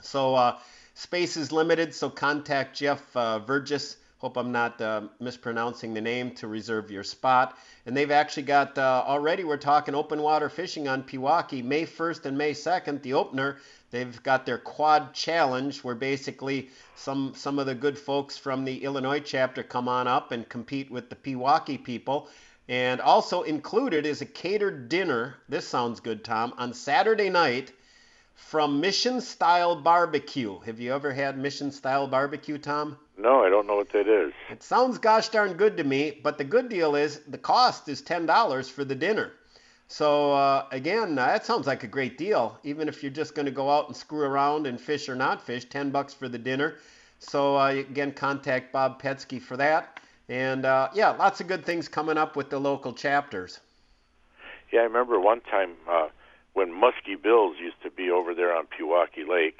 So 0.02 0.34
uh, 0.34 0.58
space 0.94 1.36
is 1.36 1.52
limited, 1.52 1.94
so 1.94 2.08
contact 2.08 2.76
Jeff 2.76 3.16
uh, 3.16 3.40
Vergis. 3.40 3.96
Hope 4.18 4.38
I'm 4.38 4.52
not 4.52 4.80
uh, 4.80 5.02
mispronouncing 5.20 5.92
the 5.92 6.00
name 6.00 6.30
to 6.36 6.46
reserve 6.48 6.90
your 6.90 7.04
spot. 7.04 7.58
And 7.84 7.94
they've 7.94 8.10
actually 8.10 8.44
got 8.44 8.78
uh, 8.78 9.04
already. 9.06 9.44
We're 9.44 9.58
talking 9.58 9.94
open 9.94 10.22
water 10.22 10.48
fishing 10.48 10.88
on 10.88 11.02
Pewaukee, 11.02 11.62
May 11.62 11.84
1st 11.84 12.24
and 12.24 12.38
May 12.38 12.52
2nd. 12.52 13.02
The 13.02 13.12
opener. 13.12 13.58
They've 13.90 14.22
got 14.22 14.46
their 14.46 14.56
quad 14.56 15.12
challenge, 15.12 15.84
where 15.84 15.94
basically 15.94 16.70
some 16.96 17.34
some 17.36 17.58
of 17.58 17.66
the 17.66 17.74
good 17.74 17.98
folks 17.98 18.38
from 18.38 18.64
the 18.64 18.82
Illinois 18.82 19.20
chapter 19.20 19.62
come 19.62 19.88
on 19.88 20.08
up 20.08 20.32
and 20.32 20.48
compete 20.48 20.90
with 20.90 21.10
the 21.10 21.16
Pewaukee 21.16 21.84
people. 21.84 22.28
And 22.66 23.02
also 23.02 23.42
included 23.42 24.06
is 24.06 24.22
a 24.22 24.26
catered 24.26 24.88
dinner. 24.88 25.34
This 25.50 25.68
sounds 25.68 26.00
good, 26.00 26.24
Tom. 26.24 26.54
On 26.56 26.72
Saturday 26.72 27.28
night 27.28 27.72
from 28.34 28.80
Mission 28.80 29.20
Style 29.20 29.76
Barbecue. 29.76 30.58
Have 30.60 30.80
you 30.80 30.92
ever 30.92 31.12
had 31.12 31.38
Mission 31.38 31.70
Style 31.70 32.06
Barbecue, 32.06 32.58
Tom? 32.58 32.98
No, 33.16 33.44
I 33.44 33.48
don't 33.48 33.66
know 33.66 33.76
what 33.76 33.90
that 33.90 34.08
is. 34.08 34.32
It 34.50 34.62
sounds 34.62 34.98
gosh 34.98 35.28
darn 35.28 35.54
good 35.54 35.76
to 35.76 35.84
me, 35.84 36.20
but 36.22 36.38
the 36.38 36.44
good 36.44 36.68
deal 36.68 36.94
is 36.96 37.20
the 37.20 37.38
cost 37.38 37.88
is 37.88 38.02
$10 38.02 38.70
for 38.70 38.84
the 38.84 38.94
dinner. 38.94 39.32
So, 39.88 40.32
uh, 40.32 40.66
again, 40.72 41.18
uh, 41.18 41.26
that 41.26 41.46
sounds 41.46 41.66
like 41.66 41.84
a 41.84 41.86
great 41.86 42.18
deal. 42.18 42.58
Even 42.64 42.88
if 42.88 43.02
you're 43.02 43.12
just 43.12 43.34
going 43.34 43.46
to 43.46 43.52
go 43.52 43.70
out 43.70 43.88
and 43.88 43.96
screw 43.96 44.22
around 44.22 44.66
and 44.66 44.80
fish 44.80 45.08
or 45.08 45.14
not 45.14 45.42
fish, 45.42 45.64
10 45.66 45.90
bucks 45.90 46.14
for 46.14 46.28
the 46.28 46.38
dinner. 46.38 46.76
So, 47.18 47.56
uh, 47.56 47.68
again, 47.68 48.12
contact 48.12 48.72
Bob 48.72 49.00
Petsky 49.00 49.40
for 49.40 49.56
that. 49.56 50.00
And 50.28 50.64
uh, 50.64 50.88
yeah, 50.94 51.10
lots 51.10 51.40
of 51.40 51.48
good 51.48 51.64
things 51.64 51.88
coming 51.88 52.16
up 52.16 52.34
with 52.34 52.50
the 52.50 52.58
local 52.58 52.92
chapters. 52.92 53.60
Yeah, 54.72 54.80
I 54.80 54.84
remember 54.84 55.20
one 55.20 55.40
time 55.42 55.74
uh, 55.88 56.08
when 56.54 56.70
Muskie 56.70 57.20
Bills 57.20 57.56
used 57.60 57.80
to 57.82 57.90
be 57.90 58.10
over 58.10 58.34
there 58.34 58.56
on 58.56 58.66
Pewaukee 58.66 59.28
Lake, 59.28 59.58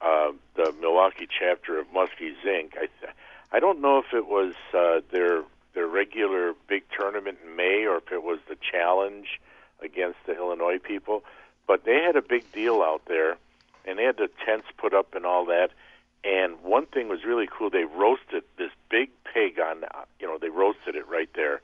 uh, 0.00 0.32
the 0.54 0.72
Milwaukee 0.80 1.28
chapter 1.28 1.78
of 1.78 1.86
Muskie 1.92 2.34
Zinc. 2.42 2.74
I, 2.76 2.88
th- 3.00 3.12
I 3.52 3.60
don't 3.60 3.80
know 3.80 3.98
if 3.98 4.14
it 4.14 4.26
was 4.26 4.54
uh, 4.72 5.00
their 5.10 5.42
their 5.74 5.86
regular 5.86 6.54
big 6.68 6.84
tournament 6.96 7.38
in 7.44 7.54
May 7.54 7.84
or 7.84 7.98
if 7.98 8.10
it 8.10 8.22
was 8.22 8.38
the 8.48 8.56
challenge 8.56 9.40
against 9.82 10.16
the 10.26 10.34
Illinois 10.34 10.78
people, 10.78 11.22
but 11.66 11.84
they 11.84 12.02
had 12.02 12.16
a 12.16 12.22
big 12.22 12.50
deal 12.52 12.80
out 12.80 13.02
there, 13.06 13.36
and 13.84 13.98
they 13.98 14.04
had 14.04 14.16
the 14.16 14.30
tents 14.46 14.66
put 14.78 14.94
up 14.94 15.14
and 15.14 15.26
all 15.26 15.44
that. 15.44 15.70
And 16.24 16.62
one 16.62 16.86
thing 16.86 17.08
was 17.08 17.24
really 17.24 17.46
cool. 17.46 17.68
They 17.68 17.84
roasted 17.84 18.42
this 18.56 18.70
big 18.90 19.10
pig 19.32 19.60
on, 19.60 19.84
you 20.18 20.26
know, 20.26 20.38
they 20.38 20.48
roasted 20.48 20.96
it 20.96 21.06
right 21.08 21.28
there, 21.34 21.60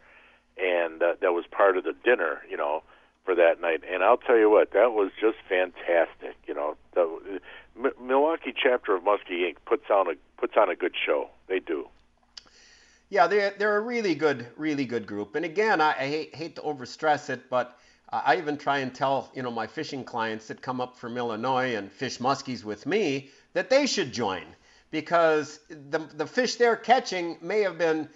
and 0.58 1.02
uh, 1.02 1.14
that 1.22 1.32
was 1.32 1.46
part 1.50 1.78
of 1.78 1.84
the 1.84 1.94
dinner, 2.04 2.42
you 2.50 2.58
know, 2.58 2.82
for 3.24 3.34
that 3.34 3.60
night. 3.60 3.82
And 3.90 4.02
I'll 4.02 4.16
tell 4.16 4.38
you 4.38 4.50
what, 4.50 4.72
that 4.72 4.92
was 4.92 5.10
just 5.20 5.38
fantastic. 5.48 6.36
You 6.46 6.54
know, 6.54 6.76
the 6.94 7.40
M- 7.76 7.92
Milwaukee 8.00 8.54
chapter 8.56 8.94
of 8.94 9.02
Muskie 9.02 9.42
Inc. 9.44 9.56
puts 9.66 9.90
on 9.90 10.08
a 10.08 10.14
puts 10.38 10.56
on 10.56 10.68
a 10.68 10.76
good 10.76 10.94
show. 11.06 11.30
They 11.48 11.60
do. 11.60 11.88
Yeah, 13.08 13.26
they're 13.26 13.50
they're 13.50 13.76
a 13.76 13.80
really 13.80 14.14
good, 14.14 14.46
really 14.56 14.86
good 14.86 15.06
group. 15.06 15.34
And 15.34 15.44
again, 15.44 15.80
I, 15.80 15.90
I 15.90 16.06
hate 16.08 16.34
hate 16.34 16.56
to 16.56 16.62
overstress 16.62 17.30
it, 17.30 17.48
but 17.50 17.78
I 18.10 18.36
even 18.36 18.58
try 18.58 18.78
and 18.78 18.94
tell 18.94 19.30
you 19.34 19.42
know 19.42 19.50
my 19.50 19.66
fishing 19.66 20.04
clients 20.04 20.48
that 20.48 20.60
come 20.60 20.80
up 20.80 20.96
from 20.96 21.16
Illinois 21.16 21.76
and 21.76 21.90
fish 21.90 22.18
muskies 22.18 22.64
with 22.64 22.86
me 22.86 23.30
that 23.54 23.70
they 23.70 23.86
should 23.86 24.12
join 24.12 24.44
because 24.90 25.60
the 25.68 25.98
the 26.14 26.26
fish 26.26 26.56
they're 26.56 26.76
catching 26.76 27.38
may 27.40 27.62
have 27.62 27.78
been 27.78 28.08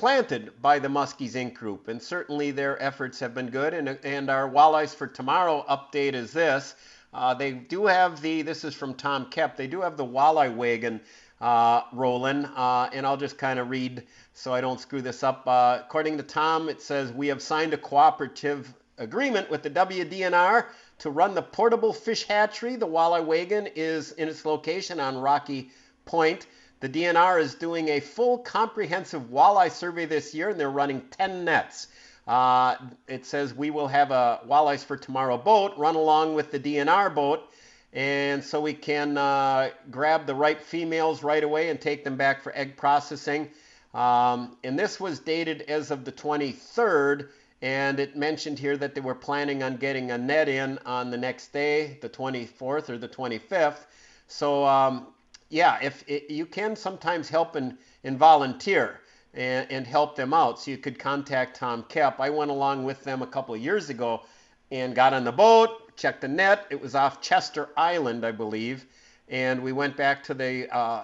planted 0.00 0.50
by 0.62 0.78
the 0.78 0.88
Muskies 0.88 1.32
Inc. 1.32 1.52
group, 1.52 1.88
and 1.88 2.02
certainly 2.02 2.50
their 2.50 2.82
efforts 2.82 3.20
have 3.20 3.34
been 3.34 3.50
good. 3.50 3.74
And 3.74 3.98
and 4.02 4.30
our 4.30 4.48
walleyes 4.48 4.94
for 4.94 5.06
tomorrow 5.06 5.62
update 5.68 6.14
is 6.14 6.32
this. 6.32 6.74
Uh, 7.12 7.34
they 7.34 7.52
do 7.52 7.84
have 7.84 8.22
the, 8.22 8.40
this 8.40 8.64
is 8.64 8.74
from 8.74 8.94
Tom 8.94 9.26
Kep, 9.26 9.58
they 9.58 9.66
do 9.66 9.82
have 9.82 9.98
the 9.98 10.06
walleye 10.06 10.56
wagon 10.56 11.02
uh, 11.42 11.82
rolling, 11.92 12.46
uh, 12.46 12.88
and 12.94 13.06
I'll 13.06 13.18
just 13.18 13.36
kind 13.36 13.58
of 13.58 13.68
read 13.68 14.06
so 14.32 14.54
I 14.54 14.62
don't 14.62 14.80
screw 14.80 15.02
this 15.02 15.22
up. 15.22 15.46
Uh, 15.46 15.80
according 15.84 16.16
to 16.16 16.22
Tom, 16.22 16.70
it 16.70 16.80
says, 16.80 17.12
We 17.12 17.28
have 17.28 17.42
signed 17.42 17.74
a 17.74 17.78
cooperative 17.78 18.72
agreement 18.96 19.50
with 19.50 19.62
the 19.62 19.70
WDNR 19.70 20.68
to 21.00 21.10
run 21.10 21.34
the 21.34 21.42
portable 21.42 21.92
fish 21.92 22.26
hatchery. 22.26 22.76
The 22.76 22.86
walleye 22.86 23.22
wagon 23.22 23.68
is 23.76 24.12
in 24.12 24.28
its 24.28 24.46
location 24.46 24.98
on 24.98 25.18
Rocky 25.18 25.72
Point. 26.06 26.46
The 26.80 26.88
DNR 26.88 27.40
is 27.40 27.54
doing 27.54 27.88
a 27.88 28.00
full 28.00 28.38
comprehensive 28.38 29.24
walleye 29.30 29.70
survey 29.70 30.06
this 30.06 30.34
year, 30.34 30.48
and 30.48 30.58
they're 30.58 30.70
running 30.70 31.02
10 31.10 31.44
nets. 31.44 31.88
Uh, 32.26 32.76
it 33.06 33.26
says 33.26 33.52
we 33.52 33.70
will 33.70 33.88
have 33.88 34.10
a 34.10 34.40
walleyes 34.48 34.82
for 34.84 34.96
tomorrow 34.96 35.36
boat 35.36 35.74
run 35.76 35.94
along 35.94 36.34
with 36.34 36.50
the 36.50 36.58
DNR 36.58 37.14
boat, 37.14 37.48
and 37.92 38.42
so 38.42 38.60
we 38.62 38.72
can 38.72 39.18
uh, 39.18 39.70
grab 39.90 40.26
the 40.26 40.34
right 40.34 40.62
females 40.62 41.22
right 41.22 41.44
away 41.44 41.68
and 41.68 41.80
take 41.80 42.02
them 42.02 42.16
back 42.16 42.42
for 42.42 42.56
egg 42.56 42.76
processing. 42.76 43.50
Um, 43.92 44.56
and 44.64 44.78
this 44.78 44.98
was 44.98 45.18
dated 45.18 45.62
as 45.62 45.90
of 45.90 46.04
the 46.04 46.12
23rd, 46.12 47.28
and 47.60 48.00
it 48.00 48.16
mentioned 48.16 48.58
here 48.58 48.76
that 48.78 48.94
they 48.94 49.00
were 49.02 49.14
planning 49.14 49.62
on 49.62 49.76
getting 49.76 50.12
a 50.12 50.18
net 50.18 50.48
in 50.48 50.78
on 50.86 51.10
the 51.10 51.18
next 51.18 51.52
day, 51.52 51.98
the 52.00 52.08
24th 52.08 52.88
or 52.88 52.96
the 52.96 53.08
25th. 53.08 53.84
So 54.28 54.64
um, 54.64 55.08
yeah, 55.50 55.78
if 55.82 56.04
it, 56.06 56.30
you 56.30 56.46
can 56.46 56.76
sometimes 56.76 57.28
help 57.28 57.56
and, 57.56 57.76
and 58.04 58.16
volunteer 58.16 59.00
and, 59.34 59.70
and 59.70 59.86
help 59.86 60.16
them 60.16 60.32
out. 60.32 60.60
So 60.60 60.70
you 60.70 60.78
could 60.78 60.98
contact 60.98 61.56
Tom 61.56 61.84
Kep. 61.88 62.20
I 62.20 62.30
went 62.30 62.50
along 62.50 62.84
with 62.84 63.02
them 63.04 63.20
a 63.20 63.26
couple 63.26 63.54
of 63.54 63.60
years 63.60 63.90
ago 63.90 64.22
and 64.70 64.94
got 64.94 65.12
on 65.12 65.24
the 65.24 65.32
boat, 65.32 65.96
checked 65.96 66.20
the 66.20 66.28
net. 66.28 66.66
It 66.70 66.80
was 66.80 66.94
off 66.94 67.20
Chester 67.20 67.68
Island, 67.76 68.24
I 68.24 68.30
believe. 68.30 68.86
And 69.28 69.60
we 69.62 69.72
went 69.72 69.96
back 69.96 70.22
to 70.24 70.34
the 70.34 70.72
uh, 70.74 71.02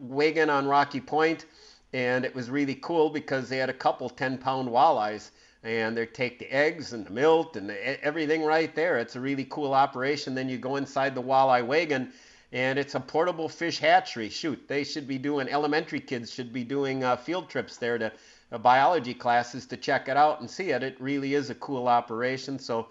wagon 0.00 0.48
on 0.48 0.66
Rocky 0.66 1.00
Point, 1.00 1.44
and 1.92 2.24
it 2.24 2.34
was 2.34 2.50
really 2.50 2.76
cool 2.76 3.10
because 3.10 3.48
they 3.48 3.58
had 3.58 3.70
a 3.70 3.74
couple 3.74 4.08
10 4.08 4.38
pound 4.38 4.68
walleyes. 4.68 5.30
And 5.64 5.96
they 5.96 6.06
take 6.06 6.40
the 6.40 6.52
eggs 6.52 6.92
and 6.92 7.06
the 7.06 7.12
milk 7.12 7.54
and 7.54 7.68
the, 7.68 8.04
everything 8.04 8.42
right 8.42 8.74
there. 8.74 8.98
It's 8.98 9.14
a 9.14 9.20
really 9.20 9.44
cool 9.44 9.74
operation. 9.74 10.34
Then 10.34 10.48
you 10.48 10.58
go 10.58 10.74
inside 10.74 11.14
the 11.14 11.22
walleye 11.22 11.64
wagon 11.64 12.12
and 12.52 12.78
it's 12.78 12.94
a 12.94 13.00
portable 13.00 13.48
fish 13.48 13.78
hatchery. 13.78 14.28
Shoot, 14.28 14.68
they 14.68 14.84
should 14.84 15.08
be 15.08 15.18
doing 15.18 15.48
elementary 15.48 16.00
kids 16.00 16.32
should 16.32 16.52
be 16.52 16.64
doing 16.64 17.02
uh, 17.02 17.16
field 17.16 17.48
trips 17.48 17.78
there 17.78 17.98
to 17.98 18.12
uh, 18.52 18.58
biology 18.58 19.14
classes 19.14 19.66
to 19.66 19.76
check 19.76 20.08
it 20.08 20.16
out 20.16 20.40
and 20.40 20.50
see 20.50 20.70
it. 20.70 20.82
It 20.82 21.00
really 21.00 21.34
is 21.34 21.48
a 21.48 21.54
cool 21.54 21.88
operation. 21.88 22.58
So, 22.58 22.88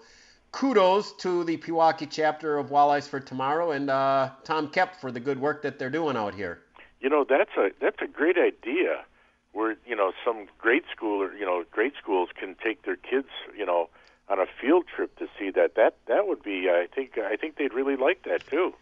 kudos 0.50 1.12
to 1.18 1.44
the 1.44 1.56
Pewaukee 1.56 2.08
chapter 2.10 2.58
of 2.58 2.70
Walleyes 2.70 3.08
for 3.08 3.20
Tomorrow 3.20 3.70
and 3.70 3.88
uh, 3.88 4.30
Tom 4.44 4.68
Kep 4.68 5.00
for 5.00 5.12
the 5.12 5.20
good 5.20 5.40
work 5.40 5.62
that 5.62 5.78
they're 5.78 5.90
doing 5.90 6.16
out 6.16 6.34
here. 6.34 6.60
You 7.00 7.08
know, 7.08 7.24
that's 7.28 7.56
a 7.56 7.70
that's 7.80 8.02
a 8.02 8.06
great 8.06 8.36
idea. 8.38 9.04
Where 9.52 9.76
you 9.86 9.94
know 9.94 10.12
some 10.24 10.46
grade 10.58 10.84
school 10.90 11.22
or 11.22 11.34
you 11.34 11.44
know 11.44 11.64
grade 11.70 11.92
schools 12.00 12.30
can 12.34 12.56
take 12.62 12.82
their 12.84 12.96
kids, 12.96 13.28
you 13.56 13.66
know, 13.66 13.90
on 14.28 14.40
a 14.40 14.46
field 14.60 14.86
trip 14.94 15.16
to 15.18 15.28
see 15.38 15.50
that. 15.50 15.74
That 15.76 15.94
that 16.06 16.26
would 16.26 16.42
be. 16.42 16.68
I 16.68 16.86
think 16.92 17.18
I 17.18 17.36
think 17.36 17.56
they'd 17.56 17.74
really 17.74 17.96
like 17.96 18.22
that 18.24 18.46
too. 18.46 18.74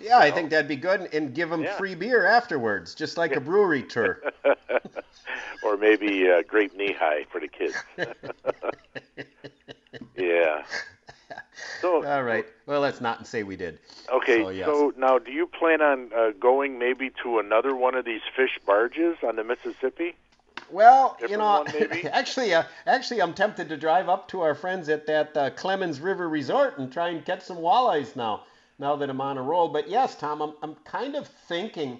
Yeah, 0.00 0.18
I 0.18 0.30
think 0.30 0.50
that'd 0.50 0.68
be 0.68 0.76
good, 0.76 1.12
and 1.14 1.34
give 1.34 1.50
them 1.50 1.62
Yeah. 1.62 1.76
free 1.76 1.94
beer 1.94 2.26
afterwards, 2.26 2.94
just 2.94 3.16
like 3.16 3.36
a 3.36 3.40
brewery 3.40 3.82
tour. 3.82 4.20
or 5.62 5.76
maybe 5.76 6.28
uh, 6.28 6.42
Grape 6.46 6.76
Nehi 6.76 7.26
for 7.28 7.40
the 7.40 7.48
kids. 7.48 7.76
yeah. 10.16 10.64
So 11.80 12.04
All 12.04 12.22
right. 12.22 12.46
Well, 12.66 12.80
let's 12.80 13.00
not 13.00 13.26
say 13.26 13.42
we 13.42 13.56
did. 13.56 13.78
okay. 14.12 14.42
So, 14.42 14.48
yes. 14.50 14.66
So 14.66 14.92
now, 14.96 15.18
do 15.18 15.32
you 15.32 15.46
plan 15.46 15.80
on 15.80 16.10
uh, 16.14 16.30
going 16.38 16.78
maybe 16.78 17.10
to 17.22 17.38
another 17.38 17.74
one 17.74 17.94
of 17.94 18.04
these 18.04 18.20
fish 18.36 18.58
barges 18.66 19.16
on 19.22 19.36
the 19.36 19.44
Mississippi? 19.44 20.16
Well, 20.70 21.16
you 21.28 21.36
know, 21.36 21.64
actually, 22.10 22.54
uh, 22.54 22.64
actually, 22.86 23.20
I'm 23.22 23.34
tempted 23.34 23.68
to 23.68 23.76
drive 23.76 24.08
up 24.08 24.28
to 24.28 24.40
our 24.40 24.54
friends 24.54 24.88
at 24.88 25.06
that 25.06 25.36
uh, 25.36 25.50
Clemins 25.50 26.02
River 26.02 26.28
Resort 26.28 26.78
and 26.78 26.92
try 26.92 27.08
and 27.10 27.24
catch 27.24 27.42
some 27.42 27.58
walleyes 27.58 28.16
now. 28.16 28.42
Now 28.84 28.96
that 28.96 29.08
I'm 29.08 29.22
on 29.22 29.38
a 29.38 29.42
roll, 29.42 29.68
but 29.68 29.88
yes, 29.88 30.14
Tom, 30.14 30.42
I'm 30.42 30.52
I'm 30.62 30.74
kind 30.84 31.16
of 31.16 31.26
thinking 31.48 31.98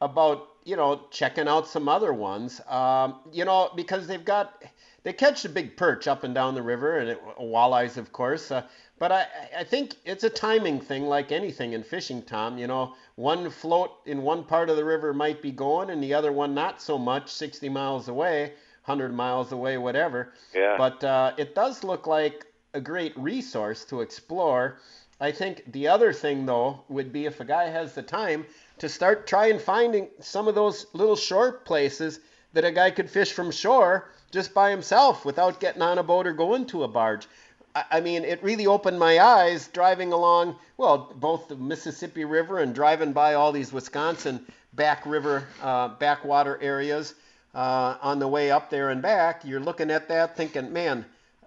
about 0.00 0.48
you 0.64 0.74
know 0.74 1.02
checking 1.12 1.46
out 1.46 1.68
some 1.68 1.88
other 1.88 2.12
ones. 2.12 2.60
Um, 2.66 3.20
you 3.32 3.44
know, 3.44 3.70
because 3.76 4.08
they've 4.08 4.24
got 4.24 4.64
they 5.04 5.12
catch 5.12 5.44
the 5.44 5.48
big 5.48 5.76
perch 5.76 6.08
up 6.08 6.24
and 6.24 6.34
down 6.34 6.56
the 6.56 6.62
river 6.62 6.98
and 6.98 7.10
it, 7.10 7.20
walleyes, 7.40 7.96
of 7.98 8.10
course. 8.12 8.50
Uh, 8.50 8.62
but 8.98 9.12
I, 9.12 9.28
I 9.58 9.62
think 9.62 9.94
it's 10.04 10.24
a 10.24 10.28
timing 10.28 10.80
thing, 10.80 11.04
like 11.06 11.30
anything 11.30 11.72
in 11.74 11.84
fishing, 11.84 12.22
Tom. 12.22 12.58
You 12.58 12.66
know, 12.66 12.96
one 13.14 13.48
float 13.48 13.92
in 14.04 14.22
one 14.22 14.42
part 14.42 14.70
of 14.70 14.76
the 14.76 14.84
river 14.84 15.14
might 15.14 15.40
be 15.40 15.52
going, 15.52 15.90
and 15.90 16.02
the 16.02 16.14
other 16.14 16.32
one 16.32 16.52
not 16.52 16.82
so 16.82 16.98
much, 16.98 17.30
60 17.30 17.68
miles 17.68 18.08
away, 18.08 18.54
100 18.86 19.14
miles 19.14 19.52
away, 19.52 19.78
whatever. 19.78 20.32
Yeah. 20.52 20.74
But 20.76 21.04
uh, 21.04 21.34
it 21.36 21.54
does 21.54 21.84
look 21.84 22.08
like 22.08 22.44
a 22.74 22.80
great 22.80 23.16
resource 23.16 23.84
to 23.84 24.00
explore. 24.00 24.78
I 25.20 25.32
think 25.32 25.72
the 25.72 25.88
other 25.88 26.12
thing, 26.12 26.46
though, 26.46 26.80
would 26.88 27.12
be 27.12 27.26
if 27.26 27.40
a 27.40 27.44
guy 27.44 27.68
has 27.68 27.92
the 27.94 28.02
time 28.02 28.46
to 28.78 28.88
start 28.88 29.26
trying 29.26 29.58
finding 29.58 30.08
some 30.20 30.46
of 30.46 30.54
those 30.54 30.86
little 30.92 31.16
shore 31.16 31.52
places 31.52 32.20
that 32.52 32.64
a 32.64 32.70
guy 32.70 32.90
could 32.90 33.10
fish 33.10 33.32
from 33.32 33.50
shore 33.50 34.10
just 34.30 34.54
by 34.54 34.70
himself 34.70 35.24
without 35.24 35.60
getting 35.60 35.82
on 35.82 35.98
a 35.98 36.02
boat 36.02 36.26
or 36.26 36.32
going 36.32 36.66
to 36.66 36.84
a 36.84 36.88
barge. 36.88 37.26
I 37.74 38.00
mean, 38.00 38.24
it 38.24 38.42
really 38.42 38.66
opened 38.66 38.98
my 38.98 39.18
eyes 39.18 39.68
driving 39.68 40.12
along, 40.12 40.56
well, 40.76 41.12
both 41.16 41.48
the 41.48 41.56
Mississippi 41.56 42.24
River 42.24 42.60
and 42.60 42.74
driving 42.74 43.12
by 43.12 43.34
all 43.34 43.52
these 43.52 43.72
Wisconsin 43.72 44.46
back 44.72 45.04
river, 45.04 45.46
uh, 45.62 45.88
backwater 45.88 46.60
areas 46.62 47.14
uh, 47.54 47.96
on 48.00 48.18
the 48.18 48.28
way 48.28 48.50
up 48.50 48.70
there 48.70 48.90
and 48.90 49.02
back. 49.02 49.44
You're 49.44 49.60
looking 49.60 49.90
at 49.90 50.08
that 50.08 50.36
thinking, 50.36 50.72
man, 50.72 51.04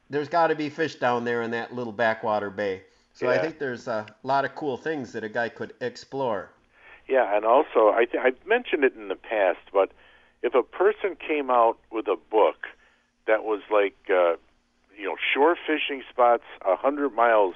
there's 0.09 0.29
got 0.29 0.47
to 0.47 0.55
be 0.55 0.69
fish 0.69 0.95
down 0.95 1.23
there 1.23 1.41
in 1.41 1.51
that 1.51 1.73
little 1.73 1.93
backwater 1.93 2.49
bay. 2.49 2.83
So 3.13 3.29
I 3.29 3.37
think 3.37 3.59
there's 3.59 3.87
a 3.87 4.05
lot 4.23 4.45
of 4.45 4.55
cool 4.55 4.77
things 4.77 5.13
that 5.13 5.23
a 5.23 5.29
guy 5.29 5.49
could 5.49 5.73
explore. 5.81 6.49
Yeah, 7.07 7.35
and 7.35 7.45
also 7.45 7.89
I 7.89 8.05
th- 8.05 8.23
I've 8.23 8.47
mentioned 8.47 8.83
it 8.83 8.95
in 8.95 9.09
the 9.09 9.15
past, 9.15 9.59
but 9.73 9.91
if 10.41 10.55
a 10.55 10.63
person 10.63 11.15
came 11.15 11.49
out 11.49 11.77
with 11.91 12.07
a 12.07 12.15
book 12.29 12.67
that 13.27 13.43
was 13.43 13.61
like 13.69 13.97
uh, 14.09 14.35
you 14.97 15.05
know 15.05 15.15
shore 15.33 15.55
fishing 15.55 16.03
spots 16.09 16.43
a 16.65 16.75
hundred 16.75 17.13
miles 17.13 17.55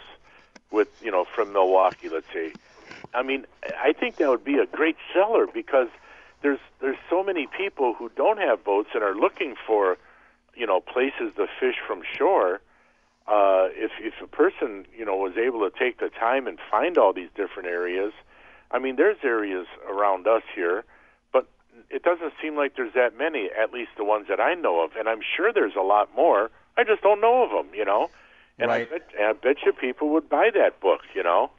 with 0.72 0.88
you 1.02 1.12
know 1.12 1.26
from 1.34 1.54
Milwaukee, 1.54 2.10
let's 2.12 2.28
say, 2.34 2.54
I 3.14 3.24
mean 3.24 3.46
I 3.64 3.94
think 3.94 4.18
that 4.18 4.30
would 4.30 4.44
be 4.44 4.58
a 4.58 4.66
great 4.66 4.98
seller 5.14 5.48
because 5.48 5.88
there's 6.42 6.60
there's 6.82 6.98
so 7.10 7.24
many 7.24 7.48
people 7.48 7.94
who 7.94 8.12
don't 8.16 8.40
have 8.40 8.64
boats 8.64 8.90
and 8.94 9.04
are 9.04 9.16
looking 9.16 9.56
for 9.66 9.98
you 10.56 10.68
know 10.68 10.80
places 10.82 11.34
to 11.38 11.48
fish 11.60 11.76
from 11.88 12.02
shore. 12.18 12.62
Uh, 13.28 13.70
if 13.74 13.92
if 14.00 14.14
a 14.24 14.28
person 14.28 14.86
you 14.96 15.04
know 15.04 15.16
was 15.16 15.34
able 15.38 15.68
to 15.68 15.72
take 15.78 16.00
the 16.00 16.10
time 16.10 16.46
and 16.48 16.60
find 16.70 16.98
all 16.98 17.12
these 17.12 17.30
different 17.36 17.68
areas, 17.68 18.14
I 18.72 18.80
mean, 18.80 18.96
there's 18.98 19.18
areas 19.24 19.66
around 19.90 20.28
us 20.28 20.44
here, 20.54 20.84
but 21.34 21.48
it 21.90 22.04
doesn't 22.04 22.34
seem 22.42 22.56
like 22.56 22.76
there's 22.76 22.94
that 22.94 23.18
many, 23.18 23.50
at 23.52 23.74
least 23.74 23.92
the 23.98 24.04
ones 24.04 24.28
that 24.30 24.40
I 24.40 24.54
know 24.54 24.84
of, 24.84 24.92
and 24.98 25.08
I'm 25.10 25.22
sure 25.36 25.52
there's 25.52 25.76
a 25.76 25.82
lot 25.82 26.14
more. 26.16 26.52
I 26.78 26.84
just 26.84 27.02
don't 27.02 27.22
know 27.22 27.44
of 27.44 27.50
them, 27.52 27.74
you 27.74 27.86
know. 27.86 28.10
And 28.60 28.70
Right. 28.70 28.88
I, 28.88 28.98
bet, 28.98 29.10
and 29.18 29.28
I 29.28 29.34
bet 29.34 29.58
you 29.66 29.74
people 29.74 30.10
would 30.10 30.30
buy 30.30 30.50
that 30.54 30.80
book, 30.80 31.02
you 31.14 31.24
know. 31.24 31.52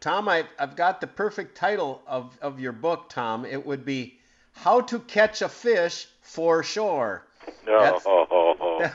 Tom, 0.00 0.28
I've, 0.28 0.48
I've 0.58 0.76
got 0.76 1.00
the 1.00 1.06
perfect 1.06 1.56
title 1.56 2.02
of, 2.06 2.36
of 2.42 2.58
your 2.58 2.72
book, 2.72 3.08
Tom. 3.08 3.44
It 3.44 3.64
would 3.64 3.84
be 3.84 4.18
How 4.52 4.80
to 4.82 4.98
Catch 4.98 5.42
a 5.42 5.48
Fish 5.48 6.08
for 6.20 6.62
Shore. 6.62 7.24
That's- 7.66 8.02
oh, 8.06 8.26
oh, 8.30 8.54
oh. 8.60 8.92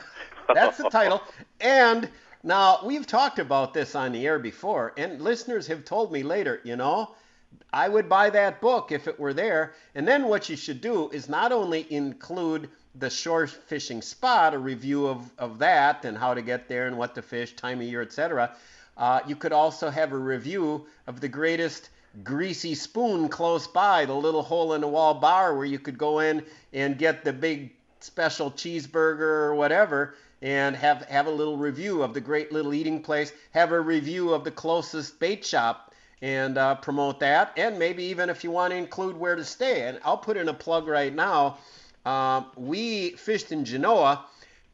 That's 0.54 0.78
the 0.78 0.90
title. 0.90 1.22
And 1.60 2.08
now 2.44 2.78
we've 2.84 3.06
talked 3.06 3.40
about 3.40 3.74
this 3.74 3.96
on 3.96 4.12
the 4.12 4.24
air 4.24 4.38
before, 4.38 4.94
and 4.96 5.20
listeners 5.20 5.66
have 5.66 5.84
told 5.84 6.12
me 6.12 6.22
later, 6.22 6.60
you 6.62 6.76
know, 6.76 7.16
I 7.72 7.88
would 7.88 8.08
buy 8.08 8.30
that 8.30 8.60
book 8.60 8.92
if 8.92 9.08
it 9.08 9.18
were 9.18 9.34
there. 9.34 9.74
And 9.96 10.06
then 10.06 10.28
what 10.28 10.48
you 10.48 10.54
should 10.56 10.80
do 10.80 11.10
is 11.10 11.28
not 11.28 11.50
only 11.50 11.92
include 11.92 12.70
the 12.94 13.10
shore 13.10 13.46
fishing 13.46 14.00
spot, 14.00 14.54
a 14.54 14.58
review 14.58 15.06
of, 15.06 15.30
of 15.38 15.58
that 15.58 16.04
and 16.04 16.16
how 16.16 16.32
to 16.32 16.42
get 16.42 16.68
there 16.68 16.86
and 16.86 16.96
what 16.96 17.14
to 17.16 17.22
fish, 17.22 17.54
time 17.56 17.80
of 17.80 17.86
year, 17.86 18.02
etc. 18.02 18.54
Uh, 18.96 19.20
you 19.26 19.36
could 19.36 19.52
also 19.52 19.90
have 19.90 20.12
a 20.12 20.18
review 20.18 20.86
of 21.06 21.20
the 21.20 21.28
greatest 21.28 21.90
greasy 22.24 22.74
spoon 22.74 23.28
close 23.28 23.66
by, 23.66 24.04
the 24.04 24.14
little 24.14 24.42
hole 24.42 24.74
in 24.74 24.80
the 24.80 24.88
wall 24.88 25.14
bar 25.14 25.56
where 25.56 25.66
you 25.66 25.78
could 25.78 25.98
go 25.98 26.20
in 26.20 26.44
and 26.72 26.98
get 26.98 27.24
the 27.24 27.32
big 27.32 27.72
special 28.00 28.50
cheeseburger 28.50 29.20
or 29.20 29.54
whatever 29.54 30.14
and 30.42 30.76
have 30.76 31.02
have 31.06 31.26
a 31.26 31.30
little 31.30 31.56
review 31.56 32.02
of 32.02 32.14
the 32.14 32.20
great 32.20 32.52
little 32.52 32.72
eating 32.74 33.02
place 33.02 33.32
have 33.52 33.72
a 33.72 33.80
review 33.80 34.32
of 34.32 34.44
the 34.44 34.50
closest 34.50 35.18
bait 35.18 35.44
shop 35.44 35.92
and 36.22 36.58
uh, 36.58 36.74
promote 36.76 37.20
that 37.20 37.52
and 37.56 37.78
maybe 37.78 38.04
even 38.04 38.30
if 38.30 38.44
you 38.44 38.50
want 38.50 38.70
to 38.72 38.76
include 38.76 39.16
where 39.16 39.34
to 39.36 39.44
stay 39.44 39.88
and 39.88 39.98
i'll 40.04 40.16
put 40.18 40.36
in 40.36 40.48
a 40.48 40.54
plug 40.54 40.86
right 40.86 41.14
now 41.14 41.58
um, 42.06 42.46
we 42.56 43.10
fished 43.10 43.50
in 43.52 43.64
genoa 43.64 44.24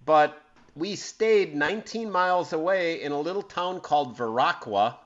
but 0.04 0.40
we 0.76 0.96
stayed 0.96 1.54
19 1.54 2.10
miles 2.10 2.52
away 2.52 3.00
in 3.02 3.12
a 3.12 3.20
little 3.20 3.42
town 3.42 3.80
called 3.80 4.16
Viroqua. 4.18 4.96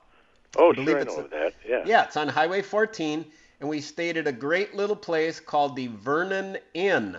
Oh, 0.57 0.73
believe 0.73 0.89
sure, 0.89 0.97
I 0.97 1.01
it's 1.01 1.15
know 1.15 1.25
a- 1.25 1.27
that. 1.27 1.53
Yeah. 1.67 1.83
Yeah, 1.85 2.03
it's 2.05 2.17
on 2.17 2.27
Highway 2.27 2.63
14, 2.63 3.23
and 3.59 3.69
we 3.69 3.79
stayed 3.79 4.17
at 4.17 4.25
a 4.25 4.31
great 4.31 4.73
little 4.73 4.95
place 4.95 5.39
called 5.39 5.75
the 5.75 5.85
Vernon 5.87 6.57
Inn. 6.73 7.17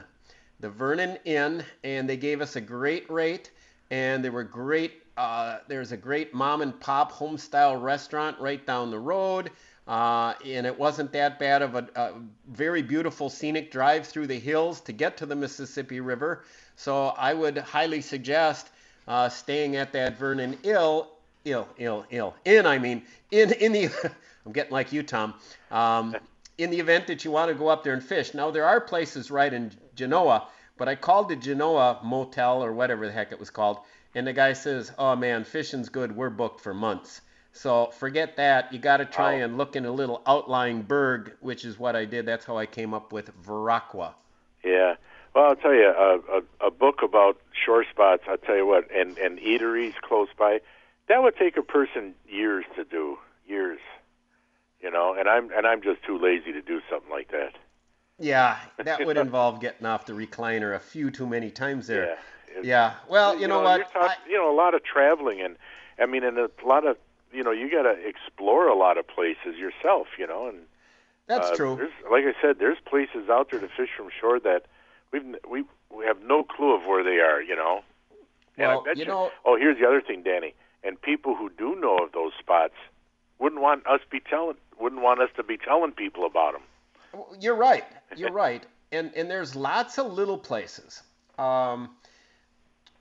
The 0.61 0.69
Vernon 0.69 1.19
Inn, 1.25 1.65
and 1.85 2.09
they 2.09 2.19
gave 2.19 2.43
us 2.43 2.57
a 2.57 2.61
great 2.61 3.11
rate, 3.11 3.51
and 3.91 4.23
there 4.23 4.33
were 4.33 4.45
great. 4.45 5.03
Uh, 5.17 5.59
there's 5.69 5.93
a 5.93 5.97
great 5.97 6.35
mom 6.35 6.61
and 6.61 6.79
pop 6.81 7.13
home 7.13 7.39
style 7.39 7.77
restaurant 7.77 8.39
right 8.39 8.65
down 8.67 8.91
the 8.91 8.99
road, 8.99 9.51
uh, 9.89 10.35
and 10.45 10.67
it 10.67 10.79
wasn't 10.79 11.13
that 11.13 11.39
bad 11.39 11.63
of 11.63 11.75
a, 11.77 11.89
a 11.97 12.13
very 12.49 12.83
beautiful 12.83 13.31
scenic 13.31 13.71
drive 13.71 14.07
through 14.07 14.27
the 14.27 14.39
hills 14.39 14.81
to 14.83 14.93
get 14.93 15.17
to 15.17 15.27
the 15.27 15.35
Mississippi 15.35 16.01
River. 16.01 16.45
So 16.77 17.09
I 17.09 17.33
would 17.33 17.57
highly 17.57 18.03
suggest 18.03 18.69
uh, 19.09 19.31
staying 19.31 19.77
at 19.77 19.93
that 19.93 20.19
Vernon 20.19 20.59
Ill, 20.63 21.09
ill, 21.47 21.69
ill, 21.79 22.05
ill, 22.11 22.35
in. 22.45 22.67
I 22.67 22.79
mean, 22.79 23.03
in 23.31 23.53
in 23.53 23.73
the. 23.73 23.89
I'm 24.47 24.53
getting 24.53 24.73
like 24.73 24.93
you, 24.93 25.03
Tom. 25.03 25.35
Um, 25.71 26.17
in 26.61 26.71
the 26.71 26.79
event 26.79 27.07
that 27.07 27.25
you 27.25 27.31
want 27.31 27.49
to 27.51 27.55
go 27.55 27.69
up 27.69 27.83
there 27.83 27.95
and 27.95 28.03
fish. 28.03 28.35
Now 28.35 28.51
there 28.51 28.67
are 28.67 28.81
places 28.81 29.31
right 29.31 29.53
in 29.53 29.73
Genoa, 29.95 30.49
but 30.77 30.89
I 30.89 30.95
called 30.95 31.29
the 31.29 31.37
Genoa 31.37 32.01
Motel 32.03 32.65
or 32.65 32.73
whatever 32.73 33.07
the 33.07 33.13
heck 33.13 33.33
it 33.33 33.41
was 33.41 33.51
called, 33.51 33.79
and 34.15 34.27
the 34.27 34.33
guy 34.33 34.53
says, 34.53 34.93
"Oh 34.99 35.17
man, 35.17 35.45
fishing's 35.45 35.89
good. 35.89 36.17
We're 36.17 36.31
booked 36.31 36.61
for 36.61 36.75
months." 36.75 37.21
So 37.53 37.87
forget 37.87 38.37
that. 38.37 38.73
You 38.73 38.79
got 38.79 38.99
to 38.99 39.05
try 39.05 39.41
oh. 39.41 39.45
and 39.45 39.59
look 39.59 39.77
in 39.77 39.85
a 39.85 39.91
little 39.91 40.23
outlying 40.27 40.83
burg, 40.83 41.33
which 41.41 41.65
is 41.65 41.79
what 41.79 41.97
I 41.97 42.05
did. 42.05 42.27
That's 42.27 42.45
how 42.45 42.57
I 42.57 42.67
came 42.67 42.95
up 42.95 43.13
with 43.13 43.31
Viroqua. 43.45 44.15
Yeah. 44.65 44.95
Well, 45.35 45.45
I'll 45.45 45.57
tell 45.57 45.75
you, 45.75 45.87
a, 45.87 46.19
a, 46.39 46.67
a 46.67 46.71
book 46.71 47.03
about 47.03 47.39
shore 47.53 47.85
spots, 47.89 48.25
I'll 48.29 48.37
tell 48.37 48.57
you 48.57 48.67
what, 48.67 48.91
and, 48.91 49.17
and 49.19 49.39
eateries 49.39 49.95
close 50.03 50.29
by, 50.37 50.61
that 51.09 51.23
would 51.23 51.37
take 51.37 51.57
a 51.57 51.63
person 51.63 52.15
years 52.29 52.65
to 52.77 52.85
do. 52.85 53.19
Years. 53.47 53.81
You 54.81 54.91
know, 54.91 55.15
and 55.19 55.29
I'm 55.29 55.51
and 55.53 55.67
I'm 55.67 55.83
just 55.83 56.03
too 56.05 56.19
lazy 56.19 56.53
to 56.53 56.63
do 56.63 56.81
something 56.89 57.11
like 57.11 57.31
that. 57.33 57.53
Yeah, 58.21 58.59
that 58.77 59.05
would 59.05 59.17
involve 59.17 59.61
getting 59.61 59.87
off 59.87 60.07
the 60.07 60.13
recliner 60.13 60.77
a 60.77 60.79
few 60.79 61.11
too 61.11 61.27
many 61.27 61.51
times 61.51 61.87
there. 61.87 62.07
Yeah. 62.07 62.17
Yeah. 62.63 62.95
Well, 63.09 63.39
you, 63.39 63.49
know, 63.49 63.61
what? 63.61 63.79
You're 63.79 63.87
talk, 63.87 64.19
you 64.29 64.37
know, 64.37 64.53
a 64.53 64.57
lot 64.57 64.75
of 64.75 64.83
traveling, 64.85 65.41
and 65.41 65.57
I 65.99 66.07
mean, 66.07 66.25
and 66.25 66.37
a 66.37 66.51
lot 66.65 66.87
of, 66.87 66.97
you 67.33 67.43
know, 67.45 67.53
you 67.53 67.71
got 67.71 67.83
to 67.83 67.95
explore 68.07 68.69
a 68.69 68.75
lot 68.77 68.99
of 68.99 69.07
places 69.07 69.57
yourself, 69.57 70.09
you 70.19 70.27
know, 70.27 70.49
and 70.49 70.59
That's 71.27 71.51
uh, 71.51 71.55
true. 71.57 71.77
There's, 71.77 71.93
like 72.11 72.25
I 72.25 72.35
said, 72.43 72.59
there's 72.59 72.79
places 72.85 73.31
out 73.31 73.51
there 73.51 73.61
to 73.61 73.69
fish 73.69 73.91
from 73.97 74.09
shore 74.21 74.41
that 74.41 74.65
we've 75.13 75.23
n- 75.23 75.37
we 75.49 75.65
we 75.97 76.05
have 76.05 76.21
no 76.23 76.43
clue 76.43 76.75
of 76.75 76.83
where 76.87 77.03
they 77.05 77.21
are, 77.21 77.41
you 77.41 77.57
know. 77.57 77.83
And 78.59 78.67
I 78.67 78.75
Well, 78.75 78.85
bet 78.85 78.97
you 78.97 79.07
know- 79.07 79.31
Oh, 79.45 79.57
here's 79.57 79.79
the 79.79 79.87
other 79.87 80.01
thing, 80.01 80.23
Danny. 80.23 80.55
And 80.83 81.01
people 81.01 81.35
who 81.37 81.51
do 81.51 81.77
know 81.77 81.99
of 81.99 82.13
those 82.13 82.33
spots 82.39 82.75
wouldn't 83.39 83.61
want 83.61 83.87
us 83.87 84.01
be 84.11 84.21
telling 84.21 84.57
wouldn't 84.79 85.03
want 85.03 85.21
us 85.21 85.31
to 85.37 85.43
be 85.43 85.57
telling 85.57 85.93
people 85.93 86.27
about 86.27 86.53
them. 86.53 86.63
You're 87.41 87.57
right. 87.57 87.85
You're 88.17 88.33
right. 88.33 88.65
And 88.93 89.13
and 89.15 89.31
there's 89.31 89.55
lots 89.55 89.99
of 90.01 90.13
little 90.13 90.37
places 90.37 91.05
um, 91.39 91.91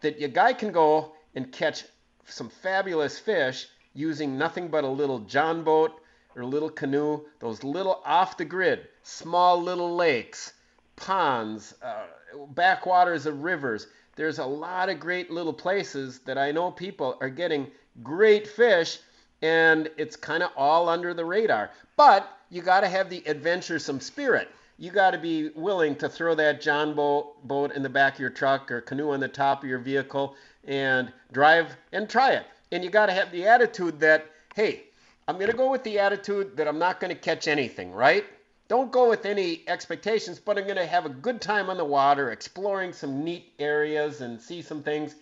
that 0.02 0.20
your 0.20 0.30
guy 0.30 0.54
can 0.54 0.72
go 0.72 1.14
and 1.34 1.52
catch 1.52 1.84
some 2.26 2.48
fabulous 2.48 3.18
fish 3.18 3.68
using 3.96 4.38
nothing 4.38 4.68
but 4.68 4.84
a 4.84 4.88
little 4.88 5.18
john 5.22 5.64
boat 5.64 6.00
or 6.36 6.44
a 6.44 6.46
little 6.46 6.70
canoe. 6.70 7.26
Those 7.40 7.64
little 7.64 8.04
off 8.06 8.38
the 8.38 8.46
grid, 8.46 8.88
small 9.02 9.62
little 9.62 9.96
lakes, 9.96 10.54
ponds, 10.96 11.74
uh, 11.82 12.06
backwaters 12.50 13.26
of 13.26 13.42
rivers. 13.44 13.88
There's 14.16 14.40
a 14.40 14.46
lot 14.46 14.90
of 14.90 15.00
great 15.00 15.32
little 15.32 15.54
places 15.54 16.20
that 16.20 16.38
I 16.38 16.52
know 16.52 16.72
people 16.72 17.18
are 17.20 17.30
getting 17.30 17.72
great 18.04 18.48
fish 18.48 19.00
and 19.42 19.90
it's 19.98 20.16
kind 20.16 20.44
of 20.44 20.52
all 20.56 20.90
under 20.90 21.14
the 21.14 21.26
radar. 21.26 21.72
But 21.96 22.30
you 22.50 22.62
got 22.62 22.82
to 22.82 22.88
have 22.88 23.10
the 23.10 23.26
adventuresome 23.28 24.00
spirit. 24.00 24.50
You 24.78 24.92
got 24.92 25.12
to 25.12 25.18
be 25.18 25.50
willing 25.56 25.96
to 25.98 26.08
throw 26.08 26.36
that 26.36 26.62
John 26.62 26.96
boat, 26.96 27.46
boat 27.48 27.74
in 27.74 27.84
the 27.84 27.90
back 27.90 28.14
of 28.14 28.20
your 28.20 28.30
truck 28.30 28.72
or 28.72 28.82
canoe 28.82 29.12
on 29.12 29.20
the 29.20 29.28
top 29.28 29.64
of 29.64 29.70
your 29.70 29.80
vehicle 29.80 30.36
and 30.66 31.12
drive 31.32 31.76
and 31.92 32.10
try 32.10 32.32
it. 32.32 32.46
And 32.72 32.84
you 32.84 32.90
got 32.90 33.08
to 33.08 33.14
have 33.14 33.32
the 33.32 33.46
attitude 33.46 34.00
that, 34.00 34.28
hey, 34.56 34.84
I'm 35.28 35.36
going 35.36 35.52
to 35.52 35.58
go 35.58 35.70
with 35.70 35.84
the 35.84 36.00
attitude 36.00 36.56
that 36.58 36.68
I'm 36.68 36.80
not 36.80 37.00
going 37.00 37.14
to 37.14 37.20
catch 37.20 37.48
anything, 37.48 37.92
right? 37.92 38.26
Don't 38.68 38.92
go 38.92 39.10
with 39.10 39.26
any 39.26 39.64
expectations, 39.68 40.40
but 40.40 40.58
I'm 40.58 40.64
going 40.64 40.76
to 40.78 40.86
have 40.86 41.06
a 41.06 41.10
good 41.10 41.42
time 41.42 41.70
on 41.70 41.78
the 41.78 41.86
water, 41.86 42.32
exploring 42.32 42.94
some 42.94 43.24
neat 43.24 43.52
areas 43.60 44.22
and 44.22 44.40
see 44.40 44.62
some 44.62 44.84
things. 44.84 45.16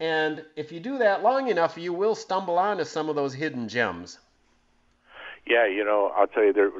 And 0.00 0.44
if 0.56 0.72
you 0.72 0.80
do 0.80 0.98
that 0.98 1.22
long 1.22 1.48
enough, 1.48 1.78
you 1.78 1.92
will 1.92 2.14
stumble 2.14 2.58
onto 2.58 2.84
some 2.84 3.08
of 3.08 3.14
those 3.14 3.34
hidden 3.34 3.68
gems. 3.68 4.18
Yeah, 5.46 5.66
you 5.66 5.84
know, 5.84 6.12
I'll 6.16 6.26
tell 6.26 6.44
you, 6.44 6.52
there 6.52 6.70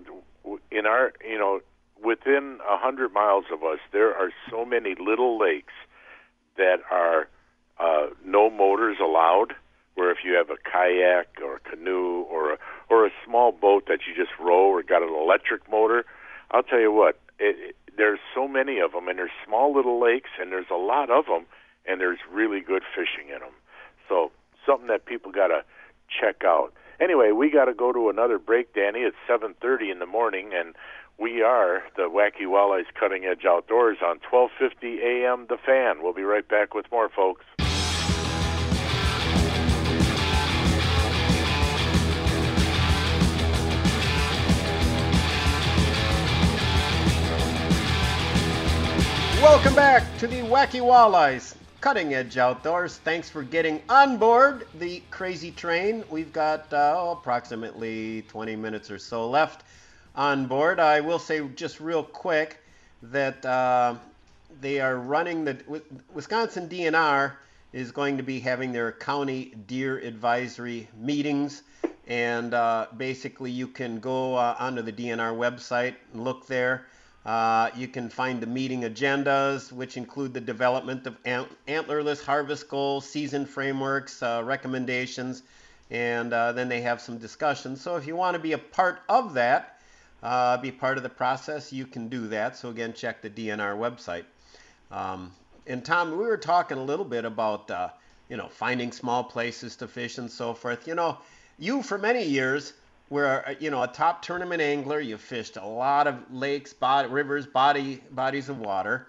in 0.70 0.86
our, 0.86 1.12
you 1.26 1.38
know, 1.38 1.60
within 2.02 2.58
a 2.68 2.76
hundred 2.76 3.12
miles 3.12 3.44
of 3.52 3.62
us, 3.62 3.78
there 3.92 4.14
are 4.14 4.30
so 4.50 4.64
many 4.64 4.94
little 4.98 5.38
lakes 5.38 5.72
that 6.56 6.78
are 6.90 7.28
uh, 7.78 8.06
no 8.24 8.50
motors 8.50 8.96
allowed. 9.00 9.54
Where 9.94 10.10
if 10.10 10.18
you 10.24 10.34
have 10.34 10.50
a 10.50 10.56
kayak 10.68 11.40
or 11.40 11.56
a 11.56 11.60
canoe 11.60 12.22
or 12.22 12.54
a 12.54 12.58
or 12.90 13.06
a 13.06 13.10
small 13.24 13.52
boat 13.52 13.84
that 13.86 14.00
you 14.08 14.14
just 14.16 14.36
row 14.40 14.66
or 14.66 14.82
got 14.82 15.04
an 15.04 15.14
electric 15.14 15.70
motor, 15.70 16.04
I'll 16.50 16.64
tell 16.64 16.80
you 16.80 16.90
what, 16.90 17.20
it, 17.38 17.56
it, 17.70 17.76
there's 17.96 18.18
so 18.34 18.48
many 18.48 18.80
of 18.80 18.90
them, 18.90 19.06
and 19.06 19.16
there's 19.18 19.30
small 19.46 19.72
little 19.72 20.00
lakes, 20.00 20.30
and 20.40 20.50
there's 20.50 20.70
a 20.70 20.76
lot 20.76 21.10
of 21.10 21.26
them, 21.26 21.46
and 21.86 22.00
there's 22.00 22.18
really 22.28 22.60
good 22.60 22.82
fishing 22.92 23.32
in 23.32 23.38
them. 23.38 23.54
So 24.08 24.32
something 24.66 24.88
that 24.88 25.06
people 25.06 25.30
got 25.30 25.48
to 25.48 25.62
check 26.08 26.42
out. 26.44 26.72
Anyway, 27.00 27.32
we 27.32 27.50
got 27.50 27.64
to 27.64 27.74
go 27.74 27.92
to 27.92 28.08
another 28.08 28.38
break, 28.38 28.72
Danny. 28.72 29.00
It's 29.00 29.16
7:30 29.28 29.90
in 29.90 29.98
the 29.98 30.06
morning, 30.06 30.52
and 30.54 30.74
we 31.18 31.42
are 31.42 31.82
the 31.96 32.02
Wacky 32.02 32.46
Walleyes 32.46 32.86
Cutting 32.98 33.24
Edge 33.24 33.44
Outdoors 33.44 33.98
on 34.04 34.20
12:50 34.20 35.02
a.m. 35.02 35.46
The 35.48 35.56
Fan. 35.56 36.02
We'll 36.02 36.12
be 36.12 36.22
right 36.22 36.46
back 36.46 36.74
with 36.74 36.90
more, 36.92 37.08
folks. 37.08 37.44
Welcome 49.42 49.74
back 49.74 50.04
to 50.18 50.26
the 50.26 50.40
Wacky 50.40 50.80
Walleyes 50.80 51.54
Cutting 51.84 52.14
Edge 52.14 52.38
Outdoors. 52.38 52.96
Thanks 52.96 53.28
for 53.28 53.42
getting 53.42 53.82
on 53.90 54.16
board 54.16 54.66
the 54.76 55.02
crazy 55.10 55.50
train. 55.50 56.02
We've 56.08 56.32
got 56.32 56.72
uh, 56.72 57.08
approximately 57.10 58.22
20 58.22 58.56
minutes 58.56 58.90
or 58.90 58.98
so 58.98 59.28
left 59.28 59.64
on 60.16 60.46
board. 60.46 60.80
I 60.80 61.00
will 61.00 61.18
say 61.18 61.46
just 61.48 61.80
real 61.80 62.02
quick 62.02 62.62
that 63.02 63.44
uh, 63.44 63.96
they 64.62 64.80
are 64.80 64.96
running 64.96 65.44
the 65.44 65.82
Wisconsin 66.14 66.70
DNR 66.70 67.34
is 67.74 67.92
going 67.92 68.16
to 68.16 68.22
be 68.22 68.40
having 68.40 68.72
their 68.72 68.90
county 68.90 69.54
deer 69.66 69.98
advisory 69.98 70.88
meetings. 70.96 71.64
And 72.06 72.54
uh, 72.54 72.86
basically, 72.96 73.50
you 73.50 73.68
can 73.68 74.00
go 74.00 74.36
uh, 74.36 74.56
onto 74.58 74.80
the 74.80 74.92
DNR 74.92 75.36
website 75.36 75.96
and 76.14 76.24
look 76.24 76.46
there. 76.46 76.86
Uh, 77.24 77.70
you 77.74 77.88
can 77.88 78.10
find 78.10 78.40
the 78.40 78.46
meeting 78.46 78.82
agendas, 78.82 79.72
which 79.72 79.96
include 79.96 80.34
the 80.34 80.40
development 80.40 81.06
of 81.06 81.16
ant- 81.24 81.48
antlerless 81.66 82.22
harvest 82.22 82.68
goals, 82.68 83.08
season 83.08 83.46
frameworks, 83.46 84.22
uh, 84.22 84.42
recommendations, 84.44 85.42
and 85.90 86.34
uh, 86.34 86.52
then 86.52 86.68
they 86.68 86.82
have 86.82 87.00
some 87.00 87.16
discussions. 87.16 87.80
So 87.80 87.96
if 87.96 88.06
you 88.06 88.14
want 88.14 88.34
to 88.34 88.40
be 88.40 88.52
a 88.52 88.58
part 88.58 89.00
of 89.08 89.34
that, 89.34 89.80
uh, 90.22 90.58
be 90.58 90.70
part 90.70 90.98
of 90.98 91.02
the 91.02 91.08
process, 91.08 91.72
you 91.72 91.86
can 91.86 92.08
do 92.08 92.26
that. 92.28 92.56
So 92.56 92.68
again, 92.68 92.92
check 92.92 93.22
the 93.22 93.30
DNR 93.30 93.76
website. 93.76 94.24
Um, 94.90 95.32
and 95.66 95.82
Tom, 95.84 96.10
we 96.10 96.18
were 96.18 96.36
talking 96.36 96.76
a 96.76 96.84
little 96.84 97.04
bit 97.04 97.24
about 97.24 97.70
uh, 97.70 97.88
you 98.28 98.36
know 98.36 98.48
finding 98.48 98.92
small 98.92 99.24
places 99.24 99.76
to 99.76 99.88
fish 99.88 100.18
and 100.18 100.30
so 100.30 100.52
forth. 100.52 100.86
You 100.86 100.94
know, 100.94 101.18
you 101.58 101.82
for 101.82 101.96
many 101.96 102.24
years 102.24 102.74
were 103.10 103.44
uh, 103.46 103.54
you 103.60 103.70
know 103.70 103.82
a 103.82 103.88
top 103.88 104.22
tournament 104.22 104.60
angler. 104.60 105.00
You 105.00 105.16
fished 105.16 105.56
a 105.56 105.66
lot 105.66 106.06
of 106.06 106.16
lakes, 106.30 106.72
body, 106.72 107.08
rivers, 107.08 107.46
body 107.46 108.02
bodies 108.10 108.48
of 108.48 108.58
water. 108.58 109.06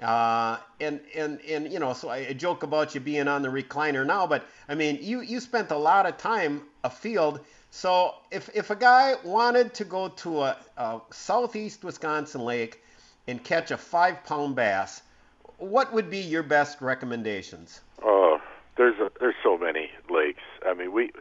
Uh, 0.00 0.58
and 0.80 1.00
and 1.14 1.40
and 1.42 1.72
you 1.72 1.78
know, 1.78 1.92
so 1.92 2.08
I 2.08 2.32
joke 2.32 2.64
about 2.64 2.94
you 2.94 3.00
being 3.00 3.28
on 3.28 3.42
the 3.42 3.48
recliner 3.48 4.04
now, 4.04 4.26
but 4.26 4.44
I 4.68 4.74
mean, 4.74 4.98
you 5.00 5.20
you 5.20 5.38
spent 5.38 5.70
a 5.70 5.76
lot 5.76 6.06
of 6.06 6.16
time 6.16 6.62
afield. 6.82 7.40
So 7.70 8.14
if 8.30 8.50
if 8.54 8.70
a 8.70 8.76
guy 8.76 9.14
wanted 9.24 9.74
to 9.74 9.84
go 9.84 10.08
to 10.08 10.42
a, 10.42 10.56
a 10.76 11.00
southeast 11.10 11.84
Wisconsin 11.84 12.40
lake 12.40 12.82
and 13.28 13.42
catch 13.42 13.70
a 13.70 13.76
five 13.76 14.24
pound 14.24 14.56
bass, 14.56 15.02
what 15.58 15.92
would 15.92 16.10
be 16.10 16.18
your 16.18 16.42
best 16.42 16.82
recommendations? 16.82 17.80
Oh, 18.02 18.40
there's 18.76 18.98
a, 18.98 19.10
there's 19.20 19.36
so 19.42 19.56
many 19.56 19.88
lakes. 20.10 20.42
I 20.66 20.74
mean, 20.74 20.92
we 20.92 21.12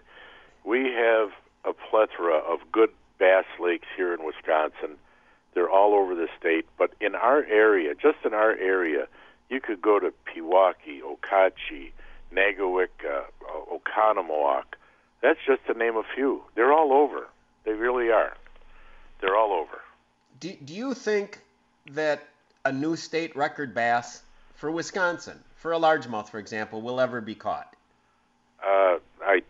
we 0.64 0.92
have 0.92 1.30
a 1.66 1.74
plethora 1.74 2.38
of 2.38 2.60
good 2.72 2.90
bass 3.20 3.46
lakes 3.60 3.88
here 3.96 4.14
in 4.14 4.24
Wisconsin. 4.24 4.98
They're 5.54 5.70
all 5.70 5.94
over 5.94 6.16
the 6.16 6.28
state, 6.40 6.66
but 6.78 6.92
in 7.02 7.16
our 7.16 7.44
area, 7.44 7.94
just 7.94 8.18
in 8.26 8.34
our 8.34 8.52
area, 8.52 9.08
you 9.50 9.60
could 9.60 9.82
go 9.82 10.00
to 10.00 10.14
Pewaukee, 10.26 11.02
Okauchee, 11.02 11.92
Nagowick, 12.34 12.88
uh, 13.06 13.24
Oconomowoc. 13.72 14.64
That's 15.22 15.40
just 15.46 15.66
to 15.68 15.74
name 15.74 15.98
a 15.98 16.04
few. 16.16 16.42
They're 16.56 16.74
all 16.74 16.94
over. 16.94 17.28
They 17.66 17.74
really 17.74 18.10
are. 18.12 18.36
They're 19.20 19.36
all 19.36 19.52
over. 19.52 19.82
Do, 20.40 20.54
do 20.66 20.74
you 20.74 20.94
think 20.94 21.40
that 21.92 22.24
a 22.66 22.72
new 22.72 22.96
state 22.96 23.36
record 23.36 23.76
bass 23.76 24.24
for 24.56 24.72
Wisconsin, 24.72 25.38
for 25.56 25.74
a 25.74 25.80
largemouth, 25.80 26.30
for 26.30 26.40
example, 26.40 26.82
will 26.82 27.00
ever 27.00 27.22
be 27.22 27.36
caught? 27.36 27.76
Uh, 28.64 28.98
I 29.24 29.42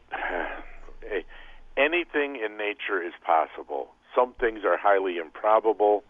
anything 1.78 2.36
in 2.36 2.58
nature 2.58 3.02
is 3.02 3.14
possible. 3.26 3.90
Some 4.16 4.34
things 4.34 4.64
are 4.66 4.78
highly 4.78 5.18
improbable, 5.18 6.04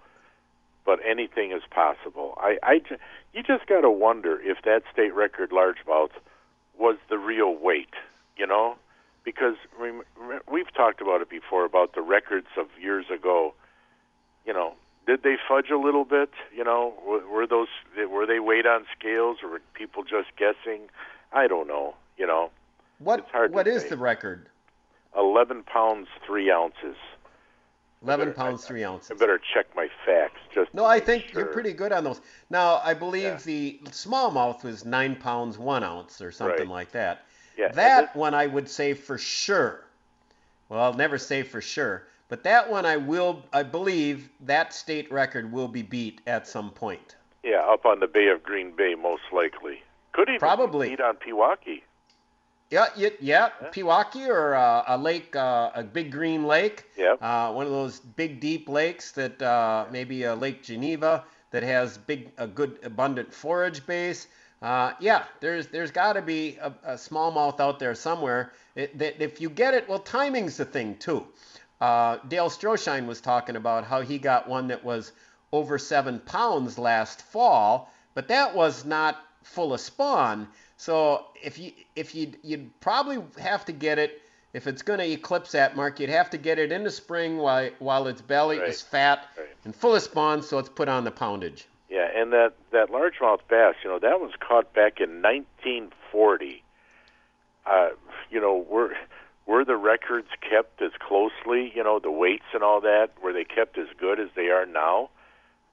but 0.86 1.00
anything 1.08 1.52
is 1.52 1.62
possible. 1.70 2.36
I, 2.38 2.58
I 2.64 2.82
you 3.34 3.44
just 3.44 3.68
got 3.68 3.82
to 3.82 3.90
wonder 3.90 4.40
if 4.42 4.58
that 4.66 4.84
state 4.92 5.14
record 5.14 5.52
largemouth 5.52 6.10
was 6.78 6.98
the 7.10 7.18
real 7.18 7.56
weight, 7.56 7.94
you 8.38 8.48
know, 8.48 8.76
because 9.24 9.56
we've 10.52 10.74
talked 10.74 11.00
about 11.02 11.22
it 11.22 11.30
before 11.30 11.64
about 11.66 11.94
the 11.94 12.02
records 12.02 12.48
of 12.58 12.66
years 12.82 13.06
ago. 13.14 13.54
You 14.46 14.54
know, 14.54 14.74
did 15.06 15.22
they 15.22 15.36
fudge 15.48 15.70
a 15.70 15.78
little 15.78 16.06
bit? 16.06 16.32
You 16.56 16.64
know, 16.64 16.94
were, 17.08 17.28
were 17.30 17.48
those 17.48 17.68
were 18.10 18.26
they 18.26 18.40
weighed 18.40 18.66
on 18.66 18.86
scales 18.98 19.38
or 19.44 19.50
were 19.50 19.62
people 19.76 20.04
just 20.04 20.30
guessing? 20.38 20.90
I 21.32 21.48
don't 21.48 21.68
know. 21.68 21.94
You 22.18 22.26
know, 22.28 22.50
What 23.00 23.20
It's 23.20 23.30
hard 23.32 23.52
to 23.52 23.56
what 23.56 23.68
is 23.68 23.84
say. 23.84 23.90
the 23.90 23.98
record? 23.98 24.48
11 25.18 25.64
pounds, 25.64 26.08
3 26.26 26.52
ounces. 26.52 26.96
Eleven 28.04 28.34
pounds 28.34 28.66
three 28.66 28.84
ounces. 28.84 29.12
I 29.12 29.14
better 29.14 29.40
check 29.54 29.68
my 29.76 29.88
facts. 30.08 30.40
Just 30.52 30.74
No, 30.74 30.84
I 30.86 31.00
think 31.00 31.34
you're 31.34 31.46
pretty 31.46 31.72
good 31.72 31.92
on 31.92 32.04
those. 32.04 32.20
Now, 32.50 32.82
I 32.84 32.96
believe 32.96 33.44
the 33.44 33.80
smallmouth 33.92 34.64
was 34.64 34.84
nine 34.86 35.16
pounds 35.16 35.60
one 35.60 35.84
ounce 35.84 36.20
or 36.20 36.32
something 36.32 36.62
Right. 36.68 36.68
like 36.68 36.92
that. 36.94 37.26
Yeah, 37.60 37.68
That 37.74 38.16
one 38.16 38.34
I 38.34 38.48
would 38.48 38.68
say 38.68 38.96
for 38.96 39.20
sure. 39.20 39.86
Well, 40.68 40.80
I'll 40.82 40.96
never 40.96 41.20
say 41.20 41.44
for 41.44 41.62
sure, 41.62 42.08
but 42.28 42.42
that 42.44 42.68
one 42.72 42.88
I 42.88 42.98
will. 42.98 43.44
I 43.54 43.62
believe 43.62 44.30
that 44.40 44.74
state 44.74 45.12
record 45.12 45.52
will 45.52 45.68
be 45.68 45.84
beat 45.84 46.22
at 46.26 46.48
some 46.48 46.72
point. 46.72 47.18
Yeah, 47.44 47.60
up 47.60 47.86
on 47.86 48.00
the 48.00 48.08
Bay 48.08 48.30
of 48.30 48.42
Green 48.42 48.72
Bay, 48.76 48.96
most 48.96 49.24
likely. 49.32 49.84
Could 50.14 50.28
even 50.30 50.40
Probably. 50.40 50.90
beat 50.90 51.02
on 51.02 51.18
Pewaukee. 51.18 51.84
Yeah, 52.72 52.88
yeah, 52.96 53.10
yeah. 53.20 53.50
Pewaukee 53.74 54.30
or 54.30 54.56
uh, 54.56 54.84
a 54.88 54.98
lake, 54.98 55.36
uh, 55.36 55.72
a 55.76 55.84
big 55.84 56.10
green 56.10 56.46
lake. 56.46 56.86
Yep. 56.98 57.18
Uh, 57.22 57.52
one 57.52 57.66
of 57.66 57.72
those 57.74 58.00
big 58.00 58.40
deep 58.40 58.70
lakes 58.70 59.12
that 59.12 59.42
uh, 59.42 59.88
maybe 59.92 60.24
a 60.24 60.34
Lake 60.34 60.64
Geneva 60.64 61.26
that 61.52 61.64
has 61.64 61.98
big, 61.98 62.32
a 62.38 62.48
good 62.48 62.80
abundant 62.84 63.34
forage 63.34 63.86
base. 63.86 64.28
Uh, 64.62 64.94
yeah, 65.02 65.24
there's 65.42 65.68
there's 65.68 65.92
got 65.92 66.14
to 66.14 66.22
be 66.22 66.58
a, 66.62 66.74
a 66.84 66.94
smallmouth 66.94 67.60
out 67.60 67.78
there 67.78 67.94
somewhere. 67.94 68.54
It, 68.76 68.98
that 69.00 69.22
if 69.22 69.42
you 69.42 69.50
get 69.50 69.74
it, 69.74 69.90
well, 69.90 70.00
timing's 70.00 70.56
the 70.56 70.66
thing 70.66 70.96
too. 70.98 71.28
Uh, 71.82 72.20
Dale 72.30 72.50
Stroschein 72.50 73.06
was 73.06 73.20
talking 73.20 73.58
about 73.58 73.84
how 73.84 74.02
he 74.02 74.18
got 74.18 74.48
one 74.48 74.68
that 74.68 74.82
was 74.84 75.12
over 75.52 75.78
seven 75.78 76.20
pounds 76.20 76.78
last 76.78 77.22
fall, 77.24 77.92
but 78.14 78.30
that 78.30 78.56
was 78.56 78.86
not 78.86 79.18
full 79.44 79.74
of 79.74 79.82
spawn. 79.82 80.48
So 80.82 81.26
if 81.44 81.60
you 81.60 81.74
if 81.96 82.16
you 82.16 82.34
you'd 82.42 82.80
probably 82.80 83.20
have 83.40 83.66
to 83.66 83.72
get 83.72 84.00
it 84.00 84.20
if 84.54 84.66
it's 84.66 84.82
going 84.82 84.98
to 84.98 85.08
eclipse 85.10 85.52
that 85.52 85.76
mark, 85.76 86.00
you'd 86.00 86.10
have 86.10 86.32
to 86.32 86.40
get 86.40 86.58
it 86.58 86.72
in 86.72 86.84
the 86.84 86.90
spring 86.90 87.38
while 87.38 87.70
while 87.78 88.08
its 88.08 88.20
belly 88.24 88.58
Right. 88.58 88.70
is 88.70 88.82
fat 88.82 89.28
Right. 89.38 89.46
and 89.64 89.76
full 89.76 89.94
of 89.94 90.02
spawn, 90.02 90.42
so 90.42 90.58
it's 90.58 90.70
put 90.70 90.90
on 90.90 91.04
the 91.04 91.12
poundage. 91.12 91.68
Yeah, 91.88 92.10
and 92.16 92.34
that 92.34 92.54
that 92.72 92.90
largemouth 92.90 93.42
bass, 93.48 93.76
you 93.84 93.92
know, 93.92 94.00
that 94.00 94.20
was 94.20 94.32
caught 94.40 94.74
back 94.74 95.00
in 95.00 95.22
1940. 95.22 96.64
Uh, 97.68 97.90
you 98.32 98.42
know, 98.42 98.66
were 98.68 98.96
were 99.46 99.64
the 99.64 99.78
records 99.78 100.30
kept 100.42 100.82
as 100.82 100.94
closely? 101.00 101.72
You 101.76 101.84
know, 101.84 102.00
the 102.00 102.10
weights 102.10 102.56
and 102.56 102.64
all 102.64 102.82
that 102.82 103.10
were 103.22 103.34
they 103.34 103.44
kept 103.44 103.78
as 103.78 103.88
good 104.00 104.20
as 104.20 104.30
they 104.36 104.50
are 104.50 104.66
now? 104.66 105.12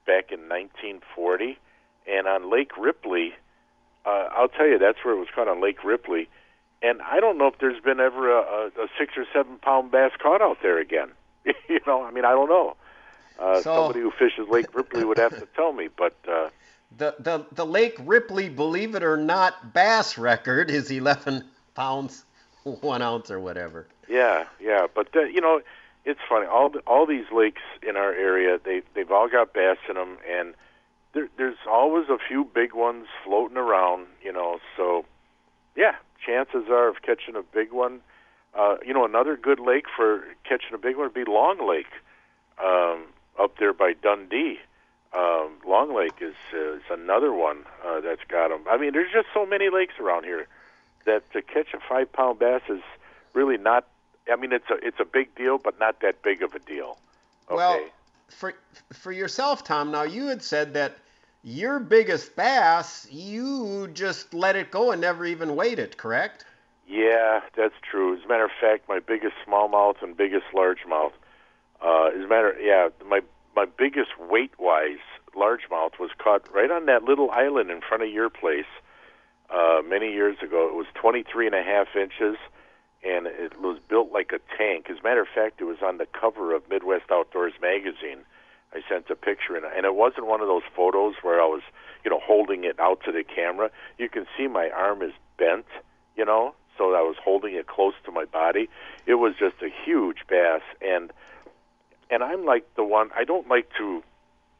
Back 0.05 0.31
in 0.31 0.41
1940, 0.47 1.57
and 2.05 2.27
on 2.27 2.51
Lake 2.51 2.77
Ripley, 2.77 3.33
uh, 4.05 4.29
I'll 4.31 4.47
tell 4.49 4.67
you 4.67 4.77
that's 4.79 5.03
where 5.03 5.13
it 5.13 5.19
was 5.19 5.27
caught 5.33 5.47
on 5.47 5.61
Lake 5.61 5.83
Ripley. 5.83 6.27
And 6.81 7.01
I 7.01 7.19
don't 7.19 7.37
know 7.37 7.47
if 7.47 7.57
there's 7.59 7.81
been 7.81 7.99
ever 7.99 8.31
a, 8.31 8.41
a, 8.41 8.65
a 8.83 8.87
six 8.97 9.13
or 9.17 9.25
seven 9.33 9.57
pound 9.57 9.91
bass 9.91 10.11
caught 10.21 10.41
out 10.41 10.57
there 10.61 10.79
again. 10.79 11.09
you 11.67 11.79
know, 11.85 12.03
I 12.03 12.11
mean, 12.11 12.25
I 12.25 12.31
don't 12.31 12.49
know. 12.49 12.75
Uh, 13.39 13.61
So- 13.61 13.75
somebody 13.75 14.01
who 14.01 14.11
fishes 14.11 14.47
Lake 14.49 14.73
Ripley 14.73 15.03
would 15.03 15.17
have 15.17 15.37
to 15.39 15.45
tell 15.55 15.73
me, 15.73 15.89
but. 15.95 16.15
Uh, 16.27 16.49
The 16.97 17.13
the 17.19 17.45
the 17.51 17.65
Lake 17.65 17.97
Ripley, 18.03 18.49
believe 18.49 18.95
it 18.95 19.03
or 19.03 19.15
not, 19.15 19.73
bass 19.73 20.17
record 20.17 20.71
is 20.71 20.89
11 20.89 21.43
pounds 21.75 22.25
one 22.63 23.01
ounce 23.03 23.29
or 23.29 23.39
whatever. 23.39 23.85
Yeah, 24.07 24.45
yeah, 24.59 24.87
but 24.93 25.15
uh, 25.15 25.21
you 25.21 25.39
know, 25.39 25.61
it's 26.05 26.19
funny. 26.27 26.47
All 26.47 26.69
the, 26.69 26.79
all 26.87 27.05
these 27.05 27.25
lakes 27.31 27.61
in 27.87 27.95
our 27.95 28.11
area, 28.13 28.57
they 28.63 28.81
they've 28.95 29.11
all 29.11 29.27
got 29.29 29.53
bass 29.53 29.77
in 29.87 29.95
them, 29.95 30.17
and 30.27 30.55
there, 31.13 31.27
there's 31.37 31.57
always 31.69 32.09
a 32.09 32.17
few 32.17 32.43
big 32.43 32.73
ones 32.73 33.07
floating 33.23 33.57
around. 33.57 34.07
You 34.23 34.33
know, 34.33 34.59
so 34.77 35.05
yeah, 35.75 35.95
chances 36.25 36.65
are 36.69 36.89
of 36.89 37.01
catching 37.01 37.35
a 37.35 37.43
big 37.43 37.71
one. 37.71 38.01
Uh, 38.53 38.77
you 38.85 38.93
know, 38.93 39.05
another 39.05 39.37
good 39.37 39.59
lake 39.59 39.85
for 39.95 40.23
catching 40.43 40.73
a 40.73 40.77
big 40.77 40.95
one 40.95 41.05
would 41.05 41.13
be 41.13 41.23
Long 41.29 41.67
Lake, 41.67 41.91
um, 42.63 43.03
up 43.39 43.57
there 43.59 43.73
by 43.73 43.93
Dundee. 43.93 44.59
Um, 45.15 45.57
Long 45.65 45.95
Lake 45.95 46.21
is 46.21 46.35
uh, 46.53 46.73
is 46.73 46.83
another 46.91 47.33
one 47.33 47.63
uh, 47.85 47.99
that's 48.01 48.23
got 48.27 48.49
them. 48.49 48.61
I 48.69 48.77
mean, 48.77 48.93
there's 48.93 49.11
just 49.11 49.27
so 49.33 49.45
many 49.45 49.69
lakes 49.69 49.95
around 49.99 50.23
here 50.23 50.47
that 51.05 51.31
to 51.33 51.41
catch 51.41 51.73
a 51.73 51.79
five 51.87 52.11
pound 52.11 52.39
bass 52.39 52.61
is 52.69 52.81
really 53.33 53.57
not. 53.57 53.87
I 54.31 54.35
mean, 54.35 54.51
it's 54.51 54.69
a 54.69 54.75
it's 54.85 54.99
a 54.99 55.05
big 55.05 55.33
deal, 55.35 55.57
but 55.57 55.79
not 55.79 56.01
that 56.01 56.21
big 56.21 56.43
of 56.43 56.53
a 56.53 56.59
deal. 56.59 56.97
Okay. 57.49 57.55
Well, 57.55 57.79
for 58.29 58.53
for 58.93 59.11
yourself, 59.11 59.63
Tom. 59.63 59.91
Now 59.91 60.03
you 60.03 60.27
had 60.27 60.41
said 60.41 60.73
that 60.73 60.97
your 61.43 61.79
biggest 61.79 62.35
bass, 62.35 63.07
you 63.09 63.89
just 63.93 64.33
let 64.33 64.55
it 64.55 64.71
go 64.71 64.91
and 64.91 65.01
never 65.01 65.25
even 65.25 65.55
weighed 65.55 65.79
it, 65.79 65.97
correct? 65.97 66.45
Yeah, 66.87 67.41
that's 67.55 67.75
true. 67.89 68.17
As 68.17 68.25
a 68.25 68.27
matter 68.27 68.45
of 68.45 68.51
fact, 68.59 68.89
my 68.89 68.99
biggest 68.99 69.35
smallmouth 69.47 70.01
and 70.01 70.17
biggest 70.17 70.45
largemouth. 70.53 71.11
Uh, 71.81 72.07
as 72.07 72.23
a 72.25 72.27
matter, 72.27 72.57
yeah, 72.59 72.89
my 73.07 73.21
my 73.55 73.65
biggest 73.65 74.11
weight-wise 74.19 74.97
largemouth 75.35 75.99
was 75.99 76.11
caught 76.17 76.53
right 76.53 76.71
on 76.71 76.85
that 76.87 77.03
little 77.03 77.31
island 77.31 77.69
in 77.69 77.81
front 77.81 78.03
of 78.03 78.09
your 78.09 78.29
place 78.29 78.65
uh, 79.49 79.81
many 79.87 80.11
years 80.11 80.37
ago. 80.41 80.67
It 80.67 80.75
was 80.75 80.87
23 80.95 81.47
and 81.47 81.55
a 81.55 81.63
half 81.63 81.95
inches, 81.95 82.37
and 83.03 83.27
it 83.27 83.59
was 83.59 83.79
built 83.87 84.11
like 84.11 84.31
a 84.33 84.39
tank. 84.57 84.87
As 84.89 84.97
a 84.99 85.03
matter 85.03 85.21
of 85.21 85.27
fact, 85.33 85.61
it 85.61 85.65
was 85.65 85.77
on 85.83 85.97
the 85.97 86.07
cover 86.07 86.53
of 86.53 86.69
Midwest 86.69 87.11
Outdoors 87.11 87.53
magazine. 87.61 88.25
I 88.73 88.81
sent 88.87 89.09
a 89.09 89.15
picture, 89.15 89.55
and, 89.55 89.65
and 89.65 89.85
it 89.85 89.95
wasn't 89.95 90.27
one 90.27 90.41
of 90.41 90.47
those 90.47 90.63
photos 90.75 91.15
where 91.21 91.41
I 91.41 91.45
was, 91.45 91.61
you 92.03 92.11
know, 92.11 92.19
holding 92.21 92.65
it 92.65 92.79
out 92.79 93.01
to 93.05 93.11
the 93.11 93.23
camera. 93.23 93.71
You 93.97 94.09
can 94.09 94.25
see 94.37 94.47
my 94.47 94.69
arm 94.69 95.01
is 95.01 95.13
bent, 95.37 95.65
you 96.15 96.25
know, 96.25 96.53
so 96.77 96.93
I 96.93 97.01
was 97.01 97.15
holding 97.23 97.55
it 97.55 97.67
close 97.67 97.93
to 98.05 98.11
my 98.11 98.25
body. 98.25 98.69
It 99.05 99.15
was 99.15 99.33
just 99.39 99.55
a 99.61 99.69
huge 99.85 100.19
bass, 100.27 100.61
and 100.81 101.11
and 102.11 102.23
I'm 102.23 102.45
like 102.45 102.75
the 102.75 102.83
one. 102.83 103.09
I 103.15 103.23
don't 103.23 103.47
like 103.47 103.69
to 103.77 104.03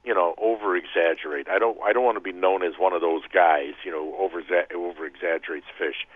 you 0.04 0.14
know, 0.14 0.34
over 0.38 0.76
exaggerate. 0.76 1.48
I 1.50 1.60
don't 1.60 1.78
I 1.84 1.94
don't 1.94 2.04
want 2.04 2.16
to 2.16 2.22
be 2.22 2.32
known 2.32 2.64
as 2.64 2.74
one 2.78 2.94
of 2.94 3.02
those 3.02 3.24
guys, 3.34 3.74
you 3.84 3.92
know, 3.92 4.16
over 4.18 4.42
over 4.76 5.06
exaggerates 5.06 5.68
fish. 5.78 6.08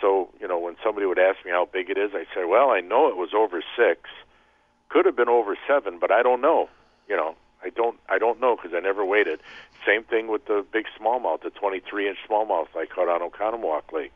So, 0.00 0.30
you 0.40 0.48
know, 0.48 0.58
when 0.58 0.76
somebody 0.82 1.06
would 1.06 1.18
ask 1.18 1.44
me 1.44 1.50
how 1.50 1.66
big 1.70 1.90
it 1.90 1.98
is, 1.98 2.12
I 2.14 2.24
say, 2.34 2.44
"Well, 2.44 2.70
I 2.70 2.80
know 2.80 3.08
it 3.08 3.16
was 3.16 3.34
over 3.34 3.62
6. 3.76 4.10
Could 4.88 5.06
have 5.06 5.16
been 5.16 5.28
over 5.28 5.56
7, 5.66 5.98
but 5.98 6.10
I 6.10 6.22
don't 6.22 6.40
know." 6.40 6.68
You 7.08 7.16
know, 7.16 7.34
I 7.62 7.70
don't 7.70 7.98
I 8.08 8.18
don't 8.18 8.40
know 8.40 8.56
because 8.56 8.72
I 8.74 8.80
never 8.80 9.04
waited. 9.04 9.40
Same 9.86 10.04
thing 10.04 10.28
with 10.28 10.46
the 10.46 10.64
big 10.72 10.86
smallmouth, 10.98 11.42
the 11.42 11.50
23 11.50 12.08
inch 12.08 12.18
smallmouth 12.28 12.68
I 12.76 12.86
caught 12.86 13.08
on 13.08 13.28
Oconomowoc 13.28 13.92
Lake. 13.92 14.12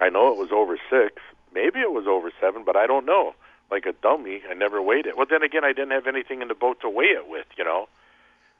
I 0.00 0.08
know 0.08 0.32
it 0.32 0.38
was 0.38 0.50
over 0.52 0.78
six, 0.88 1.22
maybe 1.52 1.80
it 1.80 1.92
was 1.92 2.06
over 2.06 2.30
seven, 2.40 2.64
but 2.64 2.76
I 2.76 2.86
don't 2.86 3.06
know. 3.06 3.34
Like 3.70 3.86
a 3.86 3.92
dummy, 3.92 4.42
I 4.50 4.54
never 4.54 4.82
weighed 4.82 5.06
it. 5.06 5.16
Well, 5.16 5.26
then 5.28 5.42
again, 5.42 5.64
I 5.64 5.72
didn't 5.72 5.92
have 5.92 6.06
anything 6.06 6.42
in 6.42 6.48
the 6.48 6.54
boat 6.54 6.80
to 6.80 6.88
weigh 6.90 7.14
it 7.14 7.28
with, 7.28 7.46
you 7.56 7.64
know. 7.64 7.88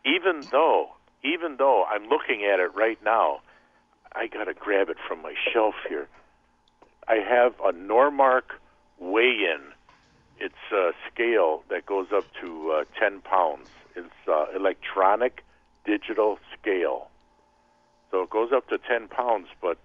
Even 0.04 0.42
though, 0.52 0.90
even 1.24 1.56
though 1.56 1.84
I'm 1.84 2.04
looking 2.04 2.44
at 2.44 2.60
it 2.60 2.74
right 2.74 2.98
now, 3.04 3.40
I 4.14 4.28
gotta 4.28 4.54
grab 4.54 4.88
it 4.88 4.98
from 5.08 5.22
my 5.22 5.34
shelf 5.52 5.74
here. 5.88 6.08
I 7.08 7.16
have 7.16 7.54
a 7.60 7.72
Normark 7.72 8.42
weigh-in. 8.98 9.60
It's 10.38 10.54
a 10.72 10.92
scale 11.12 11.62
that 11.68 11.84
goes 11.86 12.08
up 12.14 12.24
to 12.40 12.70
uh, 12.72 12.84
10 12.98 13.20
pounds. 13.22 13.68
It's 13.96 14.08
uh, 14.28 14.46
electronic 14.56 15.44
digital 15.84 16.38
scale. 16.58 17.08
So 18.10 18.22
it 18.22 18.30
goes 18.30 18.50
up 18.52 18.68
to 18.68 18.78
10 18.78 19.08
pounds, 19.08 19.48
but 19.60 19.78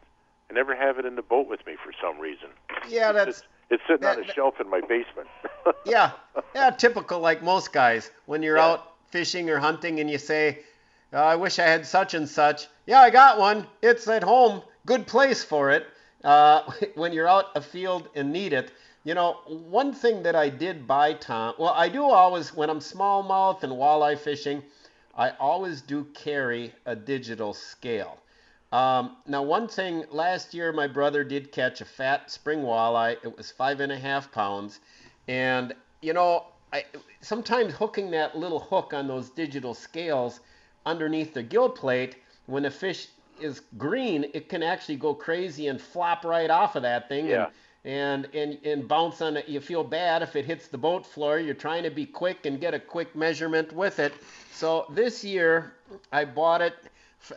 I 0.49 0.53
never 0.53 0.75
have 0.75 0.97
it 0.99 1.05
in 1.05 1.15
the 1.15 1.21
boat 1.21 1.47
with 1.47 1.65
me 1.65 1.73
for 1.83 1.91
some 2.01 2.19
reason. 2.19 2.49
Yeah, 2.87 3.11
that's. 3.11 3.39
It's, 3.39 3.43
it's 3.71 3.83
sitting 3.87 4.01
that- 4.01 4.17
on 4.19 4.23
a 4.23 4.33
shelf 4.33 4.55
in 4.61 4.69
my 4.69 4.81
basement. 4.81 5.27
yeah, 5.85 6.11
yeah, 6.53 6.69
typical 6.69 7.19
like 7.19 7.41
most 7.43 7.73
guys. 7.73 8.11
When 8.27 8.43
you're 8.43 8.57
out 8.59 8.91
fishing 9.09 9.49
or 9.49 9.57
hunting 9.59 9.99
and 9.99 10.09
you 10.09 10.19
say, 10.19 10.59
"Oh, 11.11 11.17
"I 11.17 11.35
wish 11.35 11.57
I 11.57 11.63
had 11.63 11.85
such 11.87 12.13
and 12.13 12.29
such." 12.29 12.67
Yeah, 12.85 12.99
I 12.99 13.09
got 13.09 13.39
one. 13.39 13.65
It's 13.81 14.07
at 14.07 14.21
home. 14.23 14.61
Good 14.85 15.07
place 15.07 15.43
for 15.43 15.71
it. 15.71 15.87
Uh, 16.25 16.69
when 16.95 17.13
you're 17.13 17.27
out 17.27 17.55
afield 17.55 18.09
and 18.15 18.33
need 18.33 18.51
it. 18.51 18.71
You 19.03 19.13
know, 19.13 19.33
one 19.45 19.93
thing 19.93 20.23
that 20.23 20.35
I 20.35 20.49
did 20.49 20.87
buy, 20.87 21.13
Tom. 21.13 21.53
Well, 21.59 21.73
I 21.73 21.87
do 21.87 22.03
always 22.03 22.53
when 22.55 22.71
I'm 22.71 22.79
smallmouth 22.79 23.61
and 23.61 23.71
walleye 23.71 24.17
fishing, 24.17 24.63
I 25.15 25.29
always 25.39 25.81
do 25.81 26.05
carry 26.15 26.73
a 26.87 26.95
digital 26.95 27.53
scale. 27.53 28.17
Um, 28.71 29.17
now, 29.27 29.43
one 29.43 29.67
thing 29.67 30.05
last 30.09 30.53
year, 30.55 30.73
my 30.73 30.87
brother 30.87 31.23
did 31.23 31.51
catch 31.51 31.81
a 31.81 31.85
fat 31.85 32.31
spring 32.31 32.61
walleye. 32.63 33.17
It 33.23 33.37
was 33.37 33.51
five 33.51 33.79
and 33.79 33.91
a 33.91 33.97
half 33.97 34.31
pounds, 34.31 34.79
and 35.27 35.73
you 36.01 36.13
know, 36.13 36.45
I 36.73 36.85
sometimes 37.21 37.73
hooking 37.75 38.11
that 38.11 38.35
little 38.35 38.59
hook 38.59 38.93
on 38.93 39.07
those 39.07 39.29
digital 39.29 39.75
scales 39.75 40.39
underneath 40.85 41.33
the 41.33 41.43
gill 41.43 41.69
plate 41.69 42.17
when 42.47 42.63
the 42.63 42.71
fish 42.71 43.07
is 43.39 43.61
green, 43.77 44.25
it 44.33 44.49
can 44.49 44.63
actually 44.63 44.95
go 44.97 45.13
crazy 45.13 45.67
and 45.67 45.79
flop 45.81 46.23
right 46.25 46.49
off 46.49 46.75
of 46.75 46.81
that 46.83 47.09
thing. 47.09 47.27
Yeah. 47.27 47.47
And, 47.83 48.25
and, 48.33 48.53
and, 48.53 48.65
and 48.65 48.87
bounce 48.87 49.21
on 49.21 49.37
it. 49.37 49.47
You 49.47 49.59
feel 49.59 49.83
bad 49.83 50.23
if 50.23 50.35
it 50.35 50.43
hits 50.45 50.67
the 50.69 50.77
boat 50.77 51.05
floor. 51.05 51.37
You're 51.37 51.53
trying 51.53 51.83
to 51.83 51.91
be 51.91 52.05
quick 52.05 52.47
and 52.47 52.59
get 52.59 52.73
a 52.73 52.79
quick 52.79 53.15
measurement 53.15 53.71
with 53.73 53.99
it. 53.99 54.11
So 54.51 54.87
this 54.89 55.23
year, 55.23 55.73
I 56.11 56.25
bought 56.25 56.61
it. 56.61 56.73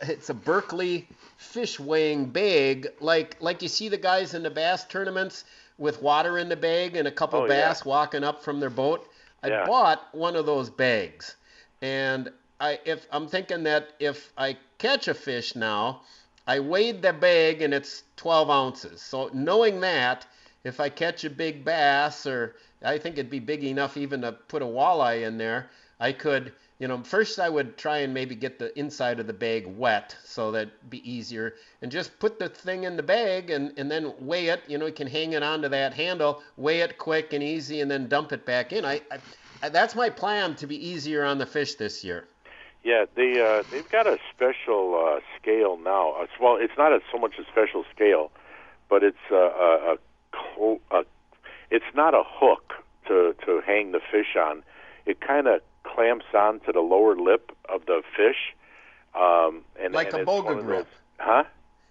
It's 0.03 0.29
a 0.29 0.33
Berkley 0.33 1.07
fish 1.37 1.79
weighing 1.79 2.25
bag, 2.25 2.89
like 2.99 3.37
like 3.41 3.61
you 3.63 3.67
see 3.67 3.89
the 3.89 3.97
guys 3.97 4.33
in 4.35 4.43
the 4.43 4.49
bass 4.51 4.85
tournaments 4.85 5.45
with 5.79 6.01
water 6.01 6.37
in 6.37 6.47
the 6.49 6.55
bag 6.55 6.95
and 6.95 7.07
a 7.07 7.11
couple 7.11 7.39
Oh, 7.39 7.43
yeah. 7.45 7.69
bass 7.69 7.85
walking 7.85 8.23
up 8.23 8.43
from 8.43 8.59
their 8.59 8.69
boat. 8.69 9.07
I 9.41 9.47
Yeah. 9.47 9.65
bought 9.65 10.07
one 10.13 10.35
of 10.35 10.45
those 10.45 10.69
bags, 10.69 11.35
and 11.81 12.31
I 12.61 12.79
if 12.85 13.07
I'm 13.11 13.27
thinking 13.27 13.63
that 13.63 13.93
if 13.99 14.31
I 14.37 14.57
catch 14.77 15.07
a 15.07 15.13
fish 15.13 15.55
now, 15.55 16.01
I 16.45 16.59
weighed 16.59 17.01
the 17.01 17.13
bag 17.13 17.61
and 17.61 17.73
it's 17.73 18.03
12 18.17 18.49
ounces. 18.49 19.01
So 19.01 19.29
knowing 19.33 19.79
that, 19.81 20.25
if 20.63 20.79
I 20.79 20.89
catch 20.89 21.23
a 21.23 21.29
big 21.29 21.63
bass 21.63 22.25
or 22.25 22.55
I 22.83 22.97
think 22.97 23.17
it'd 23.17 23.29
be 23.29 23.39
big 23.39 23.63
enough 23.63 23.95
even 23.97 24.21
to 24.21 24.33
put 24.33 24.61
a 24.61 24.65
walleye 24.65 25.25
in 25.25 25.37
there, 25.37 25.69
I 26.01 26.11
could, 26.11 26.51
you 26.79 26.87
know, 26.87 27.03
first 27.03 27.39
I 27.39 27.49
would 27.49 27.77
try 27.77 27.99
and 27.99 28.13
maybe 28.13 28.35
get 28.35 28.59
the 28.59 28.77
inside 28.77 29.19
of 29.19 29.27
the 29.27 29.33
bag 29.33 29.65
wet 29.67 30.15
so 30.23 30.51
that'd 30.51 30.71
be 30.89 31.09
easier 31.09 31.55
and 31.81 31.91
just 31.91 32.17
put 32.19 32.39
the 32.39 32.49
thing 32.49 32.83
in 32.83 32.97
the 32.97 33.03
bag 33.03 33.51
and, 33.51 33.71
and 33.77 33.89
then 33.89 34.13
weigh 34.19 34.47
it. 34.47 34.63
You 34.67 34.77
know, 34.77 34.85
you 34.85 34.93
can 34.93 35.07
hang 35.07 35.33
it 35.33 35.43
onto 35.43 35.69
that 35.69 35.93
handle, 35.93 36.41
weigh 36.57 36.79
it 36.81 36.97
quick 36.97 37.31
and 37.31 37.43
easy, 37.43 37.79
and 37.81 37.89
then 37.89 38.07
dump 38.07 38.33
it 38.33 38.45
back 38.45 38.73
in. 38.73 38.83
I, 38.83 39.01
I 39.61 39.69
that's 39.69 39.93
my 39.93 40.09
plan 40.09 40.55
to 40.55 40.67
be 40.67 40.87
easier 40.87 41.23
on 41.25 41.37
the 41.37 41.45
fish 41.45 41.75
this 41.75 42.03
year. 42.03 42.27
Yeah, 42.83 43.05
they 43.15 43.39
uh, 43.41 43.63
they've 43.69 43.89
got 43.89 44.07
a 44.07 44.17
special 44.33 44.95
uh, 44.95 45.19
scale 45.41 45.77
now. 45.77 46.13
Uh, 46.13 46.27
well, 46.41 46.57
it's 46.59 46.73
not 46.77 46.93
a, 46.93 46.99
so 47.11 47.17
much 47.17 47.33
a 47.39 47.43
special 47.51 47.83
scale, 47.93 48.31
but 48.89 49.03
it's 49.03 49.17
uh, 49.31 49.35
a, 49.35 49.97
a, 50.61 50.77
a 50.91 51.03
it's 51.69 51.93
not 51.93 52.13
a 52.13 52.23
hook 52.25 52.73
to 53.07 53.35
to 53.45 53.61
hang 53.65 53.91
the 53.91 53.99
fish 54.11 54.35
on. 54.37 54.63
It 55.05 55.19
kind 55.21 55.47
of 55.47 55.61
clamps 55.83 56.25
on 56.33 56.61
to 56.61 56.71
the 56.71 56.79
lower 56.79 57.15
lip 57.15 57.51
of 57.67 57.85
the 57.85 58.01
fish, 58.15 58.55
um, 59.13 59.61
and 59.81 59.93
Like 59.93 60.13
and 60.13 60.21
a 60.21 60.25
boga 60.25 60.51
of 60.51 60.55
those- 60.57 60.65
grip. 60.65 60.87
huh? 61.17 61.43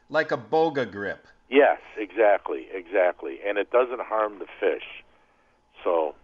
Like 0.09 0.33
a 0.33 0.39
boga 0.39 0.91
grip. 0.91 1.27
Yes, 1.51 1.81
exactly, 1.99 2.67
exactly, 2.73 3.39
and 3.47 3.59
it 3.59 3.71
doesn't 3.71 4.01
harm 4.01 4.39
the 4.39 4.47
fish. 4.61 4.85
So 5.85 6.15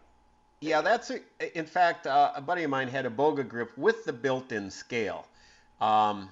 Yeah, 0.65 0.81
that's 0.81 1.11
a, 1.11 1.21
in 1.59 1.67
fact 1.67 2.07
uh, 2.07 2.33
a 2.35 2.41
buddy 2.41 2.63
of 2.63 2.71
mine 2.71 2.89
had 2.89 3.05
a 3.05 3.11
boga 3.11 3.47
grip 3.47 3.77
with 3.77 4.07
the 4.07 4.15
built-in 4.15 4.71
scale, 4.71 5.27
um, 5.79 6.31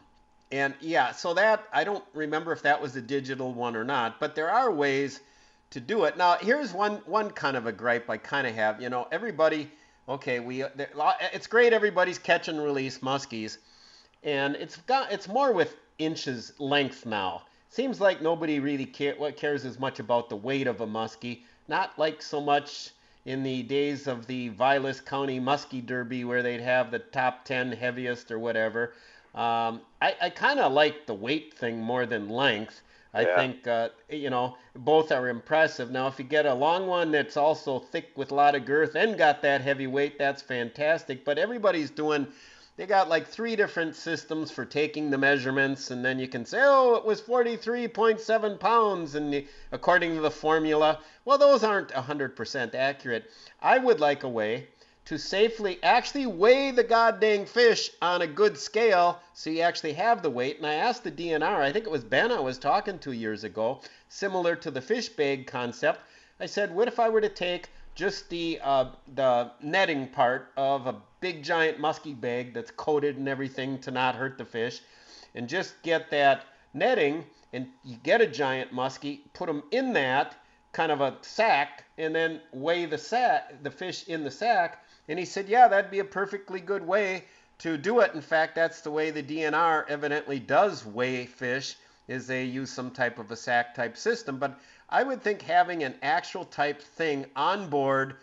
and 0.50 0.72
yeah, 0.80 1.12
so 1.12 1.34
that 1.34 1.64
I 1.70 1.84
don't 1.84 2.02
remember 2.14 2.50
if 2.52 2.62
that 2.62 2.80
was 2.80 2.96
a 2.96 3.02
digital 3.02 3.52
one 3.52 3.76
or 3.76 3.84
not, 3.84 4.18
but 4.18 4.34
there 4.34 4.50
are 4.50 4.72
ways 4.72 5.20
to 5.72 5.80
do 5.80 6.04
it. 6.04 6.16
Now, 6.16 6.38
here's 6.40 6.72
one 6.72 7.02
one 7.04 7.28
kind 7.28 7.58
of 7.58 7.66
a 7.66 7.72
gripe 7.72 8.08
I 8.08 8.16
kind 8.16 8.46
of 8.46 8.54
have. 8.54 8.80
You 8.80 8.88
know, 8.88 9.06
everybody, 9.12 9.70
okay, 10.08 10.40
we 10.40 10.64
it's 10.64 11.46
great 11.46 11.74
everybody's 11.74 12.18
catch 12.18 12.48
and 12.48 12.58
release 12.64 13.00
muskies, 13.00 13.58
and 14.22 14.56
it's 14.56 14.78
got 14.78 15.12
it's 15.12 15.28
more 15.28 15.52
with 15.52 15.76
inches 15.98 16.54
length 16.58 17.04
now. 17.04 17.42
Seems 17.68 18.00
like 18.00 18.22
nobody 18.22 18.60
really 18.60 18.86
care, 18.86 19.14
what 19.14 19.36
cares 19.36 19.66
as 19.66 19.78
much 19.78 20.00
about 20.00 20.30
the 20.30 20.36
weight 20.36 20.66
of 20.66 20.80
a 20.80 20.86
muskie. 20.86 21.42
Not 21.68 21.98
like 21.98 22.22
so 22.22 22.40
much 22.40 22.92
in 23.24 23.42
the 23.42 23.62
days 23.62 24.06
of 24.06 24.26
the 24.26 24.48
Vilas 24.48 25.00
County 25.00 25.40
Muskie 25.40 25.84
Derby 25.84 26.24
where 26.24 26.42
they'd 26.42 26.60
have 26.60 26.90
the 26.90 26.98
top 26.98 27.44
10 27.44 27.72
heaviest 27.72 28.30
or 28.30 28.38
whatever. 28.38 28.94
Um, 29.34 29.80
I, 30.00 30.16
I 30.20 30.30
kind 30.30 30.60
of 30.60 30.72
like 30.72 31.06
the 31.06 31.14
weight 31.14 31.54
thing 31.54 31.80
more 31.80 32.06
than 32.06 32.28
length. 32.28 32.82
I 33.14 33.22
Yeah. 33.22 33.34
think, 33.36 33.66
uh, 33.66 33.90
you 34.10 34.30
know, 34.30 34.56
both 34.74 35.12
are 35.12 35.28
impressive. 35.28 35.90
Now, 35.90 36.06
if 36.08 36.18
you 36.18 36.24
get 36.24 36.46
a 36.46 36.54
long 36.54 36.86
one 36.86 37.10
that's 37.10 37.36
also 37.36 37.78
thick 37.78 38.10
with 38.16 38.30
a 38.30 38.34
lot 38.34 38.54
of 38.54 38.64
girth 38.64 38.94
and 38.94 39.16
got 39.18 39.42
that 39.42 39.60
heavy 39.60 39.86
weight, 39.86 40.18
that's 40.18 40.42
fantastic. 40.42 41.24
But 41.24 41.38
everybody's 41.38 41.90
doing, 41.90 42.26
they 42.76 42.86
got 42.86 43.08
like 43.08 43.26
three 43.26 43.54
different 43.54 43.94
systems 43.94 44.50
for 44.50 44.64
taking 44.64 45.10
the 45.10 45.18
measurements, 45.18 45.90
and 45.90 46.04
then 46.04 46.18
you 46.18 46.26
can 46.26 46.46
say, 46.46 46.60
oh, 46.62 46.94
it 46.94 47.04
was 47.04 47.20
43.7 47.20 48.58
pounds, 48.58 49.14
and 49.14 49.44
according 49.72 50.14
to 50.14 50.22
the 50.22 50.30
formula. 50.30 50.98
Well, 51.24 51.38
those 51.38 51.62
aren't 51.62 51.90
100% 51.90 52.74
accurate. 52.74 53.30
I 53.60 53.78
would 53.78 54.00
like 54.00 54.22
a 54.22 54.28
way 54.28 54.68
to 55.04 55.18
safely 55.18 55.78
actually 55.82 56.26
weigh 56.26 56.70
the 56.70 56.84
goddamn 56.84 57.44
fish 57.44 57.90
on 58.00 58.22
a 58.22 58.26
good 58.26 58.56
scale 58.56 59.20
so 59.34 59.50
you 59.50 59.60
actually 59.60 59.92
have 59.92 60.22
the 60.22 60.30
weight. 60.30 60.56
And 60.58 60.66
I 60.66 60.74
asked 60.74 61.04
the 61.04 61.10
DNR, 61.10 61.42
I 61.42 61.72
think 61.72 61.84
it 61.84 61.90
was 61.90 62.04
Ben 62.04 62.30
I 62.30 62.40
was 62.40 62.56
talking 62.56 62.98
to 63.00 63.12
years 63.12 63.44
ago, 63.44 63.80
similar 64.08 64.56
to 64.56 64.70
the 64.70 64.80
fish 64.80 65.08
bag 65.08 65.46
concept. 65.46 66.00
I 66.40 66.46
said, 66.46 66.74
what 66.74 66.88
if 66.88 67.00
I 67.00 67.08
were 67.08 67.20
to 67.20 67.28
take 67.28 67.68
just 67.94 68.30
the 68.30 68.58
uh, 68.62 68.86
the 69.14 69.50
netting 69.60 70.08
part 70.08 70.50
of 70.56 70.86
a 70.86 70.94
big 71.22 71.42
giant 71.42 71.78
muskie 71.78 72.20
bag 72.20 72.52
that's 72.52 72.70
coated 72.72 73.16
and 73.16 73.28
everything 73.28 73.78
to 73.78 73.90
not 73.90 74.14
hurt 74.14 74.36
the 74.36 74.44
fish, 74.44 74.82
and 75.34 75.48
just 75.48 75.80
get 75.82 76.10
that 76.10 76.44
netting 76.74 77.24
and 77.54 77.66
you 77.84 77.96
get 78.02 78.20
a 78.20 78.26
giant 78.26 78.74
muskie, 78.74 79.20
put 79.32 79.46
them 79.46 79.62
in 79.70 79.94
that 79.94 80.36
kind 80.72 80.90
of 80.90 81.00
a 81.00 81.16
sack, 81.20 81.84
and 81.98 82.14
then 82.14 82.40
weigh 82.52 82.86
the 82.86 82.98
sack, 82.98 83.62
the 83.62 83.70
fish 83.70 84.08
in 84.08 84.24
the 84.24 84.30
sack. 84.30 84.84
And 85.08 85.18
he 85.18 85.24
said, 85.24 85.48
yeah, 85.48 85.68
that'd 85.68 85.90
be 85.90 85.98
a 85.98 86.04
perfectly 86.04 86.60
good 86.60 86.86
way 86.86 87.24
to 87.58 87.76
do 87.76 88.00
it. 88.00 88.14
In 88.14 88.22
fact, 88.22 88.54
that's 88.54 88.80
the 88.80 88.90
way 88.90 89.10
the 89.10 89.22
DNR 89.22 89.84
evidently 89.88 90.38
does 90.38 90.86
weigh 90.86 91.26
fish, 91.26 91.76
is 92.08 92.26
they 92.26 92.44
use 92.44 92.70
some 92.70 92.90
type 92.90 93.18
of 93.18 93.30
a 93.30 93.36
sack 93.36 93.74
type 93.74 93.96
system. 93.96 94.38
But 94.38 94.58
I 94.88 95.02
would 95.02 95.22
think 95.22 95.42
having 95.42 95.84
an 95.84 95.94
actual 96.02 96.46
type 96.46 96.80
thing 96.80 97.26
on 97.36 97.68
board 97.68 98.16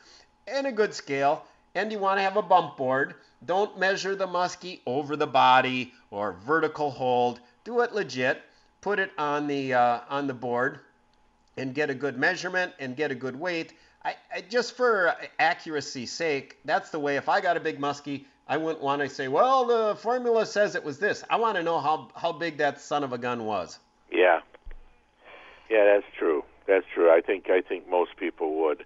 and 0.47 0.65
a 0.65 0.71
good 0.71 0.93
scale, 0.93 1.45
and 1.79 1.93
you 1.93 1.99
want 1.99 2.17
to 2.17 2.21
have 2.21 2.35
a 2.35 2.41
bump 2.41 2.75
board. 2.75 3.15
Don't 3.45 3.79
measure 3.79 4.13
the 4.13 4.27
muskie 4.27 4.81
over 4.85 5.15
the 5.15 5.27
body 5.27 5.93
or 6.11 6.33
vertical 6.33 6.91
hold. 6.91 7.39
Do 7.63 7.79
it 7.79 7.93
legit. 7.93 8.41
Put 8.81 8.99
it 8.99 9.11
on 9.17 9.47
the 9.47 9.73
uh, 9.73 9.99
on 10.09 10.27
the 10.27 10.33
board 10.33 10.79
and 11.57 11.73
get 11.73 11.89
a 11.89 11.93
good 11.93 12.17
measurement 12.17 12.73
and 12.79 12.97
get 12.97 13.11
a 13.11 13.15
good 13.15 13.39
weight. 13.39 13.73
I, 14.03 14.15
I 14.33 14.41
just 14.41 14.75
for 14.75 15.15
accuracy's 15.39 16.11
sake, 16.11 16.57
that's 16.65 16.89
the 16.89 16.99
way. 16.99 17.15
If 17.15 17.29
I 17.29 17.39
got 17.39 17.55
a 17.55 17.61
big 17.61 17.79
muskie, 17.79 18.25
I 18.47 18.57
wouldn't 18.57 18.83
want 18.83 19.01
to 19.01 19.09
say, 19.09 19.29
well, 19.29 19.65
the 19.65 19.95
formula 19.95 20.45
says 20.45 20.75
it 20.75 20.83
was 20.83 20.99
this. 20.99 21.23
I 21.29 21.37
want 21.37 21.55
to 21.55 21.63
know 21.63 21.79
how 21.79 22.09
how 22.13 22.33
big 22.33 22.57
that 22.57 22.81
son 22.81 23.05
of 23.05 23.13
a 23.13 23.17
gun 23.17 23.45
was. 23.45 23.79
Yeah. 24.11 24.41
Yeah, 25.69 25.85
that's 25.85 26.11
true. 26.17 26.43
That's 26.67 26.85
true. 26.93 27.09
I 27.09 27.21
think 27.21 27.49
I 27.49 27.61
think 27.61 27.89
most 27.89 28.17
people 28.17 28.55
would, 28.63 28.83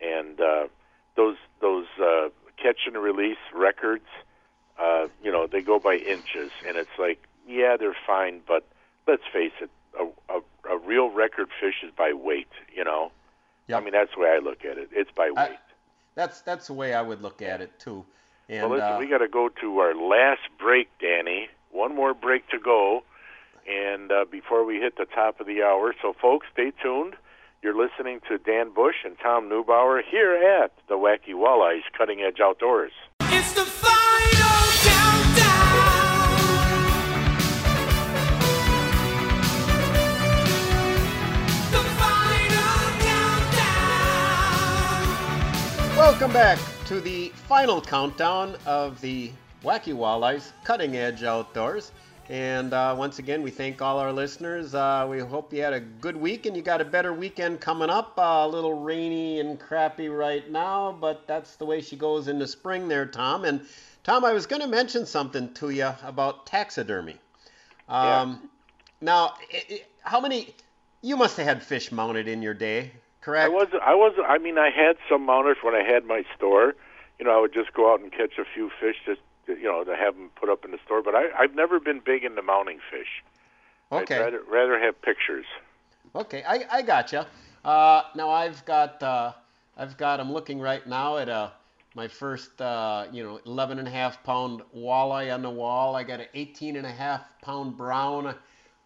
and 0.00 0.40
uh, 0.40 0.66
those 1.16 1.36
those 1.60 1.86
uh, 2.00 2.28
catch 2.56 2.86
and 2.86 2.96
release 2.96 3.38
records, 3.54 4.06
uh, 4.78 5.08
you 5.22 5.30
know, 5.32 5.46
they 5.46 5.62
go 5.62 5.78
by 5.78 5.94
inches, 5.94 6.50
and 6.66 6.76
it's 6.76 6.98
like, 6.98 7.22
yeah, 7.46 7.76
they're 7.78 7.96
fine, 8.06 8.40
but 8.46 8.66
let's 9.06 9.22
face 9.32 9.52
it, 9.60 9.70
a, 9.98 10.04
a, 10.32 10.74
a 10.74 10.78
real 10.78 11.10
record 11.10 11.48
fish 11.60 11.76
is 11.84 11.90
by 11.96 12.12
weight. 12.12 12.48
You 12.74 12.84
know, 12.84 13.12
I 13.72 13.80
mean 13.80 13.92
that's 13.92 14.14
the 14.14 14.20
way 14.20 14.30
I 14.30 14.38
look 14.38 14.64
at 14.64 14.78
it. 14.78 14.90
It's 14.92 15.10
by 15.10 15.30
weight. 15.30 15.38
I, 15.38 15.58
that's 16.14 16.40
that's 16.42 16.66
the 16.66 16.74
way 16.74 16.94
I 16.94 17.02
would 17.02 17.22
look 17.22 17.42
at 17.42 17.60
it 17.60 17.78
too. 17.78 18.04
And 18.48 18.68
well, 18.68 18.78
listen, 18.78 18.92
uh, 18.94 18.98
we 18.98 19.06
got 19.08 19.18
to 19.18 19.28
go 19.28 19.48
to 19.48 19.78
our 19.78 19.94
last 19.94 20.42
break, 20.58 20.88
Danny. 20.98 21.48
One 21.70 21.94
more 21.94 22.12
break 22.12 22.48
to 22.50 22.58
go, 22.58 23.02
and 23.68 24.12
uh, 24.12 24.24
before 24.30 24.64
we 24.64 24.76
hit 24.76 24.96
the 24.96 25.06
top 25.06 25.40
of 25.40 25.46
the 25.46 25.62
hour. 25.62 25.94
So, 26.02 26.12
folks, 26.20 26.46
stay 26.52 26.72
tuned. 26.82 27.14
You're 27.62 27.76
listening 27.76 28.18
to 28.28 28.38
Dan 28.38 28.70
Bush 28.74 28.96
and 29.04 29.16
Tom 29.22 29.48
Neubauer 29.48 30.00
here 30.10 30.34
at 30.34 30.72
the 30.88 30.94
Wacky 30.94 31.32
Walleyes 31.32 31.82
Cutting 31.96 32.20
Edge 32.20 32.40
Outdoors. 32.42 32.90
It's 33.20 33.52
the 33.52 33.60
final 33.60 34.66
countdown. 34.82 35.52
The 41.70 41.84
final 42.00 42.98
countdown. 45.86 45.96
Welcome 45.96 46.32
back 46.32 46.58
to 46.86 47.00
the 47.00 47.28
final 47.28 47.80
countdown 47.80 48.56
of 48.66 49.00
the 49.00 49.30
Wacky 49.62 49.94
Walleyes 49.94 50.50
Cutting 50.64 50.96
Edge 50.96 51.22
Outdoors. 51.22 51.92
And 52.32 52.72
uh, 52.72 52.94
once 52.96 53.18
again, 53.18 53.42
we 53.42 53.50
thank 53.50 53.82
all 53.82 53.98
our 53.98 54.10
listeners. 54.10 54.74
Uh, 54.74 55.06
we 55.06 55.18
hope 55.18 55.52
you 55.52 55.60
had 55.60 55.74
a 55.74 55.80
good 55.80 56.16
week 56.16 56.46
and 56.46 56.56
you 56.56 56.62
got 56.62 56.80
a 56.80 56.84
better 56.84 57.12
weekend 57.12 57.60
coming 57.60 57.90
up. 57.90 58.14
Uh, 58.16 58.22
a 58.22 58.48
little 58.48 58.72
rainy 58.72 59.38
and 59.38 59.60
crappy 59.60 60.08
right 60.08 60.50
now, 60.50 60.96
but 60.98 61.26
that's 61.26 61.56
the 61.56 61.66
way 61.66 61.82
she 61.82 61.94
goes 61.94 62.28
in 62.28 62.38
the 62.38 62.46
spring 62.48 62.88
there, 62.88 63.04
Tom. 63.04 63.44
And 63.44 63.60
Tom, 64.02 64.24
I 64.24 64.32
was 64.32 64.46
going 64.46 64.62
to 64.62 64.66
mention 64.66 65.04
something 65.04 65.52
to 65.52 65.68
you 65.68 65.90
about 66.04 66.46
taxidermy. 66.46 67.18
Um, 67.86 68.48
Now, 69.02 69.34
i 69.52 69.62
i 69.70 69.82
how 70.00 70.18
many? 70.18 70.54
You 71.02 71.18
must 71.18 71.36
have 71.36 71.46
had 71.46 71.62
fish 71.62 71.92
mounted 71.92 72.28
in 72.28 72.40
your 72.40 72.54
day, 72.54 72.92
correct? 73.20 73.44
I 73.44 73.48
wasn't. 73.50 73.82
I 73.82 73.94
wasn't. 73.94 74.24
I 74.26 74.38
mean, 74.38 74.56
I 74.56 74.70
had 74.70 74.96
some 75.06 75.26
mounters 75.26 75.58
when 75.62 75.74
I 75.74 75.82
had 75.82 76.06
my 76.06 76.24
store. 76.34 76.74
You 77.18 77.26
know, 77.26 77.36
I 77.36 77.40
would 77.42 77.52
just 77.52 77.74
go 77.74 77.92
out 77.92 78.00
and 78.00 78.10
catch 78.10 78.38
a 78.38 78.44
few 78.54 78.70
fish, 78.80 78.96
just 79.04 79.20
to, 79.54 79.60
you 79.60 79.66
know, 79.66 79.84
to 79.84 79.96
have 79.96 80.14
them 80.14 80.30
put 80.36 80.48
up 80.48 80.64
in 80.64 80.70
the 80.70 80.78
store. 80.84 81.02
But 81.02 81.14
I, 81.14 81.24
I've 81.38 81.54
never 81.54 81.80
been 81.80 82.00
big 82.04 82.24
into 82.24 82.42
mounting 82.42 82.78
fish. 82.90 83.22
Okay. 83.90 84.16
I'd 84.16 84.20
rather, 84.20 84.42
rather 84.50 84.78
have 84.78 85.00
pictures. 85.02 85.46
Okay, 86.14 86.42
I, 86.46 86.64
I 86.70 86.82
gotcha. 86.82 87.26
Uh, 87.64 88.02
now 88.14 88.30
I've 88.30 88.64
got 88.64 89.02
uh, 89.02 89.32
I've 89.76 89.96
got 89.96 90.20
I'm 90.20 90.32
looking 90.32 90.60
right 90.60 90.86
now 90.86 91.16
at 91.18 91.28
uh 91.28 91.50
my 91.94 92.08
first 92.08 92.60
uh, 92.60 93.06
you 93.12 93.22
know 93.22 93.40
11 93.46 93.78
and 93.78 93.88
a 93.88 93.90
half 93.90 94.22
pound 94.24 94.62
walleye 94.76 95.32
on 95.32 95.42
the 95.42 95.50
wall. 95.50 95.94
I 95.94 96.04
got 96.04 96.20
an 96.20 96.26
18 96.34 96.76
and 96.76 96.86
a 96.86 96.90
half 96.90 97.22
pound 97.42 97.76
brown 97.76 98.34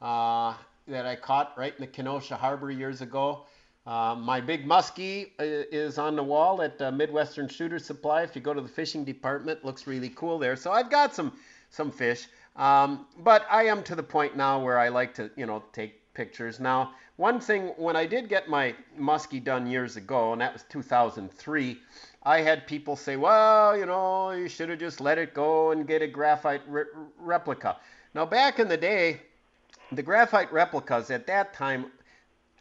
uh, 0.02 0.54
that 0.88 1.06
I 1.06 1.16
caught 1.16 1.52
right 1.56 1.74
in 1.74 1.80
the 1.80 1.86
Kenosha 1.86 2.36
Harbor 2.36 2.70
years 2.70 3.00
ago. 3.00 3.46
Uh, 3.86 4.16
my 4.18 4.40
big 4.40 4.66
muskie 4.66 5.30
is 5.38 5.96
on 5.96 6.16
the 6.16 6.22
wall 6.22 6.60
at 6.60 6.80
uh, 6.82 6.90
Midwestern 6.90 7.46
Shooter 7.46 7.78
Supply. 7.78 8.22
If 8.22 8.34
you 8.34 8.42
go 8.42 8.52
to 8.52 8.60
the 8.60 8.68
fishing 8.68 9.04
department, 9.04 9.64
looks 9.64 9.86
really 9.86 10.08
cool 10.08 10.40
there. 10.40 10.56
So 10.56 10.72
I've 10.72 10.90
got 10.90 11.14
some 11.14 11.32
some 11.70 11.92
fish, 11.92 12.26
um, 12.56 13.06
but 13.18 13.46
I 13.48 13.64
am 13.66 13.84
to 13.84 13.94
the 13.94 14.02
point 14.02 14.36
now 14.36 14.58
where 14.58 14.78
I 14.78 14.88
like 14.88 15.14
to 15.14 15.30
you 15.36 15.46
know 15.46 15.62
take 15.72 16.00
pictures. 16.14 16.58
Now, 16.58 16.94
one 17.16 17.38
thing 17.38 17.68
when 17.76 17.94
I 17.94 18.06
did 18.06 18.28
get 18.28 18.48
my 18.48 18.74
muskie 18.98 19.42
done 19.42 19.68
years 19.68 19.96
ago, 19.96 20.32
and 20.32 20.40
that 20.40 20.52
was 20.52 20.64
2003, 20.68 21.78
I 22.24 22.40
had 22.40 22.66
people 22.66 22.96
say, 22.96 23.16
"Well, 23.16 23.78
you 23.78 23.86
know, 23.86 24.32
you 24.32 24.48
should 24.48 24.68
have 24.68 24.80
just 24.80 25.00
let 25.00 25.16
it 25.16 25.32
go 25.32 25.70
and 25.70 25.86
get 25.86 26.02
a 26.02 26.08
graphite 26.08 26.62
re- 26.66 26.90
replica." 27.20 27.76
Now, 28.14 28.26
back 28.26 28.58
in 28.58 28.66
the 28.66 28.76
day, 28.76 29.20
the 29.92 30.02
graphite 30.02 30.52
replicas 30.52 31.12
at 31.12 31.28
that 31.28 31.54
time 31.54 31.92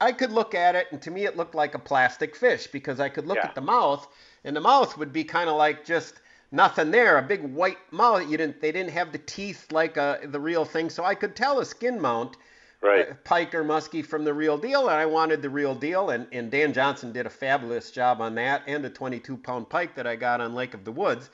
I 0.02 0.12
could 0.12 0.32
look 0.32 0.54
at 0.54 0.76
it, 0.76 0.88
and 0.92 1.02
to 1.04 1.12
me, 1.12 1.26
it 1.26 1.38
looked 1.38 1.56
like 1.56 1.74
a 1.74 1.80
plastic 1.80 2.36
fish 2.36 2.68
because 2.68 3.00
I 3.00 3.10
could 3.10 3.26
look 3.28 3.38
Yeah. 3.38 3.48
at 3.48 3.56
the 3.56 3.62
mouth, 3.62 4.08
and 4.44 4.56
the 4.56 4.62
mouth 4.62 4.98
would 4.98 5.14
be 5.14 5.24
kind 5.24 5.50
of 5.50 5.56
like 5.56 5.86
just 5.86 6.16
nothing 6.52 6.92
there, 6.92 7.18
a 7.18 7.22
big 7.22 7.44
white 7.44 7.78
mouth. 7.92 8.30
You 8.30 8.38
didn't, 8.38 8.62
they 8.62 8.72
didn't 8.72 8.92
have 8.92 9.12
the 9.12 9.18
teeth 9.20 9.72
like 9.72 9.98
uh, 9.98 10.18
the 10.24 10.40
real 10.40 10.66
thing, 10.66 10.90
so 10.90 11.04
I 11.04 11.16
could 11.16 11.36
tell 11.36 11.60
a 11.60 11.66
skin 11.66 12.00
mount, 12.02 12.36
Right. 12.82 13.10
uh, 13.10 13.14
pike 13.24 13.56
or 13.56 13.64
muskie 13.64 14.06
from 14.06 14.26
the 14.26 14.34
real 14.34 14.58
deal, 14.58 14.82
and 14.90 14.98
I 14.98 15.06
wanted 15.06 15.42
the 15.42 15.50
real 15.50 15.74
deal. 15.74 16.10
And, 16.12 16.28
and 16.32 16.52
Dan 16.52 16.74
Johnson 16.74 17.12
did 17.14 17.26
a 17.26 17.30
fabulous 17.30 17.90
job 17.90 18.22
on 18.22 18.36
that, 18.36 18.64
and 18.68 18.86
a 18.86 18.90
22 18.90 19.38
pound 19.38 19.70
pike 19.70 19.96
that 19.96 20.06
I 20.06 20.16
got 20.18 20.42
on 20.42 20.54
Lake 20.54 20.74
of 20.74 20.84
the 20.84 20.92
Woods. 20.92 21.30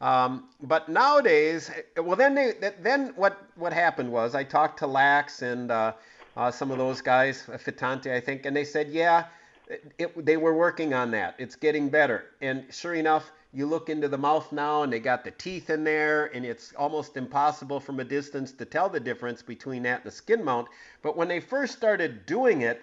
Um, 0.00 0.48
but 0.60 0.88
nowadays, 0.88 1.70
well, 1.96 2.16
then 2.16 2.34
they, 2.34 2.54
then 2.80 3.12
what 3.14 3.40
what 3.54 3.72
happened 3.72 4.10
was 4.10 4.34
I 4.34 4.42
talked 4.44 4.80
to 4.80 4.86
Lax 4.88 5.42
and 5.42 5.70
uh, 5.70 5.92
uh, 6.36 6.50
some 6.50 6.70
of 6.70 6.78
those 6.78 7.00
guys, 7.00 7.44
Fitante, 7.46 8.12
I 8.12 8.20
think, 8.20 8.46
and 8.46 8.56
they 8.56 8.64
said, 8.64 8.88
yeah, 8.88 9.26
it, 9.68 9.92
it, 9.98 10.26
they 10.26 10.36
were 10.36 10.54
working 10.54 10.94
on 10.94 11.10
that. 11.12 11.34
It's 11.38 11.56
getting 11.56 11.88
better. 11.88 12.24
And 12.40 12.64
sure 12.70 12.94
enough, 12.94 13.30
you 13.54 13.66
look 13.66 13.90
into 13.90 14.08
the 14.08 14.18
mouth 14.18 14.50
now, 14.50 14.82
and 14.82 14.92
they 14.92 14.98
got 14.98 15.24
the 15.24 15.30
teeth 15.30 15.68
in 15.68 15.84
there, 15.84 16.26
and 16.34 16.44
it's 16.44 16.72
almost 16.78 17.16
impossible 17.16 17.80
from 17.80 18.00
a 18.00 18.04
distance 18.04 18.52
to 18.52 18.64
tell 18.64 18.88
the 18.88 19.00
difference 19.00 19.42
between 19.42 19.82
that 19.82 20.02
and 20.02 20.04
the 20.04 20.10
skin 20.10 20.42
mount. 20.42 20.68
But 21.02 21.16
when 21.16 21.28
they 21.28 21.40
first 21.40 21.76
started 21.76 22.24
doing 22.24 22.62
it, 22.62 22.80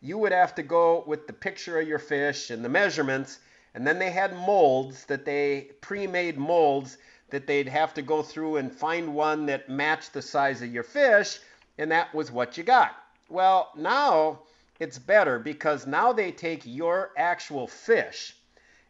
you 0.00 0.18
would 0.18 0.32
have 0.32 0.54
to 0.56 0.62
go 0.62 1.04
with 1.06 1.26
the 1.26 1.32
picture 1.32 1.78
of 1.78 1.86
your 1.86 1.98
fish 1.98 2.50
and 2.50 2.64
the 2.64 2.68
measurements, 2.68 3.38
and 3.74 3.86
then 3.86 3.98
they 3.98 4.10
had 4.10 4.34
molds 4.34 5.04
that 5.06 5.24
they 5.24 5.70
pre-made 5.80 6.36
molds 6.36 6.98
that 7.30 7.46
they'd 7.46 7.68
have 7.68 7.94
to 7.94 8.02
go 8.02 8.22
through 8.22 8.56
and 8.56 8.72
find 8.72 9.14
one 9.14 9.46
that 9.46 9.68
matched 9.68 10.14
the 10.14 10.22
size 10.22 10.62
of 10.62 10.72
your 10.72 10.82
fish, 10.82 11.38
and 11.78 11.90
that 11.90 12.14
was 12.14 12.30
what 12.30 12.58
you 12.58 12.64
got. 12.64 12.96
Well, 13.28 13.70
now 13.76 14.40
it's 14.80 14.98
better 14.98 15.38
because 15.38 15.86
now 15.86 16.12
they 16.12 16.32
take 16.32 16.62
your 16.64 17.10
actual 17.16 17.66
fish 17.66 18.36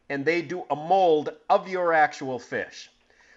and 0.09 0.24
they 0.24 0.43
do 0.43 0.65
a 0.70 0.77
mold 0.77 1.31
of 1.51 1.69
your 1.69 1.93
actual 1.93 2.39
fish. 2.39 2.90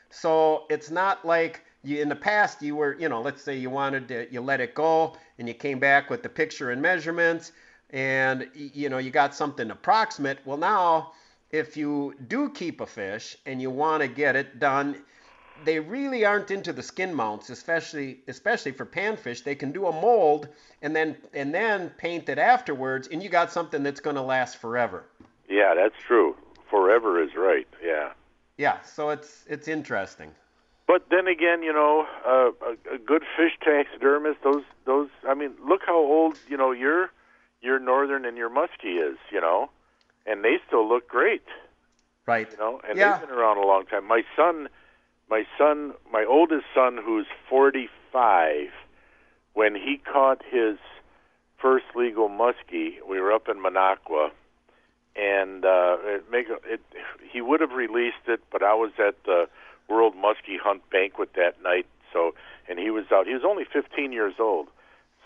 So 0.09 0.65
it's 0.69 0.89
not 0.91 1.25
like 1.25 1.63
you 1.83 2.01
in 2.01 2.09
the 2.09 2.15
past 2.15 2.61
you 2.61 2.75
were, 2.75 2.95
you 2.99 3.09
know, 3.09 3.21
let's 3.21 3.41
say 3.41 3.57
you 3.57 3.69
wanted 3.69 4.07
to 4.09 4.31
you 4.31 4.41
let 4.41 4.61
it 4.61 4.75
go 4.75 5.15
and 5.39 5.47
you 5.47 5.53
came 5.53 5.79
back 5.79 6.09
with 6.09 6.23
the 6.23 6.29
picture 6.29 6.71
and 6.71 6.81
measurements 6.81 7.51
and 7.91 8.47
you 8.53 8.89
know 8.89 8.97
you 8.97 9.09
got 9.11 9.33
something 9.33 9.71
approximate. 9.71 10.39
Well, 10.45 10.57
now 10.57 11.11
if 11.51 11.75
you 11.75 12.15
do 12.27 12.49
keep 12.49 12.81
a 12.81 12.85
fish 12.85 13.37
and 13.45 13.61
you 13.61 13.69
want 13.69 14.01
to 14.01 14.07
get 14.07 14.35
it 14.35 14.59
done, 14.59 15.03
they 15.63 15.79
really 15.79 16.25
aren't 16.25 16.51
into 16.51 16.73
the 16.73 16.83
skin 16.83 17.13
mounts, 17.13 17.49
especially 17.49 18.19
especially 18.27 18.71
for 18.71 18.85
panfish. 18.85 19.43
They 19.43 19.55
can 19.55 19.71
do 19.71 19.87
a 19.87 19.91
mold 19.91 20.47
and 20.81 20.95
then 20.95 21.17
and 21.33 21.53
then 21.53 21.89
paint 21.97 22.29
it 22.29 22.37
afterwards, 22.37 23.07
and 23.07 23.21
you 23.21 23.29
got 23.29 23.51
something 23.51 23.83
that's 23.83 23.99
going 23.99 24.15
to 24.15 24.21
last 24.21 24.57
forever. 24.57 25.05
Yeah, 25.49 25.73
that's 25.75 25.95
true. 26.07 26.35
Forever 26.69 27.21
is 27.21 27.31
right. 27.35 27.67
Yeah. 27.83 28.11
Yeah, 28.57 28.81
so 28.81 29.09
it's 29.09 29.43
it's 29.47 29.67
interesting. 29.67 30.31
But 30.87 31.05
then 31.09 31.27
again, 31.27 31.63
you 31.63 31.71
know, 31.71 32.05
uh, 32.25 32.51
a, 32.65 32.95
a 32.95 32.97
good 32.97 33.23
fish 33.37 33.53
taxidermist, 33.63 34.41
those 34.43 34.63
those. 34.85 35.09
I 35.27 35.33
mean, 35.33 35.53
look 35.65 35.81
how 35.85 35.97
old 35.97 36.37
you 36.49 36.57
know 36.57 36.71
your 36.71 37.11
your 37.61 37.79
northern 37.79 38.25
and 38.25 38.37
your 38.37 38.49
muskie 38.49 38.97
is. 39.11 39.17
You 39.31 39.41
know, 39.41 39.69
and 40.25 40.43
they 40.43 40.57
still 40.67 40.87
look 40.87 41.07
great. 41.07 41.43
Right. 42.25 42.49
You 42.51 42.57
know, 42.57 42.81
and 42.87 42.97
Yeah. 42.97 43.17
they've 43.17 43.27
been 43.29 43.37
around 43.37 43.57
a 43.57 43.65
long 43.65 43.85
time. 43.85 44.05
My 44.05 44.23
son, 44.35 44.69
my 45.31 45.45
son, 45.57 45.93
my 46.11 46.25
oldest 46.25 46.65
son, 46.75 46.99
who's 47.03 47.25
45, 47.49 48.67
when 49.53 49.73
he 49.75 49.97
caught 49.97 50.41
his 50.51 50.77
first 51.57 51.85
legal 51.95 52.27
muskie, 52.27 52.95
we 53.09 53.19
were 53.21 53.31
up 53.31 53.47
in 53.47 53.63
Minocqua, 53.63 54.31
and 55.15 55.63
uh, 55.63 55.97
it 56.03 56.29
make 56.29 56.47
it. 56.49 56.81
He 57.31 57.41
would 57.41 57.61
have 57.61 57.71
released 57.71 58.27
it, 58.27 58.41
but 58.51 58.61
I 58.61 58.73
was 58.73 58.91
at 58.99 59.23
the 59.23 59.47
World 59.87 60.15
Muskie 60.15 60.59
Hunt 60.61 60.81
banquet 60.89 61.29
that 61.35 61.63
night. 61.63 61.85
So, 62.11 62.35
and 62.67 62.77
he 62.77 62.89
was 62.89 63.05
out. 63.11 63.25
He 63.25 63.33
was 63.33 63.43
only 63.45 63.63
15 63.71 64.11
years 64.11 64.35
old. 64.37 64.67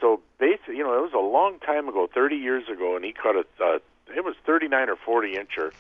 So 0.02 0.22
basically, 0.40 0.78
you 0.78 0.84
know, 0.84 0.94
it 0.98 1.02
was 1.02 1.14
a 1.14 1.20
long 1.20 1.60
time 1.60 1.90
ago, 1.90 2.08
30 2.14 2.36
years 2.36 2.64
ago, 2.72 2.96
and 2.96 3.04
he 3.04 3.12
caught 3.12 3.36
a. 3.36 3.46
Uh, 3.64 3.80
it 4.16 4.24
was 4.24 4.36
39 4.46 4.90
or 4.90 4.96
40 4.98 5.34
incher, 5.34 5.72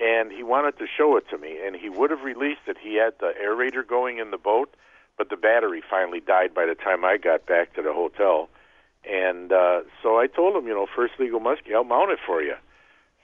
and 0.00 0.32
he 0.32 0.42
wanted 0.42 0.78
to 0.78 0.86
show 0.86 1.16
it 1.16 1.28
to 1.30 1.38
me. 1.38 1.58
And 1.64 1.76
he 1.76 1.88
would 1.88 2.10
have 2.10 2.22
released 2.22 2.62
it. 2.66 2.76
He 2.80 2.96
had 2.96 3.14
the 3.20 3.32
aerator 3.42 3.86
going 3.86 4.18
in 4.18 4.30
the 4.30 4.38
boat, 4.38 4.74
but 5.16 5.30
the 5.30 5.36
battery 5.36 5.82
finally 5.88 6.20
died 6.20 6.54
by 6.54 6.66
the 6.66 6.74
time 6.74 7.04
I 7.04 7.16
got 7.16 7.46
back 7.46 7.74
to 7.74 7.82
the 7.82 7.92
hotel. 7.92 8.48
And 9.08 9.52
uh, 9.52 9.82
so 10.02 10.18
I 10.18 10.26
told 10.26 10.56
him, 10.56 10.66
you 10.66 10.74
know, 10.74 10.86
first 10.94 11.14
legal 11.18 11.40
muskie, 11.40 11.74
I'll 11.74 11.84
mount 11.84 12.10
it 12.10 12.18
for 12.24 12.42
you. 12.42 12.54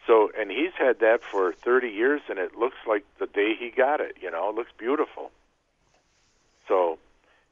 So, 0.07 0.31
and 0.39 0.51
he's 0.51 0.73
had 0.79 1.01
that 1.01 1.23
for 1.23 1.53
30 1.53 1.89
years, 1.89 2.21
and 2.29 2.39
it 2.39 2.57
looks 2.57 2.77
like 2.87 3.05
the 3.19 3.27
day 3.27 3.55
he 3.59 3.71
got 3.71 4.01
it. 4.01 4.17
You 4.21 4.31
know, 4.31 4.49
it 4.51 4.55
looks 4.55 4.73
beautiful. 4.79 5.31
So, 6.69 6.99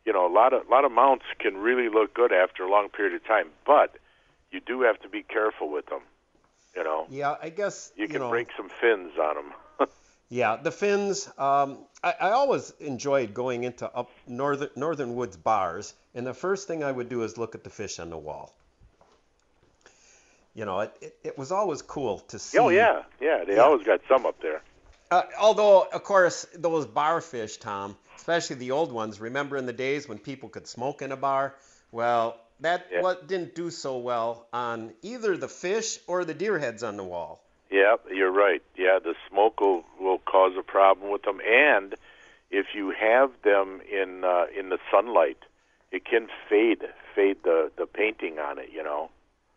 you 0.05 0.13
know, 0.13 0.27
a 0.27 0.33
lot 0.33 0.53
of 0.53 0.69
lot 0.69 0.85
of 0.85 0.93
mounts 0.93 1.25
can 1.39 1.57
really 1.57 1.89
look 1.89 2.15
good 2.15 2.33
after 2.33 2.63
a 2.63 2.71
long 2.71 2.89
period 2.89 3.15
of 3.15 3.27
time, 3.27 3.49
but 3.67 3.97
you 4.51 4.61
do 4.61 4.83
have 4.83 5.01
to 5.01 5.09
be 5.09 5.23
careful 5.23 5.71
with 5.71 5.87
them. 5.87 6.01
You 6.77 6.85
know, 6.85 7.07
Yeah, 7.11 7.37
I 7.43 7.49
guess 7.49 7.93
you 7.97 8.07
can 8.09 8.21
know, 8.21 8.31
break 8.31 8.49
some 8.57 8.69
fins 8.81 9.13
on 9.21 9.35
them. 9.37 9.89
Yeah, 10.31 10.57
the 10.57 10.71
fins. 10.71 11.27
Um, 11.39 11.79
I, 12.05 12.15
I 12.21 12.31
always 12.33 12.71
enjoyed 12.81 13.33
going 13.33 13.65
into 13.65 13.91
up 13.91 14.11
northern 14.27 14.69
northern 14.77 15.15
woods 15.15 15.39
bars, 15.39 15.95
and 16.15 16.27
the 16.27 16.35
first 16.35 16.69
thing 16.69 16.85
I 16.85 16.93
would 16.93 17.09
do 17.09 17.23
is 17.23 17.39
look 17.39 17.55
at 17.55 17.65
the 17.65 17.71
fish 17.71 17.99
on 17.99 18.11
the 18.11 18.19
wall. 18.19 18.55
You 20.55 20.67
know, 20.67 20.81
it, 20.81 20.93
it, 21.01 21.17
it 21.25 21.39
was 21.39 21.51
always 21.51 21.81
cool 21.81 22.19
to 22.29 22.39
see. 22.39 22.59
oh 22.59 22.69
yeah, 22.69 23.05
yeah, 23.21 23.45
they 23.47 23.57
Yeah. 23.57 23.63
always 23.63 23.87
got 23.87 24.01
some 24.07 24.27
up 24.27 24.41
there. 24.43 24.61
Uh, 25.11 25.23
although, 25.41 25.85
of 25.91 26.05
course, 26.05 26.47
those 26.55 26.85
bar 26.85 27.23
fish, 27.23 27.57
Tom, 27.57 27.97
especially 28.17 28.57
the 28.57 28.73
old 28.73 28.93
ones. 28.93 29.21
Remember 29.21 29.57
in 29.57 29.65
the 29.65 29.73
days 29.73 30.07
when 30.07 30.19
people 30.19 30.51
could 30.51 30.67
smoke 30.67 31.01
in 31.01 31.11
a 31.13 31.17
bar? 31.17 31.55
Well, 31.91 32.37
that 32.61 32.87
Yeah. 32.91 33.03
what 33.03 33.27
didn't 33.27 33.55
do 33.55 33.71
so 33.71 33.99
well 33.99 34.47
on 34.53 34.95
either 35.03 35.37
the 35.37 35.49
fish 35.49 35.99
or 36.07 36.25
the 36.25 36.35
deer 36.35 36.59
heads 36.59 36.83
on 36.83 36.97
the 36.97 37.05
wall. 37.05 37.41
Yeah, 37.71 37.97
you're 38.11 38.33
right. 38.33 38.63
Yeah, 38.77 38.99
the 38.99 39.15
smoke 39.29 39.61
will, 39.61 39.85
will 40.01 40.19
cause 40.19 40.57
a 40.59 40.63
problem 40.63 41.11
with 41.11 41.23
them, 41.23 41.41
and 41.47 41.95
if 42.51 42.75
you 42.75 42.91
have 42.91 43.31
them 43.43 43.81
in 43.91 44.25
uh, 44.25 44.47
in 44.59 44.71
the 44.71 44.79
sunlight, 44.91 45.39
it 45.93 46.05
can 46.05 46.29
fade 46.49 46.83
fade 47.15 47.43
the 47.45 47.71
the 47.77 47.87
painting 47.87 48.39
on 48.39 48.59
it. 48.59 48.71
You 48.73 48.83
know. 48.83 49.11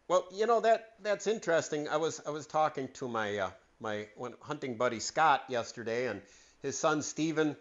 Well, 0.10 0.28
you 0.34 0.46
know 0.46 0.60
that 0.60 0.94
that's 1.02 1.26
interesting. 1.26 1.88
I 1.88 1.98
was 1.98 2.22
I 2.28 2.32
was 2.32 2.48
talking 2.48 2.90
to 2.96 3.08
my 3.08 3.38
uh, 3.38 3.52
my 3.80 4.08
hunting 4.42 4.76
buddy 4.76 5.00
Scott 5.00 5.44
yesterday, 5.48 6.08
and 6.08 6.22
his 6.62 6.78
son 6.78 7.02
Steven 7.02 7.56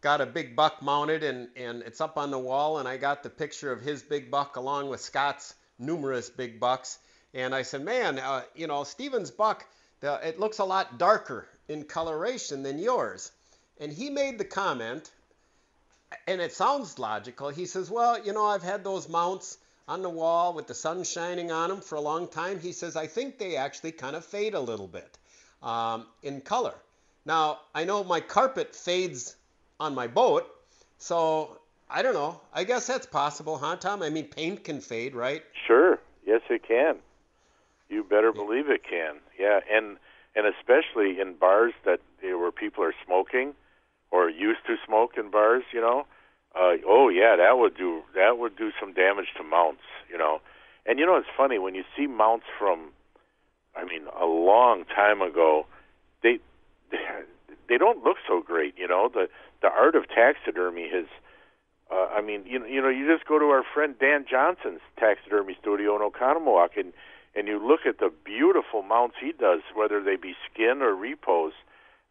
got 0.00 0.20
a 0.20 0.26
big 0.26 0.54
buck 0.54 0.82
mounted, 0.82 1.22
and 1.22 1.48
and 1.56 1.82
it's 1.82 2.00
up 2.00 2.16
on 2.18 2.30
the 2.30 2.38
wall, 2.38 2.78
and 2.78 2.88
I 2.88 2.96
got 2.96 3.22
the 3.22 3.30
picture 3.30 3.72
of 3.72 3.80
his 3.80 4.02
big 4.02 4.30
buck 4.30 4.56
along 4.56 4.88
with 4.88 5.00
Scott's 5.00 5.54
numerous 5.78 6.30
big 6.30 6.60
bucks, 6.60 6.98
and 7.34 7.54
I 7.54 7.62
said, 7.62 7.84
man, 7.84 8.18
uh, 8.18 8.42
you 8.54 8.66
know 8.66 8.84
Steven's 8.84 9.30
buck, 9.30 9.66
the, 10.00 10.20
it 10.26 10.40
looks 10.40 10.58
a 10.58 10.64
lot 10.64 10.98
darker 10.98 11.48
in 11.68 11.84
coloration 11.84 12.62
than 12.62 12.78
yours, 12.78 13.32
and 13.80 13.92
he 13.92 14.10
made 14.10 14.38
the 14.38 14.44
comment, 14.44 15.10
and 16.26 16.40
it 16.40 16.52
sounds 16.52 16.98
logical. 16.98 17.48
He 17.48 17.66
says, 17.66 17.90
well, 17.90 18.24
you 18.24 18.32
know, 18.32 18.46
I've 18.46 18.62
had 18.62 18.84
those 18.84 19.08
mounts 19.08 19.58
on 19.86 20.02
the 20.02 20.10
wall 20.10 20.52
with 20.52 20.66
the 20.66 20.74
sun 20.74 21.02
shining 21.02 21.50
on 21.50 21.70
them 21.70 21.80
for 21.80 21.94
a 21.96 22.00
long 22.00 22.28
time. 22.28 22.60
He 22.60 22.72
says, 22.72 22.94
I 22.94 23.06
think 23.06 23.38
they 23.38 23.56
actually 23.56 23.92
kind 23.92 24.14
of 24.14 24.24
fade 24.24 24.54
a 24.54 24.60
little 24.60 24.86
bit 24.86 25.18
um, 25.62 26.06
in 26.22 26.40
color. 26.42 26.74
Now, 27.24 27.60
I 27.74 27.84
know 27.84 28.04
my 28.04 28.20
carpet 28.20 28.74
fades 28.74 29.36
on 29.80 29.94
my 29.94 30.06
boat, 30.06 30.46
so 30.98 31.58
I 31.90 32.02
don't 32.02 32.14
know. 32.14 32.40
I 32.52 32.64
guess 32.64 32.86
that's 32.86 33.06
possible, 33.06 33.58
huh, 33.58 33.76
Tom? 33.76 34.02
I 34.02 34.10
mean, 34.10 34.24
paint 34.26 34.64
can 34.64 34.80
fade, 34.80 35.14
right? 35.14 35.42
Sure. 35.66 35.98
Yes, 36.26 36.42
it 36.50 36.62
can. 36.66 36.96
You 37.88 38.04
better 38.04 38.32
believe 38.32 38.68
it 38.68 38.82
can. 38.88 39.16
Yeah, 39.38 39.60
and 39.70 39.96
and 40.36 40.46
especially 40.46 41.20
in 41.20 41.34
bars 41.34 41.72
that 41.84 42.00
eh, 42.22 42.34
where 42.34 42.52
people 42.52 42.84
are 42.84 42.94
smoking 43.04 43.54
or 44.10 44.28
used 44.28 44.60
to 44.66 44.76
smoke 44.86 45.12
in 45.16 45.30
bars, 45.30 45.64
you 45.72 45.80
know. 45.80 46.06
Uh, 46.54 46.74
oh 46.86 47.08
yeah, 47.08 47.36
that 47.36 47.58
would 47.58 47.76
do 47.76 48.02
that 48.14 48.38
would 48.38 48.56
do 48.56 48.70
some 48.78 48.92
damage 48.92 49.28
to 49.36 49.42
mounts, 49.42 49.82
you 50.10 50.18
know. 50.18 50.40
And 50.84 50.98
you 50.98 51.06
know 51.06 51.16
it's 51.16 51.28
funny 51.36 51.58
when 51.58 51.74
you 51.74 51.84
see 51.96 52.06
mounts 52.06 52.46
from, 52.58 52.90
I 53.74 53.84
mean, 53.84 54.02
a 54.20 54.26
long 54.26 54.84
time 54.84 55.22
ago, 55.22 55.66
they 56.22 56.40
they 57.68 57.78
don't 57.78 58.04
look 58.04 58.16
so 58.26 58.42
great, 58.42 58.76
you 58.76 58.88
know. 58.88 59.08
The 59.12 59.28
the 59.62 59.68
art 59.68 59.94
of 59.94 60.08
taxidermy 60.08 60.88
has 60.92 61.06
uh, 61.90 62.06
I 62.14 62.20
mean, 62.20 62.42
you 62.46 62.64
you 62.66 62.82
know, 62.82 62.88
you 62.88 63.10
just 63.10 63.26
go 63.26 63.38
to 63.38 63.46
our 63.46 63.64
friend 63.74 63.94
Dan 63.98 64.26
Johnson's 64.30 64.80
taxidermy 64.98 65.56
studio 65.60 65.96
in 65.96 66.02
Oconomowoc, 66.10 66.76
and 66.76 66.92
and 67.34 67.48
you 67.48 67.64
look 67.66 67.80
at 67.86 67.98
the 67.98 68.12
beautiful 68.24 68.82
mounts 68.82 69.16
he 69.20 69.32
does, 69.32 69.60
whether 69.74 70.02
they 70.02 70.16
be 70.16 70.34
skin 70.52 70.82
or 70.82 70.94
repose. 70.94 71.52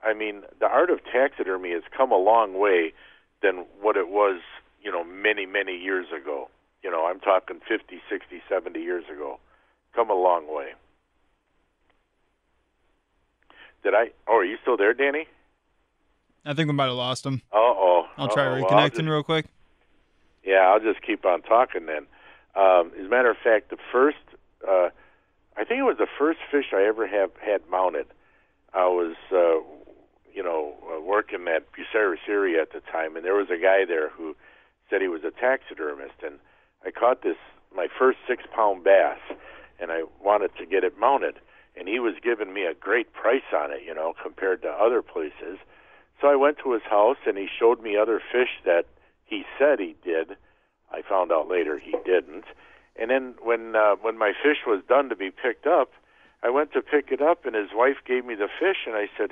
I 0.04 0.14
mean, 0.14 0.44
the 0.60 0.68
art 0.68 0.90
of 0.90 1.00
taxidermy 1.04 1.72
has 1.72 1.84
come 1.96 2.12
a 2.12 2.18
long 2.18 2.58
way 2.58 2.94
than 3.42 3.66
what 3.82 3.98
it 3.98 4.10
was, 4.10 4.42
you 4.82 4.92
know, 4.92 5.04
many 5.04 5.46
many 5.46 5.78
years 5.78 6.08
ago. 6.10 6.50
You 6.84 6.92
know, 6.92 7.06
I'm 7.06 7.20
talking 7.20 7.60
50, 7.68 8.00
60, 8.10 8.42
70 8.48 8.80
years 8.80 9.04
ago. 9.14 9.40
Come 9.96 10.10
a 10.10 10.16
long 10.16 10.48
way. 10.48 10.70
Did 13.84 13.94
I? 13.94 14.12
Oh, 14.28 14.38
are 14.38 14.46
you 14.46 14.58
still 14.62 14.78
there, 14.78 14.94
Danny? 14.94 15.28
I 16.48 16.54
think 16.54 16.68
we 16.68 16.74
might 16.74 16.86
have 16.86 16.96
lost 16.96 17.26
him. 17.26 17.42
Uh 17.52 17.58
oh. 17.58 18.08
I'll 18.18 18.30
try 18.30 18.46
reconnecting 18.46 19.08
real 19.10 19.24
quick. 19.24 19.46
Yeah, 20.44 20.70
I'll 20.70 20.80
just 20.80 21.02
keep 21.02 21.26
on 21.26 21.42
talking 21.42 21.86
then. 21.86 22.08
Um, 22.56 22.92
as 22.98 23.06
a 23.06 23.10
matter 23.10 23.30
of 23.30 23.38
fact, 23.38 23.70
the 23.70 23.78
first, 23.92 24.18
uh, 24.68 24.90
I 25.58 25.64
think 25.66 25.80
it 25.80 25.84
was 25.84 25.98
the 25.98 26.08
first 26.18 26.40
fish 26.50 26.68
I 26.74 26.84
ever 26.88 27.06
have 27.06 27.32
had 27.46 27.62
mounted. 27.70 28.08
I 28.74 28.88
was, 28.88 29.16
uh, 29.32 29.60
you 30.34 30.42
know, 30.42 30.74
uh, 30.90 31.02
working 31.02 31.48
at 31.48 31.68
Bucera 31.74 32.16
Siri 32.26 32.60
at 32.60 32.72
the 32.72 32.80
time, 32.80 33.16
and 33.16 33.26
there 33.26 33.36
was 33.36 33.50
a 33.50 33.62
guy 33.62 33.86
there 33.86 34.10
who 34.10 34.36
said 34.90 35.02
he 35.02 35.08
was 35.08 35.24
a 35.24 35.32
taxidermist, 35.32 36.16
and 36.26 36.36
I 36.86 36.92
caught 36.92 37.24
this 37.24 37.38
my 37.76 37.88
first 38.00 38.20
six 38.28 38.44
pound 38.56 38.84
bass, 38.84 39.20
and 39.80 39.92
I 39.92 40.04
wanted 40.24 40.52
to 40.58 40.66
get 40.66 40.84
it 40.84 40.98
mounted, 40.98 41.36
and 41.76 41.88
he 41.88 42.00
was 42.00 42.16
giving 42.24 42.54
me 42.54 42.64
a 42.64 42.74
great 42.74 43.14
price 43.14 43.54
on 43.54 43.72
it, 43.72 43.82
you 43.86 43.94
know, 43.94 44.14
compared 44.22 44.62
to 44.62 44.70
other 44.70 45.02
places. 45.02 45.60
So 46.22 46.28
I 46.28 46.36
went 46.36 46.58
to 46.64 46.74
his 46.74 46.84
house, 46.84 47.18
and 47.26 47.38
he 47.38 47.48
showed 47.48 47.82
me 47.82 47.96
other 47.96 48.22
fish 48.32 48.50
that 48.66 48.86
he 49.26 49.44
said 49.60 49.80
he 49.80 49.96
did. 50.04 50.36
I 50.92 51.02
found 51.08 51.32
out 51.32 51.48
later 51.50 51.78
he 51.78 51.92
didn't. 52.06 52.46
And 52.96 53.12
then 53.12 53.36
when 53.42 53.76
uh, 53.76 53.96
when 54.02 54.18
my 54.18 54.32
fish 54.32 54.66
was 54.66 54.82
done 54.88 55.10
to 55.10 55.16
be 55.16 55.30
picked 55.30 55.68
up, 55.68 55.92
I 56.42 56.50
went 56.50 56.74
to 56.74 56.82
pick 56.82 57.12
it 57.12 57.22
up, 57.22 57.46
and 57.46 57.56
his 57.56 57.70
wife 57.74 57.98
gave 58.06 58.26
me 58.26 58.36
the 58.36 58.48
fish, 58.60 58.88
and 58.88 58.96
I 58.96 59.08
said, 59.18 59.32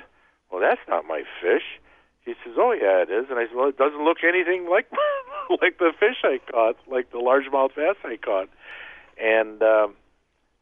"Well, 0.50 0.60
that's 0.60 0.86
not 0.88 1.04
my 1.04 1.22
fish." 1.40 1.80
He 2.24 2.34
says, 2.44 2.54
"Oh 2.56 2.72
yeah, 2.72 3.02
it 3.02 3.10
is." 3.10 3.26
And 3.30 3.38
I 3.38 3.46
said, 3.46 3.56
"Well, 3.56 3.68
it 3.68 3.78
doesn't 3.78 4.04
look 4.04 4.18
anything 4.22 4.68
like 4.68 4.86
like 5.62 5.78
the 5.78 5.92
fish 5.98 6.22
I 6.22 6.38
caught, 6.50 6.76
like 6.86 7.10
the 7.10 7.18
largemouth 7.18 7.74
bass 7.74 7.96
I 8.04 8.16
caught." 8.16 8.48
And 9.18 9.62
um, 9.62 9.94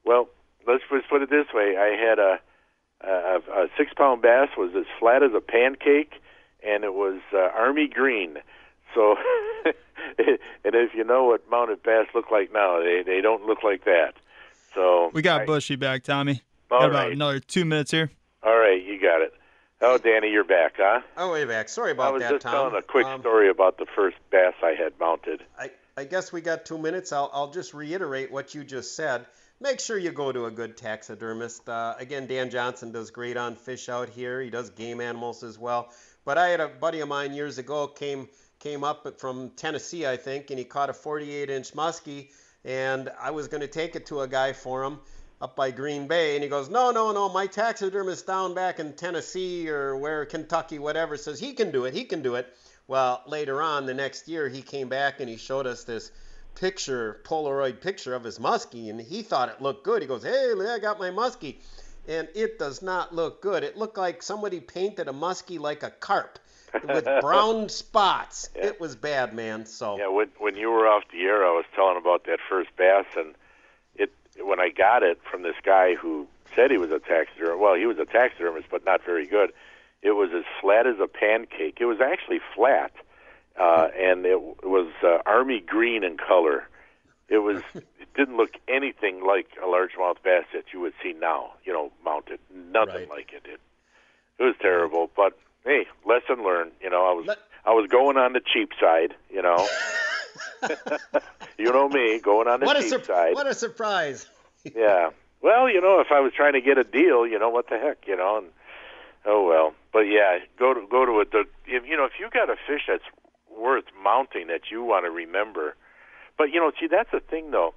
well, 0.04 0.28
let's 0.66 0.84
just 0.90 1.08
put 1.10 1.20
it 1.20 1.28
this 1.28 1.52
way: 1.52 1.76
I 1.76 1.96
had 1.96 2.18
a 2.18 2.40
a, 3.00 3.40
a 3.52 3.66
six 3.76 3.92
pound 3.94 4.22
bass 4.22 4.48
was 4.56 4.72
as 4.76 4.86
flat 4.98 5.22
as 5.22 5.32
a 5.34 5.40
pancake, 5.40 6.12
and 6.66 6.84
it 6.84 6.94
was 6.94 7.20
uh, 7.32 7.38
army 7.38 7.88
green. 7.88 8.36
So, 8.94 9.16
and 9.64 10.74
if 10.74 10.94
you 10.94 11.04
know 11.04 11.24
what 11.24 11.48
mounted 11.50 11.82
bass 11.82 12.06
look 12.14 12.30
like 12.30 12.52
now, 12.52 12.80
they 12.80 13.02
they 13.04 13.20
don't 13.20 13.44
look 13.46 13.62
like 13.62 13.84
that. 13.84 14.14
So 14.74 15.10
We 15.12 15.22
got 15.22 15.42
I- 15.42 15.46
Bushy 15.46 15.76
back, 15.76 16.02
Tommy. 16.02 16.42
All 16.70 16.80
got 16.80 16.90
about 16.90 17.04
right. 17.04 17.12
another 17.12 17.38
two 17.40 17.64
minutes 17.64 17.90
here. 17.90 18.10
All 18.42 18.56
right, 18.58 18.82
you 18.82 19.00
got 19.00 19.20
it. 19.22 19.32
Oh, 19.80 19.98
Danny, 19.98 20.30
you're 20.30 20.44
back, 20.44 20.74
huh? 20.78 21.00
Oh, 21.16 21.32
way 21.32 21.44
back. 21.44 21.68
Sorry 21.68 21.90
about 21.92 22.04
that, 22.04 22.06
I 22.06 22.08
about 22.08 22.14
was 22.14 22.22
that, 22.22 22.30
just 22.32 22.42
Tom. 22.42 22.52
telling 22.52 22.74
a 22.76 22.82
quick 22.82 23.06
Um, 23.06 23.20
story 23.20 23.50
about 23.50 23.76
the 23.78 23.86
first 23.94 24.16
bass 24.30 24.54
I 24.62 24.70
had 24.72 24.98
mounted. 24.98 25.42
I, 25.58 25.70
I 25.96 26.04
guess 26.04 26.32
we 26.32 26.40
got 26.40 26.64
two 26.64 26.78
minutes. 26.78 27.12
I'll, 27.12 27.30
I'll 27.32 27.50
just 27.50 27.74
reiterate 27.74 28.32
what 28.32 28.54
you 28.54 28.64
just 28.64 28.96
said. 28.96 29.26
Make 29.60 29.78
sure 29.78 29.96
you 29.96 30.10
go 30.10 30.32
to 30.32 30.46
a 30.46 30.50
good 30.50 30.76
taxidermist. 30.76 31.68
Uh, 31.68 31.94
again, 31.98 32.26
Dan 32.26 32.50
Johnson 32.50 32.90
does 32.90 33.10
great 33.10 33.36
on 33.36 33.54
fish 33.54 33.88
out 33.88 34.08
here. 34.08 34.42
He 34.42 34.50
does 34.50 34.70
game 34.70 35.00
animals 35.00 35.44
as 35.44 35.58
well. 35.58 35.90
But 36.24 36.38
I 36.38 36.48
had 36.48 36.60
a 36.60 36.68
buddy 36.68 37.00
of 37.00 37.08
mine 37.08 37.32
years 37.34 37.58
ago 37.58 37.86
came 37.86 38.28
came 38.58 38.82
up 38.82 39.20
from 39.20 39.50
Tennessee, 39.50 40.06
I 40.06 40.16
think, 40.16 40.50
and 40.50 40.58
he 40.58 40.64
caught 40.64 40.90
a 40.90 40.94
48 40.94 41.50
inch 41.50 41.72
muskie, 41.72 42.30
and 42.64 43.10
I 43.20 43.30
was 43.30 43.46
going 43.46 43.60
to 43.60 43.68
take 43.68 43.94
it 43.94 44.06
to 44.06 44.22
a 44.22 44.28
guy 44.28 44.54
for 44.54 44.82
him 44.82 44.98
up 45.40 45.54
by 45.54 45.70
Green 45.70 46.08
Bay, 46.08 46.34
and 46.34 46.42
he 46.42 46.48
goes, 46.48 46.70
no, 46.70 46.90
no, 46.90 47.12
no, 47.12 47.28
my 47.28 47.46
taxidermist 47.46 48.26
down 48.26 48.54
back 48.54 48.80
in 48.80 48.94
Tennessee 48.94 49.68
or 49.68 49.96
where 49.96 50.24
Kentucky, 50.24 50.78
whatever, 50.78 51.16
says 51.16 51.38
he 51.38 51.52
can 51.52 51.70
do 51.70 51.84
it, 51.84 51.92
he 51.92 52.04
can 52.04 52.22
do 52.22 52.36
it. 52.36 52.56
Well, 52.86 53.22
later 53.26 53.60
on 53.60 53.86
the 53.86 53.94
next 53.94 54.28
year, 54.28 54.48
he 54.48 54.62
came 54.62 54.88
back 54.88 55.20
and 55.20 55.28
he 55.28 55.36
showed 55.36 55.66
us 55.66 55.84
this 55.84 56.10
picture, 56.54 57.20
Polaroid 57.24 57.80
picture 57.80 58.14
of 58.14 58.24
his 58.24 58.38
muskie, 58.38 58.90
and 58.90 59.00
he 59.00 59.22
thought 59.22 59.48
it 59.48 59.60
looked 59.60 59.84
good. 59.84 60.02
He 60.02 60.08
goes, 60.08 60.22
"Hey, 60.22 60.52
I 60.52 60.78
got 60.78 60.98
my 60.98 61.10
muskie," 61.10 61.56
and 62.08 62.28
it 62.34 62.58
does 62.58 62.82
not 62.82 63.14
look 63.14 63.40
good. 63.40 63.62
It 63.62 63.76
looked 63.76 63.98
like 63.98 64.22
somebody 64.22 64.60
painted 64.60 65.08
a 65.08 65.12
muskie 65.12 65.58
like 65.58 65.82
a 65.82 65.90
carp 65.90 66.38
with 66.82 67.04
brown 67.20 67.68
spots. 67.68 68.48
It 68.54 68.80
was 68.80 68.96
bad, 68.96 69.34
man. 69.34 69.66
So 69.66 69.98
Yeah, 69.98 70.08
when 70.08 70.28
when 70.38 70.56
you 70.56 70.70
were 70.70 70.86
off 70.86 71.04
the 71.12 71.22
air, 71.22 71.44
I 71.44 71.50
was 71.50 71.64
telling 71.74 71.96
about 71.96 72.24
that 72.24 72.38
first 72.48 72.70
bass, 72.76 73.06
and 73.16 73.34
it 73.94 74.12
when 74.42 74.60
I 74.60 74.70
got 74.70 75.02
it 75.02 75.20
from 75.30 75.42
this 75.42 75.56
guy 75.64 75.94
who 75.94 76.26
said 76.54 76.70
he 76.70 76.78
was 76.78 76.90
a 76.90 76.98
taxidermist. 76.98 77.58
Well, 77.58 77.74
he 77.74 77.86
was 77.86 77.98
a 77.98 78.04
taxidermist, 78.04 78.68
but 78.70 78.84
not 78.84 79.04
very 79.04 79.26
good. 79.26 79.52
It 80.02 80.12
was 80.12 80.30
as 80.34 80.44
flat 80.60 80.86
as 80.86 80.96
a 81.00 81.06
pancake. 81.06 81.78
It 81.80 81.86
was 81.86 82.00
actually 82.00 82.40
flat, 82.54 82.92
uh, 83.58 83.88
and 83.98 84.24
it 84.26 84.40
was 84.64 84.90
uh, 85.02 85.18
army 85.26 85.60
green 85.60 86.04
in 86.04 86.16
color. 86.16 86.68
It 87.28 87.38
was. 87.38 87.62
it 87.74 88.12
didn't 88.16 88.36
look 88.36 88.52
anything 88.68 89.24
like 89.26 89.48
a 89.62 89.66
largemouth 89.66 90.16
bass 90.22 90.44
that 90.52 90.64
you 90.72 90.80
would 90.80 90.92
see 91.02 91.12
now. 91.12 91.52
You 91.64 91.72
know, 91.72 91.92
mounted. 92.04 92.38
Nothing 92.52 93.08
like 93.08 93.32
it. 93.32 93.42
It 93.44 93.60
it 94.38 94.42
was 94.42 94.54
terrible. 94.60 95.10
But 95.16 95.38
hey, 95.64 95.86
lesson 96.04 96.44
learned. 96.44 96.72
You 96.80 96.90
know, 96.90 97.06
I 97.06 97.12
was 97.12 97.36
I 97.64 97.70
was 97.70 97.88
going 97.90 98.16
on 98.16 98.32
the 98.32 98.40
cheap 98.40 98.70
side. 98.80 99.14
You 99.30 99.42
know. 99.42 99.66
you 101.58 101.72
know 101.72 101.88
me, 101.88 102.18
going 102.20 102.48
on 102.48 102.60
the 102.60 102.66
What 102.66 102.76
a, 102.76 102.80
cheap 102.82 102.90
sur- 102.90 103.04
side. 103.04 103.34
what 103.34 103.46
a 103.46 103.54
surprise. 103.54 104.26
yeah. 104.74 105.10
Well, 105.42 105.68
you 105.68 105.80
know, 105.80 106.00
if 106.00 106.08
I 106.10 106.20
was 106.20 106.32
trying 106.34 106.54
to 106.54 106.60
get 106.60 106.78
a 106.78 106.84
deal, 106.84 107.26
you 107.26 107.38
know, 107.38 107.50
what 107.50 107.68
the 107.68 107.78
heck, 107.78 107.98
you 108.06 108.16
know, 108.16 108.38
and 108.38 108.46
oh 109.26 109.46
well. 109.46 109.74
But 109.92 110.00
yeah, 110.00 110.38
go 110.58 110.72
to 110.74 110.86
go 110.90 111.04
to 111.04 111.20
it. 111.20 111.30
The 111.32 111.44
if, 111.66 111.86
you 111.86 111.96
know, 111.96 112.04
if 112.04 112.12
you 112.18 112.28
got 112.30 112.48
a 112.50 112.56
fish 112.66 112.82
that's 112.88 113.04
worth 113.56 113.84
mounting 114.02 114.48
that 114.48 114.70
you 114.70 114.82
want 114.82 115.04
to 115.04 115.10
remember, 115.10 115.76
but 116.36 116.50
you 116.50 116.60
know, 116.60 116.72
see, 116.78 116.86
that's 116.86 117.10
the 117.12 117.20
thing 117.20 117.50
though. 117.50 117.74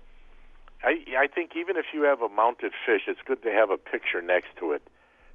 I 0.83 1.03
I 1.17 1.27
think 1.27 1.51
even 1.55 1.77
if 1.77 1.85
you 1.93 2.03
have 2.03 2.21
a 2.21 2.29
mounted 2.29 2.71
fish, 2.85 3.01
it's 3.07 3.19
good 3.25 3.41
to 3.43 3.51
have 3.51 3.69
a 3.69 3.77
picture 3.77 4.21
next 4.21 4.49
to 4.59 4.71
it, 4.71 4.81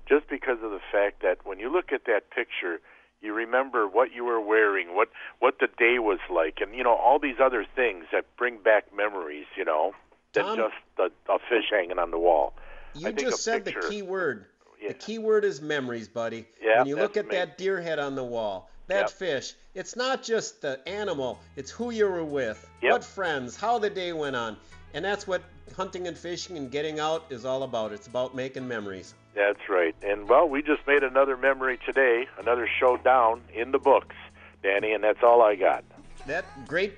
just 0.08 0.28
because 0.28 0.58
of 0.62 0.70
the 0.70 0.80
fact 0.90 1.22
that 1.22 1.44
when 1.44 1.58
you 1.58 1.72
look 1.72 1.92
at 1.92 2.04
that 2.06 2.30
picture, 2.30 2.80
you 3.20 3.32
remember 3.32 3.88
what 3.88 4.12
you 4.12 4.24
were 4.24 4.40
wearing, 4.40 4.94
what 4.94 5.08
what 5.38 5.58
the 5.60 5.68
day 5.78 5.98
was 5.98 6.18
like, 6.32 6.58
and 6.60 6.74
you 6.74 6.82
know 6.82 6.94
all 6.94 7.18
these 7.18 7.40
other 7.42 7.64
things 7.74 8.06
that 8.12 8.24
bring 8.36 8.58
back 8.62 8.94
memories. 8.94 9.46
You 9.56 9.64
know, 9.64 9.92
than 10.32 10.44
Tom- 10.44 10.56
just 10.56 10.74
a, 10.98 11.32
a 11.32 11.38
fish 11.38 11.66
hanging 11.70 11.98
on 11.98 12.10
the 12.10 12.18
wall. 12.18 12.54
You 12.94 13.12
just 13.12 13.42
said 13.42 13.64
picture- 13.64 13.82
the 13.82 13.88
key 13.88 14.02
word. 14.02 14.46
Yeah. 14.80 14.88
The 14.88 14.94
key 14.94 15.18
word 15.18 15.44
is 15.44 15.62
memories, 15.62 16.08
buddy. 16.08 16.44
Yeah, 16.60 16.78
when 16.78 16.88
you 16.88 16.96
look 16.96 17.16
at 17.16 17.28
me. 17.28 17.36
that 17.36 17.56
deer 17.56 17.80
head 17.80 18.00
on 18.00 18.16
the 18.16 18.24
wall, 18.24 18.68
that 18.92 19.00
Yep. 19.00 19.10
fish, 19.10 19.54
it's 19.74 19.96
not 19.96 20.22
just 20.22 20.60
the 20.60 20.86
animal, 20.88 21.40
it's 21.56 21.70
who 21.70 21.90
you 21.90 22.06
were 22.06 22.24
with, 22.24 22.68
Yep. 22.82 22.92
what 22.92 23.04
friends, 23.04 23.56
how 23.56 23.78
the 23.78 23.90
day 23.90 24.12
went 24.12 24.36
on. 24.36 24.56
And 24.94 25.02
that's 25.04 25.26
what 25.26 25.42
hunting 25.76 26.06
and 26.06 26.16
fishing 26.18 26.56
and 26.58 26.70
getting 26.70 27.00
out 27.00 27.24
is 27.30 27.44
all 27.46 27.62
about. 27.62 27.92
It's 27.92 28.06
about 28.06 28.34
making 28.34 28.68
memories. 28.68 29.14
That's 29.34 29.66
right. 29.70 29.94
And 30.02 30.28
well, 30.28 30.46
we 30.48 30.60
just 30.62 30.86
made 30.86 31.02
another 31.02 31.36
memory 31.38 31.78
today, 31.86 32.26
another 32.38 32.68
showdown 32.78 33.40
in 33.54 33.72
the 33.72 33.78
books, 33.78 34.14
Danny, 34.62 34.92
and 34.92 35.02
that's 35.02 35.22
all 35.22 35.40
I 35.40 35.54
got. 35.56 35.84
That 36.26 36.44
great 36.68 36.92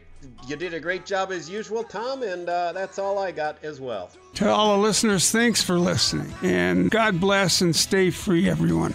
you 0.49 0.57
did 0.57 0.73
a 0.73 0.81
great 0.81 1.05
job 1.05 1.31
as 1.31 1.51
usual, 1.51 1.85
Tom, 1.85 2.23
and 2.23 2.49
uh, 2.49 2.73
that's 2.73 2.99
all 2.99 3.19
I 3.19 3.31
got 3.31 3.63
as 3.63 3.79
well. 3.79 4.11
To 4.37 4.49
all 4.49 4.77
the 4.77 4.83
listeners, 4.83 5.31
thanks 5.31 5.63
for 5.63 5.79
listening. 5.79 6.33
And 6.43 6.91
God 6.91 7.21
bless 7.21 7.61
and 7.61 7.77
stay 7.77 8.11
free, 8.11 8.49
everyone. 8.49 8.95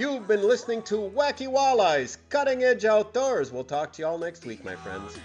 You've 0.00 0.26
been 0.26 0.42
listening 0.42 0.80
to 0.84 0.94
Wacky 0.94 1.46
Walleyes, 1.46 2.16
Cutting 2.30 2.64
Edge 2.64 2.86
Outdoors. 2.86 3.52
We'll 3.52 3.64
talk 3.64 3.92
to 3.92 4.00
you 4.00 4.08
all 4.08 4.16
next 4.16 4.46
week, 4.46 4.64
my 4.64 4.74
friends. 4.74 5.18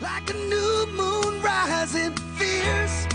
Like 0.00 0.28
a 0.28 0.34
new 0.34 0.86
moon 0.90 1.40
rising 1.40 2.16
fierce 2.36 3.06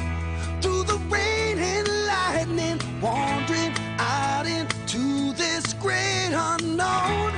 through 0.62 0.84
the 0.84 0.98
rain 1.10 1.60
and 1.60 1.90
lightning, 2.08 2.80
wandering 3.02 3.74
out 4.00 4.46
into 4.48 5.34
this 5.34 5.74
great 5.74 6.32
unknown. 6.32 7.34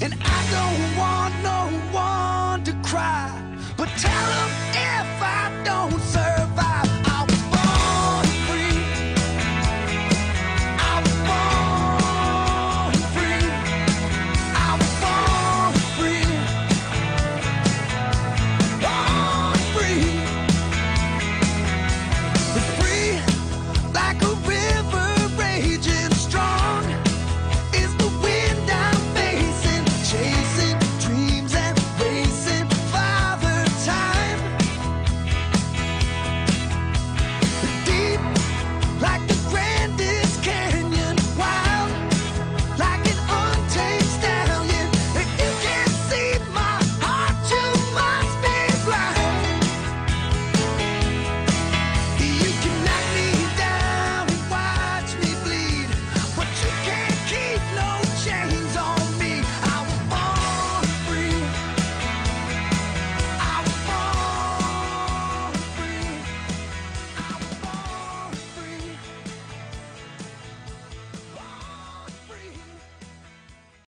And 0.00 0.14
I 0.22 0.40
don't 0.54 0.96
want 0.96 1.34
no 1.42 1.76
one 1.90 2.62
to 2.62 2.88
cry, 2.88 3.32
but 3.76 3.88
tell 3.98 4.30
'em 4.30 4.50
if 4.74 5.22
I 5.22 5.62
don't 5.64 6.00
serve. 6.02 6.55